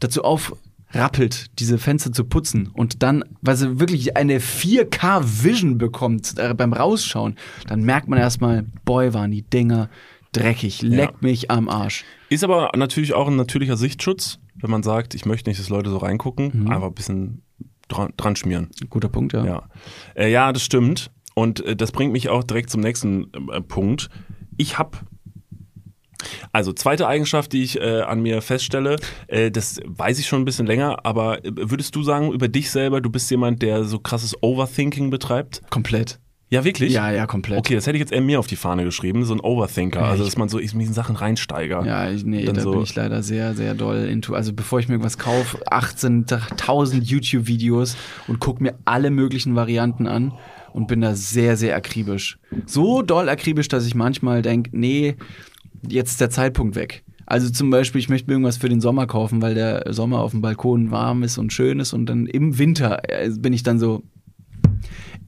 dazu 0.00 0.22
aufrappelt, 0.24 1.46
diese 1.58 1.78
Fenster 1.78 2.12
zu 2.12 2.24
putzen 2.24 2.68
und 2.70 3.02
dann, 3.02 3.24
weil 3.40 3.56
sie 3.56 3.80
wirklich 3.80 4.18
eine 4.18 4.38
4K-Vision 4.38 5.78
bekommt 5.78 6.34
äh, 6.36 6.52
beim 6.52 6.74
Rausschauen, 6.74 7.36
dann 7.66 7.80
merkt 7.80 8.08
man 8.08 8.18
erstmal, 8.18 8.66
boy, 8.84 9.14
waren 9.14 9.30
die 9.30 9.42
Dinger 9.42 9.88
dreckig, 10.32 10.82
leckt 10.82 11.22
mich 11.22 11.50
am 11.50 11.70
Arsch. 11.70 12.04
Ist 12.28 12.44
aber 12.44 12.72
natürlich 12.76 13.14
auch 13.14 13.28
ein 13.28 13.36
natürlicher 13.36 13.78
Sichtschutz, 13.78 14.40
wenn 14.56 14.70
man 14.70 14.82
sagt, 14.82 15.14
ich 15.14 15.24
möchte 15.24 15.48
nicht, 15.48 15.58
dass 15.58 15.70
Leute 15.70 15.88
so 15.88 15.96
reingucken, 15.96 16.68
einfach 16.70 16.88
ein 16.88 16.94
bisschen 16.94 17.40
dran, 17.88 18.12
dran 18.16 18.36
schmieren. 18.36 18.70
Guter 18.90 19.08
Punkt, 19.08 19.32
ja. 19.32 19.44
Ja, 19.44 19.68
äh, 20.14 20.30
ja 20.30 20.52
das 20.52 20.62
stimmt. 20.62 21.10
Und 21.34 21.64
äh, 21.64 21.76
das 21.76 21.92
bringt 21.92 22.12
mich 22.12 22.28
auch 22.28 22.44
direkt 22.44 22.70
zum 22.70 22.80
nächsten 22.80 23.32
äh, 23.50 23.60
Punkt. 23.60 24.08
Ich 24.56 24.78
habe 24.78 24.98
also 26.52 26.72
zweite 26.72 27.06
Eigenschaft, 27.06 27.52
die 27.52 27.62
ich 27.62 27.80
äh, 27.80 28.00
an 28.00 28.20
mir 28.20 28.42
feststelle, 28.42 28.96
äh, 29.28 29.50
das 29.50 29.80
weiß 29.84 30.18
ich 30.18 30.26
schon 30.26 30.42
ein 30.42 30.44
bisschen 30.44 30.66
länger, 30.66 31.04
aber 31.04 31.44
äh, 31.44 31.52
würdest 31.54 31.94
du 31.94 32.02
sagen 32.02 32.32
über 32.32 32.48
dich 32.48 32.70
selber, 32.70 33.00
du 33.00 33.10
bist 33.10 33.30
jemand, 33.30 33.62
der 33.62 33.84
so 33.84 33.98
krasses 34.00 34.34
Overthinking 34.42 35.10
betreibt? 35.10 35.62
Komplett. 35.70 36.18
Ja, 36.50 36.64
wirklich? 36.64 36.94
Ja, 36.94 37.10
ja, 37.10 37.26
komplett. 37.26 37.58
Okay, 37.58 37.74
das 37.74 37.86
hätte 37.86 37.96
ich 37.96 38.00
jetzt 38.00 38.12
eher 38.12 38.22
mir 38.22 38.38
auf 38.38 38.46
die 38.46 38.56
Fahne 38.56 38.84
geschrieben, 38.84 39.24
so 39.24 39.34
ein 39.34 39.40
Overthinker, 39.40 40.02
also 40.02 40.22
ich- 40.22 40.30
dass 40.30 40.38
man 40.38 40.48
so 40.48 40.58
in 40.58 40.78
diesen 40.78 40.94
Sachen 40.94 41.14
reinsteigert. 41.16 41.84
Ja, 41.84 42.10
ich, 42.10 42.24
nee, 42.24 42.44
Dann 42.44 42.54
da 42.54 42.62
so- 42.62 42.70
bin 42.72 42.82
ich 42.82 42.94
leider 42.94 43.22
sehr, 43.22 43.54
sehr 43.54 43.74
doll 43.74 43.98
into. 44.10 44.32
Also 44.34 44.54
bevor 44.54 44.80
ich 44.80 44.88
mir 44.88 44.94
irgendwas 44.94 45.18
kaufe, 45.18 45.58
18.000 45.70 47.02
YouTube-Videos 47.04 47.96
und 48.28 48.40
gucke 48.40 48.62
mir 48.62 48.74
alle 48.86 49.10
möglichen 49.10 49.54
Varianten 49.56 50.06
an 50.06 50.32
und 50.72 50.86
bin 50.88 51.00
da 51.02 51.14
sehr, 51.14 51.56
sehr 51.58 51.76
akribisch. 51.76 52.38
So 52.66 53.02
doll 53.02 53.28
akribisch, 53.28 53.68
dass 53.68 53.86
ich 53.86 53.94
manchmal 53.94 54.40
denke, 54.42 54.70
nee, 54.72 55.16
jetzt 55.86 56.12
ist 56.12 56.20
der 56.20 56.30
Zeitpunkt 56.30 56.76
weg. 56.76 57.04
Also 57.26 57.50
zum 57.50 57.68
Beispiel, 57.68 57.98
ich 57.98 58.08
möchte 58.08 58.26
mir 58.28 58.34
irgendwas 58.34 58.56
für 58.56 58.70
den 58.70 58.80
Sommer 58.80 59.06
kaufen, 59.06 59.42
weil 59.42 59.54
der 59.54 59.92
Sommer 59.92 60.20
auf 60.20 60.30
dem 60.30 60.40
Balkon 60.40 60.90
warm 60.90 61.22
ist 61.22 61.36
und 61.36 61.52
schön 61.52 61.78
ist 61.78 61.92
und 61.92 62.06
dann 62.06 62.26
im 62.26 62.56
Winter 62.58 63.02
äh, 63.06 63.28
bin 63.38 63.52
ich 63.52 63.62
dann 63.62 63.78
so, 63.78 64.02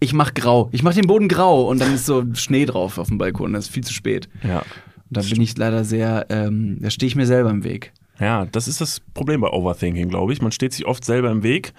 ich 0.01 0.13
mach 0.15 0.35
grau. 0.35 0.69
Ich 0.73 0.83
mach 0.83 0.95
den 0.95 1.07
Boden 1.07 1.29
grau 1.29 1.69
und 1.69 1.81
dann 1.81 1.95
ist 1.95 2.07
so 2.07 2.25
Schnee 2.35 2.65
drauf 2.65 2.99
auf 2.99 3.09
dem 3.09 3.19
Balkon. 3.19 3.53
Das 3.53 3.67
ist 3.67 3.73
viel 3.73 3.85
zu 3.85 3.93
spät. 3.93 4.29
Ja. 4.43 4.61
Und 4.61 5.17
da 5.17 5.21
bin 5.21 5.41
ich 5.41 5.57
leider 5.57 5.85
sehr, 5.85 6.27
ähm, 6.31 6.79
da 6.81 6.91
stehe 6.91 7.07
ich 7.07 7.17
mir 7.17 7.27
selber 7.27 7.51
im 7.51 7.65
Weg. 7.65 7.93
Ja, 8.19 8.47
das 8.47 8.69
ist 8.69 8.81
das 8.81 9.01
Problem 9.15 9.41
bei 9.41 9.49
Overthinking, 9.49 10.09
glaube 10.09 10.33
ich. 10.33 10.43
Man 10.43 10.53
steht 10.53 10.73
sich 10.73 10.87
oft 10.87 11.05
selber 11.05 11.31
im 11.31 11.43
Weg 11.43 11.73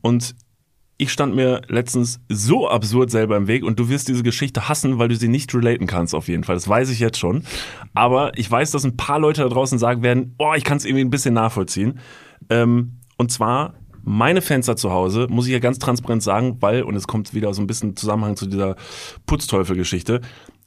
und 0.00 0.34
ich 1.00 1.12
stand 1.12 1.36
mir 1.36 1.62
letztens 1.68 2.20
so 2.28 2.68
absurd 2.68 3.10
selber 3.10 3.36
im 3.36 3.46
Weg 3.46 3.62
und 3.64 3.78
du 3.78 3.88
wirst 3.88 4.08
diese 4.08 4.24
Geschichte 4.24 4.68
hassen, 4.68 4.98
weil 4.98 5.08
du 5.08 5.14
sie 5.14 5.28
nicht 5.28 5.54
relaten 5.54 5.86
kannst 5.86 6.14
auf 6.14 6.26
jeden 6.28 6.42
Fall. 6.42 6.56
Das 6.56 6.68
weiß 6.68 6.90
ich 6.90 6.98
jetzt 6.98 7.18
schon. 7.18 7.44
Aber 7.94 8.36
ich 8.36 8.50
weiß, 8.50 8.72
dass 8.72 8.84
ein 8.84 8.96
paar 8.96 9.20
Leute 9.20 9.42
da 9.42 9.48
draußen 9.48 9.78
sagen 9.78 10.02
werden, 10.02 10.34
oh, 10.38 10.54
ich 10.56 10.64
kann 10.64 10.76
es 10.76 10.84
irgendwie 10.84 11.04
ein 11.04 11.10
bisschen 11.10 11.34
nachvollziehen. 11.34 12.00
Ähm, 12.50 12.98
und 13.16 13.30
zwar 13.30 13.74
meine 14.08 14.40
Fenster 14.40 14.74
zu 14.74 14.90
Hause, 14.90 15.26
muss 15.28 15.46
ich 15.46 15.52
ja 15.52 15.58
ganz 15.58 15.78
transparent 15.78 16.22
sagen, 16.22 16.56
weil, 16.60 16.82
und 16.82 16.96
es 16.96 17.06
kommt 17.06 17.34
wieder 17.34 17.52
so 17.52 17.60
ein 17.60 17.66
bisschen 17.66 17.94
Zusammenhang 17.94 18.36
zu 18.36 18.46
dieser 18.46 18.76
Putzteufel-Geschichte, 19.26 20.22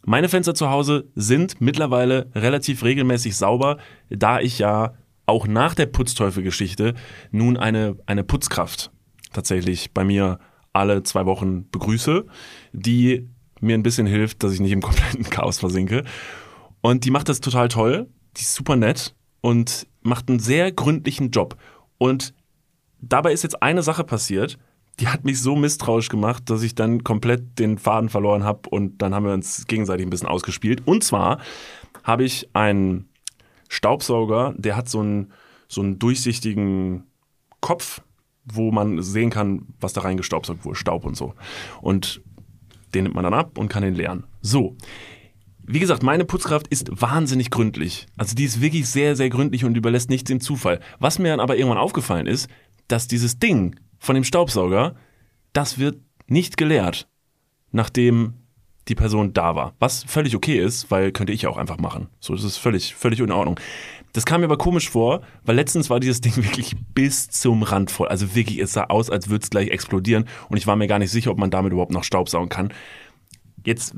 meine 0.06 0.30
Fenster 0.30 0.54
zu 0.54 0.70
Hause 0.70 1.10
sind 1.16 1.60
mittlerweile 1.60 2.30
relativ 2.36 2.84
regelmäßig 2.84 3.36
sauber, 3.36 3.78
da 4.10 4.40
ich 4.40 4.60
ja 4.60 4.94
auch 5.26 5.48
nach 5.48 5.74
der 5.74 5.88
Putzteufel-Geschichte 5.88 6.94
nun 7.32 7.58
eine, 7.58 7.98
eine 8.06 8.24
Putzkraft 8.24 8.92
tatsächlich 9.34 9.92
bei 9.92 10.04
mir 10.04 10.40
alle 10.74 11.04
zwei 11.04 11.26
Wochen 11.26 11.70
begrüße, 11.70 12.26
die 12.74 13.28
mir 13.60 13.76
ein 13.76 13.84
bisschen 13.84 14.08
hilft, 14.08 14.44
dass 14.44 14.54
ich 14.54 14.60
nicht 14.60 14.72
im 14.72 14.82
kompletten 14.84 15.24
Chaos 15.24 15.60
versinke. 15.60 16.04
Und 16.82 17.06
die 17.06 17.12
macht 17.12 17.30
das 17.30 17.42
total 17.42 17.70
toll, 17.70 18.08
die 18.38 18.42
ist 18.42 18.54
super 18.54 18.76
nett 18.76 19.16
und 19.42 19.88
macht 20.02 20.30
einen 20.30 20.40
sehr 20.40 20.72
gründlichen 20.72 21.32
Job. 21.32 21.58
Und 21.98 22.34
dabei 23.02 23.34
ist 23.34 23.44
jetzt 23.44 23.62
eine 23.62 23.84
Sache 23.84 24.04
passiert, 24.04 24.58
die 25.00 25.08
hat 25.08 25.24
mich 25.26 25.42
so 25.42 25.56
misstrauisch 25.56 26.10
gemacht, 26.10 26.50
dass 26.50 26.64
ich 26.64 26.76
dann 26.76 27.04
komplett 27.04 27.58
den 27.60 27.78
Faden 27.78 28.10
verloren 28.10 28.44
habe 28.44 28.70
und 28.70 29.02
dann 29.02 29.16
haben 29.16 29.26
wir 29.26 29.34
uns 29.34 29.66
gegenseitig 29.68 30.06
ein 30.06 30.10
bisschen 30.10 30.28
ausgespielt. 30.28 30.84
Und 30.86 31.04
zwar 31.04 31.40
habe 32.04 32.24
ich 32.24 32.50
einen 32.54 33.10
Staubsauger, 33.70 34.54
der 34.58 34.76
hat 34.76 34.90
so 34.90 35.00
einen, 35.00 35.32
so 35.68 35.82
einen 35.82 35.98
durchsichtigen 35.98 37.06
Kopf, 37.62 38.02
wo 38.46 38.72
man 38.72 39.02
sehen 39.02 39.30
kann, 39.30 39.68
was 39.80 39.94
da 39.94 40.02
reingestaubsaugt 40.02 40.66
wurde, 40.66 40.76
Staub 40.76 41.06
und 41.06 41.16
so. 41.16 41.34
Und 41.82 42.22
den 42.94 43.04
nimmt 43.04 43.16
man 43.16 43.24
dann 43.24 43.34
ab 43.34 43.58
und 43.58 43.70
kann 43.70 43.84
den 43.84 43.96
leeren. 43.96 44.26
So. 44.42 44.76
Wie 45.64 45.80
gesagt, 45.80 46.04
meine 46.04 46.26
Putzkraft 46.26 46.68
ist 46.68 46.90
wahnsinnig 47.02 47.50
gründlich. 47.50 48.08
Also 48.18 48.36
die 48.36 48.44
ist 48.44 48.62
wirklich 48.62 48.90
sehr, 48.90 49.16
sehr 49.16 49.30
gründlich 49.30 49.64
und 49.64 49.78
überlässt 49.78 50.10
nichts 50.10 50.28
dem 50.28 50.42
Zufall. 50.42 50.82
Was 51.00 51.20
mir 51.20 51.30
dann 51.30 51.40
aber 51.40 51.56
irgendwann 51.56 51.78
aufgefallen 51.78 52.28
ist, 52.28 52.50
dass 52.88 53.08
dieses 53.08 53.40
Ding 53.40 53.80
von 54.00 54.16
dem 54.16 54.24
Staubsauger, 54.24 54.96
das 55.54 55.78
wird 55.78 56.00
nicht 56.28 56.58
geleert, 56.58 57.08
nachdem 57.72 58.34
die 58.88 58.96
Person 58.96 59.34
da 59.34 59.56
war. 59.56 59.74
Was 59.80 60.04
völlig 60.04 60.36
okay 60.36 60.60
ist, 60.60 60.90
weil 60.90 61.12
könnte 61.12 61.34
ich 61.34 61.48
auch 61.48 61.58
einfach 61.58 61.78
machen. 61.78 62.08
So, 62.20 62.34
das 62.34 62.44
ist 62.44 62.58
völlig, 62.58 62.96
völlig 62.96 63.20
in 63.20 63.32
Ordnung. 63.32 63.60
Das 64.14 64.26
kam 64.26 64.42
mir 64.42 64.48
aber 64.48 64.58
komisch 64.58 64.90
vor, 64.90 65.22
weil 65.44 65.56
letztens 65.56 65.90
war 65.90 66.00
dieses 66.00 66.22
Ding 66.22 66.36
wirklich 66.44 66.76
bis 66.94 67.30
zum 67.30 67.64
Rand 67.64 67.92
voll. 67.92 68.08
Also 68.08 68.36
wirklich, 68.36 68.60
es 68.60 68.74
sah 68.74 68.86
aus, 68.86 69.10
als 69.10 69.30
würde 69.30 69.44
es 69.44 69.50
gleich 69.50 69.70
explodieren 69.70 70.26
und 70.50 70.58
ich 70.58 70.68
war 70.68 70.76
mir 70.76 70.88
gar 70.88 71.00
nicht 71.00 71.12
sicher, 71.12 71.32
ob 71.32 71.38
man 71.38 71.52
damit 71.52 71.72
überhaupt 71.72 71.92
noch 71.92 72.04
Staubsaugen 72.04 72.50
kann. 72.50 72.74
Jetzt 73.66 73.96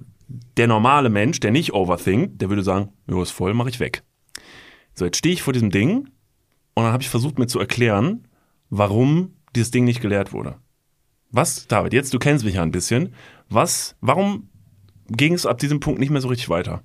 der 0.58 0.68
normale 0.68 1.10
Mensch, 1.10 1.40
der 1.40 1.52
nicht 1.52 1.74
overthinkt, 1.74 2.42
der 2.42 2.50
würde 2.50 2.64
sagen, 2.64 2.90
jo, 3.08 3.22
ist 3.22 3.32
voll, 3.32 3.54
mache 3.54 3.70
ich 3.70 3.80
weg. 3.80 4.04
So, 4.94 5.06
jetzt 5.06 5.18
stehe 5.18 5.34
ich 5.34 5.42
vor 5.42 5.54
diesem 5.54 5.72
Ding 5.72 6.10
und 6.76 6.84
dann 6.84 6.94
habe 6.94 7.04
ich 7.04 7.10
versucht 7.10 7.40
mir 7.40 7.48
zu 7.48 7.60
erklären, 7.60 8.28
warum 8.76 9.34
dieses 9.56 9.70
Ding 9.72 9.84
nicht 9.86 10.02
geleert 10.02 10.34
wurde. 10.34 10.56
Was, 11.32 11.68
David, 11.68 11.94
jetzt 11.94 12.14
du 12.14 12.20
kennst 12.20 12.44
mich 12.44 12.56
ja 12.56 12.64
ein 12.64 12.72
bisschen. 12.72 13.14
Was, 13.50 13.96
warum 14.02 14.50
ging 15.10 15.34
es 15.34 15.46
ab 15.46 15.60
diesem 15.60 15.80
Punkt 15.80 16.00
nicht 16.00 16.10
mehr 16.10 16.22
so 16.22 16.28
richtig 16.28 16.50
weiter? 16.50 16.82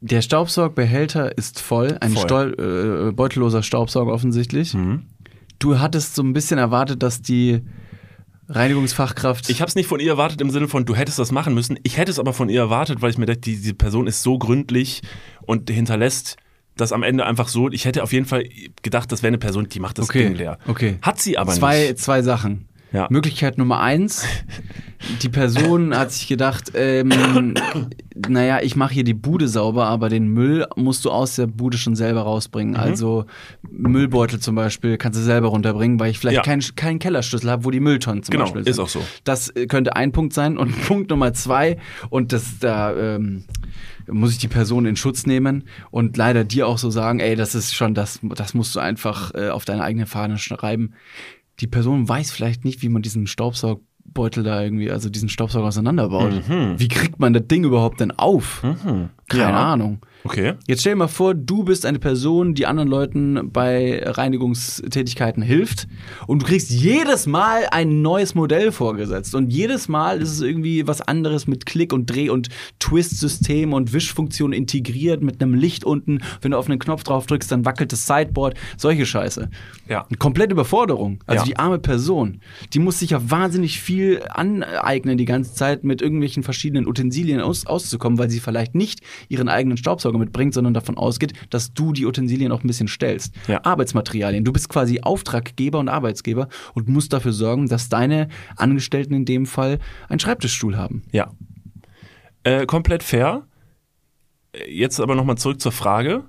Der 0.00 0.20
Staubsaugbehälter 0.22 1.36
ist 1.38 1.60
voll, 1.60 1.96
ein 2.00 2.12
Voll. 2.12 2.22
Stol 2.24 3.08
äh, 3.08 3.12
beutelloser 3.12 3.62
Staubsauger 3.62 4.12
offensichtlich. 4.12 4.76
Du 5.60 5.78
hattest 5.78 6.14
so 6.16 6.22
ein 6.22 6.32
bisschen 6.32 6.58
erwartet, 6.58 7.02
dass 7.04 7.22
die 7.22 7.62
Reinigungsfachkraft. 8.48 9.48
Ich 9.48 9.60
habe 9.60 9.68
es 9.68 9.76
nicht 9.76 9.86
von 9.86 10.00
ihr 10.00 10.10
erwartet 10.10 10.40
im 10.40 10.50
Sinne 10.50 10.66
von, 10.66 10.84
du 10.84 10.96
hättest 10.96 11.18
das 11.20 11.30
machen 11.30 11.54
müssen. 11.54 11.78
Ich 11.84 11.96
hätte 11.96 12.10
es 12.10 12.18
aber 12.18 12.32
von 12.32 12.48
ihr 12.48 12.60
erwartet, 12.60 13.00
weil 13.00 13.10
ich 13.10 13.18
mir 13.18 13.26
dachte, 13.26 13.40
die- 13.40 13.56
diese 13.56 13.74
Person 13.74 14.08
ist 14.08 14.22
so 14.22 14.38
gründlich 14.38 15.02
und 15.42 15.70
hinterlässt 15.70 16.36
das 16.76 16.92
am 16.92 17.02
Ende 17.02 17.26
einfach 17.26 17.48
so. 17.48 17.70
Ich 17.70 17.84
hätte 17.84 18.02
auf 18.02 18.12
jeden 18.12 18.26
Fall 18.26 18.44
gedacht, 18.82 19.10
das 19.12 19.22
wäre 19.22 19.28
eine 19.28 19.38
Person, 19.38 19.68
die 19.68 19.80
macht 19.80 19.98
das 19.98 20.08
Okay, 20.08 20.24
Ding 20.24 20.34
leer. 20.36 20.58
okay. 20.66 20.96
Hat 21.02 21.20
sie 21.20 21.36
aber 21.38 21.52
zwei, 21.52 21.80
nicht. 21.88 21.98
zwei 21.98 22.22
Sachen. 22.22 22.66
Ja. 22.92 23.06
Möglichkeit 23.08 23.56
Nummer 23.56 23.80
eins, 23.80 24.26
die 25.22 25.30
Person 25.30 25.96
hat 25.96 26.12
sich 26.12 26.28
gedacht, 26.28 26.72
ähm, 26.74 27.54
naja, 28.28 28.60
ich 28.62 28.76
mache 28.76 28.92
hier 28.92 29.04
die 29.04 29.14
Bude 29.14 29.48
sauber, 29.48 29.86
aber 29.86 30.10
den 30.10 30.28
Müll 30.28 30.66
musst 30.76 31.06
du 31.06 31.10
aus 31.10 31.36
der 31.36 31.46
Bude 31.46 31.78
schon 31.78 31.96
selber 31.96 32.20
Mhm. 32.20 32.26
rausbringen. 32.26 32.76
Also 32.76 33.24
Müllbeutel 33.70 34.40
zum 34.40 34.56
Beispiel 34.56 34.98
kannst 34.98 35.18
du 35.18 35.22
selber 35.24 35.48
runterbringen, 35.48 35.98
weil 36.00 36.10
ich 36.10 36.18
vielleicht 36.18 36.36
Ja. 36.36 36.42
keinen 36.42 36.60
keinen 36.76 36.98
Kellerschlüssel 36.98 37.50
habe, 37.50 37.64
wo 37.64 37.70
die 37.70 37.80
Mülltonnen 37.80 38.22
zum 38.22 38.32
Genau, 38.32 38.44
Beispiel 38.44 38.60
ist 38.68 38.76
sind. 38.76 38.84
auch 38.84 38.88
so. 38.90 39.00
Das 39.24 39.48
äh, 39.56 39.66
könnte 39.66 39.96
ein 39.96 40.12
Punkt 40.12 40.34
sein. 40.34 40.58
Und 40.58 40.72
Punkt 40.86 41.08
Nummer 41.10 41.32
zwei, 41.32 41.78
und 42.10 42.32
das 42.34 42.58
da 42.60 42.94
ähm, 42.94 43.44
muss 44.10 44.32
ich 44.32 44.38
die 44.38 44.48
Person 44.48 44.86
in 44.86 44.96
Schutz 44.96 45.26
nehmen 45.26 45.64
und 45.90 46.16
leider 46.16 46.44
dir 46.44 46.66
auch 46.66 46.78
so 46.78 46.90
sagen, 46.90 47.20
ey, 47.20 47.36
das 47.36 47.54
ist 47.54 47.74
schon, 47.74 47.94
das, 47.94 48.20
das 48.22 48.54
musst 48.54 48.74
du 48.74 48.80
einfach 48.80 49.34
äh, 49.34 49.48
auf 49.50 49.64
deine 49.64 49.82
eigene 49.84 50.06
Fahne 50.06 50.38
schreiben. 50.38 50.94
Die 51.60 51.66
Person 51.66 52.08
weiß 52.08 52.30
vielleicht 52.32 52.64
nicht, 52.64 52.82
wie 52.82 52.88
man 52.88 53.02
diesen 53.02 53.26
Staubsaugbeutel 53.26 54.42
da 54.42 54.62
irgendwie, 54.62 54.90
also 54.90 55.08
diesen 55.10 55.28
Staubsauger 55.28 55.66
auseinanderbaut. 55.68 56.32
Wie 56.78 56.88
kriegt 56.88 57.18
man 57.20 57.32
das 57.32 57.46
Ding 57.46 57.64
überhaupt 57.64 58.00
denn 58.00 58.10
auf? 58.10 58.62
Keine 59.28 59.42
Ja. 59.42 59.72
Ahnung. 59.72 60.00
Okay. 60.24 60.54
Jetzt 60.68 60.80
stell 60.80 60.92
dir 60.92 60.98
mal 60.98 61.08
vor, 61.08 61.34
du 61.34 61.64
bist 61.64 61.84
eine 61.84 61.98
Person, 61.98 62.54
die 62.54 62.66
anderen 62.66 62.88
Leuten 62.88 63.50
bei 63.52 64.02
Reinigungstätigkeiten 64.04 65.42
hilft 65.42 65.88
und 66.26 66.42
du 66.42 66.46
kriegst 66.46 66.70
jedes 66.70 67.26
Mal 67.26 67.66
ein 67.70 68.02
neues 68.02 68.34
Modell 68.34 68.72
vorgesetzt 68.72 69.34
und 69.34 69.52
jedes 69.52 69.88
Mal 69.88 70.20
ist 70.22 70.30
es 70.30 70.40
irgendwie 70.40 70.86
was 70.86 71.00
anderes 71.00 71.46
mit 71.46 71.66
Klick- 71.66 71.92
und 71.92 72.06
Dreh- 72.06 72.30
und 72.30 72.48
Twist-System 72.78 73.72
und 73.72 73.92
Wischfunktion 73.92 74.52
integriert 74.52 75.22
mit 75.22 75.42
einem 75.42 75.54
Licht 75.54 75.84
unten. 75.84 76.20
Wenn 76.40 76.52
du 76.52 76.58
auf 76.58 76.68
einen 76.68 76.78
Knopf 76.78 77.02
drauf 77.02 77.26
drückst, 77.26 77.50
dann 77.50 77.64
wackelt 77.64 77.92
das 77.92 78.06
Sideboard. 78.06 78.54
Solche 78.76 79.06
Scheiße. 79.06 79.50
Ja. 79.88 80.06
Eine 80.06 80.16
komplette 80.18 80.52
Überforderung. 80.52 81.18
Also 81.26 81.42
Ja. 81.42 81.46
die 81.46 81.56
arme 81.58 81.78
Person, 81.78 82.40
die 82.72 82.78
muss 82.78 83.00
sich 83.00 83.10
ja 83.10 83.30
wahnsinnig 83.30 83.80
viel 83.80 84.22
aneignen 84.28 85.18
die 85.18 85.24
ganze 85.24 85.54
Zeit, 85.54 85.82
mit 85.84 86.00
irgendwelchen 86.00 86.42
verschiedenen 86.42 86.86
Utensilien 86.86 87.40
aus, 87.40 87.66
auszukommen, 87.66 88.18
weil 88.18 88.30
sie 88.30 88.40
vielleicht 88.40 88.74
nicht 88.74 89.00
ihren 89.28 89.48
eigenen 89.48 89.76
Staubsauger 89.76 90.11
mitbringt, 90.18 90.54
sondern 90.54 90.74
davon 90.74 90.96
ausgeht, 90.96 91.32
dass 91.50 91.72
du 91.74 91.92
die 91.92 92.06
Utensilien 92.06 92.52
auch 92.52 92.62
ein 92.62 92.66
bisschen 92.66 92.88
stellst. 92.88 93.34
Ja. 93.48 93.64
Arbeitsmaterialien. 93.64 94.44
Du 94.44 94.52
bist 94.52 94.68
quasi 94.68 95.00
Auftraggeber 95.00 95.78
und 95.78 95.88
Arbeitsgeber 95.88 96.48
und 96.74 96.88
musst 96.88 97.12
dafür 97.12 97.32
sorgen, 97.32 97.68
dass 97.68 97.88
deine 97.88 98.28
Angestellten 98.56 99.14
in 99.14 99.24
dem 99.24 99.46
Fall 99.46 99.78
einen 100.08 100.20
Schreibtischstuhl 100.20 100.76
haben. 100.76 101.02
Ja. 101.12 101.32
Äh, 102.44 102.66
komplett 102.66 103.02
fair. 103.02 103.46
Jetzt 104.68 105.00
aber 105.00 105.14
nochmal 105.14 105.38
zurück 105.38 105.60
zur 105.60 105.72
Frage. 105.72 106.24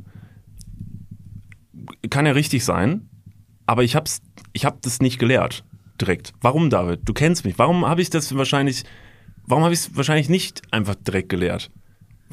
Kann 2.10 2.26
ja 2.26 2.32
richtig 2.32 2.64
sein, 2.64 3.10
aber 3.66 3.84
ich 3.84 3.96
hab's, 3.96 4.22
ich 4.54 4.66
hab 4.66 4.82
das 4.82 5.02
nicht 5.02 5.20
gelehrt 5.20 5.64
direkt. 6.00 6.34
Warum, 6.42 6.70
David? 6.70 7.02
Du 7.06 7.14
kennst 7.14 7.46
mich. 7.46 7.58
Warum 7.58 7.86
habe 7.86 8.02
ich 8.02 8.10
das 8.10 8.36
wahrscheinlich, 8.36 8.84
warum 9.46 9.64
habe 9.64 9.74
ich 9.74 9.82
es 9.82 9.96
wahrscheinlich 9.96 10.30
nicht 10.30 10.62
einfach 10.72 10.96
direkt 10.96 11.30
gelehrt? 11.30 11.72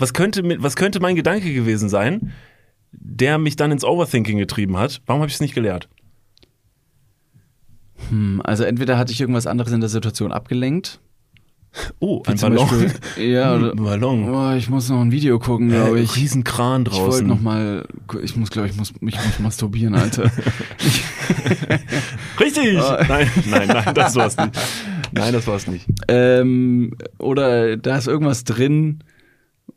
Was 0.01 0.13
könnte, 0.15 0.43
was 0.63 0.75
könnte 0.77 0.99
mein 1.01 1.15
Gedanke 1.15 1.53
gewesen 1.53 1.89
sein, 1.89 2.33
der 2.93 3.39
mich 3.39 3.55
dann 3.57 3.71
ins 3.71 3.85
Overthinking 3.85 4.39
getrieben 4.39 4.77
hat? 4.77 5.01
Warum 5.07 5.21
habe 5.23 5.29
ich 5.29 5.35
es 5.35 5.41
nicht 5.41 5.55
gelehrt? 5.55 5.89
Hm, 8.09 8.41
Also 8.45 8.65
entweder 8.65 8.99
hatte 8.99 9.13
ich 9.13 9.21
irgendwas 9.21 9.47
anderes 9.47 9.73
in 9.73 9.81
der 9.81 9.91
Situation 9.91 10.33
abgelenkt. 10.33 11.01
Oh, 12.01 12.21
wie 12.27 12.33
ein 12.33 12.39
Ballon. 12.39 12.69
Beispiel- 12.69 13.31
ja, 13.31 13.55
oder, 13.55 13.71
Ein 13.73 13.77
Ballon. 13.77 14.29
Oh, 14.29 14.57
ich 14.57 14.69
muss 14.69 14.89
noch 14.89 15.01
ein 15.01 15.13
Video 15.13 15.39
gucken, 15.39 15.69
glaube 15.69 16.01
Äh, 16.01 16.03
ich. 16.03 16.17
Riesenkran 16.17 16.83
Ich 16.83 16.93
wollte 16.95 17.05
draußen. 17.05 17.27
noch 17.29 17.41
mal, 17.41 17.87
ich 18.25 18.35
muss, 18.35 18.51
glaube 18.51 18.69
ich, 18.69 18.77
muss 18.77 18.93
mich 19.01 19.15
muss 19.15 19.39
masturbieren, 19.39 19.95
Alter. 19.95 20.33
ich, 20.85 21.05
Richtig! 22.41 22.77
Oh. 22.81 22.97
Nein, 23.07 23.31
nein, 23.49 23.69
nein, 23.69 23.95
das 23.95 24.17
war's 24.17 24.37
nicht. 24.37 24.59
Nein, 25.13 25.33
das 25.33 25.47
war's 25.47 25.69
nicht. 25.69 25.87
ähm, 26.09 26.95
oder 27.19 27.77
da 27.77 27.99
ist 27.99 28.09
irgendwas 28.09 28.43
drin, 28.43 29.05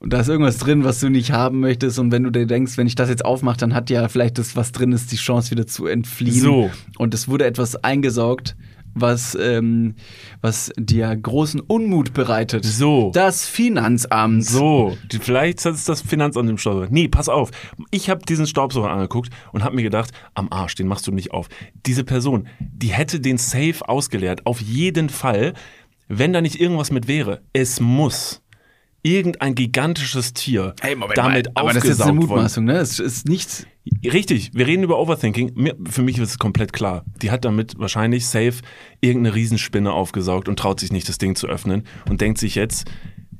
da 0.01 0.19
ist 0.19 0.29
irgendwas 0.29 0.57
drin, 0.57 0.83
was 0.83 0.99
du 0.99 1.09
nicht 1.09 1.31
haben 1.31 1.59
möchtest. 1.59 1.99
Und 1.99 2.11
wenn 2.11 2.23
du 2.23 2.31
dir 2.31 2.45
denkst, 2.45 2.77
wenn 2.77 2.87
ich 2.87 2.95
das 2.95 3.09
jetzt 3.09 3.25
aufmache, 3.25 3.57
dann 3.57 3.73
hat 3.73 3.89
ja 3.89 4.07
vielleicht 4.07 4.37
das, 4.37 4.55
was 4.55 4.71
drin 4.71 4.91
ist, 4.91 5.11
die 5.11 5.17
Chance 5.17 5.51
wieder 5.51 5.67
zu 5.67 5.87
entfliehen. 5.87 6.39
So. 6.39 6.71
Und 6.97 7.13
es 7.13 7.27
wurde 7.27 7.45
etwas 7.45 7.75
eingesaugt, 7.83 8.55
was, 8.95 9.35
ähm, 9.39 9.95
was 10.41 10.71
dir 10.77 11.15
großen 11.15 11.59
Unmut 11.59 12.13
bereitet. 12.13 12.65
So. 12.65 13.11
Das 13.13 13.47
Finanzamt. 13.47 14.45
So, 14.45 14.95
vielleicht 15.19 15.65
ist 15.65 15.89
das 15.89 16.01
Finanzamt 16.01 16.49
im 16.49 16.57
Staubsauger. 16.57 16.87
Nee, 16.91 17.07
pass 17.07 17.29
auf. 17.29 17.51
Ich 17.91 18.09
habe 18.09 18.23
diesen 18.25 18.47
Staubsauger 18.47 18.91
angeguckt 18.91 19.29
und 19.51 19.63
habe 19.63 19.75
mir 19.75 19.83
gedacht, 19.83 20.11
am 20.35 20.51
Arsch, 20.51 20.75
den 20.75 20.87
machst 20.87 21.07
du 21.07 21.11
nicht 21.11 21.31
auf. 21.31 21.47
Diese 21.85 22.03
Person, 22.03 22.47
die 22.59 22.89
hätte 22.89 23.19
den 23.19 23.37
Safe 23.37 23.77
ausgeleert. 23.87 24.45
Auf 24.45 24.61
jeden 24.61 25.09
Fall, 25.09 25.53
wenn 26.07 26.33
da 26.33 26.41
nicht 26.41 26.59
irgendwas 26.59 26.91
mit 26.91 27.07
wäre. 27.07 27.41
Es 27.53 27.79
muss 27.79 28.42
irgendein 29.03 29.53
gigantisches 29.53 30.33
Tier 30.33 30.73
damit 31.15 31.49
aber 31.55 31.73
das 31.73 31.83
ist 31.83 31.89
jetzt 31.89 32.01
eine 32.01 32.11
aufgesaugt 32.11 32.29
worden. 32.29 32.29
Mutmaßung, 32.29 32.65
ne? 32.65 32.77
Es 32.77 32.99
ist 32.99 33.27
nichts. 33.27 33.67
Richtig, 34.03 34.51
wir 34.53 34.65
reden 34.65 34.83
über 34.83 34.97
Overthinking. 34.97 35.73
Für 35.89 36.01
mich 36.01 36.17
ist 36.17 36.29
es 36.29 36.39
komplett 36.39 36.71
klar. 36.71 37.03
Die 37.21 37.29
hat 37.29 37.43
damit 37.43 37.77
wahrscheinlich 37.77 38.25
safe 38.25 38.61
irgendeine 39.01 39.35
Riesenspinne 39.35 39.91
aufgesaugt 39.91 40.47
und 40.47 40.57
traut 40.57 40.79
sich 40.79 40.91
nicht, 40.91 41.09
das 41.09 41.17
Ding 41.17 41.35
zu 41.35 41.47
öffnen 41.47 41.83
und 42.09 42.21
denkt 42.21 42.39
sich 42.39 42.55
jetzt, 42.55 42.89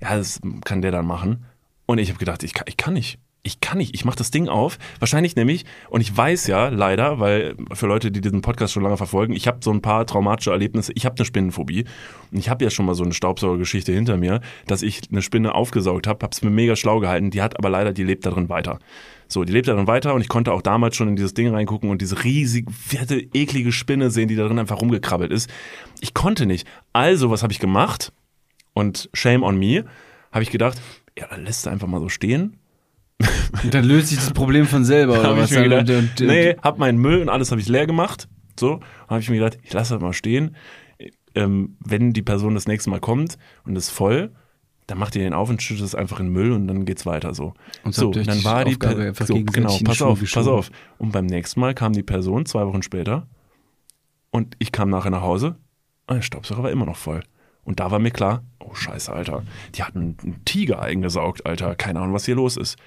ja, 0.02 0.18
das 0.18 0.42
kann 0.66 0.82
der 0.82 0.92
dann 0.92 1.06
machen. 1.06 1.46
Und 1.86 1.98
ich 1.98 2.10
habe 2.10 2.20
gedacht, 2.20 2.44
ich 2.44 2.54
kann, 2.54 2.66
ich 2.68 2.76
kann 2.76 2.94
nicht. 2.94 3.20
Ich 3.46 3.60
kann 3.60 3.78
nicht. 3.78 3.94
Ich 3.94 4.06
mache 4.06 4.16
das 4.16 4.32
Ding 4.32 4.48
auf. 4.48 4.80
Wahrscheinlich 5.00 5.36
nämlich, 5.36 5.66
und 5.90 6.00
ich 6.00 6.16
weiß 6.16 6.48
ja 6.48 6.70
leider, 6.70 7.20
weil 7.20 7.56
für 7.74 7.88
Leute, 7.88 8.10
die 8.10 8.22
diesen 8.22 8.42
Podcast 8.42 8.72
schon 8.72 8.84
lange 8.84 8.96
verfolgen, 8.96 9.34
ich 9.34 9.48
habe 9.48 9.58
so 9.62 9.70
ein 9.72 9.82
paar 9.82 10.06
traumatische 10.06 10.52
Erlebnisse. 10.52 10.94
Ich 10.96 11.06
habe 11.06 11.18
eine 11.18 11.26
Spinnenphobie. 11.26 11.84
Und 12.32 12.38
ich 12.38 12.48
habe 12.48 12.64
ja 12.64 12.70
schon 12.70 12.86
mal 12.86 12.96
so 12.96 13.04
eine 13.04 13.14
Staubsaugergeschichte 13.14 13.92
hinter 13.92 14.16
mir, 14.16 14.40
dass 14.66 14.82
ich 14.82 15.02
eine 15.12 15.22
Spinne 15.22 15.56
aufgesaugt 15.56 16.08
habe, 16.08 16.24
habe 16.24 16.32
es 16.32 16.42
mir 16.42 16.52
mega 16.52 16.78
schlau 16.78 17.02
gehalten. 17.02 17.32
Die 17.32 17.42
hat 17.42 17.60
aber 17.60 17.70
leider, 17.70 17.92
die 17.92 18.06
lebt 18.06 18.26
da 18.26 18.30
drin 18.30 18.48
weiter. 18.48 18.80
So, 19.28 19.44
die 19.44 19.52
lebt 19.52 19.68
da 19.68 19.74
drin 19.74 19.88
weiter 19.88 20.14
und 20.14 20.22
ich 20.22 20.30
konnte 20.30 20.54
auch 20.54 20.62
damals 20.62 20.96
schon 20.96 21.10
in 21.10 21.18
dieses 21.18 21.34
Ding 21.34 21.50
reingucken 21.50 21.90
und 21.90 22.02
diese 22.02 22.24
riesige, 22.24 22.72
fette, 22.72 23.20
eklige 23.34 23.74
Spinne 23.74 24.10
sehen, 24.10 24.30
die 24.30 24.38
da 24.38 24.48
drin 24.48 24.60
einfach 24.60 24.80
rumgekrabbelt 24.80 25.34
ist. 25.34 25.50
Ich 26.00 26.14
konnte 26.14 26.46
nicht. 26.46 26.66
Also, 26.94 27.30
was 27.30 27.44
habe 27.44 27.52
ich 27.52 27.60
gemacht? 27.60 28.14
Und 28.74 29.10
shame 29.14 29.44
on 29.44 29.58
me, 29.58 29.84
habe 30.32 30.44
ich 30.44 30.50
gedacht, 30.50 30.80
ja, 31.18 31.28
dann 31.28 31.44
lässt 31.44 31.66
du 31.66 31.70
einfach 31.70 31.88
mal 31.88 32.00
so 32.00 32.08
stehen. 32.08 32.60
Dann 33.72 33.86
löst 33.86 34.08
sich 34.10 34.18
das 34.18 34.32
Problem 34.34 34.66
von 34.66 34.84
selber, 34.84 35.14
oder 35.20 35.30
Habe 35.30 35.42
was? 35.42 35.52
ich 35.52 35.58
mir 35.58 35.64
gedacht, 35.64 35.90
Und- 35.90 36.22
und- 36.22 36.28
nee, 36.28 36.56
hab 36.62 36.78
meinen 36.80 36.98
Müll 36.98 37.22
und 37.22 37.30
alles 37.30 37.52
habe 37.52 37.62
ich 37.62 37.68
leer 37.70 37.86
gemacht. 37.88 38.28
So, 38.60 38.80
habe 39.08 39.20
ich 39.20 39.30
mir 39.30 39.38
gedacht, 39.40 39.58
ich 39.64 39.74
lasse 39.74 39.94
das 39.96 40.02
mal 40.02 40.14
stehen. 40.14 40.56
Ähm, 41.36 41.78
wenn 41.84 42.14
die 42.14 42.22
Person 42.22 42.54
das 42.54 42.68
nächste 42.68 42.90
Mal 42.92 43.00
kommt 43.00 43.38
und 43.66 43.76
ist 43.76 43.90
voll, 43.90 44.32
dann 44.86 44.98
macht 45.00 45.16
ihr 45.16 45.24
den 45.24 45.34
auf 45.34 45.50
und 45.50 45.62
schüttet 45.62 45.86
es 45.86 45.96
einfach 45.96 46.20
in 46.20 46.28
den 46.28 46.34
Müll 46.34 46.52
und 46.52 46.68
dann 46.68 46.86
geht's 46.86 47.06
weiter 47.08 47.34
so. 47.34 47.54
Und 47.84 47.96
so, 47.96 48.12
dann 48.12 48.44
war 48.44 48.66
die 48.66 48.74
Aufgabe 48.74 48.96
Per- 48.96 49.06
einfach 49.08 49.26
so, 49.26 49.34
genau, 49.44 49.80
pass 49.84 50.02
auf, 50.04 50.20
pass 50.20 50.48
auf. 50.48 50.70
Und 51.00 51.12
beim 51.12 51.26
nächsten 51.26 51.60
Mal 51.60 51.74
kam 51.74 51.94
die 51.94 52.04
Person 52.04 52.46
zwei 52.46 52.68
Wochen 52.68 52.84
später 52.84 53.26
und 54.30 54.56
ich 54.60 54.72
kam 54.72 54.90
nachher 54.90 55.10
nach 55.10 55.22
Hause 55.22 55.56
und 56.08 56.18
der 56.18 56.22
Staubsauger 56.22 56.64
war 56.64 56.72
immer 56.72 56.86
noch 56.86 56.98
voll. 56.98 57.24
Und 57.64 57.80
da 57.80 57.90
war 57.90 57.98
mir 58.00 58.12
klar, 58.12 58.44
oh 58.64 58.74
scheiße, 58.74 59.12
Alter, 59.12 59.44
die 59.76 59.84
hatten 59.84 60.18
einen 60.22 60.42
Tiger 60.46 60.82
eingesaugt, 60.82 61.46
Alter, 61.46 61.76
keine 61.76 62.00
Ahnung, 62.00 62.14
was 62.14 62.26
hier 62.26 62.36
los 62.36 62.58
ist. 62.58 62.78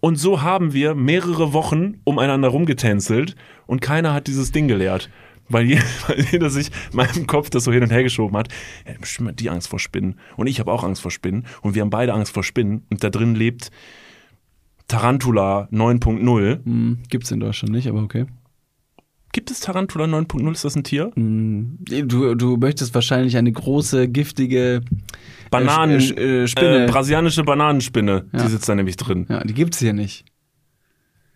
Und 0.00 0.16
so 0.16 0.42
haben 0.42 0.72
wir 0.72 0.94
mehrere 0.94 1.52
Wochen 1.52 2.00
umeinander 2.04 2.48
rumgetänzelt 2.48 3.36
und 3.66 3.80
keiner 3.80 4.12
hat 4.12 4.26
dieses 4.26 4.52
Ding 4.52 4.68
geleert. 4.68 5.10
Weil 5.48 5.66
jeder, 6.32 6.48
sich 6.48 6.68
in 6.90 6.96
meinem 6.96 7.26
Kopf 7.26 7.50
das 7.50 7.64
so 7.64 7.72
hin 7.72 7.82
und 7.82 7.90
her 7.90 8.02
geschoben 8.02 8.36
hat. 8.36 8.48
Ja, 8.86 8.94
bestimmt 8.98 9.28
hat 9.28 9.40
die 9.40 9.50
Angst 9.50 9.68
vor 9.68 9.78
Spinnen. 9.78 10.18
Und 10.36 10.46
ich 10.46 10.58
habe 10.58 10.72
auch 10.72 10.84
Angst 10.84 11.02
vor 11.02 11.10
Spinnen. 11.10 11.46
Und 11.60 11.74
wir 11.74 11.82
haben 11.82 11.90
beide 11.90 12.14
Angst 12.14 12.32
vor 12.32 12.42
Spinnen. 12.42 12.86
Und 12.90 13.04
da 13.04 13.10
drin 13.10 13.34
lebt 13.34 13.70
Tarantula 14.88 15.68
9.0. 15.70 16.64
Hm, 16.64 16.98
gibt's 17.10 17.30
in 17.30 17.40
Deutschland 17.40 17.74
nicht, 17.74 17.88
aber 17.88 18.02
okay. 18.02 18.24
Gibt 19.34 19.50
es 19.50 19.58
Tarantula 19.60 20.04
9.0? 20.04 20.52
Ist 20.52 20.64
das 20.64 20.76
ein 20.76 20.84
Tier? 20.84 21.10
Hm, 21.14 21.76
Du, 21.80 22.34
du 22.36 22.56
möchtest 22.56 22.94
wahrscheinlich 22.94 23.36
eine 23.36 23.50
große, 23.52 24.08
giftige 24.08 24.80
Bananen, 25.50 25.98
Sch- 26.00 26.16
äh, 26.16 26.46
Spinne. 26.46 26.84
Äh, 26.84 26.86
brasilianische 26.88 27.42
Bananenspinne. 27.42 28.26
Ja. 28.32 28.42
Die 28.44 28.48
sitzt 28.48 28.68
da 28.68 28.74
nämlich 28.76 28.96
drin. 28.96 29.26
ja, 29.28 29.42
die 29.42 29.52
gibt's 29.52 29.80
hier 29.80 29.92
nicht. 29.92 30.24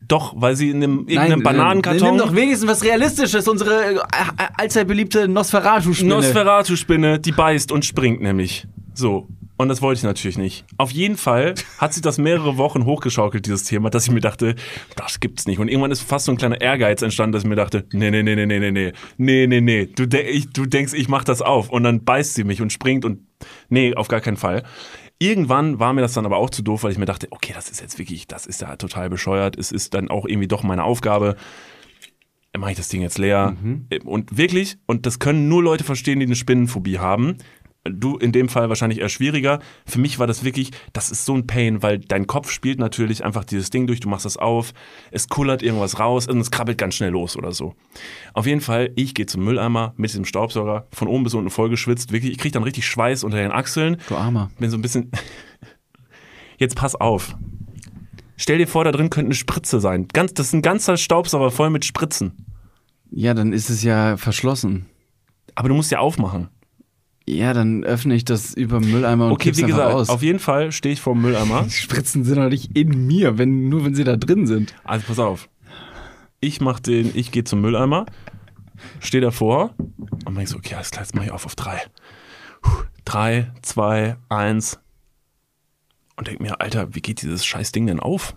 Doch, 0.07 0.33
weil 0.37 0.55
sie 0.55 0.71
in 0.71 0.77
einem 0.77 0.99
irgendeinem 1.09 1.41
äh, 1.41 1.43
Bananenkarton. 1.43 2.09
Nimm 2.11 2.19
doch 2.19 2.35
wenigstens 2.35 2.69
was 2.71 2.85
Realistisches, 2.85 3.49
unsere 3.49 3.97
äh, 3.97 3.99
allzeit 4.57 4.87
beliebte 4.87 5.27
Nosferatu-Spinne. 5.27 6.09
Nosferatu-Spinne, 6.15 7.19
die 7.19 7.33
beißt 7.33 7.73
und 7.73 7.85
springt 7.85 8.23
nämlich. 8.23 8.67
So. 8.95 9.29
Und 9.59 9.69
das 9.69 9.83
wollte 9.83 9.99
ich 9.99 10.05
natürlich 10.05 10.39
nicht. 10.39 10.65
Auf 10.79 10.93
jeden 10.93 11.17
Fall 11.17 11.55
hat 11.79 11.93
sich 11.93 12.01
das 12.01 12.17
mehrere 12.17 12.57
Wochen 12.59 12.85
hochgeschaukelt, 12.85 13.45
dieses 13.45 13.65
Thema, 13.65 13.91
dass 13.91 14.07
ich 14.07 14.13
mir 14.13 14.21
dachte, 14.21 14.55
das 14.95 15.19
gibt's 15.19 15.47
nicht. 15.47 15.59
Und 15.59 15.67
irgendwann 15.67 15.91
ist 15.91 16.01
fast 16.01 16.27
so 16.27 16.33
ein 16.33 16.39
kleiner 16.39 16.61
Ehrgeiz 16.61 17.03
entstanden, 17.03 17.33
dass 17.33 17.43
ich 17.43 17.49
mir 17.49 17.57
dachte, 17.57 17.85
nee, 17.93 18.11
nee, 18.11 18.23
nee, 18.23 18.37
nee, 18.37 18.47
nee, 18.47 18.61
nee, 18.61 18.71
nee, 18.71 18.93
nee, 19.17 19.47
nee, 19.49 19.61
nee, 19.61 19.87
du, 19.87 20.07
de 20.07 20.23
ich, 20.23 20.51
du 20.51 20.65
denkst, 20.65 20.93
ich 20.95 21.09
mach 21.09 21.25
das 21.25 21.43
auf. 21.43 21.71
Und 21.71 21.83
dann 21.83 22.05
beißt 22.05 22.35
sie 22.35 22.45
mich 22.45 22.63
und 22.63 22.73
springt 22.73 23.05
und, 23.05 23.27
nee, 23.69 23.95
auf 23.95 24.07
gar 24.07 24.21
keinen 24.21 24.37
Fall. 24.37 24.63
Irgendwann 25.19 25.81
war 25.81 25.93
mir 25.93 26.03
das 26.03 26.13
dann 26.13 26.25
aber 26.25 26.37
auch 26.37 26.51
zu 26.51 26.63
doof, 26.63 26.85
weil 26.85 26.93
ich 26.93 26.99
mir 26.99 27.07
dachte, 27.07 27.27
okay, 27.31 27.53
das 27.53 27.69
ist 27.69 27.81
jetzt 27.81 27.99
wirklich, 27.99 28.29
das 28.29 28.47
ist 28.47 28.61
ja 28.61 28.77
total 28.77 29.11
bescheuert. 29.11 29.59
Es 29.59 29.73
ist 29.73 29.93
dann 29.93 30.09
auch 30.09 30.25
irgendwie 30.25 30.47
doch 30.47 30.63
meine 30.63 30.85
Aufgabe. 30.85 31.35
Mache 32.57 32.71
ich 32.71 32.77
das 32.77 32.89
Ding 32.89 33.03
jetzt 33.03 33.19
leer? 33.19 33.57
Und 34.05 34.37
wirklich, 34.37 34.79
und 34.87 35.07
das 35.07 35.19
können 35.19 35.49
nur 35.49 35.63
Leute 35.63 35.85
verstehen, 35.85 36.21
die 36.21 36.27
eine 36.27 36.35
Spinnenphobie 36.35 36.99
haben. 36.99 37.37
Du 37.91 38.17
in 38.17 38.33
dem 38.33 38.49
Fall 38.49 38.69
wahrscheinlich 38.69 39.01
eher 39.01 39.09
schwieriger. 39.09 39.59
Für 39.87 39.99
mich 39.99 40.19
war 40.19 40.27
das 40.27 40.45
wirklich, 40.45 40.71
das 40.93 41.11
ist 41.11 41.25
so 41.25 41.35
ein 41.35 41.47
Pain, 41.47 41.83
weil 41.83 41.99
dein 41.99 42.27
Kopf 42.27 42.51
spielt 42.51 42.79
natürlich 42.79 43.25
einfach 43.25 43.45
dieses 43.45 43.71
Ding 43.71 43.87
durch, 43.87 44.01
du 44.01 44.09
machst 44.09 44.25
das 44.25 44.37
auf, 44.37 44.73
es 45.11 45.29
kullert 45.29 45.63
irgendwas 45.63 45.99
raus 45.99 46.27
und 46.27 46.39
es 46.41 46.51
krabbelt 46.51 46.79
ganz 46.79 46.95
schnell 46.95 47.11
los 47.11 47.37
oder 47.37 47.53
so. 47.53 47.75
Auf 48.35 48.47
jeden 48.47 48.61
Fall, 48.61 48.91
ich 48.97 49.15
gehe 49.15 49.27
zum 49.27 49.45
Mülleimer 49.45 49.95
mit 49.97 50.11
diesem 50.11 50.25
Staubsauger, 50.25 50.87
von 50.93 51.09
oben 51.09 51.25
bis 51.25 51.35
unten 51.35 51.51
vollgeschwitzt, 51.51 52.13
wirklich, 52.13 52.33
ich 52.33 52.39
kriege 52.39 52.53
dann 52.53 52.63
richtig 52.63 52.87
Schweiß 52.87 53.25
unter 53.25 53.39
den 53.39 53.53
Achseln, 53.53 53.97
Du 54.09 54.17
Armer. 54.17 54.51
bin 54.59 54.71
so 54.71 54.77
ein 54.77 54.83
bisschen. 54.83 55.11
Jetzt 56.59 56.75
pass 56.77 56.95
auf. 56.95 57.37
Stell 58.37 58.59
dir 58.59 58.69
vor, 58.69 58.85
da 58.85 58.93
drin 58.93 59.11
könnte 59.11 59.29
eine 59.29 59.35
Spritze 59.35 59.81
sein. 59.81 60.09
Ganz, 60.09 60.35
das 60.35 60.49
ist 60.49 60.53
ein 60.53 60.63
ganzer 60.63 60.97
Staubsauger 60.97 61.51
voll 61.51 61.71
mit 61.71 61.85
Spritzen. 61.85 62.47
Ja, 63.11 63.35
dann 63.35 63.53
ist 63.53 63.71
es 63.71 63.83
ja 63.83 64.17
verschlossen. 64.17 64.87
Aber 65.55 65.69
du 65.69 65.75
musst 65.75 65.91
ja 65.91 65.99
aufmachen. 65.99 66.49
Ja, 67.29 67.53
dann 67.53 67.85
öffne 67.85 68.15
ich 68.15 68.25
das 68.25 68.55
über 68.55 68.81
Mülleimer 68.81 69.27
und 69.27 69.33
Okay, 69.33 69.55
wie 69.55 69.63
gesagt, 69.63 69.93
aus. 69.93 70.09
auf 70.09 70.23
jeden 70.23 70.39
Fall 70.39 70.73
stehe 70.73 70.95
ich 70.95 71.01
vor 71.03 71.13
dem 71.13 71.21
Mülleimer. 71.23 71.63
Die 71.65 71.71
Spritzen 71.71 72.25
sind 72.25 72.39
doch 72.39 72.49
nicht 72.49 72.75
in 72.77 73.07
mir, 73.07 73.37
wenn, 73.37 73.69
nur 73.69 73.85
wenn 73.85 73.95
sie 73.95 74.05
da 74.05 74.17
drin 74.17 74.47
sind. 74.47 74.75
Also 74.83 75.05
pass 75.07 75.19
auf. 75.19 75.51
Ich 76.41 76.63
mach 76.63 76.81
den, 76.81 77.11
ich 77.15 77.31
gehe 77.31 77.45
zum 77.45 77.61
Mülleimer, 77.61 78.07
stehe 79.01 79.21
davor 79.21 79.75
und 80.25 80.37
denk 80.37 80.49
so, 80.49 80.57
okay, 80.57 80.75
alles 80.77 80.91
klar, 80.91 81.03
jetzt 81.03 81.15
mach 81.15 81.25
ich 81.25 81.31
auf 81.31 81.45
auf 81.45 81.55
drei. 81.55 81.83
Puh, 82.63 82.85
drei, 83.05 83.53
zwei, 83.61 84.17
eins. 84.31 84.79
Und 86.17 86.29
denk 86.29 86.41
mir, 86.41 86.61
Alter, 86.63 86.95
wie 86.95 87.01
geht 87.03 87.21
dieses 87.21 87.45
scheiß 87.45 87.73
Ding 87.73 87.87
denn 87.87 88.01
auf? 88.01 88.35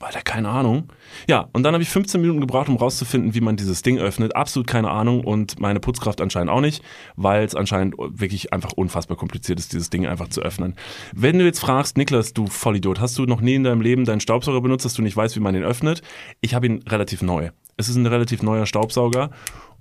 Alter, 0.00 0.22
keine 0.22 0.48
Ahnung. 0.48 0.92
Ja, 1.28 1.48
und 1.52 1.64
dann 1.64 1.74
habe 1.74 1.82
ich 1.82 1.88
15 1.88 2.20
Minuten 2.20 2.40
gebraucht, 2.40 2.68
um 2.68 2.76
rauszufinden, 2.76 3.34
wie 3.34 3.40
man 3.40 3.56
dieses 3.56 3.82
Ding 3.82 3.98
öffnet. 3.98 4.36
Absolut 4.36 4.66
keine 4.68 4.90
Ahnung 4.90 5.24
und 5.24 5.58
meine 5.58 5.80
Putzkraft 5.80 6.20
anscheinend 6.20 6.50
auch 6.50 6.60
nicht, 6.60 6.82
weil 7.16 7.44
es 7.44 7.54
anscheinend 7.54 7.96
wirklich 7.98 8.52
einfach 8.52 8.72
unfassbar 8.72 9.16
kompliziert 9.16 9.58
ist, 9.58 9.72
dieses 9.72 9.90
Ding 9.90 10.06
einfach 10.06 10.28
zu 10.28 10.40
öffnen. 10.40 10.76
Wenn 11.14 11.38
du 11.38 11.44
jetzt 11.44 11.58
fragst, 11.58 11.96
Niklas, 11.96 12.32
du 12.32 12.46
Vollidiot, 12.46 13.00
hast 13.00 13.18
du 13.18 13.26
noch 13.26 13.40
nie 13.40 13.54
in 13.54 13.64
deinem 13.64 13.80
Leben 13.80 14.04
deinen 14.04 14.20
Staubsauger 14.20 14.60
benutzt, 14.60 14.84
dass 14.84 14.94
du 14.94 15.02
nicht 15.02 15.16
weißt, 15.16 15.34
wie 15.34 15.40
man 15.40 15.54
den 15.54 15.64
öffnet? 15.64 16.02
Ich 16.40 16.54
habe 16.54 16.66
ihn 16.66 16.82
relativ 16.88 17.22
neu. 17.22 17.50
Es 17.76 17.88
ist 17.88 17.96
ein 17.96 18.06
relativ 18.06 18.42
neuer 18.42 18.66
Staubsauger 18.66 19.30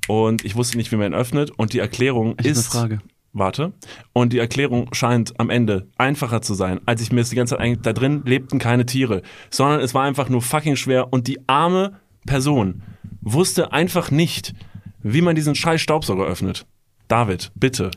und 0.08 0.46
ich 0.46 0.56
wusste 0.56 0.78
nicht, 0.78 0.92
wie 0.92 0.96
man 0.96 1.12
ihn 1.12 1.16
öffnet 1.16 1.52
und 1.52 1.74
die 1.74 1.80
Erklärung 1.80 2.36
Ich 2.40 2.48
ist... 2.48 2.76
eine 2.76 2.82
Frage. 2.82 3.02
Warte. 3.38 3.74
Und 4.14 4.34
die 4.34 4.40
Erklärung 4.40 4.94
scheint 4.94 5.40
am 5.40 5.50
Ende 5.50 5.88
einfacher 5.98 6.42
zu 6.42 6.54
sein, 6.54 6.80
als 6.86 7.02
ich 7.02 7.12
mir 7.12 7.22
das 7.22 7.30
die 7.30 7.36
ganze 7.36 7.56
Zeit 7.56 7.64
eigentlich, 7.64 7.82
da 7.82 7.94
drin 7.94 8.24
lebten 8.26 8.60
keine 8.60 8.86
Tiere, 8.86 9.22
sondern 9.50 9.80
es 9.80 9.94
war 9.94 10.04
einfach 10.04 10.30
nur 10.30 10.42
fucking 10.42 10.76
schwer 10.76 11.12
und 11.14 11.28
die 11.28 11.48
arme 11.48 12.00
Person 12.26 12.84
wusste 13.22 13.74
einfach 13.74 14.12
nicht, 14.12 14.54
wie 15.02 15.22
man 15.22 15.36
diesen 15.36 15.56
scheiß 15.56 15.82
Staubsauger 15.82 16.26
öffnet. 16.26 16.66
David, 17.08 17.52
bitte. 17.56 17.92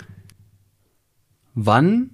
Wann, 1.55 2.11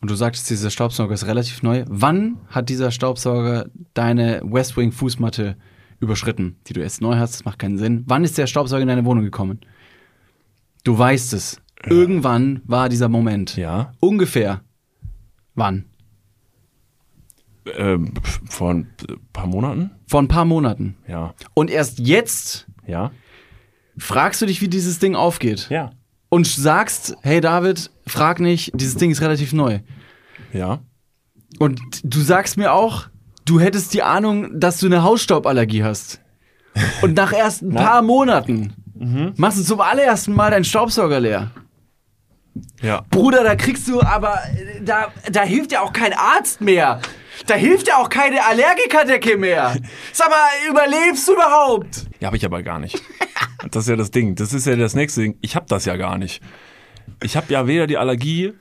und 0.00 0.10
du 0.10 0.14
sagtest, 0.14 0.50
dieser 0.50 0.70
Staubsauger 0.70 1.14
ist 1.14 1.26
relativ 1.26 1.62
neu, 1.62 1.84
wann 1.88 2.38
hat 2.48 2.68
dieser 2.68 2.90
Staubsauger 2.90 3.66
deine 3.94 4.40
West 4.44 4.76
Wing 4.76 4.92
Fußmatte 4.92 5.56
überschritten, 6.00 6.56
die 6.66 6.72
du 6.72 6.80
jetzt 6.80 7.00
neu 7.00 7.16
hast? 7.16 7.34
Das 7.34 7.44
macht 7.44 7.58
keinen 7.58 7.78
Sinn. 7.78 8.04
Wann 8.06 8.24
ist 8.24 8.36
der 8.38 8.46
Staubsauger 8.46 8.82
in 8.82 8.88
deine 8.88 9.04
Wohnung 9.04 9.24
gekommen? 9.24 9.60
Du 10.84 10.96
weißt 10.96 11.32
es. 11.32 11.60
Irgendwann 11.86 12.60
war 12.64 12.88
dieser 12.88 13.08
Moment. 13.08 13.56
Ja. 13.56 13.92
Ungefähr. 14.00 14.60
Wann? 15.54 15.86
Ähm, 17.76 18.14
vor 18.48 18.70
ein 18.72 18.88
paar 19.32 19.46
Monaten? 19.46 19.90
Vor 20.06 20.22
ein 20.22 20.28
paar 20.28 20.44
Monaten. 20.44 20.96
Ja. 21.08 21.34
Und 21.54 21.70
erst 21.70 21.98
jetzt 21.98 22.66
Ja. 22.86 23.10
fragst 23.98 24.40
du 24.42 24.46
dich, 24.46 24.60
wie 24.60 24.68
dieses 24.68 24.98
Ding 24.98 25.16
aufgeht. 25.16 25.68
Ja. 25.70 25.90
Und 26.28 26.46
sagst, 26.46 27.16
hey 27.22 27.40
David, 27.40 27.90
frag 28.06 28.40
nicht, 28.40 28.72
dieses 28.74 28.96
Ding 28.96 29.10
ist 29.10 29.20
relativ 29.20 29.52
neu. 29.52 29.80
Ja. 30.52 30.80
Und 31.58 31.80
du 32.04 32.20
sagst 32.20 32.56
mir 32.56 32.72
auch, 32.72 33.06
du 33.44 33.58
hättest 33.60 33.94
die 33.94 34.02
Ahnung, 34.02 34.60
dass 34.60 34.78
du 34.78 34.86
eine 34.86 35.02
Hausstauballergie 35.02 35.82
hast. 35.82 36.20
Und 37.02 37.14
nach 37.16 37.32
erst 37.32 37.62
ein 37.62 37.72
paar 37.74 38.02
Monaten 38.02 38.74
machst 39.36 39.58
du 39.58 39.62
zum 39.62 39.80
allerersten 39.80 40.34
Mal 40.34 40.50
deinen 40.50 40.64
Staubsauger 40.64 41.20
leer. 41.20 41.50
Ja. 42.82 43.04
Bruder, 43.10 43.42
da 43.44 43.54
kriegst 43.56 43.88
du 43.88 44.00
aber, 44.02 44.34
äh, 44.56 44.82
da, 44.82 45.12
da 45.30 45.42
hilft 45.42 45.72
ja 45.72 45.82
auch 45.82 45.92
kein 45.92 46.12
Arzt 46.12 46.60
mehr. 46.60 47.00
Da 47.46 47.54
hilft 47.54 47.88
ja 47.88 47.98
auch 47.98 48.08
keine 48.08 48.44
Allergikerdecke 48.44 49.36
mehr. 49.36 49.76
Sag 50.12 50.30
mal, 50.30 50.70
überlebst 50.70 51.28
du 51.28 51.34
überhaupt? 51.34 52.06
Ja, 52.20 52.28
habe 52.28 52.36
ich 52.36 52.44
aber 52.44 52.62
gar 52.62 52.78
nicht. 52.78 53.00
Das 53.70 53.84
ist 53.84 53.88
ja 53.88 53.96
das 53.96 54.10
Ding. 54.10 54.34
Das 54.36 54.52
ist 54.52 54.66
ja 54.66 54.76
das 54.76 54.94
nächste 54.94 55.20
Ding. 55.20 55.36
Ich 55.42 55.54
habe 55.56 55.66
das 55.68 55.84
ja 55.84 55.96
gar 55.96 56.16
nicht. 56.18 56.42
Ich 57.22 57.36
habe 57.36 57.52
ja 57.52 57.66
weder 57.66 57.86
die 57.86 57.98
Allergie 57.98 58.52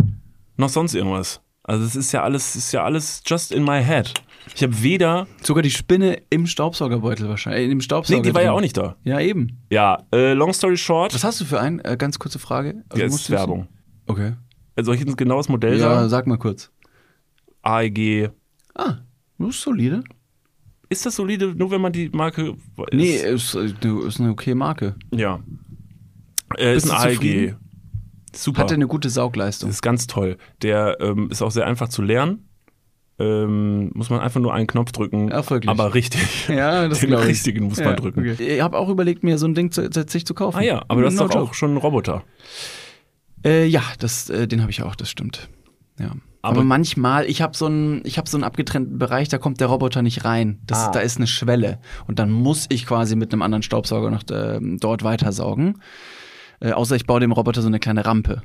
noch 0.57 0.69
sonst 0.69 0.93
irgendwas. 0.93 1.41
Also 1.63 1.83
es 1.85 1.95
ist 1.95 2.11
ja 2.11 2.23
alles, 2.23 2.55
ist 2.55 2.71
ja 2.73 2.83
alles 2.83 3.23
just 3.25 3.51
in 3.51 3.63
my 3.63 3.83
head. 3.83 4.13
Ich 4.55 4.61
habe 4.61 4.83
weder. 4.83 5.25
Sogar 5.41 5.63
die 5.63 5.71
Spinne 5.71 6.21
im 6.29 6.45
Staubsaugerbeutel 6.45 7.27
wahrscheinlich, 7.27 7.67
äh, 7.67 7.71
im 7.71 7.81
Staubsauger. 7.81 8.19
Nee, 8.19 8.27
die 8.27 8.33
war 8.35 8.41
ja 8.41 8.49
drin. 8.49 8.57
auch 8.57 8.61
nicht 8.61 8.77
da. 8.77 8.95
Ja, 9.03 9.19
eben. 9.19 9.59
Ja, 9.71 10.03
äh, 10.13 10.33
long 10.33 10.53
story 10.53 10.77
short. 10.77 11.13
Was 11.15 11.23
hast 11.23 11.41
du 11.41 11.45
für 11.45 11.59
einen? 11.59 11.79
Äh, 11.79 11.97
ganz 11.97 12.19
kurze 12.19 12.37
Frage. 12.39 12.83
Also 12.89 13.01
Ja, 13.01 13.07
ist 13.07 13.29
Werbung. 13.31 13.67
Okay. 14.07 14.33
Soll 14.79 14.95
ich 14.95 15.01
jetzt 15.01 15.11
ein 15.11 15.15
genaues 15.17 15.49
Modell 15.49 15.73
Ja, 15.79 15.95
sagen? 15.95 16.09
sag 16.09 16.27
mal 16.27 16.37
kurz. 16.37 16.71
AEG. 17.61 18.29
Ah, 18.75 18.97
du 19.37 19.47
bist 19.47 19.61
solide. 19.61 20.03
Ist 20.89 21.05
das 21.05 21.15
solide, 21.15 21.55
nur 21.55 21.71
wenn 21.71 21.81
man 21.81 21.91
die 21.93 22.09
Marke. 22.09 22.49
Ist, 22.51 22.93
Nee, 22.93 23.15
ist, 23.15 23.55
ist 23.55 24.19
eine 24.19 24.29
okay 24.31 24.53
Marke. 24.53 24.95
Ja. 25.11 25.39
Äh, 26.57 26.75
ist 26.75 26.83
ein 26.83 26.89
du 26.89 26.95
AEG. 26.95 27.13
zufrieden? 27.15 27.55
Super. 28.35 28.61
Hat 28.61 28.71
er 28.71 28.75
eine 28.75 28.87
gute 28.87 29.09
Saugleistung. 29.09 29.69
Das 29.69 29.77
ist 29.77 29.81
ganz 29.81 30.07
toll. 30.07 30.37
Der 30.61 30.97
ähm, 30.99 31.29
ist 31.31 31.41
auch 31.41 31.51
sehr 31.51 31.65
einfach 31.65 31.87
zu 31.89 32.01
lernen. 32.01 32.49
Ähm, 33.17 33.91
muss 33.95 34.09
man 34.09 34.19
einfach 34.19 34.41
nur 34.41 34.53
einen 34.53 34.67
Knopf 34.67 34.91
drücken. 34.91 35.31
Ach, 35.31 35.49
wirklich? 35.49 35.69
Aber 35.69 35.93
richtig. 35.93 36.47
Ja, 36.49 36.87
das 36.89 36.99
Den 36.99 37.13
ich. 37.13 37.19
richtigen 37.19 37.63
muss 37.65 37.79
man 37.79 37.95
drücken. 37.95 38.19
Okay. 38.29 38.55
Ich 38.57 38.61
habe 38.61 38.77
auch 38.77 38.89
überlegt, 38.89 39.23
mir 39.23 39.37
so 39.37 39.47
ein 39.47 39.55
Ding 39.55 39.71
zu, 39.71 39.89
sich 40.07 40.25
zu 40.25 40.33
kaufen. 40.33 40.57
Ah 40.57 40.61
ja, 40.63 40.83
aber 40.89 41.01
das 41.03 41.13
ist 41.13 41.19
No 41.21 41.27
doch 41.27 41.35
joke. 41.35 41.49
auch 41.49 41.53
schon 41.53 41.73
ein 41.75 41.77
Roboter. 41.77 42.23
Äh, 43.45 43.65
ja, 43.67 43.83
das, 43.99 44.29
äh, 44.29 44.47
den 44.47 44.61
habe 44.61 44.71
ich 44.71 44.81
auch, 44.83 44.95
das 44.95 45.09
stimmt. 45.09 45.49
Ja. 45.99 46.07
Aber, 46.41 46.57
Aber- 46.57 46.63
manchmal, 46.63 47.25
ich 47.25 47.41
habe 47.41 47.55
so 47.55 47.65
einen, 47.67 48.01
ich 48.05 48.17
habe 48.17 48.29
so 48.29 48.37
einen 48.37 48.43
abgetrennten 48.43 48.97
Bereich, 48.97 49.29
da 49.29 49.37
kommt 49.37 49.59
der 49.59 49.67
Roboter 49.67 50.01
nicht 50.01 50.25
rein. 50.25 50.59
Das, 50.67 50.87
Ah. 50.87 50.91
Da 50.91 50.99
ist 50.99 51.17
eine 51.17 51.27
Schwelle 51.27 51.79
und 52.07 52.19
dann 52.19 52.31
muss 52.31 52.65
ich 52.69 52.85
quasi 52.85 53.15
mit 53.15 53.31
einem 53.33 53.41
anderen 53.41 53.63
Staubsauger 53.63 54.11
noch 54.11 54.23
ähm, 54.31 54.77
dort 54.79 55.03
weitersaugen. 55.03 55.81
Äh, 56.59 56.71
außer 56.71 56.95
ich 56.95 57.05
baue 57.05 57.19
dem 57.19 57.31
Roboter 57.31 57.61
so 57.61 57.67
eine 57.67 57.79
kleine 57.79 58.05
Rampe. 58.05 58.41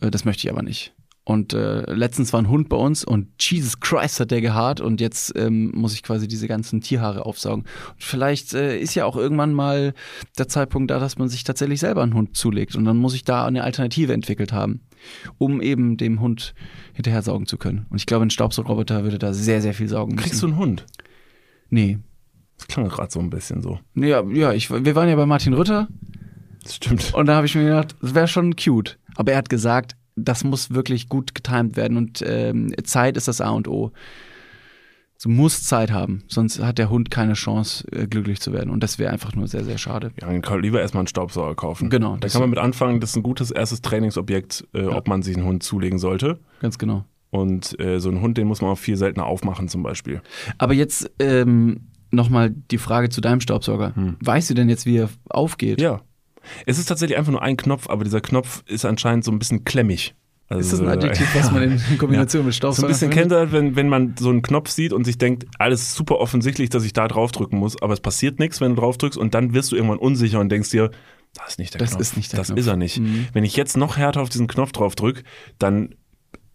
Äh, 0.00 0.10
das 0.10 0.24
möchte 0.24 0.46
ich 0.46 0.52
aber 0.52 0.62
nicht. 0.62 0.94
Und 1.26 1.54
äh, 1.54 1.90
letztens 1.90 2.34
war 2.34 2.42
ein 2.42 2.50
Hund 2.50 2.68
bei 2.68 2.76
uns 2.76 3.02
und 3.02 3.28
Jesus 3.40 3.80
Christ 3.80 4.20
hat 4.20 4.30
der 4.30 4.42
gehaart 4.42 4.82
und 4.82 5.00
jetzt 5.00 5.32
ähm, 5.36 5.72
muss 5.74 5.94
ich 5.94 6.02
quasi 6.02 6.28
diese 6.28 6.46
ganzen 6.46 6.82
Tierhaare 6.82 7.24
aufsaugen. 7.24 7.62
Und 7.62 8.02
vielleicht 8.02 8.52
äh, 8.52 8.78
ist 8.78 8.94
ja 8.94 9.06
auch 9.06 9.16
irgendwann 9.16 9.54
mal 9.54 9.94
der 10.36 10.48
Zeitpunkt 10.48 10.90
da, 10.90 10.98
dass 10.98 11.16
man 11.16 11.30
sich 11.30 11.42
tatsächlich 11.42 11.80
selber 11.80 12.02
einen 12.02 12.12
Hund 12.12 12.36
zulegt 12.36 12.76
und 12.76 12.84
dann 12.84 12.98
muss 12.98 13.14
ich 13.14 13.24
da 13.24 13.46
eine 13.46 13.64
Alternative 13.64 14.12
entwickelt 14.12 14.52
haben, 14.52 14.80
um 15.38 15.62
eben 15.62 15.96
dem 15.96 16.20
Hund 16.20 16.54
hinterher 16.92 17.22
saugen 17.22 17.46
zu 17.46 17.56
können. 17.56 17.86
Und 17.88 17.96
ich 17.96 18.04
glaube, 18.04 18.26
ein 18.26 18.30
Staubsaugerroboter 18.30 19.02
würde 19.02 19.18
da 19.18 19.32
sehr, 19.32 19.62
sehr 19.62 19.72
viel 19.72 19.88
saugen 19.88 20.16
müssen. 20.16 20.28
Kriegst 20.28 20.42
du 20.42 20.46
einen 20.48 20.58
Hund? 20.58 20.84
Nee. 21.70 22.00
Das 22.58 22.68
klang 22.68 22.86
gerade 22.86 23.10
so 23.10 23.20
ein 23.20 23.30
bisschen 23.30 23.62
so. 23.62 23.78
Ja, 23.94 24.22
ja 24.24 24.52
ich, 24.52 24.70
wir 24.70 24.94
waren 24.94 25.08
ja 25.08 25.16
bei 25.16 25.26
Martin 25.26 25.54
Rütter 25.54 25.88
Das 26.62 26.76
stimmt. 26.76 27.14
und 27.14 27.26
da 27.26 27.36
habe 27.36 27.46
ich 27.46 27.54
mir 27.54 27.64
gedacht, 27.64 27.96
das 28.02 28.14
wäre 28.14 28.28
schon 28.28 28.56
cute. 28.56 28.98
Aber 29.16 29.32
er 29.32 29.38
hat 29.38 29.48
gesagt, 29.48 29.96
das 30.16 30.44
muss 30.44 30.72
wirklich 30.72 31.08
gut 31.08 31.34
getimt 31.34 31.76
werden 31.76 31.96
und 31.96 32.22
ähm, 32.26 32.72
Zeit 32.84 33.16
ist 33.16 33.28
das 33.28 33.40
A 33.40 33.50
und 33.50 33.68
O. 33.68 33.92
Du 35.22 35.30
musst 35.30 35.66
Zeit 35.66 35.90
haben, 35.90 36.22
sonst 36.28 36.60
hat 36.62 36.76
der 36.76 36.90
Hund 36.90 37.10
keine 37.10 37.32
Chance, 37.32 37.86
äh, 37.92 38.06
glücklich 38.06 38.40
zu 38.40 38.52
werden. 38.52 38.68
Und 38.68 38.82
das 38.82 38.98
wäre 38.98 39.10
einfach 39.10 39.34
nur 39.34 39.48
sehr, 39.48 39.64
sehr 39.64 39.78
schade. 39.78 40.10
Ja, 40.20 40.26
dann 40.26 40.42
kann 40.42 40.60
lieber 40.60 40.80
erstmal 40.80 41.00
einen 41.00 41.06
Staubsauger 41.06 41.54
kaufen. 41.54 41.88
Genau, 41.88 42.16
Da 42.18 42.28
kann 42.28 42.42
man 42.42 42.50
mit 42.50 42.58
anfangen, 42.58 43.00
das 43.00 43.10
ist 43.10 43.16
ein 43.16 43.22
gutes 43.22 43.50
erstes 43.50 43.80
Trainingsobjekt, 43.80 44.66
äh, 44.74 44.84
ob 44.84 45.08
man 45.08 45.22
sich 45.22 45.36
einen 45.36 45.46
Hund 45.46 45.62
zulegen 45.62 45.98
sollte. 45.98 46.40
Ganz 46.60 46.78
genau. 46.78 47.06
Und 47.30 47.78
äh, 47.80 48.00
so 48.00 48.10
einen 48.10 48.20
Hund, 48.20 48.36
den 48.36 48.46
muss 48.46 48.60
man 48.60 48.70
auch 48.72 48.78
viel 48.78 48.96
seltener 48.96 49.24
aufmachen 49.24 49.68
zum 49.68 49.82
Beispiel. 49.82 50.20
Aber 50.58 50.74
jetzt 50.74 51.10
ähm, 51.18 51.88
nochmal 52.10 52.50
die 52.50 52.78
Frage 52.78 53.08
zu 53.08 53.20
deinem 53.22 53.40
Staubsauger. 53.40 53.94
Weißt 54.20 54.50
du 54.50 54.54
denn 54.54 54.68
jetzt, 54.68 54.84
wie 54.84 54.98
er 54.98 55.08
aufgeht? 55.30 55.80
Hm. 55.80 55.84
Ja. 55.84 56.00
Es 56.66 56.78
ist 56.78 56.86
tatsächlich 56.86 57.18
einfach 57.18 57.32
nur 57.32 57.42
ein 57.42 57.56
Knopf, 57.56 57.88
aber 57.88 58.04
dieser 58.04 58.20
Knopf 58.20 58.62
ist 58.66 58.84
anscheinend 58.84 59.24
so 59.24 59.32
ein 59.32 59.38
bisschen 59.38 59.64
klemmig. 59.64 60.14
Also, 60.48 60.60
Ist 60.60 60.72
das 60.74 60.80
ein 60.80 60.88
Adjektiv, 60.88 61.26
was 61.34 61.50
man 61.50 61.62
in 61.90 61.98
Kombination 61.98 62.44
mit 62.44 62.52
So 62.52 62.58
Staubsauger 62.58 62.88
ein 62.88 62.92
bisschen 62.92 63.12
verwendet? 63.12 63.38
kennt 63.38 63.52
er, 63.52 63.58
wenn, 63.58 63.76
wenn 63.76 63.88
man 63.88 64.14
so 64.18 64.28
einen 64.28 64.42
Knopf 64.42 64.68
sieht 64.70 64.92
und 64.92 65.04
sich 65.04 65.16
denkt, 65.16 65.46
alles 65.58 65.94
super 65.94 66.18
offensichtlich, 66.18 66.68
dass 66.68 66.84
ich 66.84 66.92
da 66.92 67.08
draufdrücken 67.08 67.58
muss, 67.58 67.80
aber 67.80 67.94
es 67.94 68.00
passiert 68.00 68.38
nichts, 68.38 68.60
wenn 68.60 68.74
du 68.74 68.80
draufdrückst 68.82 69.18
und 69.18 69.32
dann 69.34 69.54
wirst 69.54 69.72
du 69.72 69.76
irgendwann 69.76 69.98
unsicher 69.98 70.40
und 70.40 70.50
denkst 70.50 70.70
dir, 70.70 70.90
das 71.34 71.48
ist 71.52 71.58
nicht 71.58 71.74
der 71.74 71.78
Das 71.80 71.90
Knopf. 71.92 72.00
ist 72.02 72.16
nicht 72.18 72.32
der 72.32 72.38
das 72.38 72.48
Knopf. 72.48 72.58
ist 72.60 72.66
er 72.66 72.76
nicht. 72.76 73.00
Mhm. 73.00 73.26
Wenn 73.32 73.42
ich 73.44 73.56
jetzt 73.56 73.76
noch 73.76 73.96
härter 73.96 74.20
auf 74.20 74.28
diesen 74.28 74.46
Knopf 74.46 74.72
drauf 74.72 74.94
drücke, 74.94 75.22
dann 75.58 75.94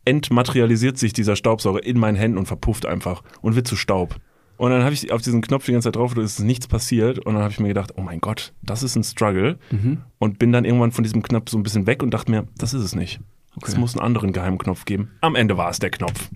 entmaterialisiert 0.06 0.98
sich 0.98 1.14
dieser 1.14 1.36
Staubsauger 1.36 1.84
in 1.84 2.00
meinen 2.00 2.16
Händen 2.16 2.38
und 2.38 2.46
verpufft 2.48 2.86
einfach 2.86 3.24
und 3.42 3.56
wird 3.56 3.68
zu 3.68 3.76
Staub. 3.76 4.16
Und 4.60 4.72
dann 4.72 4.84
habe 4.84 4.94
ich 4.94 5.10
auf 5.14 5.22
diesen 5.22 5.42
Knopf 5.42 5.66
die 5.66 5.72
ganze 5.72 5.88
Zeit 5.88 5.96
drauf 5.96 6.16
es 6.18 6.34
ist 6.34 6.40
nichts 6.42 6.68
passiert. 6.68 7.20
Und 7.20 7.34
dann 7.34 7.44
habe 7.44 7.52
ich 7.54 7.62
mir 7.62 7.70
gedacht, 7.70 7.94
oh 7.96 8.02
mein 8.02 8.20
Gott, 8.20 8.52
das 8.62 8.84
ist 8.84 8.98
ein 8.98 9.06
Struggle. 9.06 9.58
Mhm. 9.72 10.00
Und 10.18 10.38
bin 10.38 10.52
dann 10.52 10.66
irgendwann 10.66 10.92
von 10.92 11.06
diesem 11.06 11.24
Knopf 11.24 11.50
so 11.50 11.58
ein 11.58 11.64
bisschen 11.64 11.88
weg 11.88 12.04
und 12.04 12.14
dachte 12.14 12.30
mir, 12.30 12.46
das 12.58 12.74
ist 12.74 12.84
es 12.84 12.94
nicht. 12.94 13.22
Es 13.62 13.70
Okay. 13.70 13.80
muss 13.80 13.96
einen 13.96 14.06
anderen 14.06 14.34
geheimen 14.34 14.58
Knopf 14.58 14.84
geben. 14.84 15.12
Am 15.22 15.36
Ende 15.36 15.56
war 15.56 15.70
es 15.70 15.80
der 15.80 15.90
Knopf. 15.92 16.30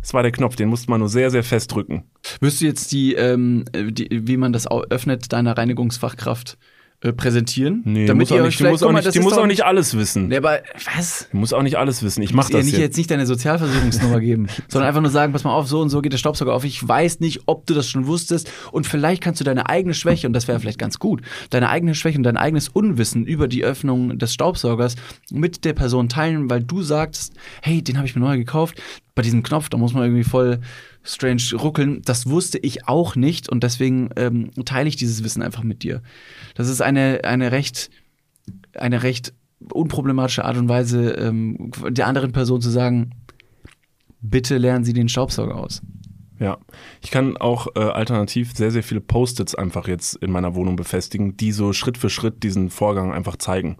Es 0.00 0.14
war 0.14 0.22
der 0.22 0.32
Knopf, 0.32 0.56
den 0.56 0.70
musste 0.70 0.90
man 0.90 1.00
nur 1.00 1.10
sehr, 1.10 1.30
sehr 1.30 1.42
fest 1.44 1.74
drücken. 1.74 2.04
Wirst 2.40 2.62
du 2.62 2.64
jetzt 2.64 2.92
die, 2.92 3.14
ähm, 3.14 3.64
die, 3.74 4.08
wie 4.26 4.36
man 4.38 4.54
das 4.54 4.66
öffnet, 4.70 5.32
deiner 5.34 5.58
Reinigungsfachkraft 5.58 6.56
äh, 7.02 7.12
präsentieren? 7.12 7.82
die 7.84 8.12
muss 8.14 8.32
auch 8.32 8.42
nicht, 8.42 8.58
die 8.58 8.64
muss 8.64 8.82
auch 8.82 8.92
nicht, 8.92 9.14
die 9.14 9.20
muss 9.20 9.34
auch 9.34 9.46
nicht 9.46 9.64
alles 9.64 9.96
wissen. 9.96 10.28
Nee, 10.28 10.38
aber 10.38 10.60
was? 10.94 11.28
Die 11.32 11.36
muss 11.36 11.52
auch 11.52 11.62
nicht 11.62 11.76
alles 11.76 12.02
wissen. 12.02 12.22
Ich 12.22 12.32
mach 12.32 12.44
Muss 12.44 12.50
ihr 12.50 12.58
das 12.58 12.66
nicht 12.66 12.72
jetzt. 12.74 12.82
jetzt 12.82 12.96
nicht 12.96 13.10
deine 13.10 13.26
Sozialversicherungsnummer 13.26 14.20
geben, 14.20 14.46
sondern 14.68 14.88
einfach 14.88 15.02
nur 15.02 15.10
sagen, 15.10 15.32
pass 15.32 15.44
mal 15.44 15.52
auf, 15.52 15.68
so 15.68 15.80
und 15.80 15.90
so 15.90 16.00
geht 16.00 16.12
der 16.12 16.18
Staubsauger 16.18 16.54
auf. 16.54 16.64
Ich 16.64 16.86
weiß 16.86 17.20
nicht, 17.20 17.42
ob 17.46 17.66
du 17.66 17.74
das 17.74 17.88
schon 17.88 18.06
wusstest 18.06 18.50
und 18.72 18.86
vielleicht 18.86 19.22
kannst 19.22 19.40
du 19.40 19.44
deine 19.44 19.68
eigene 19.68 19.94
Schwäche, 19.94 20.26
und 20.26 20.32
das 20.32 20.48
wäre 20.48 20.58
vielleicht 20.58 20.78
ganz 20.78 20.98
gut, 20.98 21.22
deine 21.50 21.68
eigene 21.68 21.94
Schwäche 21.94 22.18
und 22.18 22.24
dein 22.24 22.36
eigenes 22.36 22.68
Unwissen 22.68 23.26
über 23.26 23.48
die 23.48 23.64
Öffnung 23.64 24.18
des 24.18 24.32
Staubsaugers 24.32 24.96
mit 25.30 25.64
der 25.64 25.74
Person 25.74 26.08
teilen, 26.08 26.48
weil 26.48 26.62
du 26.62 26.82
sagst, 26.82 27.34
hey, 27.62 27.82
den 27.82 27.98
habe 27.98 28.06
ich 28.06 28.14
mir 28.14 28.22
neu 28.22 28.36
gekauft. 28.36 28.80
Bei 29.14 29.22
diesem 29.22 29.42
Knopf, 29.42 29.68
da 29.70 29.78
muss 29.78 29.94
man 29.94 30.02
irgendwie 30.02 30.24
voll 30.24 30.60
strange 31.06 31.54
ruckeln. 31.54 32.02
Das 32.04 32.28
wusste 32.28 32.58
ich 32.58 32.88
auch 32.88 33.16
nicht 33.16 33.48
und 33.48 33.62
deswegen 33.62 34.10
ähm, 34.16 34.50
teile 34.64 34.88
ich 34.88 34.96
dieses 34.96 35.24
Wissen 35.24 35.42
einfach 35.42 35.62
mit 35.62 35.82
dir. 35.82 36.02
Das 36.54 36.68
ist 36.68 36.82
eine, 36.82 37.20
eine 37.24 37.52
recht 37.52 37.90
eine 38.74 39.02
recht 39.02 39.32
unproblematische 39.72 40.44
Art 40.44 40.56
und 40.56 40.68
Weise, 40.68 41.10
ähm, 41.12 41.70
der 41.88 42.06
anderen 42.06 42.32
Person 42.32 42.60
zu 42.60 42.70
sagen, 42.70 43.12
bitte 44.20 44.58
lernen 44.58 44.84
Sie 44.84 44.92
den 44.92 45.08
Staubsauger 45.08 45.56
aus. 45.56 45.82
Ja, 46.38 46.58
ich 47.02 47.10
kann 47.10 47.38
auch 47.38 47.68
äh, 47.76 47.80
alternativ 47.80 48.54
sehr, 48.54 48.70
sehr 48.70 48.82
viele 48.82 49.00
Post-its 49.00 49.54
einfach 49.54 49.88
jetzt 49.88 50.16
in 50.16 50.30
meiner 50.30 50.54
Wohnung 50.54 50.76
befestigen, 50.76 51.38
die 51.38 51.50
so 51.50 51.72
Schritt 51.72 51.96
für 51.96 52.10
Schritt 52.10 52.42
diesen 52.42 52.68
Vorgang 52.68 53.12
einfach 53.14 53.36
zeigen. 53.36 53.76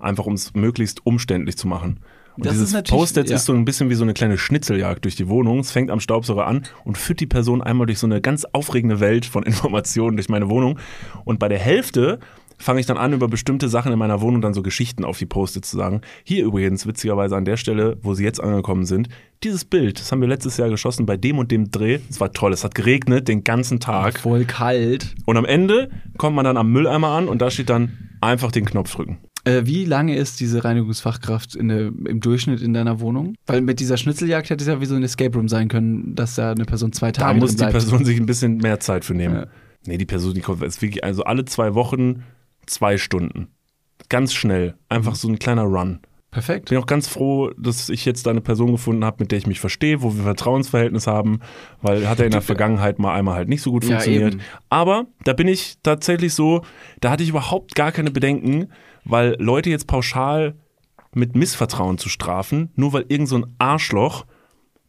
Einfach 0.00 0.24
um 0.24 0.32
es 0.32 0.54
möglichst 0.54 1.04
umständlich 1.04 1.58
zu 1.58 1.68
machen. 1.68 2.00
Und 2.38 2.46
Das 2.46 2.52
dieses 2.54 2.68
ist 2.68 2.74
natürlich- 2.74 3.00
Post-it 3.00 3.28
ja. 3.30 3.36
ist 3.36 3.44
so 3.46 3.52
ein 3.52 3.64
bisschen 3.64 3.90
wie 3.90 3.94
so 3.94 4.04
eine 4.04 4.14
kleine 4.14 4.38
Schnitzeljagd 4.38 5.04
durch 5.04 5.16
die 5.16 5.28
Wohnung. 5.28 5.58
Es 5.58 5.72
fängt 5.72 5.90
am 5.90 5.98
Staubsauger 6.00 6.46
an 6.46 6.62
und 6.84 6.96
führt 6.96 7.18
die 7.20 7.26
Person 7.26 7.62
einmal 7.62 7.86
durch 7.86 7.98
so 7.98 8.06
eine 8.06 8.20
ganz 8.20 8.44
aufregende 8.52 9.00
Welt 9.00 9.26
von 9.26 9.42
Informationen 9.44 10.16
durch 10.16 10.28
meine 10.28 10.48
Wohnung. 10.48 10.78
Und 11.24 11.38
bei 11.40 11.48
der 11.48 11.58
Hälfte 11.58 12.20
fange 12.60 12.80
ich 12.80 12.86
dann 12.86 12.96
an, 12.96 13.12
über 13.12 13.28
bestimmte 13.28 13.68
Sachen 13.68 13.92
in 13.92 13.98
meiner 13.98 14.20
Wohnung 14.20 14.40
dann 14.40 14.52
so 14.54 14.62
Geschichten 14.62 15.04
auf 15.04 15.16
die 15.18 15.26
Post-its 15.26 15.70
zu 15.70 15.76
sagen. 15.76 16.00
Hier 16.24 16.44
übrigens, 16.44 16.86
witzigerweise 16.86 17.36
an 17.36 17.44
der 17.44 17.56
Stelle, 17.56 17.98
wo 18.02 18.14
sie 18.14 18.24
jetzt 18.24 18.40
angekommen 18.42 18.84
sind, 18.84 19.08
dieses 19.44 19.64
Bild, 19.64 20.00
das 20.00 20.10
haben 20.10 20.20
wir 20.20 20.26
letztes 20.28 20.56
Jahr 20.56 20.68
geschossen 20.68 21.06
bei 21.06 21.16
dem 21.16 21.38
und 21.38 21.52
dem 21.52 21.70
Dreh. 21.70 22.00
Es 22.10 22.18
war 22.20 22.32
toll, 22.32 22.52
es 22.52 22.64
hat 22.64 22.74
geregnet 22.74 23.28
den 23.28 23.44
ganzen 23.44 23.78
Tag. 23.78 24.18
Voll 24.18 24.44
kalt. 24.44 25.14
Und 25.24 25.36
am 25.36 25.44
Ende 25.44 25.88
kommt 26.18 26.34
man 26.34 26.44
dann 26.44 26.56
am 26.56 26.72
Mülleimer 26.72 27.08
an 27.10 27.28
und 27.28 27.40
da 27.42 27.48
steht 27.50 27.70
dann 27.70 27.96
einfach 28.20 28.50
den 28.50 28.64
Knopf 28.64 28.92
drücken. 28.92 29.18
Äh, 29.48 29.66
wie 29.66 29.84
lange 29.84 30.16
ist 30.16 30.40
diese 30.40 30.64
Reinigungsfachkraft 30.64 31.54
in 31.54 31.68
der, 31.68 31.86
im 31.86 32.20
Durchschnitt 32.20 32.60
in 32.60 32.74
deiner 32.74 33.00
Wohnung? 33.00 33.34
Weil 33.46 33.60
mit 33.60 33.80
dieser 33.80 33.96
Schnitzeljagd 33.96 34.50
hätte 34.50 34.62
es 34.62 34.68
ja 34.68 34.80
wie 34.80 34.86
so 34.86 34.94
ein 34.94 35.02
Escape 35.02 35.34
Room 35.36 35.48
sein 35.48 35.68
können, 35.68 36.14
dass 36.14 36.34
da 36.34 36.52
eine 36.52 36.64
Person 36.64 36.92
zwei 36.92 37.12
Da 37.12 37.22
Tage 37.22 37.38
muss 37.40 37.56
drin 37.56 37.68
die. 37.68 37.72
Person 37.72 38.04
sich 38.04 38.18
ein 38.20 38.26
bisschen 38.26 38.56
mehr 38.58 38.80
Zeit 38.80 39.04
für 39.04 39.14
nehmen. 39.14 39.34
Ja. 39.34 39.46
Nee, 39.86 39.98
die 39.98 40.06
Person, 40.06 40.34
die 40.34 40.40
kommt, 40.40 40.62
ist 40.62 40.82
wirklich, 40.82 41.04
also 41.04 41.24
alle 41.24 41.44
zwei 41.44 41.74
Wochen 41.74 42.24
zwei 42.66 42.98
Stunden. 42.98 43.48
Ganz 44.08 44.32
schnell. 44.34 44.74
Einfach 44.88 45.14
so 45.14 45.28
ein 45.28 45.38
kleiner 45.38 45.62
Run. 45.62 46.00
Perfekt. 46.30 46.68
Bin 46.68 46.76
auch 46.76 46.86
ganz 46.86 47.08
froh, 47.08 47.50
dass 47.56 47.88
ich 47.88 48.04
jetzt 48.04 48.26
da 48.26 48.30
eine 48.30 48.42
Person 48.42 48.72
gefunden 48.72 49.02
habe, 49.02 49.16
mit 49.20 49.32
der 49.32 49.38
ich 49.38 49.46
mich 49.46 49.60
verstehe, 49.60 50.02
wo 50.02 50.14
wir 50.14 50.24
Vertrauensverhältnis 50.24 51.06
haben, 51.06 51.40
weil 51.80 52.06
hat 52.06 52.18
er 52.20 52.26
in 52.26 52.32
der 52.32 52.42
Vergangenheit 52.42 52.98
mal 52.98 53.14
einmal 53.14 53.34
halt 53.34 53.48
nicht 53.48 53.62
so 53.62 53.70
gut 53.70 53.84
Ja, 53.84 53.92
funktioniert. 53.92 54.34
eben. 54.34 54.42
Aber 54.68 55.06
da 55.24 55.32
bin 55.32 55.48
ich 55.48 55.78
tatsächlich 55.82 56.34
so, 56.34 56.62
da 57.00 57.10
hatte 57.10 57.22
ich 57.22 57.30
überhaupt 57.30 57.74
gar 57.74 57.92
keine 57.92 58.10
Bedenken, 58.10 58.68
weil 59.08 59.36
Leute 59.38 59.70
jetzt 59.70 59.86
pauschal 59.86 60.54
mit 61.14 61.34
Missvertrauen 61.34 61.98
zu 61.98 62.08
strafen, 62.08 62.70
nur 62.76 62.92
weil 62.92 63.06
irgend 63.08 63.28
so 63.28 63.36
ein 63.38 63.54
Arschloch 63.58 64.26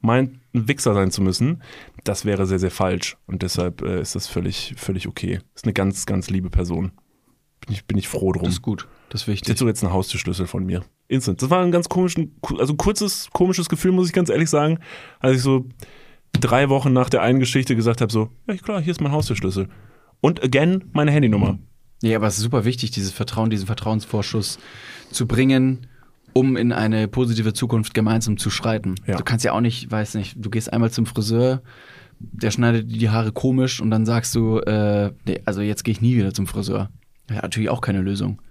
meint, 0.01 0.39
ein 0.53 0.67
Wichser 0.67 0.93
sein 0.93 1.11
zu 1.11 1.21
müssen, 1.21 1.61
das 2.03 2.25
wäre 2.25 2.45
sehr, 2.45 2.59
sehr 2.59 2.71
falsch. 2.71 3.17
Und 3.27 3.41
deshalb 3.41 3.81
äh, 3.81 4.01
ist 4.01 4.15
das 4.15 4.27
völlig, 4.27 4.73
völlig 4.77 5.07
okay. 5.07 5.39
Ist 5.55 5.65
eine 5.65 5.73
ganz, 5.73 6.05
ganz 6.05 6.29
liebe 6.29 6.49
Person. 6.49 6.91
Bin 7.65 7.73
ich, 7.73 7.85
bin 7.85 7.97
ich 7.97 8.07
froh 8.07 8.31
drum. 8.31 8.45
Das 8.45 8.53
ist 8.53 8.61
gut. 8.61 8.87
Das 9.09 9.21
ist 9.21 9.27
wichtig. 9.27 9.49
hat 9.49 9.57
so 9.57 9.67
jetzt 9.67 9.83
einen 9.83 9.93
Haustürschlüssel 9.93 10.47
von 10.47 10.65
mir. 10.65 10.83
Instant. 11.07 11.41
Das 11.41 11.49
war 11.49 11.63
ein 11.63 11.71
ganz 11.71 11.89
komischen, 11.89 12.35
also 12.57 12.73
ein 12.73 12.77
kurzes, 12.77 13.29
komisches 13.33 13.69
Gefühl, 13.69 13.91
muss 13.91 14.07
ich 14.07 14.13
ganz 14.13 14.29
ehrlich 14.29 14.49
sagen, 14.49 14.79
als 15.19 15.37
ich 15.37 15.41
so 15.41 15.65
drei 16.33 16.69
Wochen 16.69 16.93
nach 16.93 17.09
der 17.09 17.21
einen 17.21 17.39
Geschichte 17.39 17.75
gesagt 17.75 18.01
habe, 18.01 18.11
so, 18.11 18.29
ja 18.47 18.55
klar, 18.55 18.81
hier 18.81 18.91
ist 18.91 19.01
mein 19.01 19.11
Haustürschlüssel. 19.11 19.67
Und 20.21 20.43
again, 20.43 20.85
meine 20.93 21.11
Handynummer. 21.11 21.57
Ja, 22.01 22.17
aber 22.17 22.27
es 22.27 22.37
ist 22.37 22.43
super 22.43 22.65
wichtig, 22.65 22.91
dieses 22.91 23.11
Vertrauen, 23.11 23.49
diesen 23.49 23.67
Vertrauensvorschuss 23.67 24.57
zu 25.11 25.27
bringen, 25.27 25.87
um 26.33 26.55
in 26.55 26.71
eine 26.71 27.07
positive 27.07 27.53
Zukunft 27.53 27.93
gemeinsam 27.93 28.37
zu 28.37 28.49
schreiten. 28.49 28.95
Ja. 29.05 29.17
Du 29.17 29.23
kannst 29.23 29.43
ja 29.43 29.51
auch 29.53 29.61
nicht, 29.61 29.91
weiß 29.91 30.13
nicht, 30.15 30.35
du 30.37 30.49
gehst 30.49 30.71
einmal 30.71 30.91
zum 30.91 31.05
Friseur, 31.05 31.61
der 32.19 32.51
schneidet 32.51 32.89
dir 32.91 32.97
die 32.99 33.09
Haare 33.09 33.31
komisch 33.31 33.81
und 33.81 33.91
dann 33.91 34.05
sagst 34.05 34.35
du, 34.35 34.59
äh, 34.59 35.11
nee, 35.25 35.41
also 35.45 35.61
jetzt 35.61 35.83
gehe 35.83 35.91
ich 35.91 36.01
nie 36.01 36.15
wieder 36.15 36.33
zum 36.33 36.47
Friseur. 36.47 36.89
Ja, 37.29 37.37
natürlich 37.41 37.69
auch 37.69 37.81
keine 37.81 38.01
Lösung. 38.01 38.41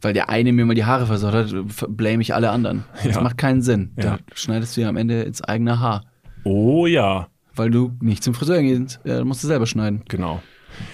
Weil 0.00 0.12
der 0.12 0.28
eine 0.28 0.52
mir 0.52 0.64
mal 0.64 0.74
die 0.74 0.84
Haare 0.84 1.06
versaut 1.06 1.34
hat, 1.34 1.52
blame 1.88 2.22
ich 2.22 2.32
alle 2.34 2.50
anderen. 2.50 2.84
Das 3.04 3.16
Ja. 3.16 3.20
macht 3.22 3.36
keinen 3.38 3.62
Sinn. 3.62 3.90
Ja. 3.96 4.02
Da 4.04 4.18
schneidest 4.34 4.76
du 4.76 4.80
ja 4.82 4.88
am 4.88 4.96
Ende 4.96 5.22
ins 5.22 5.42
eigene 5.42 5.80
Haar. 5.80 6.04
Oh 6.44 6.86
ja, 6.86 7.28
Weil 7.56 7.70
du 7.70 7.92
nicht 8.00 8.22
zum 8.22 8.32
Friseur 8.34 8.62
gehst, 8.62 9.00
ja, 9.04 9.24
musst 9.24 9.42
du 9.42 9.48
selber 9.48 9.66
schneiden. 9.66 10.02
genau. 10.08 10.40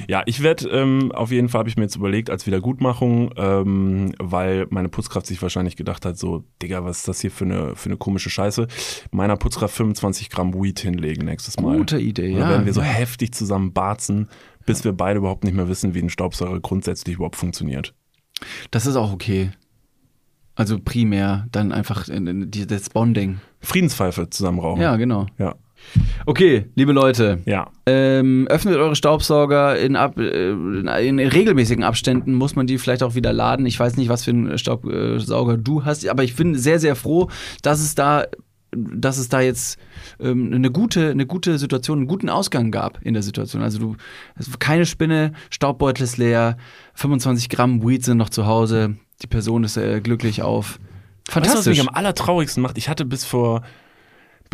Ja, 0.08 0.22
ich 0.26 0.42
werde, 0.42 0.68
ähm, 0.68 1.12
auf 1.12 1.30
jeden 1.30 1.48
Fall 1.48 1.60
habe 1.60 1.68
ich 1.68 1.76
mir 1.76 1.84
jetzt 1.84 1.96
überlegt, 1.96 2.30
als 2.30 2.46
Wiedergutmachung, 2.46 3.30
ähm, 3.36 4.14
weil 4.18 4.66
meine 4.70 4.88
Putzkraft 4.88 5.26
sich 5.26 5.40
wahrscheinlich 5.42 5.76
gedacht 5.76 6.04
hat, 6.04 6.18
so, 6.18 6.44
Digga, 6.62 6.84
was 6.84 6.98
ist 6.98 7.08
das 7.08 7.20
hier 7.20 7.30
für 7.30 7.44
eine, 7.44 7.76
für 7.76 7.88
eine 7.88 7.96
komische 7.96 8.30
Scheiße, 8.30 8.66
meiner 9.10 9.36
Putzkraft 9.36 9.74
25 9.74 10.30
Gramm 10.30 10.54
Weed 10.54 10.80
hinlegen 10.80 11.24
nächstes 11.24 11.58
Mal. 11.58 11.76
Gute 11.76 11.98
Idee, 11.98 12.28
ja. 12.28 12.40
dann 12.40 12.48
werden 12.50 12.66
wir 12.66 12.72
so 12.72 12.80
ja. 12.80 12.86
heftig 12.86 13.34
zusammen 13.34 13.72
barzen, 13.72 14.28
bis 14.66 14.84
wir 14.84 14.92
beide 14.92 15.18
überhaupt 15.18 15.44
nicht 15.44 15.54
mehr 15.54 15.68
wissen, 15.68 15.94
wie 15.94 16.00
ein 16.00 16.10
Staubsauger 16.10 16.60
grundsätzlich 16.60 17.16
überhaupt 17.16 17.36
funktioniert. 17.36 17.94
Das 18.70 18.86
ist 18.86 18.96
auch 18.96 19.12
okay. 19.12 19.50
Also 20.56 20.78
primär 20.78 21.46
dann 21.50 21.72
einfach 21.72 22.06
das 22.08 22.90
Bonding. 22.90 23.40
Friedenspfeife 23.60 24.30
zusammen 24.30 24.60
rauchen. 24.60 24.82
Ja, 24.82 24.96
genau. 24.96 25.26
Ja. 25.38 25.56
Okay, 26.26 26.66
liebe 26.74 26.92
Leute, 26.92 27.40
Ja. 27.44 27.70
ähm, 27.86 28.46
öffnet 28.48 28.76
eure 28.76 28.96
Staubsauger 28.96 29.78
in, 29.78 29.94
ab, 29.96 30.18
äh, 30.18 30.50
in, 30.50 31.18
in 31.18 31.18
regelmäßigen 31.28 31.84
Abständen, 31.84 32.34
muss 32.34 32.56
man 32.56 32.66
die 32.66 32.78
vielleicht 32.78 33.02
auch 33.02 33.14
wieder 33.14 33.32
laden. 33.32 33.66
Ich 33.66 33.78
weiß 33.78 33.96
nicht, 33.96 34.08
was 34.08 34.24
für 34.24 34.30
einen 34.30 34.58
Staubsauger 34.58 35.56
du 35.58 35.84
hast, 35.84 36.08
aber 36.08 36.24
ich 36.24 36.34
bin 36.34 36.54
sehr, 36.56 36.78
sehr 36.80 36.96
froh, 36.96 37.28
dass 37.62 37.80
es 37.80 37.94
da 37.94 38.24
dass 38.76 39.18
es 39.18 39.28
da 39.28 39.40
jetzt 39.40 39.78
ähm, 40.18 40.52
eine, 40.52 40.68
gute, 40.68 41.10
eine 41.10 41.26
gute 41.26 41.58
Situation, 41.58 41.98
einen 41.98 42.08
guten 42.08 42.28
Ausgang 42.28 42.72
gab 42.72 42.98
in 43.02 43.14
der 43.14 43.22
Situation. 43.22 43.62
Also 43.62 43.78
du, 43.78 43.90
war 44.36 44.58
keine 44.58 44.84
Spinne, 44.84 45.32
Staubbeutel 45.50 46.02
ist 46.02 46.16
leer, 46.16 46.56
25 46.94 47.48
Gramm 47.50 47.86
Weed 47.86 48.04
sind 48.04 48.16
noch 48.16 48.30
zu 48.30 48.46
Hause, 48.46 48.96
die 49.22 49.28
Person 49.28 49.62
ist 49.62 49.76
äh, 49.76 50.00
glücklich 50.00 50.42
auf. 50.42 50.80
Weißt 50.80 50.80
du, 50.80 50.80
was 51.26 51.32
Fantastisch. 51.34 51.78
mich 51.78 51.88
am 51.88 51.94
allertraurigsten 51.94 52.64
macht? 52.64 52.76
Ich 52.76 52.88
hatte 52.88 53.04
bis 53.04 53.24
vor, 53.24 53.62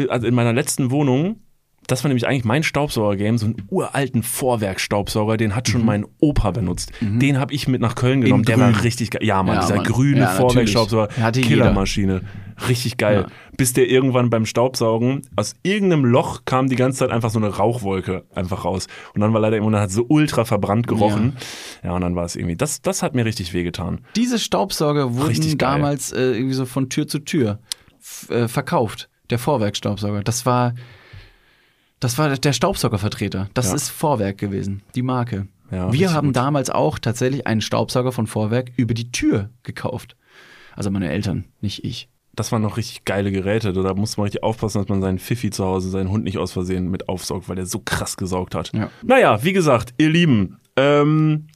also 0.08 0.26
in 0.26 0.34
meiner 0.34 0.52
letzten 0.52 0.90
Wohnung, 0.90 1.40
das 1.86 2.04
war 2.04 2.08
nämlich 2.08 2.26
eigentlich 2.28 2.44
mein 2.44 2.62
Staubsauger-Game, 2.62 3.38
so 3.38 3.46
einen 3.46 3.56
uralten 3.68 4.22
Vorwerk-Staubsauger, 4.22 5.36
den 5.36 5.56
hat 5.56 5.68
schon 5.68 5.84
mein 5.84 6.06
Opa 6.20 6.52
benutzt. 6.52 6.92
Den 7.00 7.38
habe 7.38 7.52
ich 7.52 7.66
mit 7.66 7.80
nach 7.80 7.94
Köln 7.96 8.20
genommen. 8.20 8.44
Der 8.44 8.56
grün. 8.56 8.74
war 8.74 8.84
richtig 8.84 9.10
geil. 9.10 9.24
Ja, 9.24 9.42
Mann, 9.42 9.56
Ja, 9.56 9.62
dieser 9.62 9.76
Mann. 9.76 9.84
grüne 9.84 10.20
Ja. 10.20 10.26
Vorwerk-Staubsauger. 10.28 11.08
Killermaschine. 11.32 12.22
Richtig 12.68 12.96
geil. 12.98 13.26
Bis 13.56 13.72
der 13.72 13.88
irgendwann 13.88 14.30
beim 14.30 14.46
Staubsaugen 14.46 15.22
aus 15.34 15.54
irgendeinem 15.62 16.04
Loch 16.04 16.44
kam 16.44 16.68
die 16.68 16.76
ganze 16.76 16.98
Zeit 17.00 17.10
einfach 17.10 17.30
so 17.30 17.38
eine 17.38 17.48
Rauchwolke 17.48 18.24
einfach 18.34 18.64
raus. 18.64 18.86
Und 19.14 19.22
dann 19.22 19.32
war 19.32 19.40
leider 19.40 19.56
irgendwann 19.56 19.80
hat 19.80 19.90
so 19.90 20.04
ultra 20.08 20.44
verbrannt 20.44 20.86
gerochen. 20.86 21.36
Ja, 21.82 21.92
und 21.92 22.02
dann 22.02 22.14
war 22.14 22.24
es 22.24 22.36
irgendwie, 22.36 22.56
das, 22.56 22.82
das 22.82 23.02
hat 23.02 23.14
mir 23.14 23.24
richtig 23.24 23.52
wehgetan. 23.54 24.02
Diese 24.14 24.38
Staubsauger 24.38 25.14
wurden 25.14 25.58
damals 25.58 26.12
äh, 26.12 26.34
irgendwie 26.34 26.54
so 26.54 26.66
von 26.66 26.88
Tür 26.88 27.08
zu 27.08 27.20
Tür 27.20 27.58
äh, 28.28 28.46
verkauft. 28.46 29.08
Der 29.30 29.38
Vorwerkstaubsauger. 29.38 30.22
Das 30.22 30.44
war, 30.46 30.74
das 32.00 32.18
war 32.18 32.36
der 32.36 32.52
Staubsaugervertreter. 32.52 33.48
Das 33.54 33.68
Ja. 33.68 33.74
ist 33.74 33.88
Vorwerk 33.90 34.38
gewesen, 34.38 34.82
die 34.94 35.02
Marke. 35.02 35.46
Ja, 35.70 35.92
Wir 35.92 36.12
haben 36.12 36.28
gut. 36.28 36.36
damals 36.36 36.68
auch 36.70 36.98
tatsächlich 36.98 37.46
einen 37.46 37.60
Staubsauger 37.60 38.10
von 38.12 38.26
Vorwerk 38.26 38.72
über 38.76 38.94
die 38.94 39.12
Tür 39.12 39.50
gekauft. 39.62 40.16
Also 40.74 40.90
meine 40.90 41.10
Eltern, 41.10 41.44
nicht 41.60 41.84
ich. 41.84 42.08
Das 42.32 42.50
waren 42.52 42.62
noch 42.62 42.76
richtig 42.76 43.04
geile 43.04 43.30
Geräte. 43.30 43.72
Da 43.72 43.94
musste 43.94 44.20
man 44.20 44.24
richtig 44.24 44.42
aufpassen, 44.42 44.78
dass 44.78 44.88
man 44.88 45.00
seinen 45.02 45.18
Pfiffi 45.18 45.50
zu 45.50 45.64
Hause, 45.64 45.90
seinen 45.90 46.10
Hund 46.10 46.24
nicht 46.24 46.38
aus 46.38 46.52
Versehen 46.52 46.88
mit 46.90 47.08
aufsaugt, 47.08 47.48
weil 47.48 47.56
der 47.56 47.66
so 47.66 47.80
krass 47.80 48.16
gesaugt 48.16 48.54
hat. 48.54 48.72
Ja. 48.72 48.90
Naja, 49.02 49.42
wie 49.44 49.52
gesagt, 49.52 49.94
ihr 49.98 50.08
Lieben, 50.10 50.58
ähm, 50.76 51.48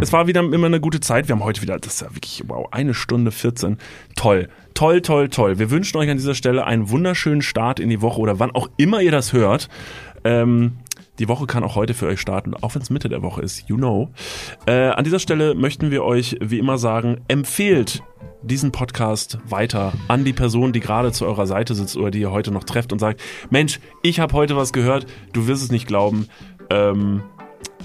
es 0.00 0.12
war 0.12 0.26
wieder 0.26 0.40
immer 0.40 0.66
eine 0.66 0.80
gute 0.80 1.00
Zeit. 1.00 1.28
Wir 1.28 1.34
haben 1.34 1.44
heute 1.44 1.62
wieder, 1.62 1.78
das 1.78 1.94
ist 1.94 2.00
ja 2.02 2.14
wirklich, 2.14 2.42
wow, 2.46 2.68
eine 2.70 2.92
Stunde 2.92 3.30
14. 3.30 3.78
Toll, 4.14 4.48
toll, 4.74 5.00
toll, 5.00 5.28
toll. 5.30 5.58
Wir 5.58 5.70
wünschen 5.70 5.96
euch 5.96 6.10
an 6.10 6.18
dieser 6.18 6.34
Stelle 6.34 6.66
einen 6.66 6.90
wunderschönen 6.90 7.40
Start 7.40 7.80
in 7.80 7.88
die 7.88 8.02
Woche 8.02 8.20
oder 8.20 8.38
wann 8.38 8.50
auch 8.50 8.68
immer 8.76 9.00
ihr 9.00 9.10
das 9.10 9.32
hört. 9.32 9.68
Ähm, 10.24 10.78
die 11.18 11.28
Woche 11.28 11.46
kann 11.46 11.64
auch 11.64 11.76
heute 11.76 11.94
für 11.94 12.06
euch 12.06 12.20
starten, 12.20 12.52
auch 12.54 12.74
wenn 12.74 12.82
es 12.82 12.90
Mitte 12.90 13.08
der 13.08 13.22
Woche 13.22 13.40
ist, 13.40 13.68
you 13.68 13.76
know. 13.76 14.10
Äh, 14.66 14.88
an 14.88 15.04
dieser 15.04 15.18
Stelle 15.18 15.54
möchten 15.54 15.90
wir 15.90 16.04
euch 16.04 16.36
wie 16.40 16.58
immer 16.58 16.76
sagen, 16.76 17.22
empfehlt 17.28 18.02
diesen 18.42 18.72
Podcast 18.72 19.38
weiter 19.48 19.94
an 20.08 20.24
die 20.24 20.34
Person, 20.34 20.74
die 20.74 20.80
gerade 20.80 21.10
zu 21.10 21.24
eurer 21.24 21.46
Seite 21.46 21.74
sitzt 21.74 21.96
oder 21.96 22.10
die 22.10 22.20
ihr 22.20 22.30
heute 22.30 22.50
noch 22.50 22.64
trefft 22.64 22.92
und 22.92 22.98
sagt, 22.98 23.22
Mensch, 23.48 23.80
ich 24.02 24.20
habe 24.20 24.34
heute 24.34 24.56
was 24.56 24.74
gehört, 24.74 25.06
du 25.32 25.46
wirst 25.46 25.62
es 25.62 25.72
nicht 25.72 25.86
glauben. 25.86 26.28
Ähm, 26.68 27.22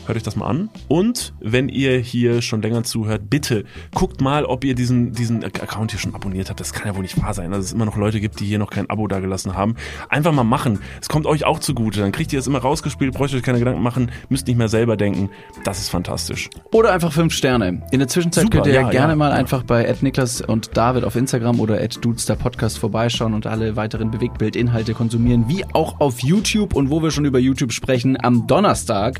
Hört 0.05 0.17
euch 0.17 0.23
das 0.23 0.35
mal 0.35 0.47
an. 0.47 0.69
Und 0.87 1.33
wenn 1.39 1.69
ihr 1.69 1.97
hier 1.99 2.41
schon 2.41 2.61
länger 2.61 2.83
zuhört, 2.83 3.29
bitte 3.29 3.65
guckt 3.93 4.19
mal, 4.19 4.45
ob 4.45 4.63
ihr 4.63 4.73
diesen, 4.73 5.13
diesen 5.13 5.43
Account 5.43 5.91
hier 5.91 5.99
schon 5.99 6.15
abonniert 6.15 6.49
habt. 6.49 6.59
Das 6.59 6.73
kann 6.73 6.87
ja 6.87 6.95
wohl 6.95 7.03
nicht 7.03 7.21
wahr 7.21 7.33
sein, 7.33 7.51
dass 7.51 7.65
es 7.65 7.73
immer 7.73 7.85
noch 7.85 7.97
Leute 7.97 8.19
gibt, 8.19 8.39
die 8.39 8.45
hier 8.45 8.57
noch 8.59 8.71
kein 8.71 8.89
Abo 8.89 9.07
dagelassen 9.07 9.55
haben. 9.55 9.75
Einfach 10.09 10.31
mal 10.31 10.43
machen. 10.43 10.79
Es 10.99 11.07
kommt 11.07 11.27
euch 11.27 11.45
auch 11.45 11.59
zugute. 11.59 11.99
Dann 11.99 12.11
kriegt 12.11 12.33
ihr 12.33 12.39
es 12.39 12.47
immer 12.47 12.59
rausgespielt, 12.59 13.13
braucht 13.13 13.33
euch 13.33 13.43
keine 13.43 13.59
Gedanken 13.59 13.81
machen, 13.83 14.11
müsst 14.29 14.47
nicht 14.47 14.57
mehr 14.57 14.69
selber 14.69 14.97
denken. 14.97 15.29
Das 15.63 15.79
ist 15.79 15.89
fantastisch. 15.89 16.49
Oder 16.71 16.93
einfach 16.93 17.13
fünf 17.13 17.33
Sterne. 17.33 17.83
In 17.91 17.99
der 17.99 18.07
Zwischenzeit 18.07 18.45
Super, 18.45 18.57
könnt 18.57 18.67
ihr 18.67 18.73
ja, 18.73 18.81
ja, 18.81 18.89
gerne 18.89 19.13
ja, 19.13 19.17
mal 19.17 19.29
ja. 19.29 19.35
einfach 19.35 19.63
bei 19.63 19.95
Niklas 20.01 20.41
und 20.41 20.75
David 20.75 21.03
auf 21.03 21.15
Instagram 21.15 21.59
oder 21.59 21.85
Dudester 21.87 22.35
Podcast 22.35 22.79
vorbeischauen 22.79 23.33
und 23.33 23.45
alle 23.45 23.75
weiteren 23.75 24.09
Bewegtbildinhalte 24.09 24.93
konsumieren, 24.93 25.47
wie 25.47 25.63
auch 25.73 25.99
auf 25.99 26.21
YouTube. 26.21 26.73
Und 26.73 26.89
wo 26.89 27.03
wir 27.03 27.11
schon 27.11 27.25
über 27.25 27.39
YouTube 27.39 27.73
sprechen, 27.73 28.17
am 28.21 28.47
Donnerstag, 28.47 29.19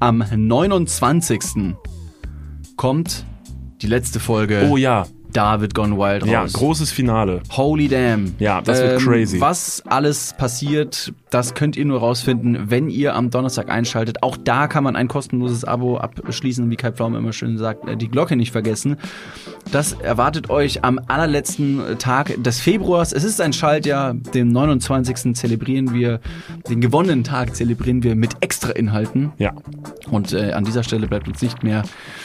am 0.00 0.21
29. 0.30 1.74
kommt 2.76 3.24
die 3.80 3.86
letzte 3.86 4.20
Folge 4.20 4.68
Oh 4.70 4.76
ja, 4.76 5.06
David 5.32 5.74
Gone 5.74 5.96
Wild 5.96 6.22
raus. 6.22 6.30
ja, 6.30 6.46
großes 6.46 6.92
Finale. 6.92 7.40
Holy 7.50 7.88
damn. 7.88 8.26
Ähm, 8.26 8.34
Ja, 8.38 8.60
das 8.60 8.80
wird 8.80 9.00
crazy. 9.00 9.40
Was 9.40 9.82
alles 9.86 10.34
passiert, 10.36 11.12
das 11.30 11.54
könnt 11.54 11.76
ihr 11.76 11.84
nur 11.84 12.00
rausfinden, 12.00 12.70
wenn 12.70 12.88
ihr 12.88 13.14
am 13.14 13.30
Donnerstag 13.30 13.70
einschaltet. 13.70 14.22
Auch 14.22 14.36
da 14.36 14.66
kann 14.66 14.84
man 14.84 14.96
ein 14.96 15.08
kostenloses 15.08 15.64
Abo 15.64 15.96
abschließen, 15.98 16.68
wie 16.70 16.76
Kai 16.76 16.92
Pflaume 16.92 17.18
immer 17.18 17.32
schön 17.32 17.58
sagt, 17.58 17.88
äh, 17.88 17.96
die 17.96 18.08
Glocke 18.08 18.36
nicht 18.36 18.52
vergessen. 18.52 18.96
Das 19.70 19.92
erwartet 19.92 20.50
euch 20.50 20.84
am 20.84 21.00
allerletzten 21.08 21.80
Tag 21.98 22.34
des 22.42 22.60
Februars. 22.60 23.12
Es 23.12 23.24
ist 23.24 23.40
ein 23.40 23.52
Schaltjahr, 23.52 24.14
den 24.14 24.48
29. 24.48 25.34
zelebrieren 25.34 25.94
wir, 25.94 26.20
den 26.68 26.80
gewonnenen 26.80 27.24
Tag 27.24 27.54
zelebrieren 27.56 28.02
wir 28.02 28.14
mit 28.14 28.30
extra 28.40 28.70
Inhalten. 28.70 29.32
Ja, 29.38 29.52
Und 30.10 30.32
äh, 30.32 30.52
an 30.52 30.64
dieser 30.64 30.82
Stelle 30.82 31.06
bleibt 31.06 31.28
uns 31.28 31.40
nicht 31.42 31.62
mehr 31.62 31.82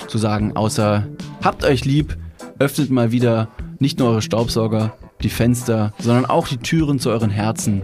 zu 0.07 0.17
sagen, 0.17 0.55
außer 0.55 1.07
habt 1.43 1.63
euch 1.63 1.85
lieb, 1.85 2.17
öffnet 2.59 2.89
mal 2.89 3.11
wieder 3.11 3.49
nicht 3.79 3.99
nur 3.99 4.09
eure 4.09 4.21
Staubsauger, 4.21 4.97
die 5.21 5.29
Fenster, 5.29 5.93
sondern 5.99 6.25
auch 6.25 6.47
die 6.47 6.57
Türen 6.57 6.99
zu 6.99 7.09
euren 7.09 7.29
Herzen. 7.29 7.81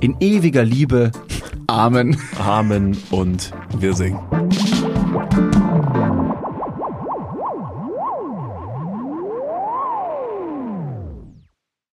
In 0.00 0.16
ewiger 0.20 0.64
Liebe. 0.64 1.12
Amen. 1.66 2.16
Amen 2.38 2.96
und 3.10 3.52
wir 3.78 3.94
singen. 3.94 4.18